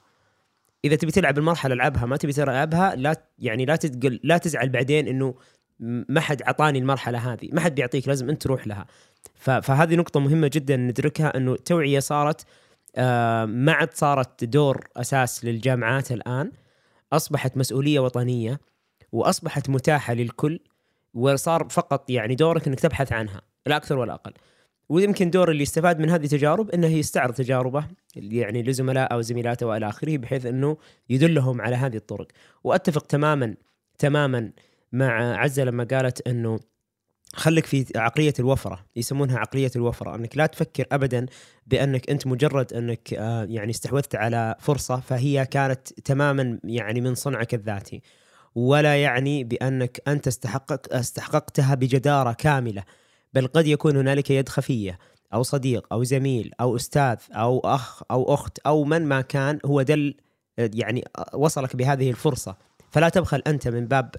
إذا 0.85 0.97
تبي 0.97 1.11
تلعب 1.11 1.39
المرحلة 1.39 1.75
ألعبها 1.75 2.07
ما 2.07 2.17
تبي 2.17 2.33
تلعبها 2.33 2.95
لا 2.95 3.23
يعني 3.39 3.65
لا 3.65 3.77
تتقل 3.77 4.21
لا 4.23 4.39
تزعل 4.39 4.69
بعدين 4.69 5.09
إنه 5.09 5.35
ما 5.81 6.21
حد 6.21 6.43
عطاني 6.43 6.79
المرحلة 6.79 7.33
هذه 7.33 7.49
ما 7.53 7.61
حد 7.61 7.75
بيعطيك 7.75 8.09
لازم 8.09 8.31
أنت 8.31 8.43
تروح 8.43 8.67
لها. 8.67 8.87
فهذه 9.37 9.95
نقطة 9.95 10.21
مهمة 10.21 10.51
جدا 10.53 10.77
ندركها 10.77 11.37
إنه 11.37 11.53
التوعيه 11.53 11.99
صارت 11.99 12.47
آه، 12.97 13.45
ما 13.45 13.73
عاد 13.73 13.95
صارت 13.95 14.45
دور 14.45 14.89
أساس 14.97 15.45
للجامعات 15.45 16.13
الآن. 16.13 16.53
أصبحت 17.13 17.57
مسؤولية 17.57 18.01
وطنية 18.01 18.61
وأصبحت 19.13 19.71
متاحة 19.71 20.15
للكل 20.15 20.61
وصار 21.15 21.69
فقط 21.71 22.11
يعني 22.11 22.35
دورك 22.35 22.67
إنك 22.67 22.81
تبحث 22.81 23.13
عنها 23.13 23.43
لا 23.67 23.77
أكثر 23.77 23.99
ولا 23.99 24.15
أقل. 24.15 24.33
ويمكن 24.89 25.31
دور 25.31 25.51
اللي 25.51 25.63
استفاد 25.63 26.01
من 26.01 26.11
هذه 26.11 26.25
التجارب 26.25 26.71
إنه 26.71 26.87
يستعرض 26.87 27.35
تجاربه 27.35 27.87
يعني 28.17 28.63
لزملاء 28.63 29.13
أو 29.13 29.21
زميلاته 29.21 29.67
وإلى 29.67 29.89
آخره 29.89 30.17
بحيث 30.17 30.47
إنه 30.47 30.77
يدلهم 31.09 31.61
على 31.61 31.77
هذه 31.77 31.97
الطرق. 31.97 32.27
وأتفق 32.65 33.07
تماما 33.07 33.55
تماما 33.99 34.51
مع 34.93 35.37
عزة 35.37 35.65
لما 35.65 35.85
قالت 35.85 36.29
إنه 36.29 36.59
خليك 37.35 37.67
في 37.67 37.87
عقلية 37.97 38.35
الوفرة 38.39 38.87
يسمونها 38.97 39.39
عقلية 39.39 39.71
الوفرة 39.77 40.15
إنك 40.15 40.37
لا 40.37 40.47
تفكر 40.47 40.87
ابدا 40.93 41.27
بأنك 41.67 42.11
أنت 42.11 42.27
مجرد 42.27 42.73
إنك 42.73 43.15
آه، 43.15 43.45
يعني 43.45 43.71
استحوذت 43.71 44.15
على 44.15 44.55
فرصة 44.59 45.01
فهي 45.01 45.47
كانت 45.47 45.89
تماما 45.89 46.59
يعني 46.65 47.01
من 47.01 47.15
صنعك 47.15 47.55
الذاتي 47.55 48.03
ولا 48.55 49.03
يعني 49.03 49.45
بأنك 49.45 50.01
أنت 50.09 50.27
استحقق 50.27 50.95
استحققتها 50.95 51.75
بجدارة 51.75 52.33
كاملة 52.33 52.83
بل 53.35 53.47
قد 53.47 53.67
يكون 53.67 53.97
هنالك 53.97 54.31
يد 54.31 54.49
خفية 54.49 54.99
أو 55.35 55.43
صديق 55.43 55.87
أو 55.93 56.05
زميل 56.05 56.53
أو 56.61 56.77
أستاذ 56.77 57.17
أو 57.33 57.61
أخ 57.61 58.03
أو 58.11 58.35
أخت 58.35 58.59
أو 58.59 58.85
من 58.85 59.07
ما 59.07 59.21
كان 59.21 59.59
هو 59.67 59.83
دل 59.83 60.15
يعني 60.59 61.05
وصلك 61.35 61.77
بهذه 61.77 62.11
الفرصة. 62.11 62.57
فلا 62.91 63.09
تبخل 63.09 63.43
أنت 63.47 63.69
من 63.69 63.87
باب 63.87 64.11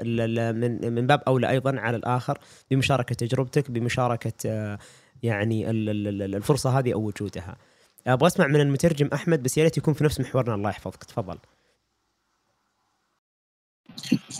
من 0.55 0.93
من 0.93 1.07
باب 1.07 1.21
أولى 1.27 1.49
أيضا 1.49 1.79
على 1.79 1.97
الآخر 1.97 2.37
بمشاركة 2.71 3.15
تجربتك 3.15 3.71
بمشاركة 3.71 4.33
آه، 4.45 4.79
يعني 5.23 5.69
ال- 5.69 5.89
ال- 5.89 6.21
ال- 6.21 6.35
الفرصة 6.35 6.79
هذه 6.79 6.93
أو 6.93 7.01
وجودها. 7.01 7.57
أبغى 8.07 8.27
أسمع 8.27 8.47
من 8.47 8.61
المترجم 8.61 9.09
أحمد 9.13 9.43
بس 9.43 9.57
يا 9.57 9.63
ريت 9.63 9.77
يكون 9.77 9.93
في 9.93 10.03
نفس 10.03 10.19
محورنا 10.19 10.55
الله 10.55 10.69
يحفظك 10.69 11.03
تفضل. 11.03 11.37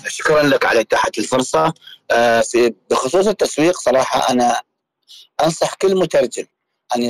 شكرا 0.08 0.44
لك 0.44 0.66
على 0.66 0.80
إتاحة 0.82 1.12
الفرصة 1.18 1.74
آه، 2.12 2.42
في 2.42 2.74
بخصوص 2.92 3.28
التسويق 3.28 3.78
صراحة 3.80 4.30
أنا 4.34 4.62
أنصح 5.44 5.74
كل 5.74 5.96
مترجم 6.00 6.46
أن 6.96 7.04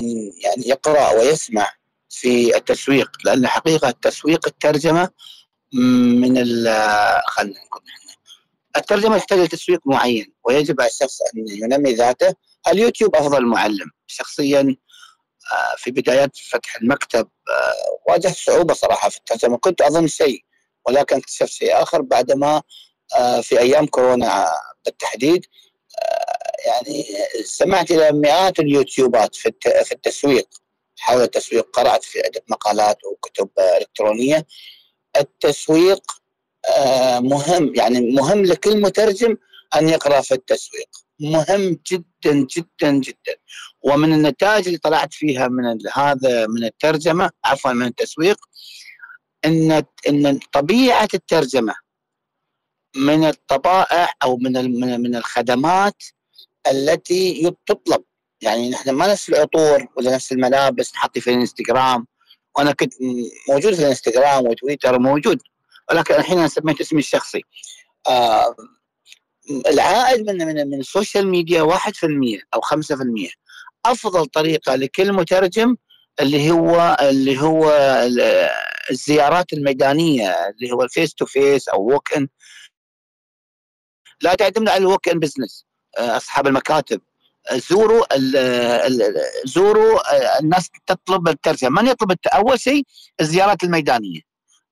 أن 0.00 0.32
يعني 0.44 0.68
يقرأ 0.68 1.12
ويسمع 1.12 1.68
في 2.10 2.56
التسويق 2.56 3.10
لأن 3.24 3.46
حقيقة 3.46 3.90
تسويق 3.90 4.46
الترجمة 4.46 5.10
من 5.72 6.38
ال 6.38 6.68
خلينا 7.26 7.60
نقول 7.64 7.82
الترجمة 8.76 9.18
تحتاج 9.18 9.38
لتسويق 9.38 9.80
معين 9.86 10.34
ويجب 10.44 10.80
على 10.80 10.90
الشخص 10.90 11.18
أن 11.22 11.48
ينمي 11.48 11.92
ذاته. 11.92 12.34
اليوتيوب 12.68 13.16
أفضل 13.16 13.46
معلم. 13.46 13.90
شخصيا 14.06 14.76
آه، 15.52 15.74
في 15.78 15.90
بدايات 15.90 16.36
فتح 16.36 16.76
المكتب 16.76 17.28
آه، 17.50 18.10
واجهت 18.12 18.36
صعوبة 18.36 18.74
صراحة 18.74 19.08
في 19.08 19.18
الترجمة. 19.18 19.58
كنت 19.58 19.80
أظن 19.80 20.06
شيء 20.06 20.40
ولكن 20.88 21.16
اكتشفت 21.16 21.52
شيء 21.52 21.82
آخر 21.82 22.02
بعدما 22.02 22.62
آه، 23.18 23.40
في 23.40 23.60
أيام 23.60 23.86
كورونا 23.86 24.46
بالتحديد 24.84 25.46
يعني 26.66 27.04
سمعت 27.44 27.90
إلى 27.90 28.12
مئات 28.12 28.58
اليوتيوبات 28.58 29.34
في 29.34 29.52
في 29.84 29.92
التسويق 29.92 30.48
حول 30.98 31.22
التسويق 31.22 31.70
قرأت 31.72 32.04
في 32.04 32.18
عدة 32.18 32.42
مقالات 32.48 32.98
وكتب 33.04 33.48
إلكترونية. 33.80 34.46
التسويق 35.20 36.02
آه، 36.78 37.20
مهم. 37.20 37.72
يعني 37.74 38.00
مهم 38.00 38.44
لكل 38.44 38.80
مترجم 38.80 39.36
أن 39.76 39.88
يقرأ 39.88 40.20
في 40.20 40.34
التسويق. 40.34 40.88
مهم 41.20 41.78
جدا 41.92 42.46
جدا 42.56 42.90
جدا. 42.90 43.36
ومن 43.82 44.12
النتائج 44.12 44.66
اللي 44.66 44.78
طلعت 44.78 45.14
فيها 45.14 45.48
من 45.48 45.78
هذا 45.92 46.46
من 46.46 46.64
الترجمة 46.64 47.30
عفوا 47.44 47.72
من 47.72 47.86
التسويق 47.86 48.36
إن 49.44 49.82
إن 50.08 50.38
طبيعة 50.52 51.08
الترجمة 51.14 51.74
من 52.96 53.24
الطبائع 53.24 54.12
أو 54.22 54.36
من 54.36 54.52
من 55.00 55.16
الخدمات 55.16 56.02
التي 56.70 57.54
تطلب 57.66 58.04
يعني 58.42 58.70
نحن 58.70 58.90
ما 58.90 59.12
نفس 59.12 59.28
العطور 59.28 59.88
ولا 59.96 60.14
نفس 60.14 60.32
الملابس 60.32 60.94
نحطي 60.94 61.20
في 61.20 61.30
الإنستغرام 61.30 62.06
وأنا 62.58 62.72
كنت 62.72 62.92
موجود 63.48 63.74
في 63.74 63.80
الانستغرام 63.80 64.46
وتويتر 64.46 64.98
موجود 64.98 65.42
ولكن 65.90 66.14
الحين 66.14 66.38
أنا 66.38 66.48
سميت 66.48 66.80
اسمي 66.80 66.98
الشخصي. 66.98 67.42
آه 68.08 68.56
العائد 69.68 70.30
من 70.30 70.46
من 70.46 70.70
من 70.70 70.80
ال 70.80 70.87
social 70.87 71.28
media 71.28 71.62
1% 71.62 71.68
أو 72.54 72.60
5% 72.60 73.30
أفضل 73.86 74.26
طريقة 74.26 74.74
لكل 74.74 75.12
مترجم 75.12 75.76
اللي 76.20 76.50
هو 76.50 76.96
اللي 77.00 77.40
هو 77.40 77.70
ال- 78.06 78.48
الزيارات 78.90 79.52
الميدانية 79.52 80.28
اللي 80.30 80.72
هو 80.72 80.82
ال 80.82 80.88
face 80.88 81.14
to 81.14 81.26
face 81.26 81.68
أو 81.68 81.82
walk 81.82 82.12
in 82.14 82.28
لا 84.22 84.34
تعتمد 84.34 84.68
على 84.68 84.78
ال 84.78 84.84
walk 84.84 85.08
in 85.08 85.18
business 85.18 85.66
أصحاب 85.98 86.46
المكاتب. 86.46 87.00
زوروا 87.52 88.04
زوروا 89.44 90.14
آه، 90.16 90.38
الناس 90.40 90.70
تطلب 90.86 91.28
الترجمة. 91.28 91.82
من 91.82 91.88
يطلب 91.88 92.16
أول 92.34 92.60
شيء 92.60 92.82
الزيارات 93.20 93.64
الميدانية. 93.64 94.20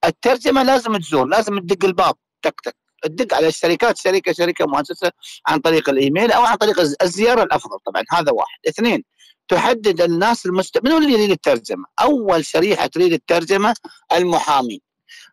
الترجمة 0.04 0.62
لازم 0.62 0.96
تزور 0.96 1.26
لازم 1.26 1.58
تدق 1.58 1.84
الباب 1.84 2.14
تك 2.42 2.60
تك 2.64 2.76
تدق 3.02 3.34
على 3.34 3.46
الشركات 3.46 3.98
شركة 3.98 4.32
شركة 4.32 4.66
مؤسسة 4.66 5.10
عن 5.46 5.58
طريق 5.58 5.88
الإيميل 5.88 6.32
أو 6.32 6.42
عن 6.42 6.56
طريق 6.56 6.80
الز- 6.80 6.96
الزيارة 7.02 7.42
الأفضل 7.42 7.78
طبعا 7.86 8.02
هذا 8.12 8.32
واحد. 8.32 8.58
اثنين 8.68 9.04
تحدد 9.48 10.00
الناس 10.00 10.46
المست... 10.46 10.78
من 10.84 10.92
اللي 10.92 11.12
يريد 11.12 11.30
الترجمة؟ 11.30 11.84
أول 12.00 12.44
شريحة 12.44 12.86
تريد 12.86 13.12
الترجمة 13.12 13.74
المحامين. 14.12 14.80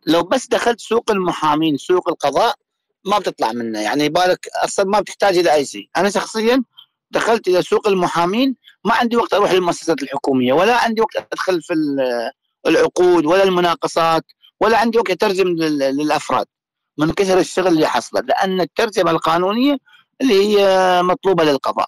لو 0.05 0.23
بس 0.23 0.47
دخلت 0.47 0.79
سوق 0.79 1.11
المحامين 1.11 1.77
سوق 1.77 2.09
القضاء 2.09 2.55
ما 3.05 3.19
بتطلع 3.19 3.51
منه. 3.51 3.79
يعني 3.79 4.09
بالك 4.09 4.47
أصلا 4.63 4.85
ما 4.85 4.99
بتحتاج 4.99 5.37
إلى 5.37 5.53
أي 5.53 5.65
شيء. 5.65 5.89
أنا 5.97 6.09
شخصيا 6.09 6.63
دخلت 7.11 7.47
إلى 7.47 7.61
سوق 7.61 7.87
المحامين 7.87 8.55
ما 8.85 8.93
عندي 8.93 9.17
وقت 9.17 9.33
أروح 9.33 9.51
للمؤسسات 9.51 10.03
الحكومية 10.03 10.53
ولا 10.53 10.77
عندي 10.83 11.01
وقت 11.01 11.17
أدخل 11.33 11.61
في 11.61 11.73
ال- 11.73 12.31
العقود 12.67 13.25
ولا 13.25 13.43
المناقصات 13.43 14.23
ولا 14.61 14.77
عندي 14.77 14.97
وقت 14.97 15.09
أترجم 15.11 15.47
لل- 15.47 15.77
للأفراد 15.97 16.45
من 16.97 17.11
كثر 17.11 17.39
الشغل 17.39 17.67
اللي 17.67 17.87
حصله 17.87 18.21
لأن 18.21 18.61
الترجمة 18.61 19.11
القانونية 19.11 19.77
اللي 20.21 20.33
هي 20.59 21.01
مطلوبة 21.03 21.43
للقضاء. 21.43 21.87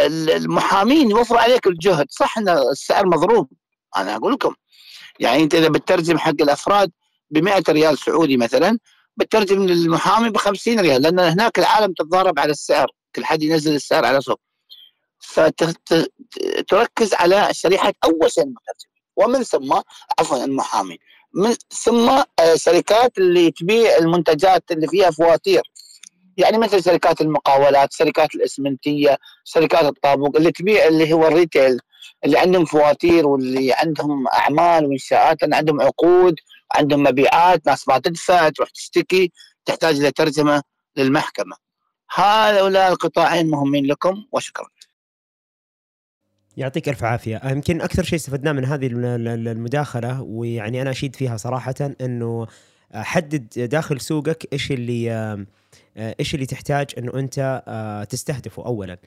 ال- 0.00 0.30
المحامين 0.30 1.10
يوفر 1.10 1.36
عليك 1.38 1.66
الجهد 1.66 2.06
صح 2.10 2.38
إن 2.38 2.48
السعر 2.48 3.06
مضروب؟ 3.06 3.50
أنا 3.96 4.16
أقول 4.16 4.32
لكم. 4.32 4.54
يعني 5.20 5.42
أنت 5.42 5.54
إذا 5.54 5.68
بتترجم 5.68 6.18
حق 6.18 6.28
الأفراد 6.40 6.90
ب 7.30 7.38
100 7.38 7.62
ريال 7.68 7.98
سعودي 7.98 8.36
مثلا 8.36 8.78
بتترجم 9.16 9.66
للمحامي 9.66 10.30
ب 10.30 10.36
50 10.36 10.80
ريال 10.80 11.02
لأن 11.02 11.18
هناك 11.20 11.58
العالم 11.58 11.92
تتضارب 11.92 12.38
على 12.38 12.50
السعر 12.50 12.86
كل 13.16 13.24
حد 13.24 13.42
ينزل 13.42 13.74
السعر 13.74 14.04
على 14.04 14.20
صوب 14.20 14.36
فتركز 15.20 17.14
على 17.14 17.48
شريحة 17.52 17.92
أول 18.04 18.30
شيء 18.32 18.44
المترجم 18.44 18.90
ومن 19.16 19.42
ثم 19.42 19.80
عفوا 20.18 20.44
المحامين 20.44 20.98
من 21.34 21.54
ثم 21.70 22.08
آه، 22.08 22.54
شركات 22.54 23.18
اللي 23.18 23.50
تبيع 23.50 23.96
المنتجات 23.96 24.64
اللي 24.70 24.88
فيها 24.88 25.10
فواتير. 25.10 25.62
يعني 26.36 26.58
مثل 26.58 26.84
شركات 26.84 27.20
المقاولات 27.20 27.92
شركات 27.92 28.34
الإسمنتية 28.34 29.18
شركات 29.44 29.84
الطابق 29.84 30.36
اللي 30.36 30.52
تبيع 30.52 30.86
اللي 30.86 31.12
هو 31.12 31.26
الريتيل 31.26 31.78
اللي 32.24 32.38
عندهم 32.38 32.64
فواتير 32.64 33.26
واللي 33.26 33.72
عندهم 33.72 34.28
أعمال 34.28 34.86
وإنشاءات 34.86 35.42
لأن 35.42 35.54
عندهم 35.54 35.80
عقود 35.80 36.34
عندهم 36.74 37.02
مبيعات 37.02 37.66
ناس 37.66 37.88
ما 37.88 37.98
تدفع 37.98 38.48
تروح 38.48 38.70
تشتكي 38.70 39.32
تحتاج 39.64 39.96
إلى 40.00 40.10
ترجمة 40.10 40.62
للمحكمة. 40.96 41.56
هؤلاء 42.14 42.92
القطاعين 42.92 43.50
مهمين 43.50 43.86
لكم 43.86 44.24
وشكرا. 44.32 44.68
يعطيك 46.56 46.88
ألف 46.88 47.04
عافية. 47.04 47.36
آه، 47.36 47.50
يمكن 47.50 47.80
أكثر 47.80 48.02
شيء 48.02 48.18
استفدناه 48.18 48.52
من 48.52 48.64
هذه 48.64 48.86
ال- 48.86 49.04
ال- 49.28 49.48
المداخلة 49.48 50.22
ويعني 50.22 50.82
أنا 50.82 50.90
أشيد 50.90 51.16
فيها 51.16 51.36
صراحة 51.36 51.74
إنه 52.00 52.46
آه، 52.92 53.02
حدد 53.02 53.68
داخل 53.70 54.00
سوقك 54.00 54.48
إيش 54.52 54.72
اللي 54.72 55.12
آه، 55.12 55.46
إيش 56.20 56.34
اللي 56.34 56.46
تحتاج 56.46 56.86
إنه 56.98 57.12
أنت 57.14 57.62
تستهدفه 58.10 58.66
اولا. 58.66 58.98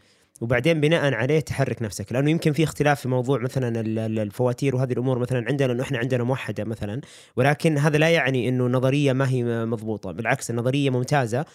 وبعدين 0.42 0.82
بناء 0.82 1.14
عليه 1.14 1.40
تحرك 1.40 1.82
نفسك. 1.82 2.12
لأنه 2.14 2.32
يمكن 2.32 2.52
في 2.54 2.64
اختلاف 2.64 3.02
في 3.02 3.08
موضوع 3.08 3.40
مثلا 3.40 3.80
ال- 3.82 4.00
ال- 4.00 4.20
الفواتير 4.20 4.76
وهذه 4.76 4.92
الأمور 4.94 5.20
مثلا 5.20 5.46
عندنا 5.48 5.74
إنه 5.74 5.84
إحنا 5.84 5.98
عندنا 5.98 6.24
موحدة 6.24 6.64
مثلا 6.64 7.02
ولكن 7.36 7.78
هذا 7.78 7.98
لا 7.98 8.10
يعني 8.10 8.50
إنه 8.50 8.68
نظرية 8.68 9.14
ما 9.14 9.30
هي 9.30 9.66
مضبوطة. 9.66 10.12
بالعكس 10.12 10.50
النظريه 10.50 10.90
ممتازة. 10.90 11.46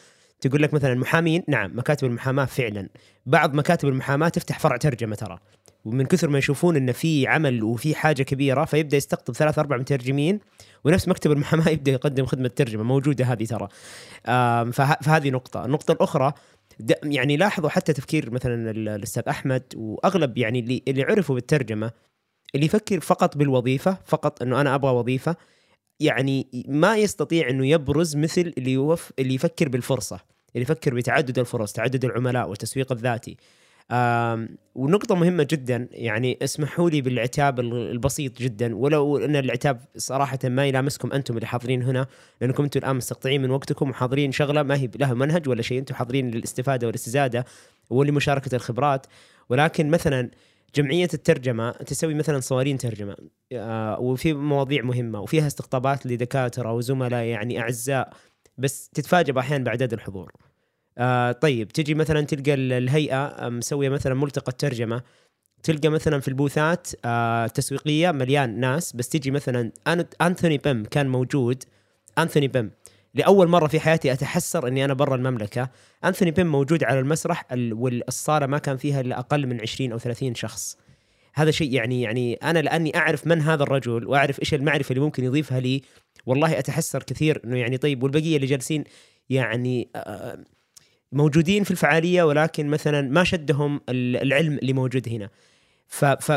تقول 0.40 0.62
لك 0.62 0.74
مثلا 0.74 0.92
المحامين 0.92 1.42
نعم 1.48 1.78
مكاتب 1.78 2.06
المحاماة 2.08 2.44
فعلا. 2.44 2.88
بعض 3.26 3.54
مكاتب 3.54 3.88
المحاماة 3.88 4.28
تفتح 4.28 4.58
فرع 4.58 4.76
ترجمة 4.76 5.14
ترى. 5.16 5.38
ومن 5.84 6.06
كثر 6.06 6.28
ما 6.28 6.38
يشوفون 6.38 6.76
انه 6.76 6.92
في 6.92 7.26
عمل 7.26 7.62
وفي 7.62 7.94
حاجة 7.94 8.22
كبيرة 8.22 8.64
فيبدأ 8.64 8.96
يستقطب 8.96 9.34
ثلاث 9.34 9.58
أربع 9.58 9.76
مترجمين 9.76 10.40
ونفس 10.84 11.08
مكتب 11.08 11.32
المحاماة 11.32 11.68
يبدأ 11.78 11.92
يقدم 11.92 12.26
خدمة 12.26 12.48
ترجمه 12.48 12.82
موجودة 12.82 13.24
هذه 13.24 13.44
ترى. 13.44 13.68
فهذه 15.02 15.30
نقطة. 15.30 15.64
النقطة 15.64 15.92
الأخرى 15.92 16.32
يعني 17.02 17.36
لاحظوا 17.36 17.68
حتى 17.68 17.92
تفكير 17.92 18.30
مثلا 18.30 18.70
ال- 18.70 18.88
الأستاذ 18.88 19.22
أحمد 19.28 19.62
وأغلب 19.76 20.38
يعني 20.38 20.58
اللي 20.58 20.82
اللي 20.88 21.02
عرفوا 21.02 21.34
بالترجمة 21.34 21.90
اللي 22.54 22.66
يفكر 22.66 23.00
فقط 23.00 23.36
بالوظيفة 23.36 23.98
فقط 24.06 24.42
إنه 24.42 24.60
أنا 24.60 24.74
أبغى 24.74 24.92
وظيفة 24.92 25.36
يعني 26.00 26.46
ما 26.68 26.96
يستطيع 26.96 27.48
إنه 27.50 27.66
يبرز 27.66 28.16
مثل 28.16 28.52
اللي 28.58 28.96
اللي 29.18 29.34
يفكر 29.34 29.68
بالفرصة 29.68 30.20
اللي 30.54 30.62
يفكر 30.62 30.94
بتعدد 30.94 31.38
الفرص 31.38 31.72
تعدد 31.72 32.04
العملاء 32.04 32.48
والتسويق 32.48 32.92
الذاتي. 32.92 33.36
ونقطة 34.74 35.14
مهمة 35.14 35.46
جدا 35.50 35.88
يعني 35.90 36.38
اسمحوا 36.42 36.90
لي 36.90 37.00
بالعتاب 37.00 37.60
ال- 37.60 37.90
البسيط 37.90 38.38
جدا. 38.38 38.76
ولو 38.76 39.18
أن 39.18 39.36
العتاب 39.36 39.80
صراحة 39.96 40.38
ما 40.44 40.66
يلامسكم 40.66 41.12
أنتم 41.12 41.34
اللي 41.36 41.46
حاضرين 41.46 41.82
هنا 41.82 42.06
لأنكم 42.40 42.62
أنتم 42.64 42.80
الآن 42.80 42.96
مستقطعين 42.96 43.42
من 43.42 43.50
وقتكم 43.50 43.90
وحاضرين 43.90 44.32
شغلة 44.32 44.62
ما 44.62 44.76
هي 44.76 44.88
لها 44.96 45.14
منهج 45.14 45.48
ولا 45.48 45.62
شيء. 45.62 45.78
أنتم 45.78 45.94
حاضرين 45.94 46.30
للاستفادة 46.30 46.86
والاستزادة 46.86 47.44
ولمشاركة 47.90 48.54
الخبرات. 48.54 49.06
ولكن 49.48 49.90
مثلا 49.90 50.30
جمعية 50.74 51.08
الترجمة 51.14 51.70
تسوي 51.70 52.14
مثلا 52.14 52.40
صوارين 52.40 52.78
ترجمة 52.78 53.16
آه، 53.52 54.00
وفي 54.00 54.32
مواضيع 54.32 54.82
مهمة 54.82 55.20
وفيها 55.20 55.46
استقطابات 55.46 56.06
لدكاترة 56.06 56.72
وزملاء 56.72 57.24
يعني 57.24 57.60
أعزاء. 57.60 58.12
بس 58.58 58.88
تتفاجئ 58.88 59.32
باحيان 59.32 59.64
باعداد 59.64 59.92
الحضور. 59.92 60.32
آه 60.98 61.32
طيب 61.32 61.68
تجي 61.68 61.94
مثلا 61.94 62.20
تلقى 62.20 62.54
ال- 62.54 62.72
الهيئة 62.72 63.24
آه، 63.26 63.48
مسوية 63.48 63.88
مثلا 63.88 64.14
ملتقى 64.14 64.52
ترجمه 64.52 65.02
تلقى 65.62 65.88
مثلا 65.88 66.20
في 66.20 66.28
البوثات 66.28 66.88
آه 67.04 67.46
تسويقية 67.46 68.10
مليان 68.10 68.60
ناس 68.60 68.92
بس 68.96 69.08
تجي 69.08 69.30
مثلا 69.30 69.72
أنثوني 70.22 70.58
بيم 70.58 70.84
كان 70.84 71.08
موجود. 71.08 71.64
أنثوني 72.18 72.48
بيم 72.48 72.70
لأول 73.14 73.48
مرة 73.48 73.66
في 73.66 73.80
حياتي 73.80 74.12
أتحسر 74.12 74.68
إني 74.68 74.84
أنا 74.84 74.94
برا 74.94 75.14
المملكة. 75.14 75.70
أنثوني 76.04 76.30
بيم 76.30 76.46
موجود 76.46 76.84
على 76.84 76.98
المسرح 77.00 77.44
ال- 77.52 77.72
والصالة 77.72 78.46
ما 78.46 78.58
كان 78.58 78.76
فيها 78.76 79.00
إلا 79.00 79.18
أقل 79.18 79.46
من 79.46 79.60
20 79.60 79.92
أو 79.92 79.98
30 79.98 80.34
شخص. 80.34 80.76
هذا 81.34 81.50
شيء 81.50 81.72
يعني 81.72 82.02
يعني 82.02 82.34
أنا 82.34 82.58
لأني 82.58 82.96
أعرف 82.96 83.26
من 83.26 83.40
هذا 83.40 83.62
الرجل 83.62 84.06
وأعرف 84.06 84.40
إيش 84.40 84.54
المعرفة 84.54 84.92
اللي 84.92 85.00
ممكن 85.04 85.24
يضيفها 85.24 85.60
لي 85.60 85.82
والله 86.26 86.58
أتحسر 86.58 87.02
كثير 87.02 87.40
إنه 87.44 87.56
يعني 87.58 87.76
طيب 87.78 88.02
والبقية 88.02 88.36
اللي 88.36 88.46
جالسين 88.46 88.84
يعني 89.30 89.88
آه، 89.96 90.38
موجودين 91.12 91.64
في 91.64 91.70
الفعالية 91.70 92.22
ولكن 92.22 92.66
مثلا 92.66 93.00
ما 93.10 93.24
شدهم 93.24 93.80
ال- 93.88 94.16
العلم 94.16 94.58
اللي 94.58 94.72
موجود 94.72 95.08
هنا 95.08 95.30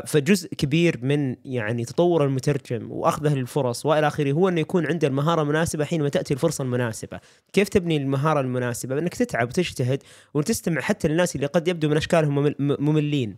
فجزء 0.06 0.50
كبير 0.50 1.00
من 1.02 1.36
يعني 1.46 1.86
تطور 1.86 2.26
المترجم 2.26 2.92
وأخذه 2.92 3.34
للفرص 3.36 3.86
وإلى 3.86 4.08
آخره 4.08 4.32
هو 4.32 4.50
إنه 4.50 4.62
يكون 4.62 4.86
عنده 4.86 5.08
المهارة 5.08 5.42
المناسبة 5.42 5.86
حينما 5.86 6.10
تاتي 6.10 6.34
الفرصة 6.34 6.62
المناسبة، 6.62 7.20
كيف 7.54 7.70
تبني 7.70 7.98
المهارة 7.98 8.40
المناسبة؟ 8.42 8.96
بأنك 8.96 9.16
تتعب 9.16 9.48
وتجتهد 9.48 10.04
وتستمع 10.34 10.82
حتى 10.82 11.08
للناس 11.08 11.36
اللي 11.36 11.48
قد 11.48 11.68
يبدو 11.68 11.90
من 11.90 11.98
أشكالهم 11.98 12.54
مملين 12.60 13.36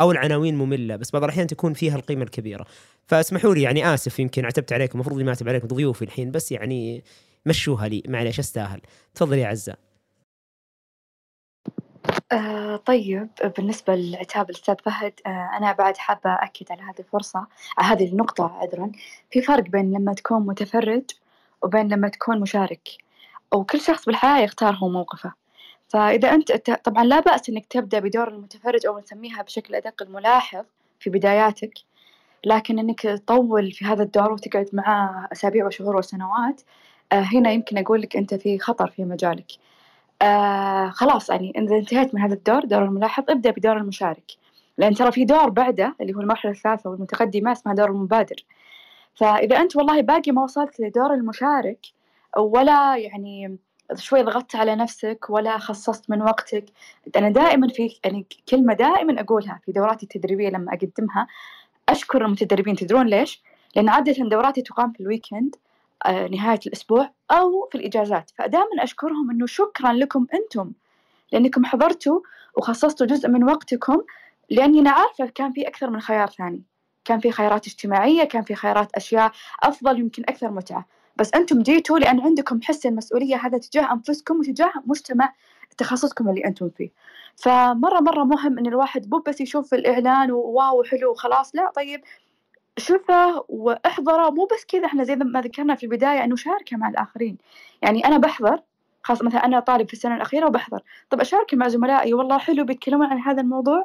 أو 0.00 0.12
العناوين 0.12 0.54
مملة 0.56 0.96
بس 0.96 1.10
بعض 1.10 1.24
الأحيان 1.24 1.46
تكون 1.46 1.72
فيها 1.72 1.96
القيمة 1.96 2.22
الكبيرة. 2.22 2.66
فاسمحوا 3.06 3.54
لي 3.54 3.62
يعني 3.62 3.94
آسف 3.94 4.18
يمكن 4.18 4.44
عتبت 4.44 4.72
عليكم 4.72 4.98
المفروض 4.98 5.20
ما 5.22 5.28
أعتب 5.28 5.48
عليكم 5.48 5.66
ضيوفي 5.68 6.02
الحين 6.02 6.30
بس 6.30 6.52
يعني 6.52 7.04
مشوها 7.46 7.88
لي 7.88 8.02
معليش 8.08 8.38
أستاهل. 8.38 8.80
تفضل 9.14 9.38
يا 9.38 9.46
عزة. 9.46 9.91
آه 12.32 12.76
طيب 12.76 13.28
بالنسبة 13.58 13.94
لعتاب 13.94 14.50
الأستاذ 14.50 14.74
فهد 14.84 15.12
آه 15.26 15.50
أنا 15.58 15.72
بعد 15.72 15.96
حابة 15.96 16.34
أكد 16.34 16.72
على 16.72 16.82
هذه 16.82 16.98
الفرصة 16.98 17.46
على 17.78 17.88
هذه 17.88 18.08
النقطة 18.12 18.44
عذرا. 18.58 18.92
في 19.30 19.42
فرق 19.42 19.64
بين 19.64 19.92
لما 19.92 20.12
تكون 20.14 20.46
متفرج 20.46 21.04
وبين 21.62 21.88
لما 21.88 22.08
تكون 22.08 22.40
مشارك 22.40 22.88
وكل 23.52 23.80
شخص 23.80 24.04
بالحياة 24.06 24.44
يختار 24.44 24.74
هو 24.74 24.88
موقفه. 24.88 25.32
فإذا 25.88 26.30
أنت 26.34 26.52
طبعا 26.84 27.04
لا 27.04 27.20
بأس 27.20 27.48
إنك 27.48 27.66
تبدأ 27.66 27.98
بدور 27.98 28.28
المتفرج 28.28 28.86
أو 28.86 28.98
نسميها 28.98 29.42
بشكل 29.42 29.74
أدق 29.74 30.02
الملاحظ 30.02 30.64
في 31.00 31.10
بداياتك 31.10 31.72
لكن 32.44 32.78
إنك 32.78 33.00
تطول 33.00 33.72
في 33.72 33.84
هذا 33.84 34.02
الدور 34.02 34.32
وتقعد 34.32 34.68
معاه 34.72 35.28
أسابيع 35.32 35.66
وشهور 35.66 35.96
وسنوات 35.96 36.62
آه 37.12 37.20
هنا 37.20 37.50
يمكن 37.52 37.78
أقول 37.78 38.02
لك 38.02 38.16
أنت 38.16 38.34
في 38.34 38.58
خطر 38.58 38.90
في 38.90 39.04
مجالك. 39.04 39.52
آه 40.22 40.88
خلاص 40.90 41.30
يعني 41.30 41.52
إذا 41.58 41.76
انتهيت 41.76 42.14
من 42.14 42.20
هذا 42.20 42.34
الدور 42.34 42.64
دور 42.64 42.84
الملاحظ 42.84 43.24
ابدأ 43.28 43.50
بدور 43.50 43.76
المشارك. 43.76 44.32
لأن 44.78 44.94
ترى 44.94 45.12
في 45.12 45.24
دور 45.24 45.50
بعده 45.50 45.96
اللي 46.00 46.14
هو 46.14 46.20
المرحلة 46.20 46.52
الثالثة 46.52 46.90
والمتقدمة 46.90 47.52
اسمها 47.52 47.74
دور 47.74 47.90
المبادر. 47.90 48.36
فإذا 49.14 49.56
أنت 49.60 49.76
والله 49.76 50.00
باقي 50.02 50.32
ما 50.32 50.42
وصلت 50.42 50.80
لدور 50.80 51.14
المشارك 51.14 51.86
ولا 52.38 52.96
يعني 52.96 53.58
شوي 53.94 54.22
ضغطت 54.22 54.56
على 54.56 54.74
نفسك 54.76 55.26
ولا 55.28 55.58
خصصت 55.58 56.10
من 56.10 56.22
وقتك 56.22 56.64
أنا 57.16 57.28
دائما 57.30 57.68
في 57.68 57.98
يعني 58.04 58.26
كلمة 58.48 58.74
دائما 58.74 59.20
أقولها 59.20 59.60
في 59.64 59.72
دوراتي 59.72 60.02
التدريبية 60.02 60.48
لما 60.48 60.72
أقدمها. 60.74 61.26
أشكر 61.88 62.24
المتدربين 62.24 62.76
تدرون 62.76 63.06
ليش؟ 63.06 63.42
لأن 63.76 63.88
عادة 63.88 64.12
دوراتي 64.28 64.62
تقام 64.62 64.92
في 64.92 65.00
الويكند 65.00 65.56
نهاية 66.06 66.60
الأسبوع 66.66 67.10
أو 67.30 67.68
في 67.72 67.78
الإجازات. 67.78 68.30
فدائما 68.38 68.82
أشكرهم 68.82 69.30
إنه 69.30 69.46
شكرا 69.46 69.92
لكم 69.92 70.26
أنتم 70.34 70.72
لأنكم 71.32 71.64
حضرتوا 71.64 72.20
وخصصتوا 72.56 73.06
جزء 73.06 73.28
من 73.28 73.44
وقتكم 73.44 74.02
لأني 74.50 74.80
أنا 74.80 74.90
عارفة 74.90 75.26
كان 75.26 75.52
في 75.52 75.68
أكثر 75.68 75.90
من 75.90 76.00
خيار 76.00 76.28
ثاني. 76.28 76.62
كان 77.04 77.20
في 77.20 77.32
خيارات 77.32 77.66
اجتماعية 77.66 78.24
كان 78.24 78.42
في 78.42 78.54
خيارات 78.54 78.92
أشياء 78.94 79.32
أفضل 79.62 80.00
يمكن 80.00 80.22
أكثر 80.28 80.50
متعة. 80.50 80.86
بس 81.16 81.30
أنتم 81.34 81.62
جيتوا 81.62 81.98
لأن 81.98 82.20
عندكم 82.20 82.62
حس 82.62 82.86
المسؤولية 82.86 83.36
هذا 83.36 83.58
تجاه 83.58 83.92
أنفسكم 83.92 84.38
وتجاه 84.38 84.72
مجتمع 84.86 85.32
تخصصكم 85.78 86.28
اللي 86.28 86.44
أنتم 86.44 86.70
فيه. 86.70 86.90
فمرة 87.36 88.00
مرة 88.00 88.24
مهم 88.24 88.58
إن 88.58 88.66
الواحد 88.66 89.10
مو 89.10 89.18
بس 89.18 89.40
يشوف 89.40 89.74
الإعلان 89.74 90.30
وواو 90.32 90.82
حلو 90.82 91.10
وخلاص. 91.10 91.54
لا 91.54 91.70
طيب 91.76 92.00
شوفه 92.78 93.44
وأحضره. 93.48 94.30
مو 94.30 94.48
بس 94.52 94.64
كذا 94.64 94.86
إحنا 94.86 95.04
زي 95.04 95.16
ما 95.16 95.40
ذكرنا 95.40 95.74
في 95.74 95.82
البداية 95.82 96.24
إنه 96.24 96.36
شاركه 96.36 96.76
مع 96.76 96.88
الآخرين. 96.88 97.38
يعني 97.82 98.06
أنا 98.06 98.18
بحضر 98.18 98.60
خاصة 99.02 99.24
مثلا 99.24 99.44
أنا 99.44 99.60
طالب 99.60 99.88
في 99.88 99.92
السنة 99.92 100.16
الأخيرة 100.16 100.46
وبحضر. 100.46 100.82
طب 101.10 101.20
اشارك 101.20 101.54
مع 101.54 101.68
زملائي 101.68 102.14
والله 102.14 102.38
حلو 102.38 102.64
بيتكلمون 102.64 103.06
عن 103.06 103.18
هذا 103.18 103.40
الموضوع 103.42 103.84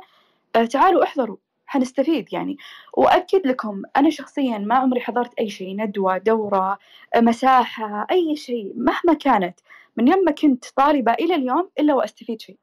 آه 0.56 0.66
تعالوا 0.66 1.04
احضروا 1.04 1.38
حنستفيد. 1.66 2.34
يعني 2.34 2.58
وأكد 2.98 3.48
لكم 3.48 3.82
أنا 3.98 4.10
شخصيا 4.10 4.58
ما 4.58 4.76
عمري 4.76 5.00
حضرت 5.02 5.34
أي 5.40 5.50
شيء 5.50 5.76
ندوة 5.78 6.18
دورة 6.18 6.80
آه، 7.16 7.20
مساحة 7.20 8.08
أي 8.12 8.36
شيء 8.36 8.74
مهما 8.76 9.14
كانت. 9.20 9.60
من 9.98 10.08
يوم 10.08 10.20
ما 10.26 10.32
كنت 10.32 10.66
طالبة 10.76 11.14
إلى 11.14 11.36
اليوم 11.36 11.70
إلا 11.80 11.94
وأستفيد 11.94 12.42
شيء. 12.42 12.58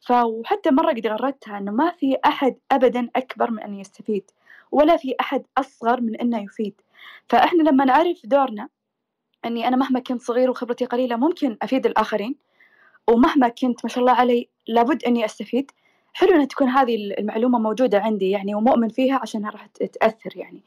فحتى 0.00 0.70
مرة 0.70 0.90
قد 0.92 1.06
غردتها 1.06 1.58
إنه 1.58 1.72
ما 1.72 1.90
في 1.90 2.16
أحد 2.26 2.56
ابدا 2.72 3.08
أكبر 3.16 3.50
من 3.50 3.60
أن 3.60 3.74
يستفيد. 3.74 4.30
ولا 4.72 4.96
في 4.96 5.14
أحد 5.20 5.42
أصغر 5.58 6.00
من 6.00 6.16
إنه 6.16 6.42
يفيد. 6.42 6.80
فإحنا 7.28 7.62
لما 7.62 7.84
نعرف 7.84 8.20
دورنا 8.24 8.68
أني 9.44 9.68
أنا 9.68 9.76
مهما 9.76 10.00
كنت 10.00 10.22
صغير 10.22 10.50
وخبرتي 10.50 10.84
قليلة 10.84 11.16
ممكن 11.16 11.56
أفيد 11.62 11.86
الآخرين 11.86 12.34
ومهما 13.08 13.48
كنت 13.48 13.84
ما 13.84 13.88
شاء 13.88 13.98
الله 14.00 14.12
علي 14.12 14.48
لابد 14.68 15.04
أني 15.04 15.24
أستفيد. 15.24 15.70
حلو 16.12 16.40
أن 16.40 16.48
تكون 16.48 16.68
هذه 16.68 17.14
المعلومة 17.18 17.58
موجودة 17.58 18.00
عندي 18.00 18.30
يعني 18.30 18.54
ومؤمن 18.54 18.88
فيها 18.88 19.18
عشانها 19.22 19.50
راح 19.50 19.66
تأثر 19.66 20.36
يعني. 20.36 20.60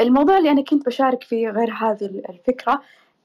الموضوع 0.00 0.38
اللي 0.38 0.50
أنا 0.50 0.62
كنت 0.62 0.86
بشارك 0.86 1.22
فيه 1.22 1.48
غير 1.48 1.72
هذه 1.72 2.22
الفكرة 2.28 2.82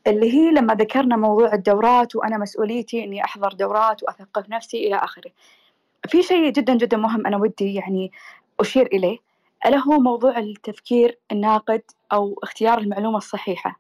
اللي 0.07 0.33
هي 0.33 0.51
لما 0.51 0.73
ذكرنا 0.73 1.15
موضوع 1.17 1.53
الدورات 1.53 2.15
وأنا 2.15 2.37
مسؤوليتي 2.37 3.03
إني 3.03 3.23
أحضر 3.23 3.53
دورات 3.53 4.03
وأثقف 4.03 4.49
نفسي 4.49 4.87
إلى 4.87 4.95
آخره. 4.95 5.31
في 6.07 6.23
شيء 6.23 6.49
جدا 6.49 6.75
جدا 6.75 6.97
مهم 6.97 7.27
أنا 7.27 7.37
ودي 7.37 7.73
يعني 7.73 8.11
أشير 8.59 8.85
إليه. 8.85 9.26
ألا 9.67 9.77
هو 9.77 9.99
موضوع 9.99 10.37
التفكير 10.39 11.17
الناقد 11.31 11.81
أو 12.13 12.39
اختيار 12.43 12.77
المعلومة 12.77 13.17
الصحيحة؟ 13.17 13.79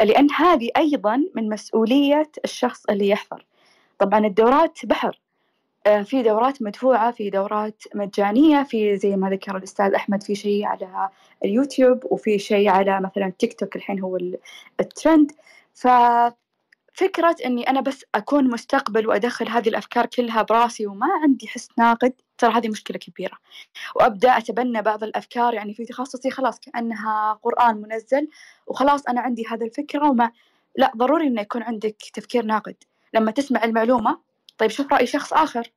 لأن 0.00 0.30
هذه 0.30 0.70
أيضا 0.76 1.24
من 1.34 1.48
مسؤولية 1.48 2.30
الشخص 2.44 2.84
اللي 2.90 3.08
يحضر. 3.08 3.46
طبعا 3.98 4.26
الدورات 4.26 4.78
بحر. 4.86 5.20
آه، 5.86 6.02
في 6.02 6.22
دورات 6.22 6.62
مدفوعة 6.62 7.10
في 7.10 7.30
دورات 7.30 7.82
مجانية 7.94 8.62
في 8.62 8.96
زي 8.96 9.16
ما 9.16 9.30
ذكر 9.30 9.56
الأستاذ 9.56 9.94
أحمد 9.94 10.22
في 10.22 10.34
شيء 10.34 10.64
على 10.64 11.08
اليوتيوب 11.44 12.04
وفي 12.04 12.38
شيء 12.38 12.68
على 12.68 13.00
مثلا 13.00 13.32
تيك 13.38 13.52
توك 13.60 13.76
الحين 13.76 14.00
هو 14.00 14.16
ال- 14.16 14.38
الترند. 14.80 15.32
ففكرة 15.74 17.36
أني 17.46 17.70
أنا 17.70 17.80
بس 17.80 18.04
أكون 18.14 18.50
مستقبل 18.50 19.06
وأدخل 19.08 19.48
هذه 19.48 19.68
الأفكار 19.68 20.06
كلها 20.06 20.42
براسي 20.42 20.86
وما 20.86 21.06
عندي 21.22 21.48
حس 21.48 21.68
ناقد 21.78 22.12
ترى 22.42 22.52
هذه 22.52 22.68
مشكلة 22.68 22.98
كبيرة. 22.98 23.38
وأبدأ 23.96 24.38
أتبنى 24.38 24.82
بعض 24.82 25.04
الأفكار 25.04 25.54
يعني 25.54 25.74
في 25.74 25.84
تخصصي 25.84 26.30
خلاص 26.30 26.60
كأنها 26.60 27.32
قرآن 27.42 27.76
منزل 27.76 28.28
وخلاص 28.66 29.06
أنا 29.08 29.20
عندي 29.20 29.44
هذه 29.50 29.64
الفكرة 29.64 30.10
وما 30.10 30.30
لا 30.76 30.92
ضروري 30.96 31.26
إنه 31.26 31.40
يكون 31.40 31.62
عندك 31.62 31.96
تفكير 32.14 32.44
ناقد. 32.44 32.76
لما 33.14 33.30
تسمع 33.30 33.64
المعلومة 33.64 34.18
طيب 34.58 34.70
شوف 34.70 34.92
رأي 34.92 35.06
شخص 35.06 35.32
آخر. 35.32 35.72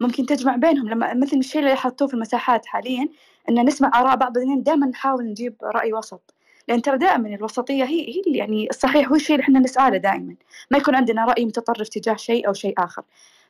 ممكن 0.00 0.26
تجمع 0.26 0.56
بينهم. 0.56 0.88
لما 0.88 1.14
مثل 1.14 1.36
الشيء 1.36 1.62
اللي 1.62 1.76
حطوه 1.76 2.08
في 2.08 2.14
المساحات 2.14 2.66
حاليا 2.66 3.08
إن 3.48 3.66
نسمع 3.66 4.00
آراء 4.00 4.16
بعض 4.16 4.32
بعدين 4.32 4.62
دائما 4.62 4.86
نحاول 4.86 5.24
نجيب 5.24 5.56
رأي 5.62 5.92
وسط. 5.92 6.34
لأن 6.68 6.82
ترى 6.82 6.98
دائما 6.98 7.28
الوسطية 7.28 7.84
هي 7.84 8.08
هي 8.08 8.22
يعني 8.26 8.68
الصحيح 8.70 9.08
هو 9.08 9.14
الشيء 9.14 9.36
اللي 9.36 9.44
إحنا 9.44 9.60
نسعى 9.60 9.90
له 9.90 9.96
دائما. 9.96 10.36
ما 10.70 10.78
يكون 10.78 10.94
عندنا 10.94 11.24
رأي 11.24 11.44
متطرف 11.44 11.88
تجاه 11.88 12.16
شيء 12.16 12.48
أو 12.48 12.52
شيء 12.52 12.74
آخر. 12.78 13.02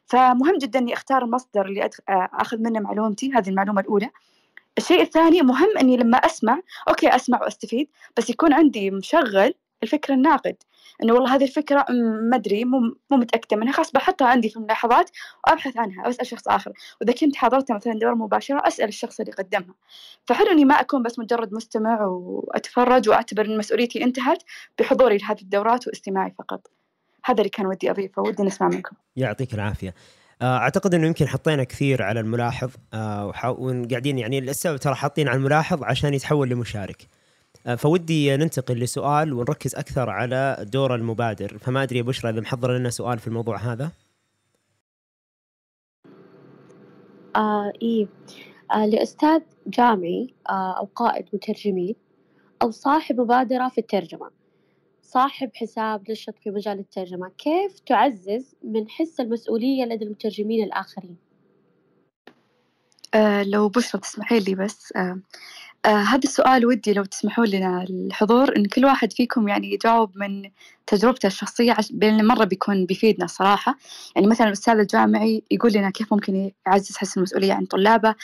فمهم 0.07 0.59
جدا 0.59 0.79
إني 0.79 0.93
أختار 0.95 1.25
المصدر 1.25 1.67
اللي 1.67 1.85
أدخ... 1.85 1.99
أخذ 2.09 2.59
منه 2.59 2.81
معلومتي 2.81 3.33
هذه 3.33 3.49
المعلومة 3.49 3.81
الأولى. 3.81 4.11
الشيء 4.79 5.03
الثاني 5.03 5.43
مهم 5.43 5.79
إني 5.81 5.97
لما 5.97 6.19
أسمع 6.19 6.61
أوكي 6.89 7.09
أسمع 7.17 7.43
وأستفيد 7.43 7.89
بس 8.17 8.31
يكون 8.31 8.53
عندي 8.53 8.91
مشغل 8.91 9.55
الفكر 9.83 10.13
الناقد. 10.13 10.57
إنه 11.03 11.15
والله 11.15 11.35
هذه 11.35 11.45
الفكرة 11.45 11.87
ما 12.31 12.37
أدري 12.37 12.65
مو 12.65 12.81
مو 13.11 13.17
متأكدة 13.17 13.57
منها 13.57 13.73
خلاص 13.73 13.93
بحطها 13.93 14.29
عندي 14.29 14.49
في 14.49 14.57
الملاحظات 14.57 15.11
وأبحث 15.47 15.77
عنها 15.77 16.09
أسأل 16.09 16.27
شخص 16.27 16.49
آخر. 16.49 16.73
وإذا 17.01 17.13
كنت 17.13 17.37
حضرت 17.37 17.73
مثلا 17.73 17.93
دوره 17.93 18.15
مباشرة 18.15 18.63
أسأل 18.67 18.89
الشخص 18.89 19.21
اللي 19.21 19.33
قدمها. 19.33 19.75
فحلو 20.27 20.47
إني 20.47 20.65
ما 20.65 20.75
أكون 20.81 21.03
بس 21.03 21.19
مجرد 21.19 21.55
مستمع 21.55 22.05
وأتفرج 22.05 23.09
وأعتبر 23.09 23.45
إن 23.47 23.59
مسؤوليتي 23.59 24.05
انتهت 24.05 24.43
بحضوري 24.79 25.17
لهذه 25.19 25.41
الدورات 25.41 25.87
واستماعي 25.87 26.35
فقط. 26.39 26.67
هذا 27.25 27.39
اللي 27.39 27.49
كان 27.49 27.67
ودي 27.67 27.91
أضيفه 27.91 28.23
ودي 28.23 28.43
نسمع 28.43 28.69
منكم. 28.69 28.97
يعطيك 29.17 29.55
العافية. 29.55 29.95
آه، 30.43 30.57
أعتقد 30.57 30.95
إنه 30.95 31.07
يمكن 31.07 31.29
حطينا 31.29 31.65
كثير 31.65 32.03
على 32.03 32.21
الملاحظ 32.21 32.71
آه، 32.95 33.27
وقاعدين 33.27 34.19
يعني 34.19 34.39
السبب 34.39 34.77
ترى 34.77 34.95
حاطين 34.95 35.29
على 35.29 35.37
الملاحظ 35.37 35.83
عشان 35.83 36.15
يتحول 36.15 36.49
لمشارك. 36.49 37.09
آه، 37.67 37.75
فودي 37.75 38.37
ننتقل 38.37 38.75
لسؤال 38.75 39.33
ونركز 39.33 39.75
أكثر 39.75 40.11
على 40.11 40.57
دور 40.61 40.95
المبادر. 40.95 41.59
فما 41.59 41.83
أدري 41.83 41.99
يا 41.99 42.03
بشرى 42.03 42.31
إذا 42.31 42.41
محضر 42.41 42.77
لنا 42.77 42.91
سؤال 42.91 43.19
في 43.19 43.27
الموضوع 43.27 43.57
هذا؟ 43.57 43.91
آه 47.37 47.73
إيه. 47.83 48.07
آه 48.75 48.87
لأستاذ 48.87 49.41
جامعي 49.67 50.35
آه 50.49 50.79
أو 50.79 50.89
قائد 50.95 51.25
مترجمين 51.33 51.95
أو 52.63 52.71
صاحب 52.71 53.21
مبادرة 53.21 53.69
في 53.69 53.79
الترجمة. 53.79 54.44
صاحب 55.15 55.51
حساب 55.55 56.11
نشط 56.11 56.35
في 56.39 56.51
مجال 56.51 56.79
الترجمة 56.79 57.31
كيف 57.39 57.79
تعزز 57.79 58.55
من 58.65 58.89
حس 58.89 59.21
المسؤولية 59.21 59.85
لدى 59.85 60.05
المترجمين 60.05 60.65
الآخرين؟ 60.65 61.17
آه 63.15 63.43
لو 63.43 63.69
بشرى 63.69 64.01
تسمحي 64.01 64.41
لي 64.41 64.55
بس 64.55 64.93
آه 64.97 65.21
آه 65.85 65.89
هذا 65.89 66.21
السؤال 66.25 66.67
ودي 66.67 66.93
لو 66.93 67.05
تسمحوا 67.05 67.47
لنا 67.47 67.83
الحضور 67.83 68.57
إن 68.57 68.65
كل 68.67 68.85
واحد 68.85 69.13
فيكم 69.13 69.49
يعني 69.49 69.73
يجاوب 69.73 70.19
من 70.19 70.51
تجربته 70.87 71.27
الشخصية. 71.27 71.77
بين 71.91 72.25
مرة 72.25 72.45
بيكون 72.45 72.87
بيفيدنا 72.87 73.25
الصراحة 73.25 73.79
يعني 74.17 74.27
مثلا 74.27 74.47
الأستاذ 74.47 74.79
الجامعي 74.79 75.43
يقول 75.51 75.73
لنا 75.73 75.91
كيف 75.91 76.13
ممكن 76.13 76.53
يعزز 76.67 76.97
حس 76.97 77.17
المسؤولية 77.17 77.53
عن 77.53 77.65
طلابه 77.67 78.15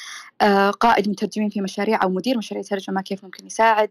آه 0.40 0.70
قائد 0.70 1.08
مترجمين 1.08 1.50
في 1.50 1.60
مشاريع 1.60 2.02
أو 2.02 2.10
مدير 2.10 2.38
مشاريع 2.38 2.62
ترجمة 2.62 3.02
كيف 3.02 3.24
ممكن 3.24 3.46
يساعد 3.46 3.90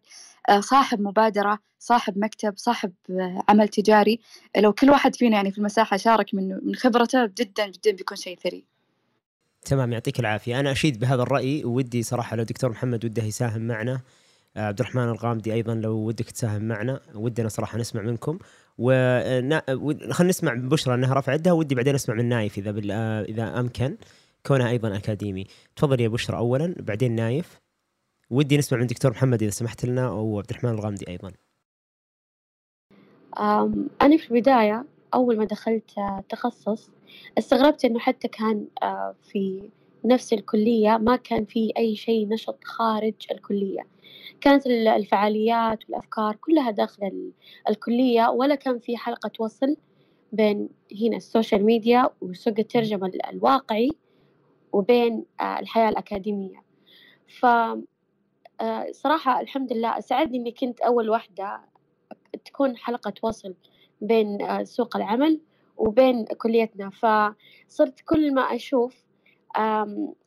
آه 0.49 0.59
صاحب 0.59 1.01
مبادرة 1.01 1.59
صاحب 1.79 2.17
مكتب 2.17 2.53
صاحب 2.57 2.93
عمل 3.49 3.67
تجاري 3.67 4.19
لو 4.57 4.73
كل 4.73 4.89
واحد 4.89 5.15
فينا 5.15 5.35
يعني 5.35 5.51
في 5.51 5.57
المساحة 5.57 5.97
شارك 5.97 6.33
من 6.33 6.59
من 6.63 6.75
خبرته 6.75 7.25
جدا 7.25 7.67
جدا 7.67 7.91
بيكون 7.91 8.17
شيء 8.17 8.39
ثري 8.43 8.78
تمام 9.65 9.93
يعطيك 9.93 10.19
العافية. 10.19 10.59
أنا 10.59 10.71
أشيد 10.71 10.99
بهذا 10.99 11.23
الرأي 11.23 11.65
ودي 11.65 12.03
صراحة 12.03 12.35
لو 12.35 12.43
دكتور 12.43 12.69
محمد 12.69 13.05
وده 13.05 13.23
يساهم 13.23 13.67
معنا. 13.67 14.01
آه، 14.57 14.67
عبد 14.67 14.79
الرحمن 14.79 15.03
الغامدي 15.03 15.53
أيضا 15.53 15.75
لو 15.75 15.95
ودك 15.95 16.31
تساهم 16.31 16.61
معنا. 16.61 16.99
ودنا 17.15 17.49
صراحة 17.49 17.77
نسمع 17.77 18.01
منكم. 18.01 18.39
وخلينا 18.77 19.63
نسمع 20.21 20.53
بشرى 20.53 20.93
إنها 20.93 21.13
رفع 21.13 21.33
يدها 21.33 21.53
ودي 21.53 21.75
بعدين 21.75 21.95
أسمع 21.95 22.15
من 22.15 22.25
نايف 22.25 22.57
إذا 22.57 22.71
بال... 22.71 22.91
آه، 22.91 23.21
إذا 23.21 23.59
أمكن. 23.59 23.97
كونها 24.45 24.69
أيضا 24.69 24.95
أكاديمي. 24.97 25.45
تفضل 25.75 26.01
يا 26.01 26.07
بشرى 26.07 26.37
اولا 26.37 26.75
بعدين 26.79 27.15
نايف. 27.15 27.59
ودي 28.29 28.57
نسمع 28.57 28.79
من 28.79 28.87
دكتور 28.87 29.11
محمد 29.11 29.43
إذا 29.43 29.51
سمحت 29.51 29.85
لنا 29.85 30.07
أو 30.07 30.37
عبد 30.37 30.49
الرحمن 30.49 30.71
الغامدي 30.71 31.07
أيضا. 31.09 31.31
أنا 34.01 34.17
في 34.17 34.31
البداية 34.31 34.85
أول 35.13 35.37
ما 35.37 35.45
دخلت 35.45 35.97
آه، 35.97 36.23
تخصص 36.29 36.91
استغربت 37.37 37.85
إنه 37.85 37.99
حتى 37.99 38.27
كان 38.27 38.67
آه، 38.83 39.15
في 39.23 39.69
نفس 40.05 40.33
الكلية 40.33 40.97
ما 40.97 41.15
كان 41.15 41.45
في 41.45 41.71
أي 41.77 41.95
شيء 41.95 42.27
نشط 42.27 42.63
خارج 42.63 43.13
الكلية. 43.31 43.87
كانت 44.41 44.67
الفعاليات 44.67 45.79
والأفكار 45.89 46.35
كلها 46.35 46.71
داخل 46.71 47.31
الكلية 47.69 48.29
ولا 48.29 48.55
كان 48.55 48.79
في 48.79 48.97
حلقة 48.97 49.31
وصل 49.39 49.77
بين 50.31 50.69
هنا 51.01 51.17
ال 51.17 51.24
social 51.24 51.65
media 51.65 52.09
وسوق 52.21 52.53
الترجمة 52.59 53.11
الواقعي 53.29 53.89
وبين 54.73 55.25
آه، 55.41 55.59
الحياة 55.59 55.89
الأكاديمية. 55.89 56.63
ف 57.39 57.45
صراحة 58.91 59.41
الحمد 59.41 59.73
لله 59.73 59.99
ساعدني 59.99 60.37
إني 60.37 60.51
كنت 60.51 60.81
أول 60.81 61.09
واحدة 61.09 61.61
تكون 62.45 62.77
حلقة 62.77 63.13
وصل. 63.23 63.53
بين 64.01 64.41
آه، 64.41 64.63
سوق 64.63 64.95
العمل 64.95 65.39
وبين 65.77 66.25
كليتنا. 66.25 66.89
فصرت 66.89 67.99
كل 68.05 68.33
ما 68.33 68.41
أشوف 68.41 68.95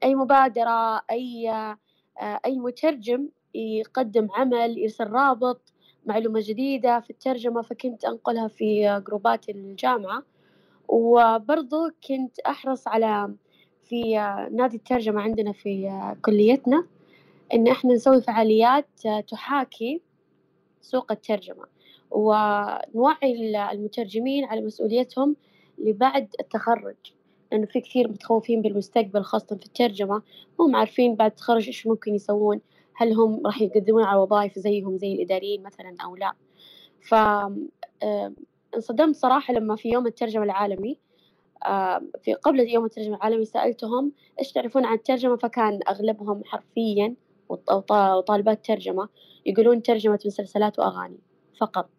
أي 0.05 0.15
مبادرة 0.15 1.03
أي 1.11 1.51
آه، 1.51 2.41
أي 2.47 2.59
مترجم 2.59 3.29
يقدم 3.55 4.29
عمل 4.37 4.79
يرسل 4.79 5.07
رابط 5.11 5.73
معلومة 6.07 6.41
جديدة 6.43 7.01
في 7.01 7.11
الترجمة 7.11 7.63
فكنت 7.63 8.05
أنقلها 8.05 8.49
في 8.49 9.03
جروبات 9.07 9.49
الجامعة. 9.49 10.23
وبرضو 10.89 11.91
كنت 12.09 12.39
أحرص 12.41 12.89
على 12.89 13.35
في 13.85 14.19
آه، 14.19 14.49
نادي 14.53 14.77
الترجمة 14.77 15.21
عندنا 15.21 15.53
في 15.53 15.91
كليتنا 16.25 16.87
إن 17.55 17.69
إحنا 17.69 17.95
نسوي 17.95 18.23
فعاليات 18.23 18.87
تحاكي 19.29 20.03
سوق 20.81 21.13
الترجمة. 21.13 21.65
ونوعي 22.15 23.57
المترجمين 23.73 24.45
على 24.45 24.61
مسؤوليتهم 24.61 25.37
لبعد 25.79 26.29
التخرج. 26.41 26.97
لأنه 27.53 27.67
في 27.67 27.81
كثير 27.81 28.09
متخوفين 28.09 28.63
بالمستقبل 28.63 29.23
خاصة 29.23 29.57
في 29.57 29.67
الترجمة. 29.67 30.23
هم 30.61 30.77
عارفين 30.77 31.15
بعد 31.15 31.31
التخرج 31.31 31.67
إيش 31.67 31.87
ممكن 31.87 32.15
يسوون 32.15 32.61
هل 32.95 33.13
هم 33.13 33.47
راح 33.47 33.63
يقدمون 33.63 34.03
على 34.03 34.21
وظائف 34.21 34.59
زيهم 34.59 34.99
زي 34.99 35.13
الإداريين 35.13 35.63
مثلا 35.63 35.97
أو 36.05 36.17
لا. 36.17 36.33
ف 37.01 37.15
انصدمت 38.75 39.17
صراحة 39.17 39.55
لما 39.55 39.77
في 39.77 39.89
يوم 39.89 40.07
الترجمة 40.07 40.45
العالمي 40.45 40.99
في 42.23 42.35
قبل 42.43 42.61
يوم 42.61 42.85
الترجمة 42.85 43.17
العالمي 43.17 43.45
سألتهم 43.45 44.13
إيش 44.39 44.53
تعرفون 44.53 44.85
عن 44.85 44.95
الترجمة؟ 44.95 45.37
فكان 45.37 45.81
أغلبهم 45.89 46.43
حرفيا 46.45 47.15
وطالبات 47.49 48.65
ترجمة 48.65 49.09
يقولون 49.47 49.83
ترجمة 49.83 50.19
مسلسلات 50.27 50.79
وأغاني. 50.79 51.19
فقط. 51.61 51.91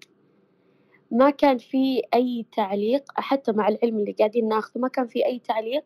ما 1.11 1.30
كان 1.30 1.57
في 1.57 2.01
أي 2.13 2.45
تعليق 2.51 3.03
حتى 3.15 3.51
مع 3.51 3.67
العلم 3.67 3.97
اللي 3.97 4.11
قاعدين 4.11 4.47
ناخذه 4.47 4.81
ما 4.81 4.88
كان 4.88 5.07
في 5.07 5.25
أي 5.25 5.39
تعليق 5.39 5.84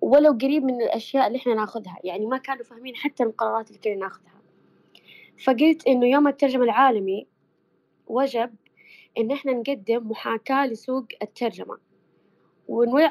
ولو 0.00 0.32
قريب 0.32 0.64
من 0.64 0.82
الأشياء 0.82 1.26
اللي 1.26 1.38
إحنا 1.38 1.54
ناخذها. 1.54 1.98
يعني 2.04 2.26
ما 2.26 2.38
كانوا 2.38 2.64
فاهمين 2.64 2.96
حتى 2.96 3.22
القرارات 3.22 3.68
اللي 3.68 3.78
كنا 3.78 3.94
ناخذها. 3.94 4.40
فقلت 5.44 5.86
إنه 5.86 6.06
يوم 6.06 6.28
الترجمة 6.28 6.64
العالمي 6.64 7.26
وجب 8.06 8.54
إن 9.18 9.30
إحنا 9.30 9.52
نقدم 9.52 10.10
محاكاة 10.10 10.66
لسوق 10.66 11.06
الترجمة. 11.22 11.78
ونوعي 12.68 13.10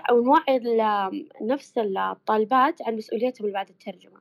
نفس 1.41 1.73
الطالبات 1.77 2.81
عن 2.81 2.95
مسؤوليتهم 2.95 3.51
بعد 3.51 3.69
الترجمة. 3.69 4.19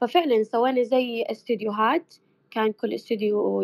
ففعلا 0.00 0.42
سوينا 0.42 0.82
زي 0.82 1.22
استديوهات 1.22 2.14
كان 2.50 2.72
كل 2.72 2.94
استوديو 2.94 3.62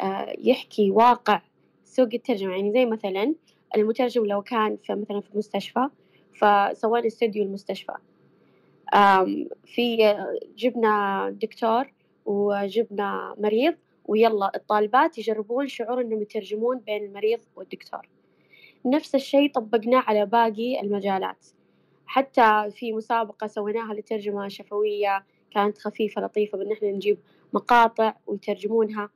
آه، 0.00 0.36
يحكي 0.38 0.90
واقع 0.90 1.42
سوق 1.84 2.08
الترجمة. 2.14 2.52
يعني 2.52 2.72
زي 2.72 2.86
مثلا 2.86 3.34
المترجم 3.76 4.26
لو 4.26 4.42
كان 4.42 4.76
في 4.76 4.94
مثلا 4.94 5.20
في 5.20 5.30
المستشفى 5.32 5.88
فسوينا 6.32 7.06
استوديو 7.06 7.42
المستشفى. 7.42 7.92
في 9.64 10.16
جبنا 10.56 11.30
دكتور 11.30 11.92
وجبنا 12.26 13.34
مريض 13.38 13.74
ويلا 14.04 14.52
الطالبات 14.56 15.18
يجربون 15.18 15.68
شعور 15.68 16.00
إنهم 16.00 16.22
يترجمون 16.22 16.78
بين 16.78 17.04
المريض 17.04 17.40
والدكتور. 17.56 18.08
نفس 18.86 19.14
الشيء 19.14 19.52
طبقناه 19.52 20.00
على 20.06 20.26
باقي 20.26 20.80
المجالات. 20.80 21.46
حتى 22.06 22.70
في 22.70 22.92
مسابقة 22.92 23.46
سويناها 23.46 23.94
لترجمة 23.94 24.48
شفوية 24.48 25.24
كانت 25.50 25.78
خفيفة 25.78 26.22
لطيفة 26.22 26.58
بأن 26.58 26.72
إحنا 26.72 26.90
نجيب 26.90 27.18
مقاطع 27.52 28.14
ويترجمونها 28.26 29.10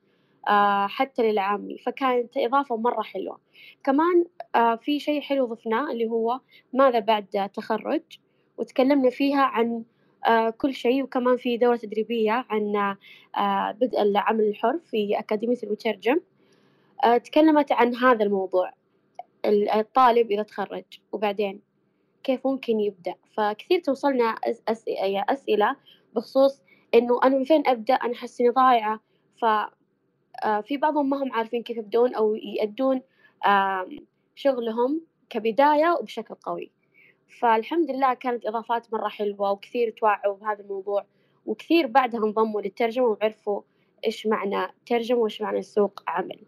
آه، 0.48 0.86
حتى 0.86 1.23
للعامي. 1.32 1.78
فكانت 1.78 2.36
إضافة 2.36 2.77
مرة 2.77 3.02
حلوة. 3.02 3.40
كمان 3.85 4.24
آه، 4.55 4.74
في 4.77 5.01
شيء 5.01 5.20
حلو 5.20 5.47
ضفناه 5.47 5.93
اللي 5.93 6.07
هو 6.07 6.40
ماذا 6.73 6.98
بعد 6.98 7.51
تخرج؟ 7.55 8.02
وتكلمنا 8.59 9.11
فيها 9.11 9.43
عن 9.43 9.82
آه، 10.27 10.51
كل 10.51 10.74
شيء. 10.74 11.02
وكمان 11.02 11.36
في 11.36 11.57
دورة 11.57 11.77
تدريبية 11.77 12.47
عن 12.51 12.97
بدء 13.81 14.02
العمل 14.02 14.44
الحر 14.44 14.78
في 14.90 15.19
أكاديمية 15.19 15.57
المترجم. 15.62 16.20
تكلمت 17.24 17.73
عن 17.73 17.94
هذا 17.94 18.24
الموضوع. 18.24 18.73
الطالب 19.44 20.31
إذا 20.31 20.43
تخرج. 20.43 20.85
وبعدين 21.12 21.61
كيف 22.24 22.47
ممكن 22.47 22.81
يبدأ؟ 22.81 23.15
فكثير 23.36 23.81
توصلنا 23.81 24.35
أسئلة 25.28 25.77
بخصوص 26.15 26.62
إنه 26.95 27.21
أنا 27.25 27.37
من 27.39 27.45
فين 27.45 27.62
أبدأ؟ 27.67 27.95
أنا 27.95 28.12
أحس 28.12 28.41
إني 28.41 28.51
ضايعة. 28.51 29.01
ف 29.41 29.45
آه، 30.45 30.61
في 30.61 30.77
بعضهم 30.77 31.11
ما 31.11 31.23
هم 31.23 31.33
عارفين 31.33 31.62
كيف 31.62 31.77
يبدون 31.77 32.15
أو 32.15 32.35
يأدون 32.35 33.01
شغلهم 34.35 35.01
كبداية 35.31 35.97
وبشكل 36.01 36.35
قوي. 36.35 36.71
فالحمد 37.41 37.91
لله 37.91 38.15
كانت 38.15 38.47
إضافات 38.47 38.93
مرة 38.93 39.09
حلوة 39.09 39.51
وكثير 39.51 39.91
توعوا 39.91 40.37
بهذا 40.37 40.61
الموضوع 40.61 41.05
وكثير 41.47 41.87
بعدها 41.87 42.21
انضموا 42.25 42.61
للترجمة 42.61 43.05
وعرفوا 43.05 43.62
إيش 44.07 44.27
معنى 44.27 44.67
ترجمة 44.87 45.19
وإيش 45.19 45.41
معنى 45.41 45.62
سوق 45.62 46.03
عمل. 46.09 46.39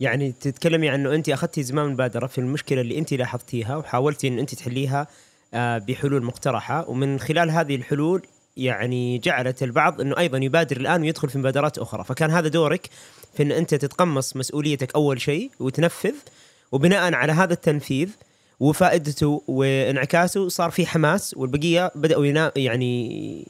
يعني 0.00 0.32
تتكلمي 0.32 0.88
عن 0.88 1.00
إنه 1.00 1.14
انت 1.14 1.28
أخذتي 1.28 1.62
زمام 1.62 1.86
المبادره 1.86 2.26
في 2.26 2.38
المشكلة 2.38 2.80
اللي 2.80 2.98
انت 2.98 3.14
لاحظتيها 3.14 3.76
وحاولتي 3.76 4.28
إن 4.28 4.38
انت 4.38 4.54
تحليها 4.54 5.06
آه، 5.54 5.78
بحلول 5.78 6.24
مقترحة. 6.24 6.90
ومن 6.90 7.18
خلال 7.18 7.50
هذه 7.50 7.76
الحلول 7.76 8.22
يعني 8.56 9.18
جعلت 9.18 9.62
البعض 9.62 10.00
إنه 10.00 10.18
أيضا 10.18 10.38
يبادر 10.38 10.76
الآن 10.76 11.02
ويدخل 11.02 11.28
في 11.28 11.38
مبادرات 11.38 11.78
أخرى. 11.78 12.04
فكان 12.04 12.30
هذا 12.30 12.48
دورك 12.48 12.88
في 13.34 13.42
إن 13.42 13.52
أنت 13.52 13.74
تتقمص 13.74 14.36
مسؤوليتك 14.36 14.94
أول 14.94 15.20
شيء 15.20 15.50
وتنفذ 15.60 16.14
وبناء 16.72 17.14
على 17.14 17.32
هذا 17.32 17.52
التنفيذ 17.52 18.08
وفائدته 18.60 19.42
وانعكاسه 19.48 20.48
صار 20.48 20.70
في 20.70 20.86
حماس 20.86 21.34
والبقية 21.36 21.90
بدأوا 21.94 22.50
يعني 22.56 23.46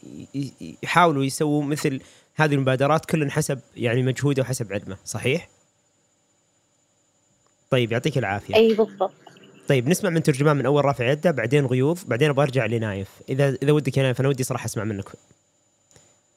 يحاولوا 0.83 1.25
يسووا 1.25 1.63
مثل 1.63 2.01
هذه 2.35 2.55
المبادرات 2.55 3.07
كل 3.07 3.31
حسب 3.31 3.61
يعني 3.77 4.03
مجهوده 4.03 4.43
وحسب 4.43 4.73
علمه. 4.73 4.97
صحيح؟ 5.05 5.49
طيب 7.71 7.93
يعطيك 7.93 8.19
العافية. 8.19 8.55
إي 8.55 8.75
بالضبط. 8.75 9.24
طيب 9.69 9.89
نسمع 9.89 10.11
من 10.11 10.23
ترجمان 10.23 10.57
من 10.57 10.67
أول 10.67 10.85
رافع 10.85 11.11
يده 11.11 11.31
بعدين 11.31 11.67
غيوض 11.67 11.99
بعدين 12.07 12.31
أبغى 12.31 12.43
أرجع 12.45 12.67
لنايف. 12.67 13.09
إذا 13.29 13.57
إذا 13.63 13.73
ودك 13.73 13.97
يا 13.97 14.03
نايف 14.03 14.21
أنا 14.21 14.29
ودي 14.29 14.45
صراحة 14.45 14.65
أسمع 14.67 14.85
منك. 14.85 15.05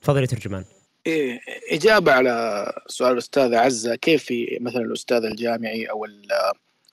تفضل 0.01 0.21
يا 0.21 0.25
ترجمان. 0.25 0.63
إيه 1.07 1.39
إجابة 1.71 2.11
على 2.11 2.73
سؤال 2.87 3.11
الأستاذ 3.13 3.53
عزة 3.55 3.95
كيف 3.95 4.23
في 4.23 4.57
مثلا 4.61 4.81
الأستاذ 4.81 5.23
الجامعي 5.23 5.85
أو 5.85 6.05
ال- 6.05 6.27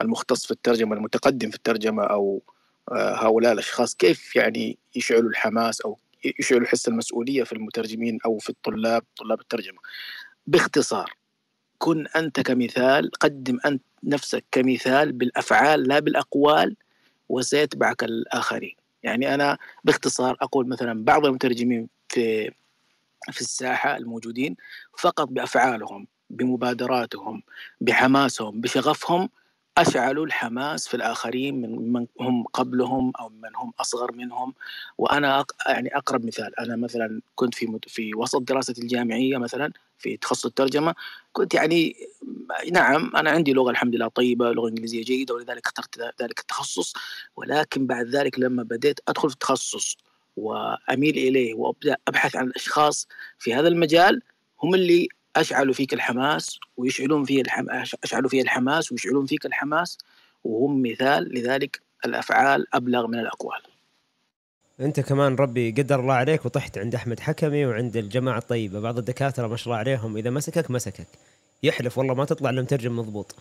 المختص 0.03 0.45
في 0.45 0.51
الترجمة 0.51 0.97
المتقدم 0.97 1.51
في 1.51 1.57
الترجمة 1.57 2.03
أو 2.05 2.43
آه، 2.93 3.15
هؤلاء 3.15 3.53
الأشخاص 3.53 3.95
كيف 3.95 4.37
يعني 4.37 4.79
يشعلوا 4.97 5.31
الحماس 5.31 5.81
أو 5.81 5.99
يشعلوا 6.41 6.67
حس 6.67 6.89
المسؤولية 6.89 7.43
في 7.43 7.53
المترجمين 7.53 8.19
أو 8.27 8.39
في 8.39 8.51
الطلاب 8.51 9.03
طلاب 9.17 9.41
الترجمة؟ 9.41 9.79
باختصار 10.47 11.13
كن 11.79 12.07
أنت 12.07 12.41
كمثال 12.41 13.11
قدم 13.11 13.59
أنت 13.67 13.83
نفسك 14.05 14.45
كمثال 14.53 15.13
بالأفعال 15.13 15.89
لا 15.89 15.99
بالأقوال 15.99 16.77
وسيتبعك 17.29 18.05
الآخرين. 18.05 18.77
يعني 19.03 19.35
أنا 19.35 19.59
باختصار 19.85 20.37
أقول 20.41 20.69
مثلا 20.69 21.05
بعض 21.05 21.27
المترجمين 21.27 21.89
في 22.09 22.51
في 23.33 23.41
الساحة 23.41 23.97
الموجودين 23.97 24.57
فقط 24.99 25.29
بأفعالهم 25.29 26.07
بمبادراتهم 26.31 27.43
بحماسهم 27.81 28.61
بشغفهم 28.61 29.29
أشعلوا 29.79 30.27
الحماس 30.27 30.89
في 30.89 30.95
الآخرين 30.95 31.61
من 31.61 31.93
من 31.93 32.07
هم 32.21 32.45
قبلهم 32.45 33.13
أو 33.21 33.29
من 33.29 33.57
هم 33.57 33.73
أصغر 33.81 34.13
منهم 34.13 34.55
وأنا. 34.99 35.45
يعني 35.67 35.97
أقرب 35.97 36.27
مثال 36.27 36.61
أنا 36.61 36.77
مثلا 36.77 37.21
كنت 37.35 37.55
في. 37.55 37.79
في 37.87 38.15
وسط 38.15 38.43
دراستي 38.43 38.83
الجامعية 38.83 39.39
مثلا 39.39 39.73
في 39.99 40.17
تخصص 40.17 40.47
الترجمة 40.47 40.95
كنت 41.33 41.55
يعني 41.55 41.97
نعم 42.73 43.17
أنا 43.17 43.31
عندي 43.31 43.53
لغة 43.53 43.71
الحمد 43.71 43.95
لله 43.95 44.09
طيبة 44.09 44.53
لغة 44.53 44.69
إنجليزية 44.69 45.05
جيدة 45.05 45.35
ولذلك 45.35 45.67
اخترت 45.67 45.99
ذلك 46.23 46.41
التخصص 46.41 46.95
ولكن 47.37 47.87
بعد 47.87 48.07
ذلك 48.07 48.39
لما 48.39 48.63
بديت 48.63 49.01
أدخل 49.09 49.29
في 49.29 49.35
التخصص 49.35 49.97
وأميل 50.37 51.19
إليه 51.19 51.55
وأبدأ 51.55 51.97
أبحث 52.09 52.37
عن 52.37 52.47
الاشخاص 52.47 53.09
في 53.39 53.55
هذا 53.55 53.69
المجال 53.69 54.23
هم 54.63 54.75
اللي 54.75 55.09
اشعلوا 55.37 55.75
فيك 55.75 55.95
الحماس 55.95 56.59
ويشعلون 56.77 57.25
فيه 57.25 57.41
الحم... 57.41 57.67
اشعلوا 58.05 58.29
فيه 58.29 58.43
الحماس 58.43 58.93
ويشعلون 58.93 59.27
فيك 59.27 59.47
الحماس 59.47 59.99
وهم 60.45 60.83
مثال 60.83 61.35
لذلك 61.35 61.81
الأفعال 62.05 62.75
أبلغ 62.75 63.07
من 63.07 63.19
الأقوال. 63.19 63.61
أنت 64.81 65.01
كمان 65.01 65.35
ربي 65.35 65.71
قدر 65.71 66.01
الله 66.01 66.15
عليك 66.15 66.47
وطحت 66.47 66.79
عند 66.79 66.95
أحمد 66.95 67.21
حكمي 67.21 67.67
وعند 67.67 67.97
الجماعة 67.97 68.39
الطيبة 68.39 68.81
بعض 68.81 68.99
الدكاترة 68.99 69.47
ما 69.47 69.57
شاء 69.57 69.67
الله 69.67 69.77
عليهم 69.77 70.17
إذا 70.17 70.31
مسكك 70.31 70.71
مسكك 70.71 71.07
يحلف 71.63 71.99
والله 71.99 72.15
ما 72.15 72.25
تطلع 72.25 72.51
الا 72.51 72.63
مترجم 72.63 72.97
مضبوط 72.97 73.35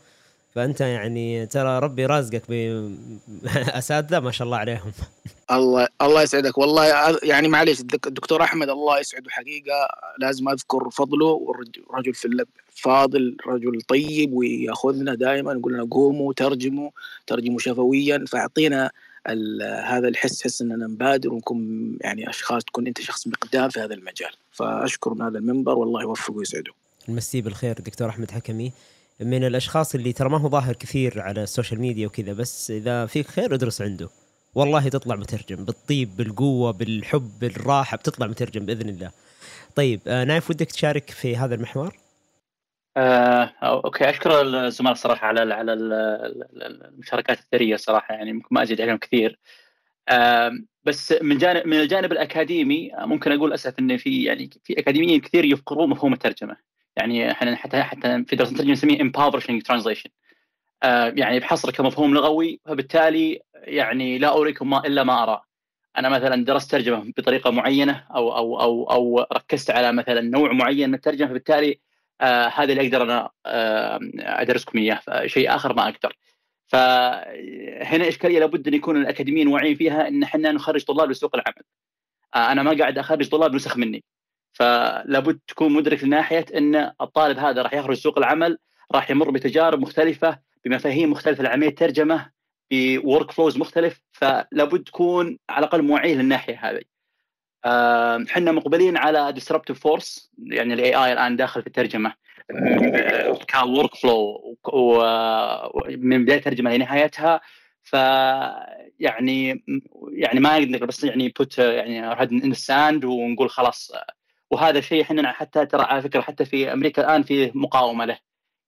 فأنت 0.56 0.82
يعني 0.82 1.46
ترى 1.46 1.80
ربي 1.80 2.06
رازقك 2.06 2.44
باساتذه 2.50 4.20
ما 4.26 4.32
شاء 4.32 4.46
الله 4.46 4.58
عليهم. 4.58 4.92
الله 5.52 5.88
الله 6.02 6.22
يسعدك. 6.22 6.58
والله 6.58 6.86
يعني 7.24 7.48
معليش 7.48 7.80
الدك- 7.80 8.08
الدكتور 8.08 8.44
أحمد 8.44 8.70
الله 8.70 9.00
يسعده 9.00 9.30
حقيقة. 9.30 9.88
لازم 10.20 10.50
أذكر 10.50 10.90
فضله 10.90 11.54
رجل 11.94 12.14
في 12.14 12.26
اللب 12.26 12.48
فاضل 12.76 13.38
رجل 13.48 13.82
طيب 13.82 14.34
ويأخذنا 14.34 15.16
دائما 15.16 15.54
يقول 15.54 15.74
لنا 15.74 15.88
قوموا 15.92 16.34
ترجموا 16.34 16.90
ترجموا 17.28 17.60
شفويا. 17.60 18.26
فأعطينا 18.28 18.92
هذا 19.84 20.08
الحس 20.08 20.44
حس 20.44 20.62
إننا 20.62 20.88
نبادر 20.88 21.34
ونكون 21.34 21.92
يعني 22.02 22.30
أشخاص 22.30 22.64
تكون 22.64 22.88
أنت 22.88 23.02
شخص 23.02 23.28
مقدام 23.28 23.70
في 23.70 23.80
هذا 23.80 23.94
المجال. 23.94 24.32
فأشكر 24.52 25.14
من 25.14 25.22
هذا 25.22 25.38
المنبر 25.38 25.78
والله 25.78 26.02
يوفقه 26.02 26.34
ويسعده. 26.38 26.72
المسي 27.10 27.42
بالخير 27.42 27.74
دكتور 27.80 28.10
أحمد 28.10 28.32
حكمي. 28.32 28.72
من 29.24 29.44
الأشخاص 29.44 29.96
اللي 29.96 30.14
ترى 30.14 30.30
ما 30.30 30.38
هو 30.38 30.50
ظاهر 30.50 30.74
كثير 30.76 31.22
على 31.22 31.44
السوشيال 31.44 31.82
ميديا 31.82 32.08
وكذا 32.08 32.34
بس 32.34 32.72
إذا 32.72 33.06
فيك 33.06 33.28
خير 33.28 33.54
ادرس 33.56 33.82
عنده. 33.82 34.10
والله 34.56 34.90
تطلع 34.90 35.16
مترجم 35.16 35.66
بالطيب 35.66 36.16
بالقوة 36.18 36.72
بالحب 36.72 37.32
بالراحة 37.42 37.98
بتطلع 37.98 38.28
مترجم 38.28 38.66
بإذن 38.66 38.90
الله. 38.90 39.12
طيب 39.76 40.00
آه 40.08 40.24
نايف 40.24 40.50
ودك 40.50 40.72
تشارك 40.72 41.10
في 41.10 41.38
هذا 41.38 41.56
المحور؟ 41.56 41.98
آه، 42.98 43.54
أوكي 43.64 44.10
أشكر 44.10 44.42
الزملاء 44.42 44.94
الصراحه 44.94 45.28
على 45.28 45.54
على 45.54 45.74
ال- 45.74 45.94
ال- 45.94 46.86
المشاركات 46.86 47.40
الثرية 47.40 47.76
صراحة 47.76 48.14
يعني 48.16 48.34
ممكن 48.34 48.48
ما 48.52 48.64
أزيد 48.64 48.82
عليهم 48.82 48.98
كثير. 48.98 49.40
آم، 50.10 50.68
بس 50.84 51.14
من 51.22 51.38
جانب 51.38 51.68
من 51.68 51.80
الجانب 51.80 52.12
الأكاديمي 52.12 52.96
آه، 52.98 53.06
ممكن 53.06 53.32
أقول 53.32 53.54
أسف 53.54 53.80
إن 53.80 53.98
في 53.98 54.24
يعني 54.24 54.50
في 54.64 54.80
أكاديميين 54.80 55.20
كثير 55.22 55.46
يفقرون 55.46 55.90
مفهوم 55.90 56.14
الترجمة. 56.14 56.73
يعني 56.98 57.32
إحنا 57.32 57.56
حتى 57.56 57.84
حتى 57.84 58.24
في 58.28 58.36
دراسه 58.36 58.52
الترجمه 58.52 58.72
نسميه 58.72 58.98
impoverishing 58.98 59.62
translation. 59.72 60.12
آه، 60.84 61.14
يعني 61.18 61.40
بحصر 61.40 61.72
كمفهوم 61.72 62.14
لغوي 62.14 62.60
فبالتالي 62.66 63.42
يعني 63.56 64.18
لا 64.18 64.38
أريكم 64.38 64.70
ما 64.70 64.86
إلا 64.88 65.04
ما 65.04 65.24
أرى. 65.24 65.42
أنا 65.98 66.10
مثلا 66.10 66.46
درست 66.46 66.72
ترجمة 66.72 67.14
بطريقة 67.18 67.52
معينة 67.52 68.06
أو 68.16 68.38
أو 68.38 68.62
أو 68.62 68.84
أو 68.84 69.28
ركزت 69.34 69.72
على 69.72 69.92
مثلا 69.94 70.22
نوع 70.22 70.52
معين 70.54 70.90
من 70.90 70.96
الترجمة 70.96 71.28
فبالتالي 71.30 71.80
آه 72.22 72.48
هذا 72.48 72.72
اللي 72.72 72.88
أقدر 72.88 73.04
أنا 73.04 73.30
آه 73.46 74.00
أدرسكم 74.20 74.78
إياه 74.80 75.02
شيء 75.26 75.56
آخر 75.56 75.74
ما 75.74 75.84
أقدر. 75.90 76.18
فهنا 76.68 78.08
إشكالية 78.08 78.40
لابد 78.40 78.68
أن 78.68 78.74
يكون 78.74 78.98
الأكاديميين 79.02 79.48
واعيين 79.48 79.76
فيها 79.76 80.08
إن 80.08 80.24
إحنا 80.24 80.52
نخرج 80.52 80.84
طلاب 80.84 81.10
لسوق 81.12 81.36
العمل. 81.36 81.64
آه 82.36 82.52
أنا 82.52 82.64
ما 82.64 82.78
قاعد 82.78 82.98
أخرج 82.98 83.30
طلاب 83.30 83.56
نسخ 83.56 83.78
مني. 83.78 84.04
فلابد 84.54 85.40
تكون 85.48 85.74
مدرك 85.74 86.04
لناحيه 86.04 86.46
إن 86.58 86.76
الطالب 87.02 87.40
هذا 87.40 87.62
راح 87.62 87.74
يخرج 87.74 87.98
سوق 87.98 88.18
العمل 88.18 88.58
راح 88.92 89.12
يمر 89.12 89.32
بتجارب 89.32 89.80
مختلفة 89.80 90.40
بمفاهيم 90.66 91.12
مختلفة 91.12 91.44
لعمليه 91.44 91.68
الترجمه 91.68 92.32
workflows 92.72 93.58
مختلف 93.58 94.02
فلابد 94.12 94.84
تكون 94.84 95.38
على 95.50 95.66
الأقل 95.66 95.82
موعيه 95.82 96.16
للناحيه 96.16 96.60
هذه. 96.70 96.82
إحنا 98.30 98.52
مقبلين 98.52 98.98
على 98.98 99.32
disruptive 99.32 99.80
force 99.80 100.32
يعني 100.48 100.74
ال 100.74 100.96
AI 100.96 101.14
الآن 101.14 101.36
داخل 101.36 101.62
في 101.62 101.68
الترجمة. 101.68 102.14
ك 103.52 103.96
workflow 103.96 104.56
من 105.90 106.24
بداية 106.26 106.38
الترجمة 106.38 106.76
لنهايتها 106.76 107.42
ف 107.84 107.94
يعني 109.00 109.64
يعني 110.12 110.40
ما 110.40 110.60
نقدر 110.60 110.86
بس 110.86 111.04
يعني 111.04 111.30
put 111.30 111.58
يعني 111.58 112.12
in 112.22 112.52
the 112.52 112.75
sand 112.75 113.06
ونقول 113.06 113.50
خلاص 113.50 113.92
وهذا 114.54 114.82
شيء 114.82 115.02
إحنا 115.02 115.32
حتى 115.32 115.66
ترى 115.66 115.82
على 115.82 116.02
فكرة 116.02 116.22
حتى 116.22 116.46
في 116.46 116.74
أمريكا 116.74 117.02
الآن 117.02 117.24
في 117.24 117.52
مقاومة 117.56 118.06
له. 118.06 118.18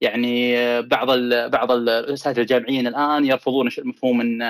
يعني 0.01 0.55
بعض 0.81 1.09
ال 1.09 1.49
بعض 1.49 1.71
الاساتذه 1.71 2.41
الجامعيين 2.41 2.87
الآن 2.87 3.25
يرفضون 3.25 3.69
مفهوم 3.83 4.21
إن 4.21 4.41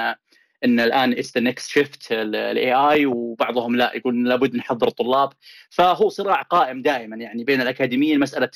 إن 0.65 0.79
الآن 0.79 1.13
the 1.13 1.41
next 1.41 1.69
shift 1.69 2.11
ال 2.11 2.73
AI 2.73 3.05
وبعضهم 3.05 3.75
لا 3.75 3.91
يقول 3.95 4.29
لابد 4.29 4.55
نحضر 4.55 4.87
الطلاب. 4.87 5.29
فهو 5.69 6.09
صراع 6.09 6.41
قائم 6.41 6.81
دائما 6.81 7.15
يعني 7.15 7.43
بين 7.43 7.61
الأكاديميين 7.61 8.19
مسألة 8.19 8.49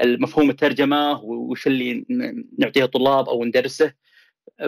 المفهوم 0.00 0.50
الترجمة 0.50 1.20
وش 1.24 1.66
اللي 1.66 2.04
نعطيه 2.58 2.84
الطلاب 2.84 3.28
أو 3.28 3.44
ندرسه. 3.44 3.92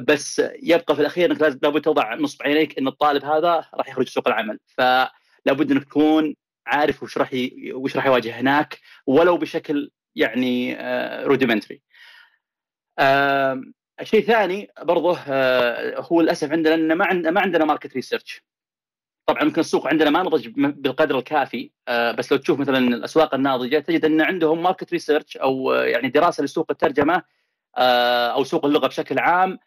بس 0.03 0.43
يبقى 0.63 0.95
في 0.95 1.01
الأخير 1.01 1.31
إنك 1.31 1.41
لابد 1.63 1.81
توضع 1.81 2.15
نصب 2.15 2.43
عينيك 2.43 2.79
إن 2.79 2.89
الطالب 2.89 3.25
هذا 3.25 3.65
راح 3.75 3.89
يخرج 3.89 4.09
سوق 4.09 4.29
العمل. 4.29 4.59
فلابد 4.67 5.71
إنك 5.71 5.85
تكون 5.85 6.35
عارف 6.67 7.03
وش 7.03 7.19
راح. 7.19 7.31
وش 7.75 7.97
راح 7.97 8.07
يواجه 8.07 8.41
هناك 8.41 8.79
ولو 9.07 9.37
بشكل 9.37 9.91
يعني 10.17 10.77
rudimentary 11.25 11.83
آه 12.99 13.63
الشيء 14.01 14.21
الثاني 14.21 14.71
برضه 14.83 15.19
آه 15.29 16.01
هو 16.01 16.21
للأسف 16.21 16.53
عندنا 16.53 16.75
ان 16.75 16.93
ما 16.93 17.07
عندنا 17.07 17.31
ما 17.31 17.41
عندنا 17.41 17.65
market 17.65 17.95
research 17.95 18.43
طبعا 19.27 19.45
ممكن 19.45 19.61
السوق 19.61 19.87
عندنا 19.87 20.11
ما 20.11 20.23
نضج 20.23 20.49
بالقدر 20.49 21.19
الكافي 21.19 21.71
آه 21.89 22.13
بس 22.13 22.33
لو 22.33 22.39
تشوف 22.39 22.61
مثلا 22.61 22.79
الأسواق 22.79 23.35
الناضجة 23.35 23.79
تجد 23.79 24.05
إن 24.05 24.21
عندهم 24.21 24.63
market 24.63 24.93
research 24.93 25.37
أو 25.37 25.73
يعني 25.73 26.09
دراسة 26.09 26.45
لسوق 26.45 26.67
الترجمة 26.71 27.23
أو 28.35 28.45
سوق 28.45 28.65
اللغة 28.65 28.87
بشكل 28.87 29.19
عام 29.19 29.59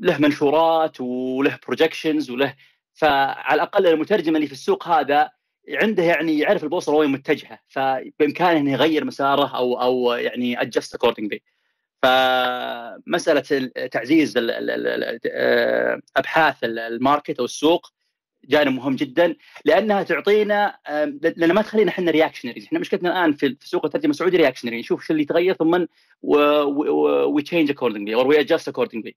له 0.00 0.18
منشورات 0.18 1.00
وله 1.00 1.58
projections 1.66 2.30
وله 2.30 2.56
فعلى 2.94 3.54
الأقل 3.54 3.86
المترجم 3.86 4.36
اللي 4.36 4.46
في 4.46 4.52
السوق 4.52 4.88
هذا 4.88 5.30
عنده 5.68 6.02
يعني 6.02 6.38
يعرف 6.38 6.64
البوصله 6.64 6.94
وين 6.96 7.10
متجهة 7.10 7.58
فبإمكانه 7.68 8.60
إنه 8.60 8.72
يغير 8.72 9.04
مساره 9.04 9.56
أو 9.56 9.80
أو 9.82 10.12
يعني 10.12 10.60
adjust 10.62 10.94
accordingly 10.94 11.42
فمسألة 12.02 13.70
تعزيز 13.92 14.34
أبحاث 16.16 16.56
ال 16.64 16.75
market 16.75 17.38
أو 17.38 17.44
السوق 17.44 17.92
جانب 18.44 18.72
مهم 18.72 18.96
جدا 18.96 19.36
لأنها 19.64 20.02
تعطينا 20.02 20.76
لأن 21.36 21.52
ما 21.52 21.62
تخلينا 21.62 21.90
إحنا 21.90 22.10
reactionaries 22.10 22.64
إحنا 22.64 22.78
مشكلتنا 22.78 23.10
الآن 23.10 23.32
في 23.32 23.56
سوق 23.60 23.84
الترجمة 23.84 24.10
السعودي 24.10 24.36
reactionary 24.36 24.80
نشوف 24.80 25.04
شو 25.04 25.12
اللي 25.12 25.22
يتغير 25.22 25.54
ثم 25.54 25.86
we 26.22 27.42
change 27.42 27.70
accordingly 27.70 28.14
أو 28.14 28.28
we 28.28 28.40
adjust 28.40 28.68
accordingly 28.68 29.16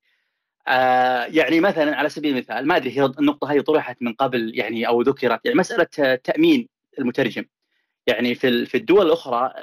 يعني 1.27 1.59
مثلا 1.59 1.95
على 1.95 2.09
سبيل 2.09 2.33
المثال 2.33 2.67
ما 2.67 2.75
أدري 2.75 2.97
هي 2.99 3.05
النقطة 3.05 3.51
هذه 3.51 3.59
طرحت 3.59 3.97
من 4.01 4.13
قبل 4.13 4.51
يعني 4.55 4.87
أو 4.87 5.01
ذكرت 5.01 5.45
يعني 5.45 5.57
مسألة 5.57 6.15
تأمين 6.15 6.67
المترجم. 6.99 7.45
يعني 8.07 8.35
في 8.35 8.65
في 8.65 8.77
الدول 8.77 9.05
الأخرى 9.05 9.53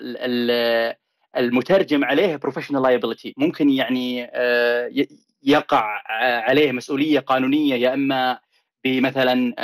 المترجم 1.37 2.05
عليه 2.05 2.37
professional 2.36 2.82
liability 2.82 3.35
ممكن 3.37 3.70
يعني 3.70 4.31
يقع 5.43 6.03
عليه 6.49 6.73
مسؤولية 6.73 7.20
قانونية 7.20 7.74
يا 7.74 7.95
إما 7.95 8.39
بمثلا 8.85 9.55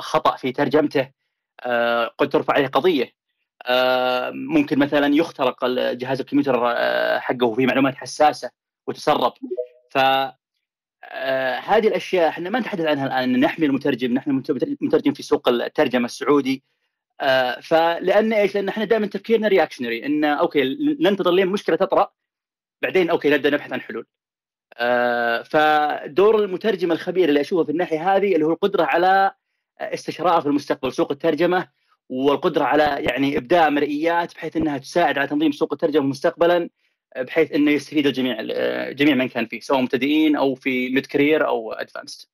خطأ 0.00 0.36
في 0.36 0.52
ترجمته 0.52 1.10
قد 2.18 2.28
ترفع 2.32 2.54
عليه 2.54 2.66
قضية. 2.66 3.12
ممكن 4.30 4.78
مثلا 4.78 5.14
يخترق 5.14 5.66
جهاز 5.92 6.20
الكمبيوتر 6.20 6.74
حقه 7.20 7.54
فيه 7.54 7.66
معلومات 7.66 7.94
حساسة 7.94 8.50
وتسرب. 8.86 9.32
ف 9.90 9.98
هذه 11.64 11.88
الأشياء 11.88 12.28
إحنا 12.28 12.50
ما 12.50 12.60
نتحدث 12.60 12.84
عنها 12.84 13.06
الآن 13.06 13.40
نحمي 13.40 13.66
المترجم 13.66 14.14
نحمي 14.14 14.42
المترجم 14.82 15.12
في 15.12 15.22
سوق 15.22 15.48
الترجمة 15.48 16.04
السعودي 16.04 16.64
فلأن 17.62 18.32
إيش؟ 18.32 18.54
لأن 18.54 18.68
إحنا 18.68 18.84
دائما 18.84 19.06
تفكيرنا 19.06 19.48
reactionary 19.48 20.06
إن 20.06 20.24
okay 20.24 20.76
ننتظر 21.00 21.30
لين 21.30 21.48
مشكلة 21.48 21.76
تطرأ 21.76 22.12
بعدين 22.82 23.10
okay 23.10 23.30
نبدأ 23.30 23.50
نبحث 23.50 23.72
عن 23.72 23.80
حلول. 23.80 24.06
فدور 25.44 26.44
المترجم 26.44 26.92
الخبير 26.92 27.28
اللي 27.28 27.40
أشوفه 27.40 27.64
في 27.64 27.70
الناحية 27.70 28.16
هذه 28.16 28.34
اللي 28.34 28.46
هو 28.46 28.52
القدرة 28.52 28.84
على 28.84 29.32
استشراف 29.80 30.46
المستقبل 30.46 30.92
سوق 30.92 31.12
الترجمة 31.12 31.68
والقدرة 32.08 32.64
على 32.64 32.82
يعني 32.82 33.36
إبداع 33.36 33.68
مرئيات 33.68 34.34
بحيث 34.34 34.56
إنها 34.56 34.78
تساعد 34.78 35.18
على 35.18 35.28
تنظيم 35.28 35.52
سوق 35.52 35.72
الترجمة 35.72 36.04
مستقبلا 36.04 36.68
بحيث 37.18 37.52
إنه 37.52 37.70
يستفيد 37.70 38.06
الجميع 38.06 38.42
جميع 38.92 39.14
من 39.14 39.28
كان 39.28 39.46
فيه 39.46 39.60
سواء 39.60 39.80
مبتدئين 39.80 40.36
أو 40.36 40.54
في 40.54 40.90
mid 40.90 41.06
career 41.06 41.46
أو 41.46 41.72
advanced. 41.72 42.28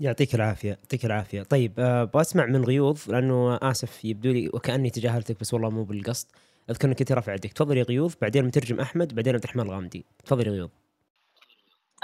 يعطيك 0.00 0.34
العافية 0.34 0.68
يعطيك 0.68 1.04
العافية. 1.04 1.42
طيب 1.42 1.80
أه 1.80 2.04
بسمع 2.04 2.46
من 2.46 2.64
غيوض 2.64 2.98
لأنه 3.08 3.58
آسف 3.62 4.04
يبدو 4.04 4.32
لي 4.32 4.48
وكأني 4.48 4.90
تجاهلتك 4.90 5.40
بس 5.40 5.54
والله 5.54 5.70
مو 5.70 5.84
بالقصد. 5.84 6.28
أذكر 6.70 6.88
إنك 6.88 6.98
كنت 6.98 7.12
رافع 7.12 7.34
يدك. 7.34 7.52
تفضل 7.52 7.76
يا 7.76 7.82
غيوض 7.82 8.12
بعدين 8.22 8.42
المترجم 8.42 8.80
أحمد 8.80 9.14
بعدين 9.14 9.34
عبد 9.34 9.44
الرحمن 9.44 9.64
الغامدي. 9.64 10.04
تفضل 10.24 10.46
يا 10.46 10.52
غيوض 10.52 10.70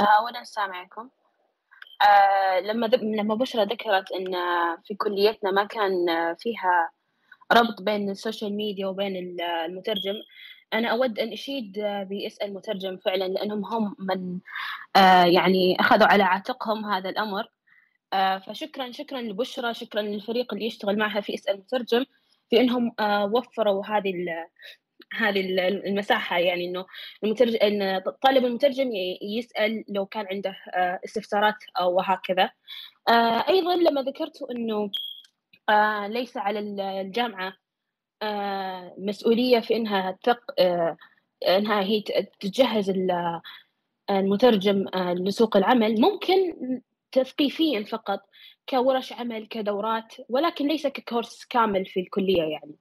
آه، 0.01 0.19
اولا 0.19 0.41
السلام 0.41 0.73
عليكم. 0.73 1.09
آه 2.03 2.61
لما 2.61 2.87
ذب... 2.87 3.03
لما 3.03 3.35
بشرى 3.35 3.65
ذكرت 3.65 4.13
إن 4.13 4.35
في 4.85 4.95
كليتنا 4.95 5.51
ما 5.51 5.65
كان 5.65 6.07
فيها 6.39 6.91
ربط 7.53 7.83
بين 7.83 8.11
السوشيال 8.11 8.57
ميديا 8.57 8.87
وبين 8.87 9.41
المترجم 9.41 10.15
أنا 10.75 10.89
أود 10.89 11.19
أن 11.19 11.33
أشيد 11.33 11.73
باسأل 11.83 12.49
المترجم 12.49 12.97
فعلا 12.97 13.25
لأنهم 13.29 13.65
هم 13.65 13.97
من 13.99 14.39
آه 14.97 15.25
يعني 15.25 15.77
أخذوا 15.81 16.07
على 16.07 16.23
عاتقهم 16.23 16.85
هذا 16.85 17.09
الأمر. 17.11 17.49
آه، 18.13 18.39
فشكرا 18.39 18.93
شكرا 18.93 19.21
لبشرى 19.23 19.75
شكرا 19.75 20.03
للفريق 20.03 20.55
اللي 20.55 20.67
يشتغل 20.67 20.99
معها 20.99 21.21
في 21.21 21.35
اسأل 21.35 21.59
مترجم 21.59 22.05
في 22.51 22.61
أنهم 22.61 22.93
آه، 23.01 23.25
وفروا 23.25 23.87
هذه 23.87 24.15
هذه 25.15 25.41
المساحة. 25.69 26.39
يعني 26.39 26.65
إنه 26.65 26.87
المترجم 27.25 27.59
إن 27.63 28.03
طالب 28.23 28.45
المترجم 28.45 28.91
يسأل 29.23 29.85
لو 29.89 30.07
كان 30.07 30.27
عنده 30.31 30.57
استفسارات 31.05 31.57
أو 31.81 31.95
وهكذا 31.97 32.51
أيضا 33.49 33.77
لما 33.77 34.03
ذكرت 34.03 34.43
إنه 34.51 34.91
ليس 36.09 36.37
على 36.37 36.59
الجامعة 37.01 37.60
مسؤولية 38.99 39.61
في 39.61 39.77
إنها 39.77 40.19
تق 40.23 40.41
إنها 41.49 41.83
هي 41.83 42.01
تجهز 42.41 42.93
المترجم 44.11 44.85
لسوق 44.97 45.57
العمل 45.57 46.01
ممكن 46.01 46.55
تثقيفيا 47.13 47.85
فقط 47.85 48.21
كورش 48.69 49.13
عمل 49.13 49.47
كدورات 49.47 50.15
ولكن 50.29 50.69
ليس 50.69 50.87
ككورس 50.87 51.45
كامل 51.45 51.87
في 51.87 52.01
الكلية 52.01 52.43
يعني. 52.43 52.77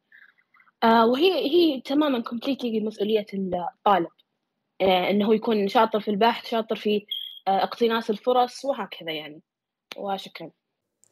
آه 0.83 1.05
وهي 1.07 1.31
هي 1.33 1.81
تماما 1.81 2.19
كومبليتلي 2.21 2.79
مسؤولية 2.79 3.25
الطالب. 3.33 4.07
آه 4.81 5.09
إنه 5.09 5.35
يكون 5.35 5.67
شاطر 5.67 5.99
في 5.99 6.11
البحث 6.11 6.49
شاطر 6.49 6.75
في 6.75 7.05
آه 7.47 7.63
اقتناص 7.63 8.09
الفرص 8.09 8.65
وهكذا 8.65 9.11
يعني. 9.11 9.41
وشكرا. 9.97 10.51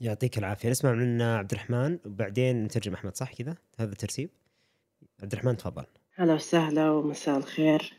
يعطيك 0.02 0.38
العافية. 0.38 0.70
نسمع 0.70 0.94
من 0.94 1.22
عبد 1.22 1.52
الرحمن 1.52 2.00
وبعدين 2.06 2.64
نترجم 2.64 2.94
أحمد 2.94 3.16
صح 3.16 3.34
كذا؟ 3.34 3.56
هذا 3.80 3.92
الترتيب. 3.92 4.30
عبد 5.24 5.34
الرحمن 5.34 5.58
تفضل. 5.58 5.86
هلا 6.16 6.34
وسهلا 6.34 6.92
ومساء 6.92 7.38
الخير. 7.38 7.94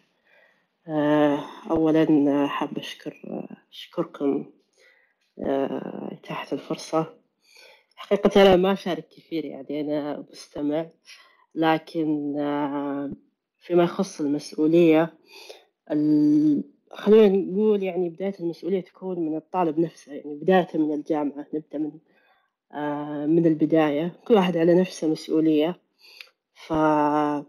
آه، 0.88 1.44
أولا 1.70 2.46
حاب 2.46 2.78
أشكر 2.78 3.46
أشكركم 3.72 4.50
إتاحة 6.12 6.48
الفرصة. 6.52 7.14
حقيقة 7.96 8.42
أنا 8.42 8.56
ما 8.56 8.72
أشارك 8.72 9.08
كثير 9.08 9.44
يعني 9.44 9.80
أنا 9.80 10.24
مستمع. 10.32 10.86
لكن 11.54 12.38
آه، 12.38 13.12
فيما 13.58 13.84
يخص 13.84 14.20
المسؤولية 14.20 15.14
خلينا 16.92 17.36
نقول 17.36 17.82
يعني 17.82 18.08
بداية 18.08 18.34
المسؤولية 18.40 18.80
تكون 18.80 19.18
من 19.20 19.36
الطالب 19.36 19.78
نفسه 19.80 20.12
يعني 20.12 20.34
بداية 20.34 20.68
من 20.74 20.92
الجامعة 20.94 21.46
نبدأ 21.54 21.78
من 21.78 21.92
آه، 22.72 23.26
من 23.26 23.46
البداية. 23.46 24.20
كل 24.26 24.34
واحد 24.34 24.56
على 24.56 24.80
نفسه 24.80 25.08
مسؤولية. 25.08 25.80
فالواحد 26.66 27.44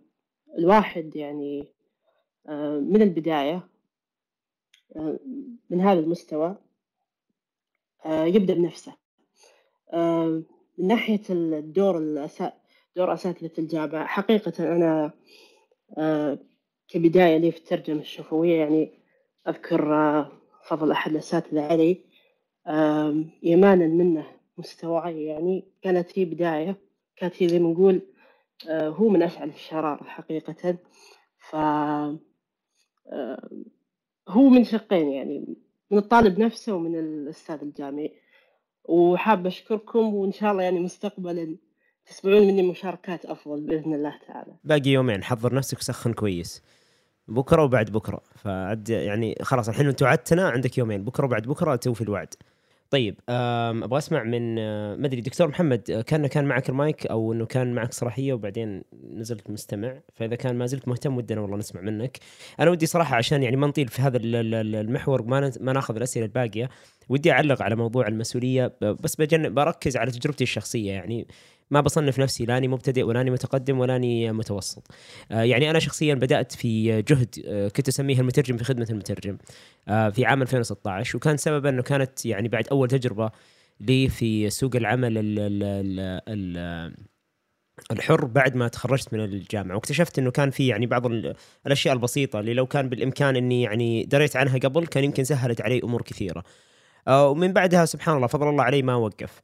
يعني 1.16 1.68
آه، 2.48 2.80
من 2.80 3.02
البداية 3.02 3.68
من 5.70 5.82
هذا 5.82 6.00
المستوى 6.00 6.56
آه، 8.06 8.26
يبدأ 8.26 8.54
بنفسه. 8.54 8.94
آه، 9.94 10.44
من 10.78 10.88
ناحية 10.88 11.22
الدور 11.30 11.98
الأسا... 11.98 12.54
دور 12.96 13.14
أساتذة 13.14 13.52
الجامعة 13.60 14.06
حقيقة 14.06 14.76
أنا 14.76 15.12
آه، 15.98 16.40
كبداية 16.88 17.38
لي 17.38 17.52
في 17.52 17.58
الترجمة 17.58 18.02
الشفوية 18.02 18.60
يعني 18.60 18.99
أذكر 19.48 20.30
فضل 20.68 20.92
أحد 20.92 21.12
الأساتذة 21.12 21.62
علي 21.62 22.02
إيمانا 23.44 23.88
منه 23.88 24.26
مستواي 24.58 25.26
يعني 25.26 25.68
كانت 25.82 26.20
هي 26.20 26.26
بداية 26.26 26.76
كانت 27.16 27.44
هي 27.44 27.48
زي 27.48 27.60
ما 27.60 27.70
نقول 27.70 28.02
هو 28.70 29.10
من 29.10 29.24
أفعل 29.24 29.50
الشرارة 29.50 30.04
حقيقة. 30.04 30.78
ف 31.38 31.56
هو 34.30 34.50
من 34.50 34.64
شقين 34.64 35.12
يعني 35.12 35.56
من 35.92 35.98
الطالب 35.98 36.40
نفسه 36.40 36.74
ومن 36.74 37.00
الأستاذ 37.00 37.62
الجامعي. 37.62 38.16
وحاب 38.84 39.48
أشكركم 39.48 40.14
وإن 40.16 40.32
شاء 40.32 40.52
الله 40.52 40.64
يعني 40.64 40.80
مستقبلا 40.80 41.58
تسمعون 42.06 42.48
مني 42.48 42.62
مشاركات 42.64 43.26
أفضل 43.26 43.62
بإذن 43.62 43.94
الله 43.94 44.20
تعالى. 44.28 44.56
باقي 44.64 44.90
يومين 44.90 45.24
حضر 45.24 45.56
نفسك 45.56 45.78
وسخن 45.78 46.14
كويس. 46.14 46.64
بكرة 47.30 47.64
وبعد 47.64 47.90
بكرة. 47.90 48.22
فعد 48.36 48.90
يعني 48.90 49.36
خلاص 49.42 49.70
الحين 49.70 49.88
أنت 49.88 50.04
وعدتنا 50.04 50.50
عندك 50.50 50.78
يومين 50.78 51.04
بكرة 51.04 51.26
وبعد 51.26 51.44
بكرة 51.44 51.76
توفي 51.76 52.02
الوعد. 52.02 52.34
طيب 52.92 53.20
أبغى 53.30 53.98
أسمع 53.98 54.24
من 54.24 54.56
ما 54.96 55.06
أدري 55.08 55.22
دكتور 55.22 55.48
محمد 55.48 56.04
كان 56.08 56.28
كان 56.28 56.46
معك 56.46 56.70
المايك 56.70 57.08
أو 57.08 57.34
إنه 57.34 57.46
كان 57.46 57.74
معك 57.74 57.94
صلاحية 57.94 58.34
وبعدين 58.34 58.84
نزلت 59.14 59.50
مستمع؟ 59.50 60.00
فإذا 60.14 60.36
كان 60.36 60.56
ما 60.56 60.66
زلت 60.66 60.88
مهتم 60.88 61.18
ودنا 61.18 61.42
والله 61.42 61.58
نسمع 61.58 61.82
منك. 61.82 62.18
أنا 62.60 62.72
ودي 62.72 62.86
صراحة 62.86 63.16
عشان 63.16 63.44
يعني 63.44 63.56
ما 63.56 63.68
نطيل 63.68 63.88
في 63.88 64.02
هذا 64.02 64.20
المحور 64.24 65.24
ما 65.24 65.52
ما 65.60 65.74
ناخذ 65.74 65.96
الأسئلة 65.96 66.26
الباقية 66.26 66.70
ودي 67.10 67.32
أعلق 67.32 67.62
على 67.62 67.76
موضوع 67.76 68.08
المسؤولية 68.08 68.74
بس 68.82 69.16
بجن 69.16 69.54
بركز 69.54 69.98
على 69.98 70.12
تجربتي 70.12 70.44
الشخصية 70.44 70.92
يعني. 70.92 71.28
ما 71.72 71.82
بصنف 71.82 72.20
نفسي 72.20 72.46
لاني 72.46 72.68
مبتدئ 72.68 73.04
ولاني 73.04 73.32
متقدم 73.32 73.80
ولاني 73.80 74.32
متوسط. 74.32 74.88
آه، 75.32 75.42
يعني 75.44 75.70
أنا 75.70 75.80
شخصيا 75.80 76.16
بدأت 76.16 76.52
في 76.52 77.02
جهد 77.02 77.44
آه، 77.46 77.68
كنت 77.68 77.88
اسميه 77.88 78.20
المترجم 78.20 78.58
في 78.58 78.64
خدمة 78.64 78.88
المترجم 78.90 79.38
آه، 79.88 80.10
في 80.10 80.26
عام 80.26 80.42
2016 80.42 81.18
وكان 81.18 81.38
سبب 81.38 81.66
إنه 81.66 81.82
كانت 81.82 82.26
يعني 82.26 82.48
بعد 82.48 82.68
أول 82.68 82.88
تجربة 82.88 83.32
لي 83.80 84.10
في 84.10 84.50
سوق 84.50 84.76
العمل 84.76 85.18
ال 85.18 85.40
ال 85.40 85.64
ال 85.64 86.58
ال 86.58 86.94
الحر 87.92 88.26
بعد 88.26 88.56
ما 88.56 88.68
تخرجت 88.68 89.14
من 89.14 89.20
الجامعة. 89.20 89.76
واكتشفت 89.76 90.20
إنه 90.20 90.32
كان 90.32 90.50
في 90.50 90.68
يعني 90.68 90.86
بعض 90.86 91.06
الأشياء 91.66 91.94
البسيطة 91.96 92.40
اللي 92.40 92.54
لو 92.54 92.66
كان 92.66 92.90
بالإمكان 92.90 93.36
إني 93.36 93.62
يعني 93.62 94.04
دريت 94.04 94.36
عنها 94.36 94.58
قبل 94.58 94.88
كان 94.88 95.04
يمكن 95.04 95.24
سهلت 95.24 95.62
علي 95.62 95.82
أمور 95.84 96.02
كثيرة. 96.02 96.44
ومن 97.10 97.54
بعدها 97.54 97.86
سبحان 97.86 98.16
الله 98.16 98.28
فضل 98.28 98.50
الله 98.50 98.64
علي 98.64 98.82
ما 98.82 98.96
وقف. 98.96 99.42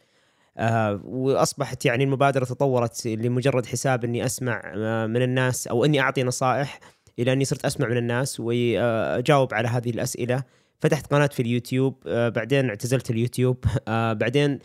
آه 0.57 1.02
وأصبحت 1.03 1.86
يعني 1.86 2.03
المبادرة 2.03 2.45
تطورت 2.45 3.07
لمجرد 3.07 3.65
حساب 3.65 4.03
إني 4.03 4.26
أسمع 4.26 4.61
آه 4.65 5.06
من 5.06 5.22
الناس 5.22 5.68
أو 5.68 5.86
إني 5.86 5.99
أعطي 5.99 6.23
نصائح 6.23 6.80
إلى 7.19 7.34
إني 7.34 7.45
صرت 7.45 7.65
أسمع 7.65 7.88
من 7.88 7.98
الناس 7.98 8.40
وأجاوب 8.40 9.53
على 9.53 9.68
هذه 9.68 9.90
الأسئلة. 9.90 10.44
فتحت 10.80 11.14
قناة 11.14 11.27
في 11.27 11.41
اليوتيوب 11.41 12.03
آه 12.07 12.30
بعدين 12.30 12.69
اعتزلت 12.69 13.10
اليوتيوب 13.10 13.65
آه 13.88 14.14
بعدين 14.14 14.60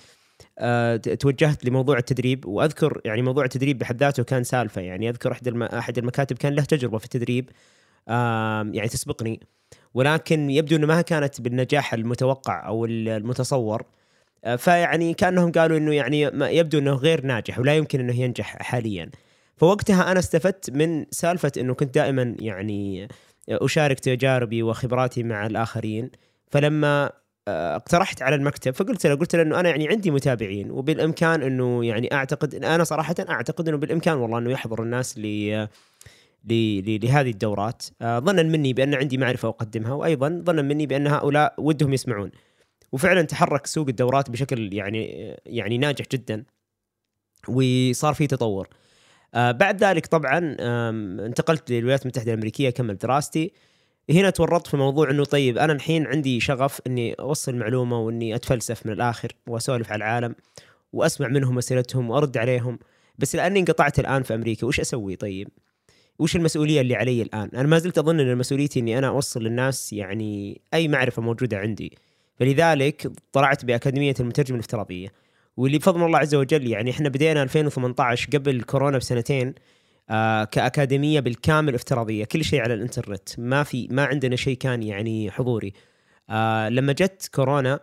آه 0.58 0.96
توجهت 0.96 1.64
لموضوع 1.64 1.98
التدريب. 1.98 2.46
وأذكر 2.46 3.00
يعني 3.04 3.22
موضوع 3.22 3.44
التدريب 3.44 3.78
بحد 3.78 4.00
ذاته 4.00 4.22
كان 4.22 4.44
سالفة. 4.44 4.80
يعني 4.80 5.08
أذكر 5.08 5.32
أحد 5.32 5.48
الم... 5.48 5.62
أحد 5.62 5.98
المكاتب 5.98 6.38
كان 6.38 6.54
له 6.54 6.62
تجربة 6.62 6.98
في 6.98 7.04
التدريب 7.04 7.50
يعني 8.74 8.88
تسبقني. 8.88 9.40
ولكن 9.94 10.50
يبدو 10.50 10.76
إنه 10.76 10.86
ما 10.86 11.02
كانت 11.02 11.40
بالنجاح 11.40 11.94
المتوقع 11.94 12.66
أو 12.66 12.84
المتصور. 12.84 13.82
فيعني 14.58 15.14
كأنهم 15.14 15.52
قالوا 15.52 15.78
إنه 15.78 15.94
يعني 15.94 16.20
يبدو 16.56 16.78
إنه 16.78 16.92
غير 16.92 17.26
ناجح 17.26 17.58
ولا 17.58 17.76
يمكن 17.76 18.00
إنه 18.00 18.20
ينجح 18.20 18.62
حاليا. 18.62 19.10
فوقتها 19.56 20.12
أنا 20.12 20.18
استفدت 20.18 20.70
من 20.70 21.06
سالفة 21.10 21.52
إنه 21.58 21.74
كنت 21.74 21.94
دائما 21.94 22.36
يعني 22.40 23.08
أشارك 23.48 24.00
تجاربي 24.00 24.62
وخبراتي 24.62 25.22
مع 25.22 25.46
الآخرين. 25.46 26.10
فلما 26.50 27.10
آه، 27.48 27.76
اقترحت 27.76 28.22
على 28.22 28.34
المكتب 28.34 28.74
فقلت 28.74 29.06
له 29.06 29.14
قلت 29.14 29.36
له 29.36 29.42
إنه 29.42 29.60
أنا 29.60 29.68
يعني 29.68 29.88
عندي 29.88 30.10
متابعين 30.10 30.70
وبالإمكان 30.70 31.42
إنه 31.42 31.84
يعني 31.84 32.14
أعتقد 32.14 32.54
أنا 32.54 32.84
صراحة 32.84 33.14
أعتقد 33.30 33.68
إنه 33.68 33.76
بالإمكان 33.76 34.16
والله 34.16 34.38
إنه 34.38 34.50
يحضر 34.50 34.82
الناس 34.82 35.18
ل 35.18 35.66
لهذه 36.44 37.30
الدورات. 37.30 37.82
آه، 38.02 38.18
ظنا 38.18 38.42
مني 38.42 38.72
بأن 38.72 38.94
عندي 38.94 39.18
معرفة 39.18 39.48
أقدمها 39.48 39.92
وأيضا 39.92 40.42
ظنا 40.46 40.62
مني 40.62 40.86
بأن 40.86 41.06
هؤلاء 41.06 41.54
ودهم 41.58 41.92
يسمعون. 41.92 42.30
وفعلا 42.92 43.22
تحرك 43.22 43.66
سوق 43.66 43.88
الدورات 43.88 44.30
بشكل 44.30 44.74
يعني 44.74 45.04
يعني 45.46 45.78
ناجح 45.78 46.04
جدا 46.12 46.44
وصار 47.48 48.14
في 48.14 48.26
تطور 48.26 48.68
آه، 49.34 49.52
بعد 49.52 49.84
ذلك 49.84 50.06
طبعا 50.06 50.56
انتقلت 51.26 51.70
للولايات 51.70 52.02
المتحدة 52.02 52.32
الأمريكية 52.32 52.68
اكمل 52.68 52.98
دراستي 52.98 53.52
هنا 54.10 54.30
تورطت 54.30 54.66
في 54.66 54.76
موضوع 54.76 55.10
إنه 55.10 55.24
طيب 55.24 55.58
أنا 55.58 55.72
الحين 55.72 56.06
عندي 56.06 56.40
شغف 56.40 56.80
إني 56.86 57.14
أوصل 57.14 57.56
معلومة 57.56 58.00
وإني 58.00 58.34
أتفلسف 58.34 58.86
من 58.86 58.92
الآخر 58.92 59.32
وأسولف 59.46 59.92
على 59.92 59.98
العالم 59.98 60.34
وأسمع 60.92 61.28
منهم 61.28 61.58
أسئلتهم 61.58 62.10
وأرد 62.10 62.36
عليهم 62.36 62.78
بس 63.18 63.36
لأني 63.36 63.60
انقطعت 63.60 63.98
الآن 63.98 64.22
في 64.22 64.34
أمريكا 64.34 64.66
وش 64.66 64.80
أسوي 64.80 65.16
طيب؟ 65.16 65.48
وش 66.18 66.36
المسؤولية 66.36 66.80
اللي 66.80 66.94
علي 66.94 67.22
الآن؟ 67.22 67.50
أنا 67.54 67.68
ما 67.68 67.78
زلت 67.78 67.98
أظن 67.98 68.20
إن 68.20 68.38
مسؤوليتي 68.38 68.80
إني 68.80 68.98
أنا 68.98 69.08
أوصل 69.08 69.42
للناس 69.42 69.92
يعني 69.92 70.60
أي 70.74 70.88
معرفة 70.88 71.22
موجودة 71.22 71.58
عندي 71.58 71.98
فلذلك 72.40 73.12
طلعت 73.32 73.64
بأكاديمية 73.64 74.14
المترجم 74.20 74.54
الافتراضية 74.54 75.12
واللي 75.56 75.78
بفضل 75.78 76.04
الله 76.06 76.18
عز 76.18 76.34
وجل 76.34 76.66
يعني 76.66 76.90
إحنا 76.90 77.08
بدينا 77.08 77.42
2018 77.42 78.28
قبل 78.32 78.62
كورونا 78.62 78.98
بسنتين 78.98 79.54
آه 80.10 80.44
كأكاديمية 80.44 81.20
بالكامل 81.20 81.74
افتراضية 81.74 82.24
كل 82.24 82.44
شيء 82.44 82.60
على 82.60 82.74
الإنترنت 82.74 83.28
ما 83.38 83.62
في 83.62 83.88
ما 83.90 84.04
عندنا 84.04 84.36
شيء 84.36 84.56
كان 84.56 84.82
يعني 84.82 85.30
حضوري. 85.30 85.72
آه 86.30 86.68
لما 86.68 86.92
جت 86.92 87.30
كورونا 87.34 87.80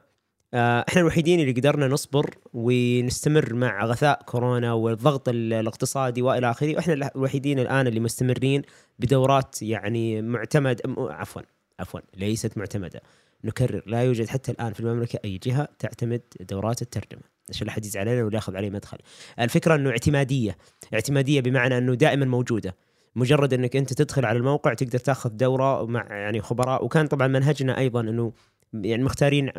آه 0.53 0.85
إحنا 0.89 1.01
الوحيدين 1.01 1.39
اللي 1.39 1.51
قدرنا 1.51 1.87
نصبر 1.87 2.35
ونستمر 2.53 3.53
مع 3.53 3.85
غثاء 3.85 4.21
كورونا 4.25 4.73
والضغط 4.73 5.29
الاقتصادي 5.29 6.21
وإلى 6.21 6.51
آخره 6.51 6.75
وإحنا 6.75 7.11
الوحيدين 7.15 7.59
الآن 7.59 7.87
اللي 7.87 7.99
مستمرين 7.99 8.61
بدورات 8.99 9.61
يعني 9.61 10.21
معتمد 10.21 10.81
عفوا 10.97 11.41
عفوا 11.79 11.99
ليست 12.17 12.57
معتمدة. 12.57 13.01
نكرر 13.43 13.83
لا 13.85 14.03
يوجد 14.03 14.27
حتى 14.27 14.51
الآن 14.51 14.73
في 14.73 14.79
المملكة 14.79 15.19
أي 15.25 15.37
جهة 15.37 15.67
تعتمد 15.79 16.21
دورات 16.39 16.81
الترجمة. 16.81 17.21
عشان 17.49 17.67
لا 17.67 17.73
حد 17.73 17.85
يزعل 17.85 18.07
علينا 18.07 18.25
ولا 18.25 18.35
ياخذ 18.35 18.55
عليه 18.55 18.69
مدخل. 18.69 18.97
الفكرة 19.39 19.75
إنه 19.75 19.89
اعتمادية 19.89 20.57
اعتمادية 20.93 21.41
بمعنى 21.41 21.77
إنه 21.77 21.93
دائما 21.93 22.25
موجودة. 22.25 22.75
مجرد 23.15 23.53
إنك 23.53 23.75
أنت 23.75 23.93
تدخل 23.93 24.25
على 24.25 24.37
الموقع 24.37 24.73
تقدر 24.73 24.99
تاخذ 24.99 25.29
دورة 25.29 25.85
مع 25.85 26.07
يعني 26.09 26.41
خبراء. 26.41 26.85
وكان 26.85 27.07
طبعا 27.07 27.27
منهجنا 27.27 27.77
أيضا 27.77 28.01
إنه 28.01 28.33
يعني 28.73 29.03
مختارين 29.03 29.51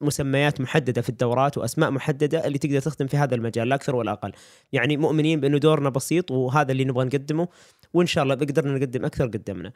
مسميات 0.00 0.60
محددة 0.60 1.02
في 1.02 1.08
الدورات 1.08 1.58
وأسماء 1.58 1.90
محددة 1.90 2.46
اللي 2.46 2.58
تقدر 2.58 2.80
تخدم 2.80 3.06
في 3.06 3.16
هذا 3.16 3.34
المجال 3.34 3.68
لا 3.68 3.74
أكثر 3.74 3.96
ولا 3.96 4.12
أقل. 4.12 4.32
يعني 4.72 4.96
مؤمنين 4.96 5.40
بإنه 5.40 5.58
دورنا 5.58 5.88
بسيط 5.88 6.30
وهذا 6.30 6.72
اللي 6.72 6.84
نبغى 6.84 7.04
نقدمه 7.04 7.48
وإن 7.94 8.06
شاء 8.06 8.24
الله 8.24 8.34
قدرنا 8.34 8.78
نقدم 8.78 9.04
أكثر 9.04 9.26
قدمنا. 9.26 9.72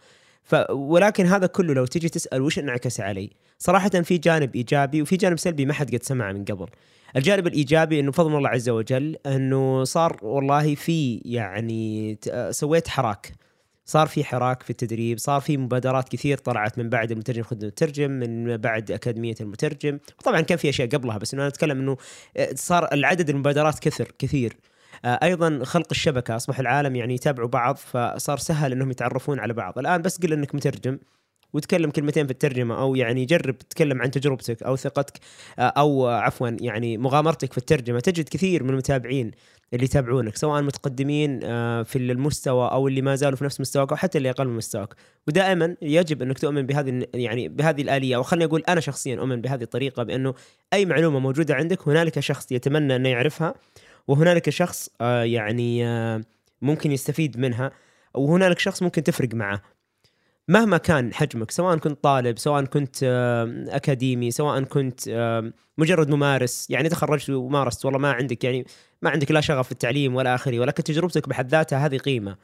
ف 0.47 0.55
ولكن 0.71 1.27
هذا 1.27 1.47
كله 1.47 1.75
لو 1.75 1.87
تجي 1.87 2.09
تسأل 2.09 2.43
وش 2.43 2.59
انعكس 2.59 3.01
علي. 3.01 3.31
صراحة 3.59 3.89
في 3.89 4.19
جانب 4.19 4.57
إيجابي 4.57 5.03
وفي 5.03 5.17
جانب 5.17 5.39
سلبي 5.39 5.67
ما 5.67 5.73
حد 5.73 5.95
قد 5.95 6.03
سمعه 6.03 6.33
من 6.33 6.45
قبل. 6.45 6.67
الجانب 7.17 7.47
الإيجابي 7.47 8.01
إنه 8.01 8.11
بفضل 8.11 8.37
الله 8.37 8.49
عز 8.49 8.69
وجل 8.69 9.17
إنه 9.27 9.85
صار 9.85 10.17
والله 10.23 10.75
في 10.75 11.23
يعني 11.25 12.19
سويت 12.51 12.89
حراك. 12.89 13.33
صار 13.85 14.07
في 14.07 14.25
حراك 14.25 14.63
في 14.63 14.71
التدريب 14.71 15.19
صار 15.19 15.41
في 15.41 15.57
مبادرات 15.57 16.09
كثير 16.09 16.39
طلعت 16.39 16.79
من 16.79 16.89
بعد 16.89 17.13
المترجم 17.13 17.43
خدمه 17.43 17.63
المترجم 17.63 18.11
من 18.11 18.57
بعد 18.57 18.91
أكاديمية 18.91 19.35
المترجم. 19.41 19.99
طبعا 20.25 20.41
كان 20.41 20.59
في 20.59 20.69
أشياء 20.69 20.89
قبلها 20.89 21.19
بس 21.19 21.35
إنه 21.35 21.43
أنا 21.43 21.49
أتكلم 21.49 21.79
إنه 21.79 21.97
صار 22.55 22.89
العدد 22.93 23.31
المبادرات 23.31 23.79
كثر 23.79 24.13
كثير. 24.19 24.53
آه، 24.53 24.76
أيضا 25.07 25.65
خلق 25.65 25.87
الشبكة 25.91 26.37
أصبح 26.37 26.61
العالم 26.61 26.97
يعني 26.97 27.15
يتابعوا 27.15 27.49
بعض 27.49 27.77
فصار 27.77 28.39
سهل 28.39 28.73
إنهم 28.73 28.91
يتعرفون 28.91 29.41
على 29.41 29.53
بعض. 29.53 29.79
الآن 29.79 30.03
بس 30.03 30.19
قل 30.19 30.33
إنك 30.33 30.55
مترجم 30.55 30.99
وتكلم 31.53 31.91
كلمتين 31.91 32.27
في 32.27 32.33
الترجمة 32.33 32.81
أو 32.81 32.95
يعني 32.95 33.25
جرب 33.25 33.59
تتكلم 33.59 34.03
عن 34.03 34.11
تجربتك 34.11 34.63
أو 34.63 34.77
ثقتك 34.77 35.21
آه، 35.59 35.63
أو 35.63 36.07
عفوا 36.07 36.49
يعني 36.61 36.99
مغامرتك 36.99 37.53
في 37.53 37.59
الترجمة. 37.59 38.01
تجد 38.01 38.29
كثير 38.29 38.63
من 38.63 38.71
المتابعين 38.71 39.31
اللي 39.73 39.85
يتابعونك 39.85 40.37
سواء 40.37 40.63
متقدمين 40.63 41.41
آه، 41.45 41.83
في 41.83 41.99
المستوى 41.99 42.71
أو 42.71 42.89
اللي 42.89 43.03
ما 43.03 43.15
زالوا 43.15 43.37
في 43.37 43.45
نفس 43.45 43.61
مستواك 43.61 43.91
أو 43.91 43.97
حتى 43.97 44.19
اللي 44.19 44.31
أقل 44.31 44.49
من 44.49 44.57
مستواك. 44.57 44.95
ودائما 45.29 45.77
يجب 45.83 46.23
إنك 46.23 46.39
تؤمن 46.39 46.63
بهذه 46.67 47.07
يعني 47.15 47.49
بهذه 47.49 47.83
الآلية. 47.83 48.17
أو 48.17 48.23
خليني 48.23 48.45
أقول 48.45 48.63
أنا 48.69 48.81
شخصيا 48.81 49.19
أؤمن 49.19 49.41
بهذه 49.41 49.63
الطريقة 49.63 50.03
بأنه 50.03 50.35
أي 50.73 50.85
معلومة 50.85 51.19
موجودة 51.19 51.55
عندك 51.55 51.89
هنالك 51.89 52.21
شخص 52.21 52.53
يتمنى 52.53 52.97
انه 52.97 53.09
يعرفها. 53.09 53.55
وهنالك 54.09 54.51
شخص 54.51 54.89
آه، 55.01 55.23
يعني 55.23 55.87
آه، 55.87 56.21
ممكن 56.63 56.93
يستفيد 56.93 57.39
منها 57.39 57.71
وهنالك 58.15 58.59
شخص 58.59 58.83
ممكن 58.83 59.03
تفرق 59.03 59.35
معه. 59.35 59.63
مهما 60.49 60.77
كان 60.77 61.15
حجمك 61.15 61.51
سواء 61.51 61.77
كنت 61.77 62.05
طالب 62.05 62.39
سواء 62.39 62.65
كنت 62.65 62.97
آه، 63.03 63.65
أكاديمي 63.69 64.31
سواء 64.31 64.63
كنت 64.63 65.09
مجرد 65.79 66.11
ممارس 66.11 66.71
يعني 66.71 66.89
تخرجت 66.89 67.31
ومارست 67.31 67.85
والله 67.85 67.99
ما 67.99 68.13
عندك 68.13 68.45
يعني 68.45 68.67
ما 69.03 69.11
عندك 69.11 69.31
لا 69.31 69.41
شغف 69.41 69.67
في 69.67 69.73
التعليم 69.73 70.15
ولا 70.15 70.35
اخره 70.35 70.61
ولكن 70.61 70.83
تجربتك 70.83 71.29
بحد 71.29 71.49
ذاتها 71.49 71.87
هذه 71.87 71.97
قيمة. 71.97 72.37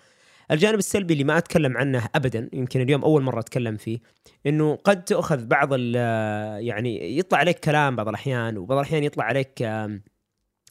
الجانب 0.50 0.78
السلبي 0.78 1.12
اللي 1.12 1.24
ما 1.24 1.38
أتكلم 1.38 1.76
عنه 1.76 2.08
ابدا 2.14 2.48
يمكن 2.52 2.80
اليوم 2.80 3.04
أول 3.04 3.22
مرة 3.22 3.40
أتكلم 3.40 3.76
فيه 3.76 3.98
إنه 4.46 4.74
قد 4.84 5.04
تاخذ 5.04 5.46
بعض 5.46 5.72
يعني 5.72 7.18
يطلع 7.18 7.38
عليك 7.38 7.58
كلام 7.58 7.96
بعض 7.96 8.08
الأحيان 8.08 8.58
وبعض 8.58 8.78
الأحيان 8.78 9.04
يطلع 9.04 9.24
عليك 9.24 9.62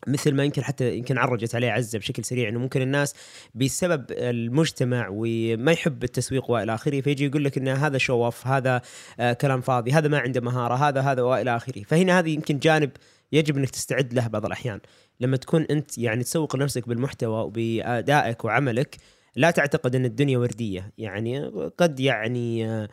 مثل 0.07 0.34
ما 0.34 0.44
يمكن 0.44 0.64
حتى 0.64 0.98
يمكن 0.98 1.18
عرجت 1.18 1.56
عليه 1.56 1.72
عزة 1.72 1.99
بشكل 1.99 2.23
سريع 2.23 2.49
إنه 2.49 2.60
ممكن 2.60 2.82
الناس 2.82 3.15
بسبب 3.56 4.06
المجتمع 4.11 5.07
وما 5.11 5.72
يحب 5.72 6.03
التسويق 6.03 6.52
وإلى 6.52 6.73
آخره 6.73 7.02
فيجي 7.02 7.26
يقول 7.26 7.45
لك 7.45 7.57
إن 7.57 7.68
هذا 7.68 7.98
شو 7.98 8.26
اوف 8.26 8.48
هذا 8.48 8.82
آه 9.19 9.34
كلام 9.34 9.61
فاضي 9.61 9.91
هذا 9.91 10.07
ما 10.07 10.19
عنده 10.19 10.41
مهارة 10.41 10.76
هذا 10.76 11.02
هذا 11.02 11.22
وإلى 11.22 11.56
آخره. 11.56 11.84
فهنا 11.84 12.19
هذه 12.19 12.30
يمكن 12.30 12.60
جانب 12.60 12.91
يجب 13.32 13.57
إنك 13.57 13.69
تستعد 13.69 14.14
له 14.14 14.28
بعض 14.28 14.45
الأحيان. 14.45 14.80
لما 15.19 15.38
تكون 15.38 15.61
أنت 15.61 15.98
يعني 15.98 16.23
تسوق 16.23 16.56
لنفسك 16.56 16.88
بالمحتوى 16.88 17.44
وبأدائك 17.44 18.45
وعملك 18.45 18.98
لا 19.36 19.52
تعتقد 19.52 19.95
إن 19.95 20.06
الدنيا 20.06 20.38
وردية. 20.38 20.91
يعني 20.98 21.48
قد 21.78 21.99
يعني 21.99 22.69
آه, 22.69 22.88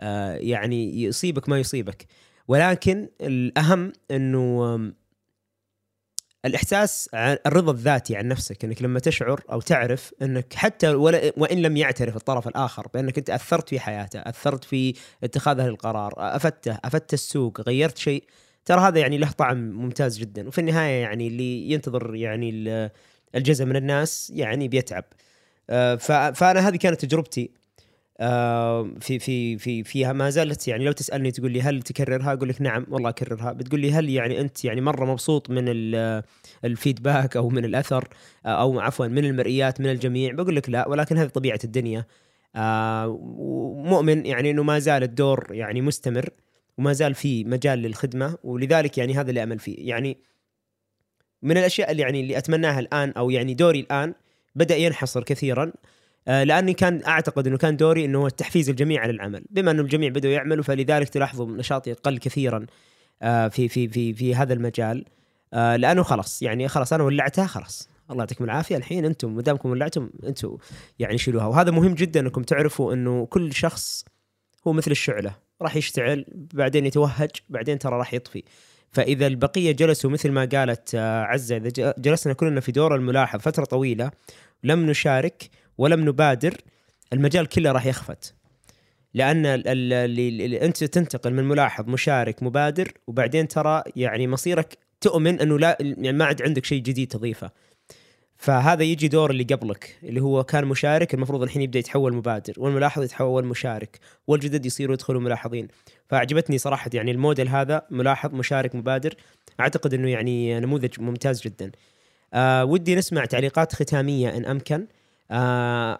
آه، 0.00 0.34
يعني 0.34 1.02
يصيبك 1.02 1.48
ما 1.48 1.58
يصيبك. 1.58 2.06
ولكن 2.48 3.08
الأهم 3.20 3.92
إنه 4.10 4.92
الإحساس 6.44 7.10
الرضا 7.14 7.72
الذاتي 7.72 8.16
عن 8.16 8.28
نفسك 8.28 8.64
إنك 8.64 8.82
لما 8.82 9.00
تشعر 9.00 9.40
أو 9.52 9.60
تعرف 9.60 10.14
إنك 10.22 10.54
حتى 10.54 10.88
ولا 10.88 11.32
وإن 11.36 11.62
لم 11.62 11.76
يعترف 11.76 12.16
الطرف 12.16 12.48
الآخر 12.48 12.86
بأنك 12.94 13.18
أنت 13.18 13.30
أثرت 13.30 13.68
في 13.68 13.80
حياته، 13.80 14.20
أثرت 14.20 14.64
في 14.64 14.94
اتخاذه 15.24 15.66
للقرار، 15.66 16.12
أفدته، 16.16 16.78
أفدت 16.84 17.14
السوق، 17.14 17.60
غيرت 17.60 17.98
شيء، 17.98 18.24
ترى 18.64 18.80
هذا 18.80 18.98
يعني 18.98 19.18
له 19.18 19.30
طعم 19.30 19.56
ممتاز 19.56 20.18
جدا، 20.18 20.48
وفي 20.48 20.60
النهاية 20.60 21.02
يعني 21.02 21.26
اللي 21.26 21.70
ينتظر 21.70 22.14
يعني 22.14 22.50
الجزء 23.34 23.64
من 23.64 23.76
الناس 23.76 24.32
يعني 24.34 24.68
بيتعب. 24.68 25.04
آه، 25.70 25.96
فأنا 26.30 26.68
هذه 26.68 26.76
كانت 26.76 27.04
تجربتي 27.04 27.50
في 29.00 29.18
في 29.18 29.58
في 29.58 29.84
فيها 29.84 30.12
ما 30.12 30.30
زالت 30.30 30.68
يعني 30.68 30.84
لو 30.84 30.92
تسألني 30.92 31.30
تقول 31.30 31.50
لي 31.52 31.62
هل 31.62 31.82
تكررها 31.82 32.32
أقول 32.32 32.48
لك 32.48 32.62
نعم 32.62 32.86
والله 32.90 33.08
أكررها. 33.08 33.52
بتقول 33.52 33.80
لي 33.80 33.92
هل 33.92 34.08
يعني 34.10 34.40
أنت 34.40 34.64
يعني 34.64 34.80
مرة 34.80 35.04
مبسوط 35.04 35.50
من 35.50 35.64
الفيدباك 36.64 37.36
أو 37.36 37.48
من 37.48 37.64
الأثر 37.64 38.08
أو 38.46 38.80
عفوا 38.80 39.06
من 39.06 39.24
المرئيات 39.24 39.80
من 39.80 39.90
الجميع؟ 39.90 40.32
بقول 40.32 40.56
لك 40.56 40.70
لا 40.70 40.88
ولكن 40.88 41.18
هذه 41.18 41.28
طبيعة 41.28 41.58
الدنيا. 41.64 42.06
مؤمن 43.90 44.26
يعني 44.26 44.50
إنه 44.50 44.62
ما 44.62 44.78
زال 44.78 45.02
الدور 45.02 45.46
يعني 45.50 45.80
مستمر 45.80 46.30
وما 46.78 46.92
زال 46.92 47.14
في 47.14 47.44
مجال 47.44 47.78
للخدمة 47.78 48.36
ولذلك 48.44 48.98
يعني 48.98 49.14
هذا 49.14 49.30
اللي 49.30 49.42
أمل 49.42 49.58
فيه. 49.58 49.88
يعني 49.88 50.18
من 51.42 51.56
الأشياء 51.56 51.90
اللي 51.90 52.02
يعني 52.02 52.20
اللي 52.20 52.38
أتمناها 52.38 52.80
الآن 52.80 53.10
أو 53.10 53.30
يعني 53.30 53.54
دوري 53.54 53.80
الآن 53.80 54.14
بدأ 54.54 54.76
ينحصر 54.76 55.22
كثيرا. 55.22 55.64
آه، 55.64 55.72
لأني 56.26 56.72
كان 56.72 57.04
أعتقد 57.06 57.46
إنه 57.46 57.56
كان 57.56 57.76
دوري 57.76 58.04
إنه 58.04 58.28
تحفيز 58.28 58.68
الجميع 58.68 59.02
على 59.02 59.10
العمل. 59.12 59.44
بما 59.50 59.70
إنه 59.70 59.82
الجميع 59.82 60.08
بدأوا 60.08 60.34
يعملوا 60.34 60.64
فلذلك 60.64 61.08
تلاحظوا 61.08 61.46
نشاطي 61.46 61.92
قل 61.92 62.18
كثيرا 62.18 62.66
آه، 63.22 63.48
في 63.48 63.68
في 63.68 63.88
في 63.88 64.14
في 64.14 64.34
هذا 64.34 64.52
المجال. 64.52 65.04
آه، 65.54 65.76
لأنه 65.76 66.02
خلاص 66.02 66.42
يعني 66.42 66.68
خلاص 66.68 66.92
أنا 66.92 67.02
ولعتها 67.02 67.46
خلاص. 67.46 67.88
الله 68.10 68.22
يعطيكم 68.22 68.44
العافية. 68.44 68.76
الحين 68.76 69.04
أنتم 69.04 69.34
ما 69.34 69.42
دامكم 69.42 69.70
ولعتم 69.70 70.10
أنتم 70.26 70.56
يعني 70.98 71.18
شيلوها. 71.18 71.46
وهذا 71.46 71.70
مهم 71.70 71.94
جدا 71.94 72.20
إنكم 72.20 72.42
تعرفوا 72.42 72.92
إنه 72.92 73.26
كل 73.26 73.52
شخص 73.52 74.04
هو 74.66 74.72
مثل 74.72 74.90
الشعلة. 74.90 75.34
راح 75.62 75.76
يشتعل 75.76 76.24
بعدين 76.54 76.86
يتوهج 76.86 77.30
بعدين 77.48 77.78
ترى 77.78 77.96
راح 77.98 78.14
يطفي. 78.14 78.42
فإذا 78.92 79.26
البقية 79.26 79.72
جلسوا 79.72 80.10
مثل 80.10 80.30
ما 80.30 80.44
قالت 80.44 80.94
آه، 80.94 81.22
عزة 81.22 81.56
إذا 81.56 81.94
جلسنا 81.98 82.32
كلنا 82.32 82.60
في 82.60 82.72
دور 82.72 82.94
الملاحظ 82.94 83.40
فترة 83.40 83.64
طويلة 83.64 84.10
لم 84.64 84.86
نشارك 84.86 85.50
ولم 85.80 86.08
نبادر 86.08 86.54
المجال 87.12 87.46
كله 87.46 87.72
راح 87.72 87.86
يخفت. 87.86 88.34
لأن 89.14 89.46
ال- 89.46 89.68
ال- 89.68 89.92
اللي, 89.92 90.62
أنت 90.62 90.84
تنتقل 90.84 91.32
من 91.32 91.44
ملاحظ 91.44 91.88
مشارك 91.88 92.42
مبادر 92.42 92.92
وبعدين 93.06 93.48
ترى 93.48 93.82
يعني 93.96 94.28
مصيرك 94.28 94.78
تؤمن 95.00 95.40
أنه 95.40 95.58
لا 95.58 95.76
يعني 95.80 96.12
ما 96.12 96.24
عاد 96.24 96.42
عندك 96.42 96.64
شيء 96.64 96.82
جديد 96.82 97.08
تضيفه. 97.08 97.50
فهذا 98.36 98.82
يجي 98.82 99.08
دور 99.08 99.30
اللي 99.30 99.44
قبلك 99.44 99.98
اللي 100.02 100.20
هو 100.20 100.44
كان 100.44 100.64
مشارك 100.64 101.14
المفروض 101.14 101.42
الحين 101.42 101.62
يبدأ 101.62 101.78
يتحول 101.78 102.14
مبادر 102.14 102.54
والملاحظ 102.58 103.02
يتحول 103.02 103.44
مشارك 103.44 103.98
والجدد 104.26 104.66
يصيروا 104.66 104.94
يدخلوا 104.94 105.20
ملاحظين. 105.20 105.68
فأعجبتني 106.08 106.58
صراحة 106.58 106.90
يعني 106.94 107.10
الموديل 107.10 107.48
هذا 107.48 107.82
ملاحظ 107.90 108.34
مشارك 108.34 108.74
مبادر 108.74 109.14
أعتقد 109.60 109.94
إنه 109.94 110.08
يعني 110.10 110.60
نموذج 110.60 111.00
ممتاز 111.00 111.42
جدا. 111.42 111.70
آه 112.34 112.64
ودي 112.64 112.94
نسمع 112.94 113.24
تعليقات 113.24 113.74
ختامية 113.74 114.36
إن 114.36 114.44
أمكن. 114.44 114.86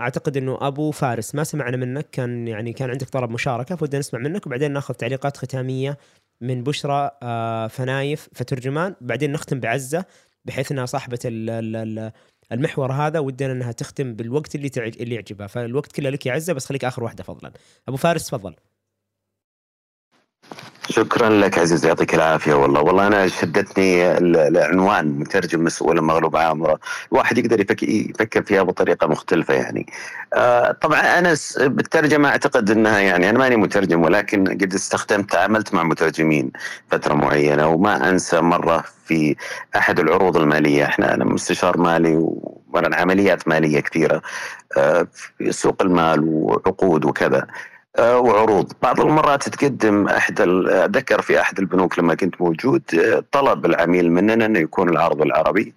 أعتقد 0.01 0.37
إنه 0.37 0.59
أبو 0.61 0.91
فارس 0.91 1.35
ما 1.35 1.45
سمعنا 1.45 1.77
منك 1.77 2.07
كان 2.13 2.49
يعني 2.49 2.73
كان 2.73 2.91
عندك 2.91 3.09
طلب 3.09 3.31
مشاركة 3.31 3.77
فودنا 3.77 3.99
نسمع 3.99 4.21
منك 4.21 4.47
وبعدين 4.47 4.73
ناخذ 4.73 4.95
تعليقات 4.95 5.37
ختامية 5.37 5.99
من 6.41 6.63
بشرى 6.63 7.11
آه 7.23 7.67
فنايف 7.67 8.29
فترجمان. 8.35 8.95
بعدين 9.01 9.33
نختم 9.33 9.61
بعزة 9.61 10.05
بحيث 10.45 10.73
إنها 10.73 10.87
صاحبة 10.87 11.19
ال- 11.25 11.51
ال- 11.51 11.77
ال- 11.99 12.13
المحور 12.53 12.93
هذا 12.93 13.19
ودنا 13.19 13.53
إنها 13.53 13.73
تختم 13.73 14.15
بالوقت 14.15 14.55
اللي. 14.55 14.71
اللي 14.77 15.15
يعجبها. 15.15 15.47
فالوقت 15.47 15.93
كله 15.93 16.11
لك 16.11 16.27
يا 16.27 16.33
عزة 16.33 16.53
بس 16.53 16.67
خليك 16.67 16.85
آخر 16.85 17.05
واحدة 17.05 17.25
فضلا. 17.25 17.53
أبو 17.89 17.97
فارس 17.97 18.27
تفضل. 18.27 18.55
شكرا 20.89 21.29
لك 21.29 21.59
عزيز 21.59 21.87
يعطيك 21.87 22.15
العافية 22.15 22.55
والله. 22.55 22.81
والله 22.81 23.07
أنا 23.07 23.29
شدتني 23.29 24.19
ال- 24.19 24.37
العنوان 24.37 25.19
مترجم 25.19 25.65
مسؤول 25.65 26.01
مغلوب 26.01 26.37
عامرة. 26.37 26.79
الواحد 27.13 27.39
يقدر 27.39 27.61
يفك 27.61 27.83
يفكر 27.83 28.43
فيها 28.43 28.63
بطريقة 28.63 29.07
مختلفة 29.07 29.55
يعني. 29.55 29.87
آه 30.35 30.73
طبعا 30.73 31.01
أنا 31.01 31.37
بالترجمة 31.57 32.29
أعتقد 32.29 32.71
إنها 32.71 32.99
يعني 32.99 33.31
أنا 33.31 33.39
ماني 33.39 33.57
مترجم 33.57 34.03
ولكن 34.03 34.45
قد 34.49 34.75
استخدمت 34.75 35.31
تعاملت 35.31 35.75
مع 35.75 35.83
مترجمين 35.83 36.51
فترة 36.91 37.15
معينة 37.15 37.69
وما 37.69 38.09
أنسى 38.09 38.41
مرة 38.41 38.85
في 39.07 39.37
أحد 39.77 40.01
العروض 40.01 40.37
المالية. 40.37 40.85
إحنا 40.85 41.15
أنا 41.15 41.25
مستشار 41.25 41.79
مالي 41.79 42.17
ومرن 42.17 42.95
عمليات 42.95 43.49
مالية 43.49 43.81
كثيرة 43.81 44.23
آه 44.77 45.07
في 45.15 45.53
سوق 45.53 45.83
المال 45.83 46.21
وعقود 46.25 47.05
وكذا. 47.05 47.47
وعروض. 47.99 48.73
بعض 48.83 49.01
المرات 49.01 49.49
تقدم 49.49 50.09
أحد 50.09 50.41
اتذكر 50.41 51.23
في 51.23 51.41
أحد 51.41 51.59
البنوك 51.59 51.99
لما 51.99 52.15
كنت 52.15 52.41
موجود 52.41 52.83
آه، 52.95 53.25
طلب 53.33 53.67
العميل 53.67 54.13
مننا 54.13 54.47
إنه 54.47 54.59
يكون 54.59 54.89
العرض 54.89 55.17
بالعربي 55.17 55.75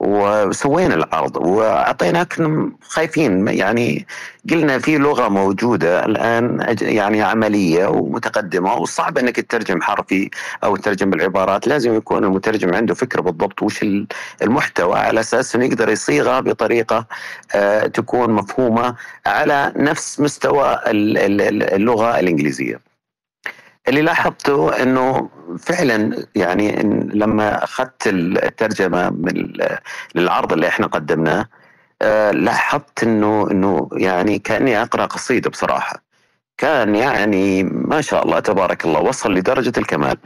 وسوينا 0.00 0.94
العرض 0.94 1.36
وأعطيناك 1.36 2.36
خايفين 2.82 3.48
يعني 3.48 4.06
قلنا 4.50 4.78
في 4.78 4.98
لغة 4.98 5.28
موجودة 5.28 6.04
الآن 6.04 6.76
يعني 6.82 7.22
عملية 7.22 7.86
ومتقدمة 7.86 8.74
وصعب 8.74 9.18
إنك 9.18 9.36
تترجم 9.36 9.82
حرفي 9.82 10.30
أو 10.64 10.76
تترجم 10.76 11.10
بالعبارات 11.10 11.68
لازم 11.68 11.94
يكون 11.96 12.24
المترجم 12.24 12.74
عنده 12.74 12.94
فكرة 12.94 13.20
بالضبط 13.20 13.62
وش 13.62 13.82
ال- 13.82 14.06
المحتوى 14.42 14.98
على 14.98 15.20
أساس 15.20 15.54
إنه 15.56 15.64
يقدر 15.64 15.88
يصيغها 15.88 16.40
بطريقة 16.40 17.06
آه، 17.54 17.86
تكون 17.86 18.30
مفهومة 18.30 18.94
على 19.26 19.72
نفس 19.76 20.20
مستوى 20.20 20.80
ال- 20.86 21.18
ال- 21.18 21.40
ال- 21.40 21.62
اللغة 21.74 22.20
الإنجليزية. 22.20 22.93
اللي 23.88 24.02
لاحظته 24.02 24.82
إنه 24.82 25.28
فعلا 25.58 26.26
يعني 26.34 26.80
إن 26.80 27.10
لما 27.14 27.64
أخذت 27.64 28.06
الترجمة 28.06 29.10
من 29.10 29.52
للعرض 30.14 30.52
اللي 30.52 30.68
إحنا 30.68 30.86
قدمناه 30.86 31.46
آه، 32.02 32.30
لاحظت 32.30 33.02
انه 33.02 33.50
إنه 33.50 33.88
يعني 33.92 34.38
كأني 34.38 34.82
أقرأ 34.82 35.06
قصيدة 35.06 35.50
بصراحة. 35.50 36.04
كان 36.58 36.94
يعني 36.94 37.62
ما 37.64 38.00
شاء 38.00 38.24
الله 38.24 38.40
تبارك 38.40 38.84
الله 38.84 39.00
وصل 39.00 39.34
لدرجة 39.34 39.72
الكمال. 39.78 40.16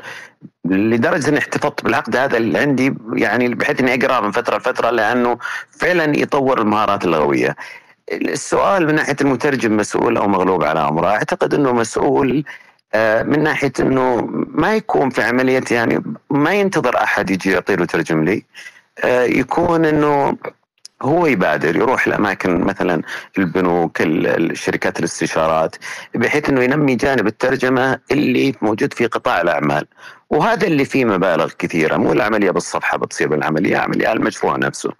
لدرجة 0.65 1.29
إني 1.29 1.39
احتفظت 1.39 1.85
بالعقد 1.85 2.17
هذا 2.17 2.37
اللي 2.37 2.59
عندي 2.59 2.95
يعني 3.15 3.49
بحيث 3.55 3.81
إني 3.81 3.95
أقرأه 3.95 4.21
من 4.21 4.31
فترة 4.33 4.57
لفترة 4.59 4.91
لأنه 4.91 5.39
فعلا 5.71 6.19
يطور 6.19 6.61
المهارات 6.61 7.05
اللغوية. 7.05 7.57
السؤال 8.13 8.87
من 8.87 8.95
ناحية 8.95 9.17
المترجم 9.21 9.77
مسؤول 9.77 10.17
أو 10.17 10.29
مغلوب 10.29 10.65
على 10.65 10.81
أمره، 10.81 11.09
أعتقد 11.09 11.55
إنه 11.55 11.73
مسؤول 11.73 12.45
من 13.23 13.43
ناحية 13.43 13.73
إنه 13.81 14.21
ما 14.55 14.75
يكون 14.77 15.11
في 15.11 15.23
عمليه 15.23 15.65
يعني 15.71 16.03
ما 16.31 16.53
ينتظر 16.55 16.97
أحد 16.97 17.31
يجي 17.31 17.51
يعطي 17.51 17.77
له 17.77 17.85
ترجم 17.85 18.25
لي 18.25 18.45
آه، 19.05 19.23
يكون 19.23 19.85
إنه 19.85 20.37
هو 21.03 21.27
يبادر 21.27 21.77
يروح 21.77 22.09
لاماكن 22.09 22.61
مثلا 22.61 23.03
البنوك 23.39 24.01
ال- 24.03 24.51
الشركات 24.51 24.99
الاستشارات 24.99 25.77
بحيث 26.15 26.49
إنه 26.49 26.63
ينمي 26.63 26.95
جانب 26.95 27.27
الترجمة 27.27 27.99
اللي 28.11 28.55
موجود 28.63 28.93
في 28.93 29.07
قطاع 29.07 29.41
الأعمال. 29.41 29.87
وهذا 30.31 30.67
اللي 30.67 30.85
فيه 30.85 31.05
مبالغ 31.05 31.53
كثيرة 31.59 31.97
مو 31.97 32.13
العملية 32.13 32.51
بالصفحة 32.51 32.99
بتصير 32.99 33.29
بالعملية 33.29 33.77
عملية 33.77 34.09
على 34.09 34.19
المشروع 34.19 34.57
نفسه. 34.57 34.91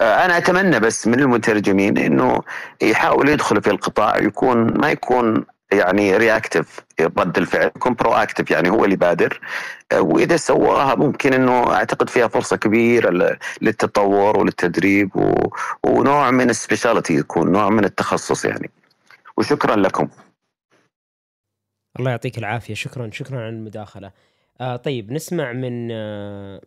آه، 0.00 0.24
أنا 0.24 0.38
أتمنى 0.38 0.80
بس 0.80 1.06
من 1.06 1.20
المترجمين 1.20 1.98
إنه 1.98 2.42
يحاول 2.82 3.28
يدخل 3.28 3.62
في 3.62 3.70
القطاع 3.70 4.18
يكون 4.18 4.78
ما 4.78 4.90
يكون 4.90 5.44
يعني 5.72 6.16
reactive 6.16 6.80
رد 7.00 7.38
الفعل 7.38 7.66
يكون 7.66 7.94
proactive 7.94 8.50
يعني 8.50 8.70
هو 8.70 8.84
اللي 8.84 8.96
بادر. 8.96 9.40
آه، 9.92 10.00
وإذا 10.00 10.36
سواها 10.36 10.94
ممكن 10.94 11.32
إنه 11.32 11.74
أعتقد 11.74 12.10
فيها 12.10 12.28
فرصة 12.28 12.56
كبيرة 12.56 13.38
للتطور 13.62 14.38
وللتدريب 14.38 15.16
و... 15.16 15.48
ونوع 15.86 16.30
من 16.30 16.50
ال 16.50 16.56
speciality 16.56 17.14
يكون 17.14 17.52
نوع 17.52 17.70
من 17.70 17.84
التخصص 17.84 18.44
يعني. 18.44 18.70
وشكرا 19.36 19.76
لكم. 19.76 20.08
الله 21.98 22.10
يعطيك 22.10 22.38
العافية. 22.38 22.74
شكرا 22.74 23.10
شكرا 23.12 23.40
على 23.40 23.48
المداخلة. 23.48 24.12
آه 24.60 24.76
طيب 24.76 25.12
نسمع 25.12 25.52
من 25.52 25.88
آه 25.92 26.60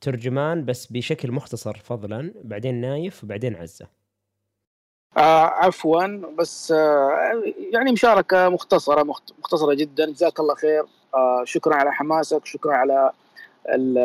ترجمان 0.00 0.64
بس 0.64 0.86
بشكل 0.86 1.32
مختصر 1.32 1.78
فضلا 1.78 2.34
بعدين 2.44 2.80
نايف 2.80 3.24
وبعدين 3.24 3.56
عزة. 3.56 3.99
آه 5.16 5.44
عفوا 5.46 6.06
بس 6.38 6.72
آه 6.72 7.42
يعني 7.72 7.92
مشاركة 7.92 8.48
مختصرة 8.48 9.02
مخت- 9.02 9.32
مختصرة 9.38 9.74
جدا. 9.74 10.10
جزاك 10.10 10.40
الله 10.40 10.54
خير. 10.54 10.84
آه 11.14 11.42
شكرا 11.44 11.74
على 11.74 11.92
حماسك 11.92 12.46
شكرا 12.46 12.72
على 12.76 13.10
ال 13.68 13.98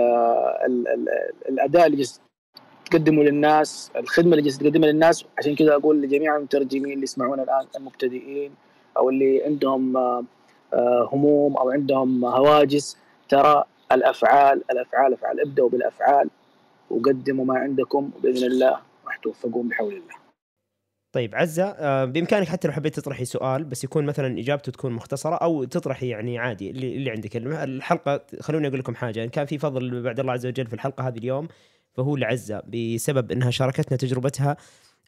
ال 0.65 0.88
ال 0.88 1.10
الأداء 1.49 1.86
اللي 1.86 1.98
جالس 1.98 2.22
تقدمه 2.91 3.23
للناس 3.23 3.91
الخدمة 3.95 4.36
اللي 4.38 4.52
تقدمها 4.52 4.90
للناس. 4.91 5.26
عشان 5.38 5.56
كذا 5.56 5.73
أقول 5.76 6.02
لجميع 6.02 6.36
المترجمين 6.38 6.94
اللي 6.94 7.03
يسمعونا 7.03 7.44
الآن 7.44 7.65
المبتدئين 7.77 8.56
أو 8.98 9.10
اللي 9.10 9.44
عندهم 9.45 9.98
آه 9.98 10.23
آه 10.73 11.10
هموم 11.14 11.57
أو 11.57 11.69
عندهم 11.72 12.26
هواجس 12.26 12.98
ترى 13.30 13.64
الأفعال 13.91 14.64
الأفعال 14.72 15.14
أفعال 15.14 15.41
ابدأوا 15.41 15.69
بالأفعال 15.69 16.30
وقدموا 16.90 17.45
ما 17.45 17.57
عندكم 17.60 18.10
وبإذن 18.18 18.45
الله 18.48 18.80
راح 19.06 19.18
توفقون 19.18 19.68
بحول 19.68 19.94
الله. 19.94 20.24
طيب 21.16 21.36
عزة 21.36 21.64
آه 21.64 22.06
بإمكانك 22.06 22.48
حتى 22.48 22.68
لو 22.68 22.74
حبيت 22.74 22.96
تطرحي 22.96 23.26
سؤال 23.26 23.64
بس 23.64 23.84
يكون 23.84 24.06
مثلا 24.06 24.40
إجابته 24.40 24.72
تكون 24.72 24.92
مختصرة 24.92 25.36
أو 25.36 25.64
تطرحي 25.64 26.08
يعني 26.08 26.40
عادي 26.40 26.70
اللي, 26.72 26.96
اللي 26.96 27.12
عندك. 27.12 27.38
الحلقة 27.38 28.26
خلوني 28.40 28.68
أقول 28.68 28.80
لكم 28.80 28.96
حاجة 28.96 29.24
إن 29.24 29.30
كان 29.30 29.46
في 29.46 29.58
فضل 29.58 30.02
بعد 30.04 30.20
الله 30.20 30.34
عز 30.34 30.46
وجل 30.46 30.68
في 30.68 30.74
الحلقة 30.74 31.08
هذه 31.08 31.18
اليوم 31.18 31.48
فهو 31.94 32.16
لعزة 32.16 32.64
بسبب 32.68 33.32
إنها 33.32 33.52
شاركتنا 33.52 33.98
تجربتها 33.98 34.58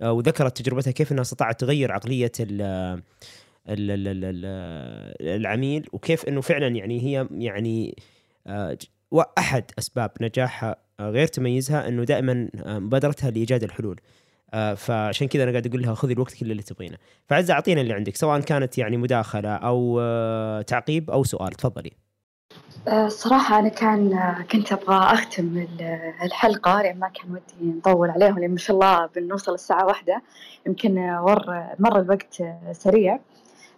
آه، 0.02 0.12
وذكرت 0.12 0.62
تجربتها 0.62 0.92
كيف 0.92 1.12
إنها 1.12 1.22
استطاعت 1.22 1.60
تغير 1.60 1.92
عقلية 1.92 2.32
ال 2.40 2.62
ال- 2.62 3.02
ال- 3.70 4.08
ال- 4.08 4.26
ال- 4.26 5.42
العميل 5.42 5.88
وكيف 5.94 6.26
إنه 6.26 6.42
فعلا 6.42 6.68
يعني 6.68 7.02
هي 7.02 7.28
يعني 7.32 7.96
آه، 8.48 8.78
وأحد 9.12 9.64
أسباب 9.80 10.12
نجاحها 10.22 10.76
غير 11.02 11.28
تميزها 11.28 11.88
إنه 11.88 12.04
دائما 12.04 12.50
مبادرتها 12.66 13.32
لإيجاد 13.32 13.64
الحلول. 13.64 14.00
فعشان 14.76 15.28
كذا 15.28 15.44
أنا 15.44 15.52
قاعد 15.52 15.68
أقول 15.68 15.82
لها 15.82 15.94
خذي 15.94 16.14
الوقت 16.14 16.34
كله 16.34 16.52
اللي 16.52 16.64
تبغينه. 16.64 16.98
فعزة 17.28 17.54
أعطينا 17.54 17.82
اللي 17.82 17.94
عندك 17.94 18.16
سواء 18.16 18.40
كانت 18.40 18.78
يعني 18.78 18.98
مداخلة 18.98 19.56
أو 19.56 20.00
آه، 20.02 20.62
تعقيب 20.62 21.10
أو 21.12 21.24
سؤال. 21.24 21.52
تفضلي. 21.52 21.92
آه، 22.88 23.06
الصراحة 23.06 23.60
أنا 23.60 23.70
كان 23.70 24.14
آه، 24.14 24.42
كنت 24.42 24.72
أبغى 24.72 24.96
أختم 25.14 25.58
ال- 25.58 26.14
الحلقة 26.24 26.82
لأن 26.82 27.00
ما 27.00 27.08
كان 27.08 27.32
ودي 27.32 27.78
نطول 27.78 28.10
عليهم 28.10 28.40
لأن 28.40 28.52
ما 28.52 28.58
شاء 28.58 28.76
الله 28.76 29.06
بنوصل 29.06 29.54
الساعة 29.54 29.86
واحدة. 29.86 30.22
يمكن 30.68 30.98
آه، 30.98 31.24
ور 31.24 31.64
مر 31.80 32.00
الوقت 32.00 32.42
آه، 32.42 32.72
سريع. 32.74 33.20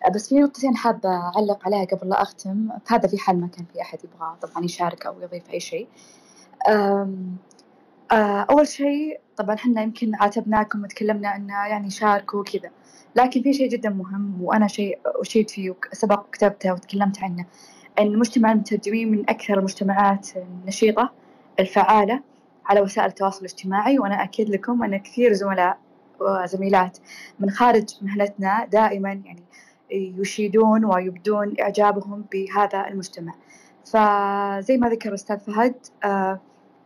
آه، 0.06 0.10
بس 0.10 0.30
في 0.30 0.36
نقطتين 0.36 0.76
حابة 0.78 1.10
أعلق 1.10 1.66
عليها 1.66 1.86
قبل 1.86 2.10
لا 2.10 2.22
أختم. 2.22 2.70
هذا 2.88 3.08
في 3.08 3.18
حال 3.18 3.42
ما 3.42 3.48
كان 3.48 3.66
في 3.74 3.82
أحد 3.82 4.00
يبغى 4.04 4.36
طبعا 4.42 4.66
يشارك 4.66 5.06
أو 5.06 5.22
يضيف 5.22 5.50
أي 5.50 5.60
شيء. 5.60 5.88
آه، 6.70 7.10
أول 8.12 8.68
شيء 8.68 9.20
طبعا 9.38 9.56
إحنا 9.56 9.82
يمكن 9.82 10.16
عاتبناكم 10.16 10.84
وتكلمنا 10.84 11.36
إنه 11.36 11.54
يعني 11.54 11.90
شاركوا 11.90 12.40
وكذا. 12.40 12.70
لكن 13.16 13.42
في 13.42 13.54
شيء 13.54 13.70
جدا 13.70 13.90
مهم 13.90 14.44
وأنا 14.44 14.68
شيء 14.68 15.00
أشيد 15.06 15.50
فيه 15.50 15.76
وسبق 15.92 16.20
وكتبته 16.20 16.74
وتكلمت 16.74 17.24
عنه. 17.24 17.46
أن 18.00 18.20
مجتمع 18.20 18.52
المترجمين 18.52 19.12
من 19.12 19.30
أكثر 19.30 19.60
المجتمعات 19.60 20.28
النشيطة 20.38 21.12
الفعالة 21.60 22.22
على 22.66 22.82
وسائل 22.82 23.08
التواصل 23.08 23.40
الاجتماعي 23.40 24.00
وأنا 24.00 24.24
أكيد 24.24 24.50
لكم 24.50 24.84
أن 24.84 24.98
كثير 24.98 25.34
زملاء 25.34 25.78
وزميلات 26.20 26.98
من 27.40 27.50
خارج 27.50 27.90
مهنتنا 28.02 28.66
دائما 28.66 29.10
يعني 29.10 29.44
يشيدون 29.92 30.86
ويبدون 30.86 31.56
إعجابهم 31.62 32.26
بهذا 32.32 32.88
المجتمع. 32.88 33.34
فزي 33.86 34.78
ما 34.78 34.90
ذكر 34.90 35.10
الأستاذ 35.10 35.40
فهد 35.40 35.76
آه، 36.04 36.40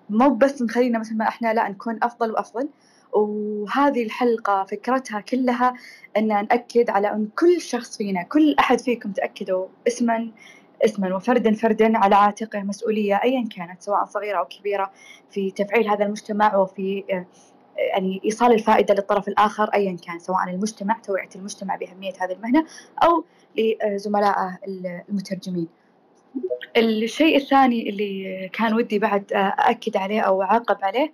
مو 0.10 0.30
بس 0.36 0.62
نخلينا 0.62 1.00
مثل 1.00 1.18
ما 1.18 1.28
إحنا 1.28 1.54
لا 1.54 1.70
نكون 1.70 2.00
أفضل 2.04 2.32
وأفضل. 2.32 2.70
وهذه 3.14 4.04
الحلقة 4.04 4.64
فكرتها 4.64 5.22
كلها 5.22 5.74
أن 6.18 6.28
نأكد 6.28 6.90
على 6.90 7.12
أن 7.12 7.28
كل 7.40 7.62
شخص 7.62 7.98
فينا 7.98 8.24
كل 8.24 8.56
أحد 8.60 8.80
فيكم 8.80 9.12
تأكدوا 9.12 9.68
اسما 9.88 10.32
اسما 10.86 11.16
وفردا 11.16 11.54
فردا 11.54 11.98
على 11.98 12.16
عاتقه 12.16 12.60
مسؤولية 12.60 13.22
أيا 13.24 13.48
كانت 13.56 13.82
سواء 13.82 14.06
صغيرة 14.06 14.38
أو 14.38 14.46
كبيرة 14.46 14.92
في 15.30 15.52
تفعيل 15.52 15.90
هذا 15.90 16.06
المجتمع 16.06 16.56
وفي 16.56 17.04
آه، 17.12 17.26
يعني 17.78 18.22
إيصال 18.26 18.54
الفائدة 18.54 18.94
للطرف 18.94 19.28
الآخر 19.28 19.70
أيا 19.74 19.98
كان 20.08 20.20
سواء 20.20 20.50
المجتمع 20.50 20.98
توعية 21.04 21.30
المجتمع 21.36 21.76
بأهمية 21.76 22.14
هذه 22.20 22.32
المهنة 22.32 22.66
أو 23.04 23.24
لزملائه 23.58 24.58
المترجمين. 25.10 25.68
الشيء 26.78 27.38
الثاني 27.38 27.90
اللي 27.90 28.50
كان 28.54 28.74
ودي 28.74 29.00
بعد 29.00 29.34
أأكد 29.34 29.98
عليه 29.98 30.22
أو 30.22 30.42
أعاقب 30.42 30.78
عليه 30.84 31.14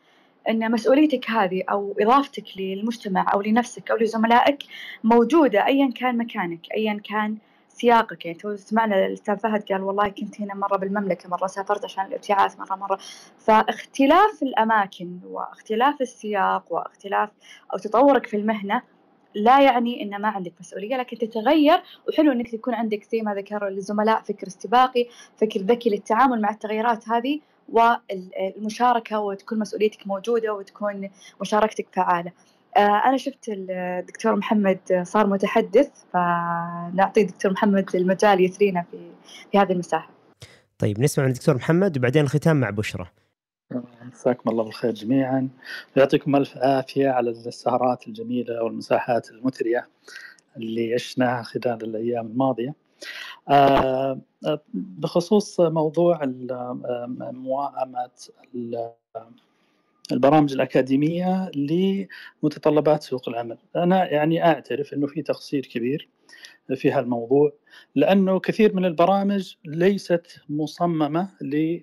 أن 0.49 0.71
مسؤوليتك 0.71 1.29
هذه 1.29 1.63
أو 1.71 1.95
إضافتك 1.99 2.43
للمجتمع 2.57 3.33
أو 3.33 3.41
لنفسك 3.41 3.91
أو 3.91 3.97
لزملائك 3.97 4.63
موجودة 5.03 5.65
أيا 5.65 5.91
كان 5.95 6.17
مكانك 6.17 6.71
أيا 6.75 7.01
كان 7.03 7.37
سياقك. 7.69 8.25
يعني 8.25 8.37
تو 8.37 8.55
سمعنا 8.55 9.05
الأستاذ 9.05 9.37
فهد 9.37 9.63
قال 9.63 9.81
والله 9.81 10.09
كنت 10.09 10.41
هنا 10.41 10.53
مرة 10.53 10.77
بالمملكة 10.77 11.29
مرة 11.29 11.47
سافرت 11.47 11.85
عشان 11.85 12.05
الابتعاث 12.05 12.59
مرة 12.59 12.75
مرة. 12.75 12.99
فاختلاف 13.39 14.43
الأماكن 14.43 15.19
واختلاف 15.25 16.01
السياق 16.01 16.63
واختلاف 16.69 17.29
أو 17.73 17.77
تطورك 17.77 18.25
في 18.25 18.37
المهنة 18.37 18.81
لا 19.35 19.61
يعني 19.61 20.03
إن 20.03 20.21
ما 20.21 20.27
عندك 20.27 20.53
مسؤولية 20.59 20.97
لكن 20.97 21.17
تتغير 21.17 21.81
وحلو 22.07 22.31
إنك 22.31 22.53
يكون 22.53 22.73
عندك 22.73 23.03
زي 23.11 23.21
ما 23.21 23.35
ذكر 23.35 23.67
الزملاء 23.67 24.21
فكر 24.21 24.47
استباقي 24.47 25.07
فكر 25.37 25.59
ذكي 25.59 25.89
للتعامل 25.89 26.41
مع 26.41 26.49
التغيرات 26.49 27.09
هذه 27.09 27.39
والمشاركة 27.69 29.19
وتكون 29.19 29.59
مسؤوليتك 29.59 30.07
موجودة 30.07 30.53
وتكون 30.53 31.09
مشاركتك 31.41 31.87
فعالة 31.91 32.31
آه، 32.77 33.01
أنا 33.05 33.17
شفت 33.17 33.49
الدكتور 33.49 34.35
محمد 34.35 35.03
صار 35.03 35.27
متحدث 35.27 35.89
فنعطي 36.13 37.21
الدكتور 37.21 37.51
محمد 37.51 37.95
المجال 37.95 38.43
يثرينا 38.43 38.85
في 38.91 38.97
في 39.51 39.57
هذه 39.57 39.71
المساحة. 39.71 40.09
طيب 40.79 40.99
نسمع 40.99 41.25
من 41.25 41.31
الدكتور 41.31 41.55
محمد 41.55 41.97
وبعدين 41.97 42.23
الختام 42.23 42.59
مع 42.59 42.69
بشرى. 42.69 43.07
مساكم 44.01 44.49
الله 44.49 44.63
بالخير 44.63 44.91
جميعا 44.91 45.49
ويعطيكم 45.97 46.35
ألف 46.35 46.57
عافية 46.57 47.09
على 47.09 47.29
السهرات 47.29 48.07
الجميلة 48.07 48.63
والمساحات 48.63 49.31
المثرية 49.31 49.87
اللي 50.57 50.93
عشناها 50.93 51.43
خلال 51.43 51.83
الأيام 51.83 52.25
الماضية. 52.27 52.75
آه، 53.49 54.19
بخصوص 54.73 55.59
موضوع 55.59 56.19
موائمه 57.19 58.09
البرامج 60.11 60.53
الأكاديمية 60.53 61.51
لمتطلبات 62.43 63.03
سوق 63.03 63.29
العمل 63.29 63.57
أنا 63.75 64.11
يعني 64.11 64.45
أعترف 64.45 64.93
أنه 64.93 65.07
في 65.07 65.21
تقصير 65.21 65.65
كبير 65.65 66.09
في 66.75 66.91
هالموضوع 66.91 67.53
لأنه 67.95 68.39
كثير 68.39 68.75
من 68.75 68.85
البرامج 68.85 69.55
ليست 69.65 70.41
مصممة 70.49 71.29
ل 71.41 71.55
آه، 71.55 71.81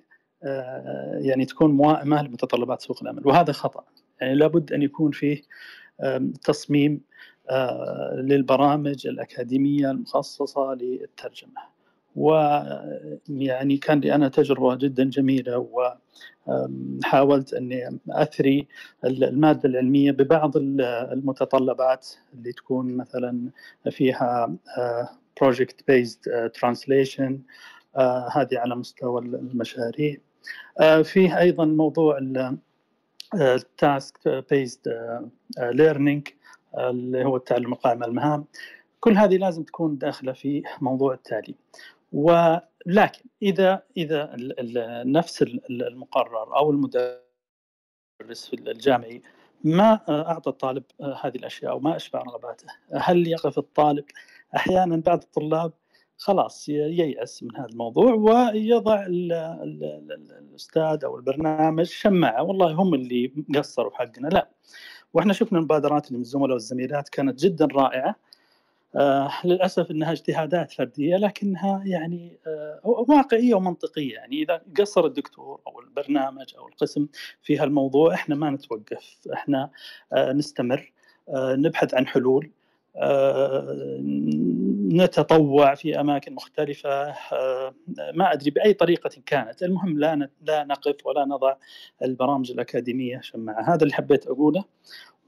يعني 1.21 1.45
تكون 1.45 1.71
موائمة 1.71 2.23
لمتطلبات 2.23 2.83
سوق 2.83 3.03
العمل 3.03 3.27
وهذا 3.27 3.53
خطأ. 3.53 3.85
يعني 4.21 4.35
لابد 4.35 4.73
أن 4.73 4.83
يكون 4.83 5.11
فيه 5.11 5.43
تصميم 6.45 7.01
آه، 7.51 8.15
للبرامج 8.17 9.07
الأكاديمية 9.07 9.91
المخصصة 9.91 10.75
للترجمة. 10.75 11.77
ويعني 12.17 13.77
كان 13.77 14.01
لي 14.01 14.15
أنا 14.15 14.29
تجربة 14.29 14.75
جدا 14.75 15.05
جميلة 15.05 15.69
وحاولت 16.47 17.55
أني 17.55 17.99
أثري 18.11 18.67
المادة 19.05 19.69
العلمية 19.69 20.13
ببعض 20.13 20.53
المتطلبات 20.57 22.09
اللي 22.35 22.53
تكون 22.53 22.97
مثلا 22.97 23.51
فيها 23.91 24.57
project 25.45 25.77
based 25.91 26.31
translation 26.61 27.33
هذه 28.37 28.59
على 28.59 28.77
مستوى 28.77 29.21
المشاريع. 29.21 30.17
فيه 31.05 31.39
أيضا 31.39 31.65
موضوع 31.65 32.19
ال 33.35 34.45
task-based 34.51 34.91
learning 35.59 36.29
اللي 36.79 37.25
هو 37.25 37.37
التعلم 37.37 37.73
القائم 37.73 38.03
على 38.03 38.11
المهام. 38.11 38.45
كل 39.01 39.17
هذه 39.17 39.37
لازم 39.37 39.63
تكون 39.63 39.99
داخلة 39.99 40.33
في 40.33 40.63
موضوع 40.81 41.15
التعليم 41.15 41.55
ولكن 42.13 43.23
إذا 43.43 43.83
إذا 43.97 44.37
نفس 45.05 45.43
المقرر 45.71 46.57
أو 46.57 46.71
المدرس 46.71 47.21
الجامعي 48.55 49.23
ما 49.65 50.01
أعطى 50.09 50.51
الطالب 50.51 50.83
هذه 51.01 51.37
الأشياء 51.37 51.77
وما 51.77 51.97
أشبع 51.97 52.23
رغباته 52.23 52.67
هل 52.93 53.27
يقف 53.27 53.59
الطالب؟ 53.59 54.05
أحيانا 54.57 54.97
بعض 54.97 55.23
الطلاب 55.23 55.73
خلاص 56.19 56.69
ييأس 56.69 57.43
من 57.43 57.57
هذا 57.57 57.67
الموضوع 57.67 58.15
ويضع 58.15 59.07
الأستاذ 59.09 61.05
أو 61.05 61.17
البرنامج 61.17 61.85
شماعة. 61.87 62.43
والله 62.43 62.73
هم 62.73 62.95
اللي 62.95 63.33
قصروا 63.55 63.91
حقنا. 63.95 64.29
لا 64.29 64.49
وإحنا 65.15 65.33
شفنا 65.33 65.59
المبادرات 65.59 66.07
اللي 66.07 66.17
من 66.17 66.23
الزملاء 66.23 66.53
والزميلات 66.53 67.09
كانت 67.09 67.41
جدا 67.45 67.67
رائعة. 67.67 68.17
آه 68.97 69.31
للأسف 69.45 69.91
إنها 69.91 70.13
اجتهادات 70.13 70.73
فردية 70.73 71.17
لكنها 71.17 71.83
يعني 71.87 72.39
آه 72.47 72.81
واقعية 72.85 73.55
ومنطقية. 73.55 74.15
يعني 74.15 74.43
إذا 74.43 74.63
قصر 74.81 75.07
الدكتور 75.07 75.61
أو 75.67 75.81
البرنامج 75.81 76.55
أو 76.59 76.69
القسم 76.69 77.07
في 77.43 77.59
هالموضوع 77.59 78.15
إحنا 78.15 78.35
ما 78.35 78.51
نتوقف. 78.51 79.19
إحنا 79.33 79.71
آه 80.13 80.33
نستمر 80.33 80.93
آه 81.29 81.55
نبحث 81.55 81.95
عن 81.95 82.07
حلول. 82.07 82.51
آه 82.97 83.99
نتطوع 84.87 85.75
في 85.75 86.01
أماكن 86.01 86.35
مختلفة 86.35 86.91
آه 87.33 87.75
ما 88.15 88.33
أدري 88.33 88.51
بأي 88.51 88.73
طريقة 88.73 89.11
كانت. 89.27 89.63
المهم 89.63 89.99
لا 89.99 90.31
لا 90.43 90.65
نقف 90.65 91.07
ولا 91.07 91.25
نضع 91.25 91.55
البرامج 92.03 92.51
الأكاديمية 92.51 93.21
شماعة. 93.21 93.75
هذا 93.75 93.83
اللي 93.83 93.95
حبيت 93.95 94.27
أقوله 94.27 94.65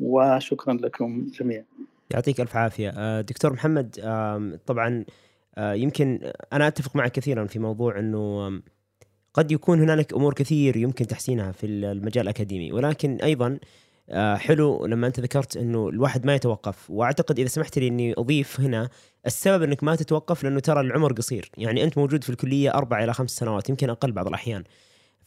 وشكرا 0.00 0.74
لكم 0.74 1.26
جميعا. 1.40 1.64
يعطيك 2.10 2.40
ألف 2.40 2.56
عافية. 2.56 2.92
آه، 2.96 3.20
دكتور 3.20 3.52
محمد 3.52 3.90
طبعا 4.66 5.04
آه، 5.56 5.72
يمكن 5.72 6.32
أنا 6.52 6.68
أتفق 6.68 6.96
معك 6.96 7.12
كثيرا 7.12 7.46
في 7.46 7.58
موضوع 7.58 7.98
إنه 7.98 8.52
قد 9.34 9.52
يكون 9.52 9.80
هنالك 9.80 10.14
أمور 10.14 10.34
كثير 10.34 10.76
يمكن 10.76 11.06
تحسينها 11.06 11.52
في 11.52 11.66
المجال 11.66 12.22
الأكاديمي. 12.22 12.72
ولكن 12.72 13.18
أيضا 13.22 13.58
حلو 14.14 14.86
لما 14.86 15.06
أنت 15.06 15.20
ذكرت 15.20 15.56
إنه 15.56 15.88
الواحد 15.88 16.26
ما 16.26 16.34
يتوقف. 16.34 16.90
وأعتقد 16.90 17.38
إذا 17.38 17.48
سمحت 17.48 17.78
لي 17.78 17.88
إني 17.88 18.14
أضيف 18.18 18.60
هنا 18.60 18.88
السبب 19.26 19.62
إنك 19.62 19.84
ما 19.84 19.96
تتوقف 19.96 20.44
لأنه 20.44 20.60
ترى 20.60 20.80
العمر 20.80 21.12
قصير. 21.12 21.50
يعني 21.56 21.84
أنت 21.84 21.98
موجود 21.98 22.24
في 22.24 22.30
الكلية 22.30 22.74
أربع 22.74 23.04
إلى 23.04 23.14
خمس 23.14 23.30
سنوات 23.30 23.68
يمكن 23.68 23.90
أقل 23.90 24.12
بعض 24.12 24.26
الأحيان. 24.26 24.64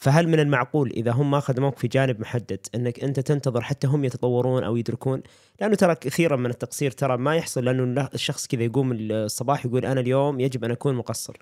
فهل 0.02 0.28
من 0.28 0.40
المعقول 0.40 0.90
إذا 0.90 1.12
هم 1.12 1.32
ما 1.32 1.40
خدموك 1.40 1.78
في 1.78 1.88
جانب 1.88 2.22
محدد 2.22 2.60
إنك 2.76 3.03
أنت 3.03 3.20
تنتظر 3.20 3.62
حتى 3.62 3.88
هم 3.88 4.06
يتطورون 4.06 4.64
أو 4.64 4.76
يدركون 4.78 5.22
لأنه 5.62 5.76
ترى 5.76 5.95
كثيرا 5.95 6.36
من 6.36 6.49
التقصير 6.49 6.91
ترى 6.91 7.18
ما 7.18 7.36
يحصل 7.36 7.66
لأنه 7.66 8.10
الشخص 8.14 8.48
كذا 8.48 8.64
يقوم 8.64 8.91
الصباح 8.94 9.66
يقول 9.66 9.86
أنا 9.86 9.99
اليوم 9.99 10.40
يجب 10.40 10.64
أن 10.64 10.72
أكون 10.72 10.95
مقصر. 10.95 11.38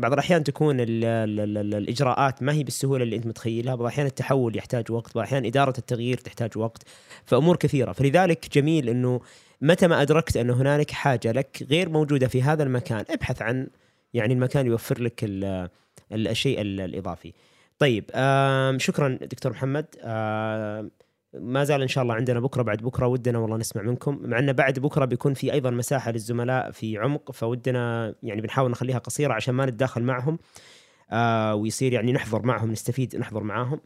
بعض 0.00 0.12
الأحيان 0.12 0.44
تكون 0.44 0.80
ال 0.80 1.04
ال 1.04 1.40
ال 1.58 1.74
الإجراءات 1.74 2.42
ما 2.42 2.52
هي 2.52 2.64
بالسهولة 2.64 3.04
اللي 3.04 3.16
أنت 3.16 3.26
متخيلها 3.26 3.74
بعض 3.74 3.80
الأحيان 3.80 4.06
التحول 4.06 4.56
يحتاج 4.56 4.90
وقت 4.90 5.14
بعض 5.14 5.18
الأحيان 5.18 5.44
إدارة 5.44 5.78
التغيير 5.78 6.16
تحتاج 6.18 6.58
وقت 6.58 6.82
فأمور 7.24 7.56
كثيرة. 7.56 7.92
فلذلك 7.92 8.48
جميل 8.52 8.88
إنه 8.88 9.20
متى 9.60 9.86
ما 9.88 10.02
أدركت 10.02 10.36
انه 10.36 10.54
هنالك 10.54 10.90
حاجة 10.90 11.32
لك 11.32 11.66
غير 11.70 11.88
موجودة 11.88 12.28
في 12.28 12.42
هذا 12.42 12.62
المكان 12.62 13.04
ابحث 13.10 13.42
عن 13.42 13.68
يعني 14.14 14.34
المكان 14.34 14.66
يوفر 14.66 15.02
لك 15.02 15.24
الشيء 16.12 16.60
الإضافي. 16.60 17.32
طيب 17.78 18.04
شكرا 18.78 19.18
دكتور 19.22 19.52
محمد. 19.52 19.86
ما 21.34 21.64
زال 21.64 21.82
إن 21.82 21.88
شاء 21.88 22.02
الله 22.02 22.14
عندنا 22.14 22.40
بكرة 22.40 22.62
بعد 22.62 22.78
بكرة 22.78 23.06
ودنا 23.06 23.38
والله 23.38 23.56
نسمع 23.56 23.82
منكم. 23.82 24.18
مع 24.22 24.38
انه 24.38 24.52
بعد 24.52 24.78
بكرة 24.78 25.04
بيكون 25.04 25.34
في 25.34 25.52
أيضا 25.52 25.70
مساحة 25.70 26.10
للزملاء 26.10 26.70
في 26.70 26.98
عمق 26.98 27.32
فودنا 27.32 28.14
يعني 28.22 28.40
بنحاول 28.40 28.70
نخليها 28.70 28.98
قصيرة 28.98 29.32
عشان 29.32 29.54
ما 29.54 29.66
نتداخل 29.66 30.02
معهم 30.02 30.38
آه 31.10 31.54
ويصير 31.54 31.92
يعني 31.92 32.12
نحضر 32.12 32.46
معهم 32.46 32.72
نستفيد 32.72 33.16
نحضر 33.16 33.42
معاهم. 33.42 33.80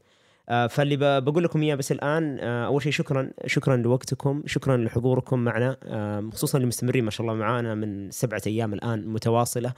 فاللي 0.48 0.96
ب- 0.96 1.24
بقول 1.24 1.44
لكم 1.44 1.62
إياه 1.62 1.74
بس 1.74 1.92
الآن 1.92 2.38
آه، 2.40 2.66
أول 2.66 2.82
شيء 2.82 2.92
شكرا 2.92 3.30
شكرا 3.46 3.76
لوقتكم 3.76 4.42
شكرا 4.46 4.76
لحضوركم 4.76 5.38
معنا 5.38 5.76
آه، 5.84 6.30
خصوصا 6.32 6.58
اللي 6.58 6.68
مستمرين 6.68 7.04
ما 7.04 7.10
شاء 7.10 7.26
الله 7.26 7.38
معانا 7.38 7.74
من 7.74 8.10
سبعة 8.10 8.42
أيام 8.46 8.74
الآن 8.74 9.06
متواصلة. 9.08 9.72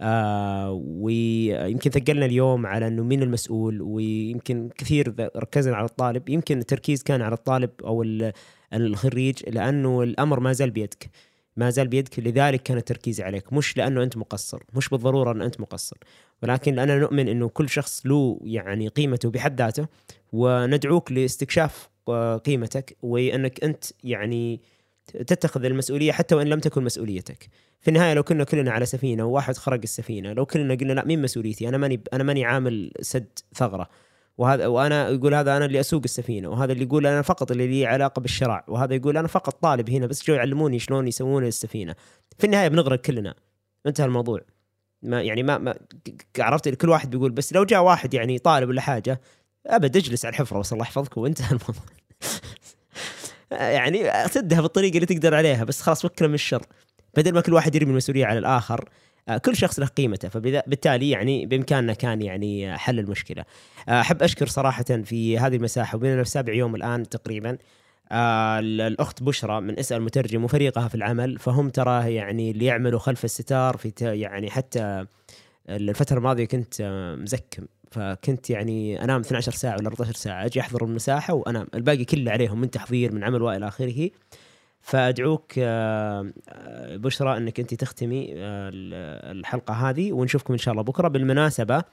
آه، 0.00 0.72
ويمكن 0.86 1.90
ثقلنا 1.90 2.26
اليوم 2.26 2.66
على 2.66 2.86
إنه 2.86 3.02
مين 3.02 3.22
المسؤول 3.22 3.82
ويمكن 3.82 4.70
كثير 4.78 5.14
ركزنا 5.36 5.76
على 5.76 5.86
الطالب. 5.86 6.28
يمكن 6.28 6.58
التركيز 6.58 7.02
كان 7.02 7.22
على 7.22 7.34
الطالب 7.34 7.70
أو 7.84 8.02
ال- 8.02 8.32
الخريج 8.74 9.48
لأنه 9.48 10.02
الأمر 10.02 10.40
ما 10.40 10.52
زال 10.52 10.70
بيدك. 10.70 11.10
ما 11.56 11.70
زال 11.70 11.88
بيدك 11.88 12.18
لذلك 12.18 12.62
كان 12.62 12.76
التركيز 12.76 13.20
عليك 13.20 13.52
مش 13.52 13.76
لأنه 13.76 14.02
أنت 14.02 14.16
مقصر 14.16 14.62
مش 14.74 14.88
بالضرورة 14.88 15.32
أن 15.32 15.42
أنت 15.42 15.60
مقصر 15.60 15.96
ولكن 16.42 16.74
لاننا 16.74 16.98
نؤمن 16.98 17.28
إنه 17.28 17.48
كل 17.48 17.68
شخص 17.68 18.06
له 18.06 18.40
يعني 18.44 18.88
قيمته 18.88 19.30
بحد 19.30 19.58
ذاته 19.58 19.86
وندعوك 20.32 21.12
لاستكشاف 21.12 21.88
آه، 22.08 22.36
قيمتك 22.36 22.96
وأنك 23.02 23.64
أنت 23.64 23.84
يعني 24.04 24.60
تتخذ 25.26 25.64
المسؤولية 25.64 26.12
حتى 26.12 26.34
وإن 26.34 26.46
لم 26.46 26.60
تكن 26.60 26.84
مسؤوليتك. 26.84 27.48
في 27.80 27.88
النهاية 27.88 28.14
لو 28.14 28.22
كنا 28.22 28.44
كلنا 28.44 28.70
على 28.70 28.86
سفينة 28.86 29.24
وواحد 29.24 29.56
خرق 29.56 29.80
السفينة، 29.82 30.32
لو 30.32 30.46
كلنا 30.46 30.74
قلنا 30.74 30.92
لا 30.92 31.04
مين 31.04 31.22
مسؤوليتي؟ 31.22 31.68
أنا 31.68 31.78
ماني 31.78 32.00
أنا 32.12 32.24
ماني 32.24 32.44
عامل 32.44 32.92
سد 33.00 33.38
ثغرة. 33.54 33.88
وهذا 34.40 34.66
وأنا 34.66 35.08
يقول 35.08 35.34
هذا 35.34 35.56
أنا 35.56 35.64
اللي 35.64 35.80
أسوق 35.80 36.02
السفينة، 36.04 36.48
وهذا 36.48 36.72
اللي 36.72 36.84
يقول 36.84 37.06
أنا 37.06 37.22
فقط 37.22 37.50
اللي 37.50 37.66
لي 37.66 37.86
علاقة 37.86 38.20
بالشراع، 38.20 38.64
وهذا 38.68 38.94
يقول 38.94 39.16
أنا 39.16 39.28
فقط 39.28 39.62
طالب 39.62 39.90
هنا 39.90 40.06
بس 40.06 40.24
جو 40.24 40.34
يعلموني 40.34 40.78
شلون 40.78 41.08
يسوون 41.08 41.44
السفينة. 41.44 41.94
في 42.38 42.44
النهاية 42.44 42.68
بنغرق 42.68 43.00
كلنا. 43.00 43.34
انتهى 43.86 44.06
الموضوع. 44.06 44.40
ما 45.02 45.22
يعني 45.22 45.42
ما, 45.42 45.58
ما 45.58 45.74
عرفت 46.38 46.68
كل 46.68 46.88
واحد 46.88 47.10
بيقول 47.10 47.30
بس 47.30 47.52
لو 47.52 47.64
جاء 47.64 47.82
واحد 47.82 48.14
يعني 48.14 48.38
طالب 48.38 48.68
ولا 48.68 48.80
حاجة 48.80 49.20
أبد 49.66 49.96
اجلس 49.96 50.24
على 50.24 50.32
الحفرة 50.32 50.58
بس 50.58 50.72
الله 50.72 50.84
يحفظك 50.84 51.16
وانتهى 51.16 51.46
الموضوع 51.46 51.84
يعني 53.76 54.28
سدها 54.28 54.60
بالطريقة 54.60 54.94
اللي 54.94 55.06
تقدر 55.06 55.34
عليها 55.34 55.64
بس 55.64 55.82
خلاص 55.82 56.04
وكله 56.04 56.28
من 56.28 56.34
الشر 56.34 56.66
بدل 57.16 57.34
ما 57.34 57.40
كل 57.40 57.52
واحد 57.52 57.74
يرمي 57.74 57.90
المسؤولية 57.90 58.26
على 58.26 58.38
الآخر 58.38 58.88
كل 59.38 59.56
شخص 59.56 59.78
له 59.78 59.86
قيمته 59.86 60.28
فبالتالي 60.28 61.10
يعني 61.10 61.46
بإمكاننا 61.46 61.92
كان 61.92 62.22
يعني 62.22 62.78
حل 62.78 62.98
المشكلة. 62.98 63.44
آه، 63.88 64.00
أحب 64.00 64.22
أشكر 64.22 64.46
صراحة 64.46 64.84
في 64.84 65.38
هذه 65.38 65.56
المساحة 65.56 65.96
وبيننا 65.96 66.24
في 66.24 66.30
سابع 66.30 66.52
يوم 66.52 66.74
الآن 66.74 67.08
تقريبا. 67.08 67.58
آه، 68.12 68.58
الأخت 68.58 69.22
بشرى 69.22 69.60
من 69.60 69.78
إسأل 69.78 70.02
مترجم 70.02 70.44
وفريقها 70.44 70.88
في 70.88 70.94
العمل 70.94 71.38
فهم 71.38 71.70
ترى 71.70 72.14
يعني 72.14 72.50
اللي 72.50 72.64
يعملوا 72.64 72.98
خلف 72.98 73.24
الستار 73.24 73.76
في 73.76 73.92
يعني 74.00 74.50
حتى 74.50 75.06
الفترة 75.68 76.18
الماضية 76.18 76.44
كنت 76.44 76.74
آه، 76.80 77.14
مزكم. 77.14 77.66
فكنت 77.90 78.50
يعني 78.50 79.04
أنام 79.04 79.20
12 79.20 79.52
ساعة 79.52 79.76
ولا 79.78 79.88
14 79.88 80.14
ساعة 80.14 80.44
أجي 80.46 80.60
أحضر 80.60 80.84
المساحة 80.84 81.34
وأنام. 81.34 81.66
الباقي 81.74 82.04
كله 82.04 82.32
عليهم 82.32 82.60
من 82.60 82.70
تحضير 82.70 83.12
من 83.12 83.24
عمل 83.24 83.42
وإلى 83.42 83.68
آخره. 83.68 84.10
فأدعوك 84.80 85.52
آه، 85.58 86.32
آه، 86.48 86.96
بشرى 86.96 87.36
إنك 87.36 87.60
أنت 87.60 87.74
تختمي 87.74 88.34
آه، 88.36 88.70
الحلقة 89.32 89.74
هذه 89.74 90.12
ونشوفكم 90.12 90.52
إن 90.52 90.58
شاء 90.58 90.72
الله 90.72 90.82
بكرة. 90.82 91.08
بالمناسبة 91.08 91.84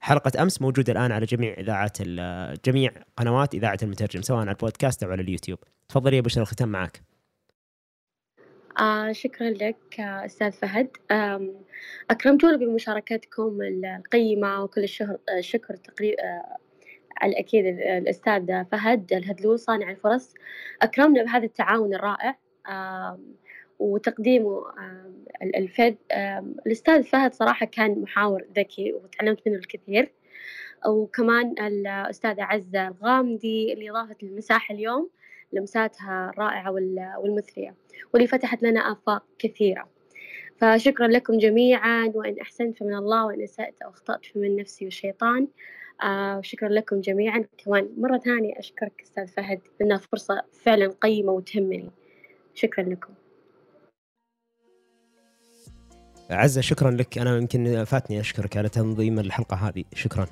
حلقة 0.00 0.42
أمس 0.42 0.62
موجودة 0.62 0.92
الآن 0.92 1.12
على 1.12 1.26
جميع 1.26 1.54
اذاعات 1.54 2.02
جميع 2.66 2.92
قنوات 3.16 3.54
إذاعة 3.54 3.78
المترجم 3.82 4.22
سواء 4.22 4.40
على 4.40 4.50
البودكاست 4.50 5.02
أو 5.02 5.10
على 5.10 5.22
اليوتيوب. 5.22 5.58
تفضلي 5.88 6.16
يا 6.16 6.20
بشرى 6.20 6.42
الختام 6.42 6.68
معك. 6.68 7.02
آه 8.80 9.12
شكرا 9.12 9.50
لك 9.50 10.00
آه 10.00 10.24
أستاذ 10.24 10.52
فهد. 10.52 10.88
أكرمتونا 12.10 12.56
بمشاركتكم 12.56 13.58
القيمة 13.62 14.62
وكل 14.62 14.84
الشهر 14.84 15.18
الشكر 15.38 15.76
تقريبا 15.76 16.22
آه 17.20 17.24
على 17.24 17.38
أكيد 17.38 17.66
ال- 17.66 17.80
الأستاذ 17.82 18.64
فهد 18.64 19.12
الهدلو 19.12 19.56
صانع 19.56 19.90
الفرص. 19.90 20.34
أكرمنا 20.82 21.22
بهذا 21.22 21.44
التعاون 21.44 21.94
الرائع 21.94 22.36
وتقديمه 23.78 24.64
آم، 24.78 25.24
ال- 25.42 25.56
الفد 25.56 25.96
آم، 26.12 26.54
الأستاذ 26.66 27.02
فهد 27.02 27.34
صراحة 27.34 27.66
كان 27.66 28.00
محاور 28.00 28.44
ذكي 28.56 28.92
وتعلمت 28.92 29.38
منه 29.46 29.56
الكثير. 29.56 30.12
وكمان 30.86 31.54
الأستاذة 31.66 32.42
عزة 32.42 32.88
الغامدي 32.88 33.72
اللي 33.72 33.90
ضافت 33.90 34.22
المساحة 34.22 34.74
اليوم 34.74 35.10
لمساتها 35.52 36.30
الرائعة 36.30 36.70
وال- 36.72 37.12
والمثرية 37.18 37.74
واللي 38.12 38.28
فتحت 38.28 38.62
لنا 38.62 38.80
آفاق 38.92 39.24
كثيرة. 39.38 39.88
فشكرا 40.56 41.06
لكم 41.06 41.38
جميعا 41.38 42.12
وإن 42.14 42.38
أحسنت 42.40 42.78
فمن 42.78 42.94
الله 42.94 43.26
وإن 43.26 43.42
أسأت 43.42 43.82
أو 43.82 43.90
أخطأت 43.90 44.26
فمن 44.26 44.56
نفسي 44.56 44.84
والشيطان 44.84 45.48
آه 46.02 46.40
شكرا 46.40 46.68
لكم 46.68 47.00
جميعا. 47.00 47.44
كمان 47.58 47.88
مرة 47.98 48.18
ثانية 48.18 48.58
أشكرك 48.58 49.00
أستاذ 49.02 49.26
فهد 49.26 49.60
لأنها 49.80 49.98
فرصة 49.98 50.42
فعلا 50.52 50.94
قيمة 51.00 51.32
وتهمني. 51.32 51.90
شكرا 52.54 52.84
لكم. 52.84 53.14
عزة 56.30 56.60
شكرا 56.60 56.90
لك. 56.90 57.18
أنا 57.18 57.36
يمكن 57.36 57.84
فاتني 57.84 58.20
أشكرك 58.20 58.56
على 58.56 58.68
تنظيم 58.68 59.18
الحلقة 59.18 59.56
هذه. 59.56 59.84
شكرا. 59.94 60.26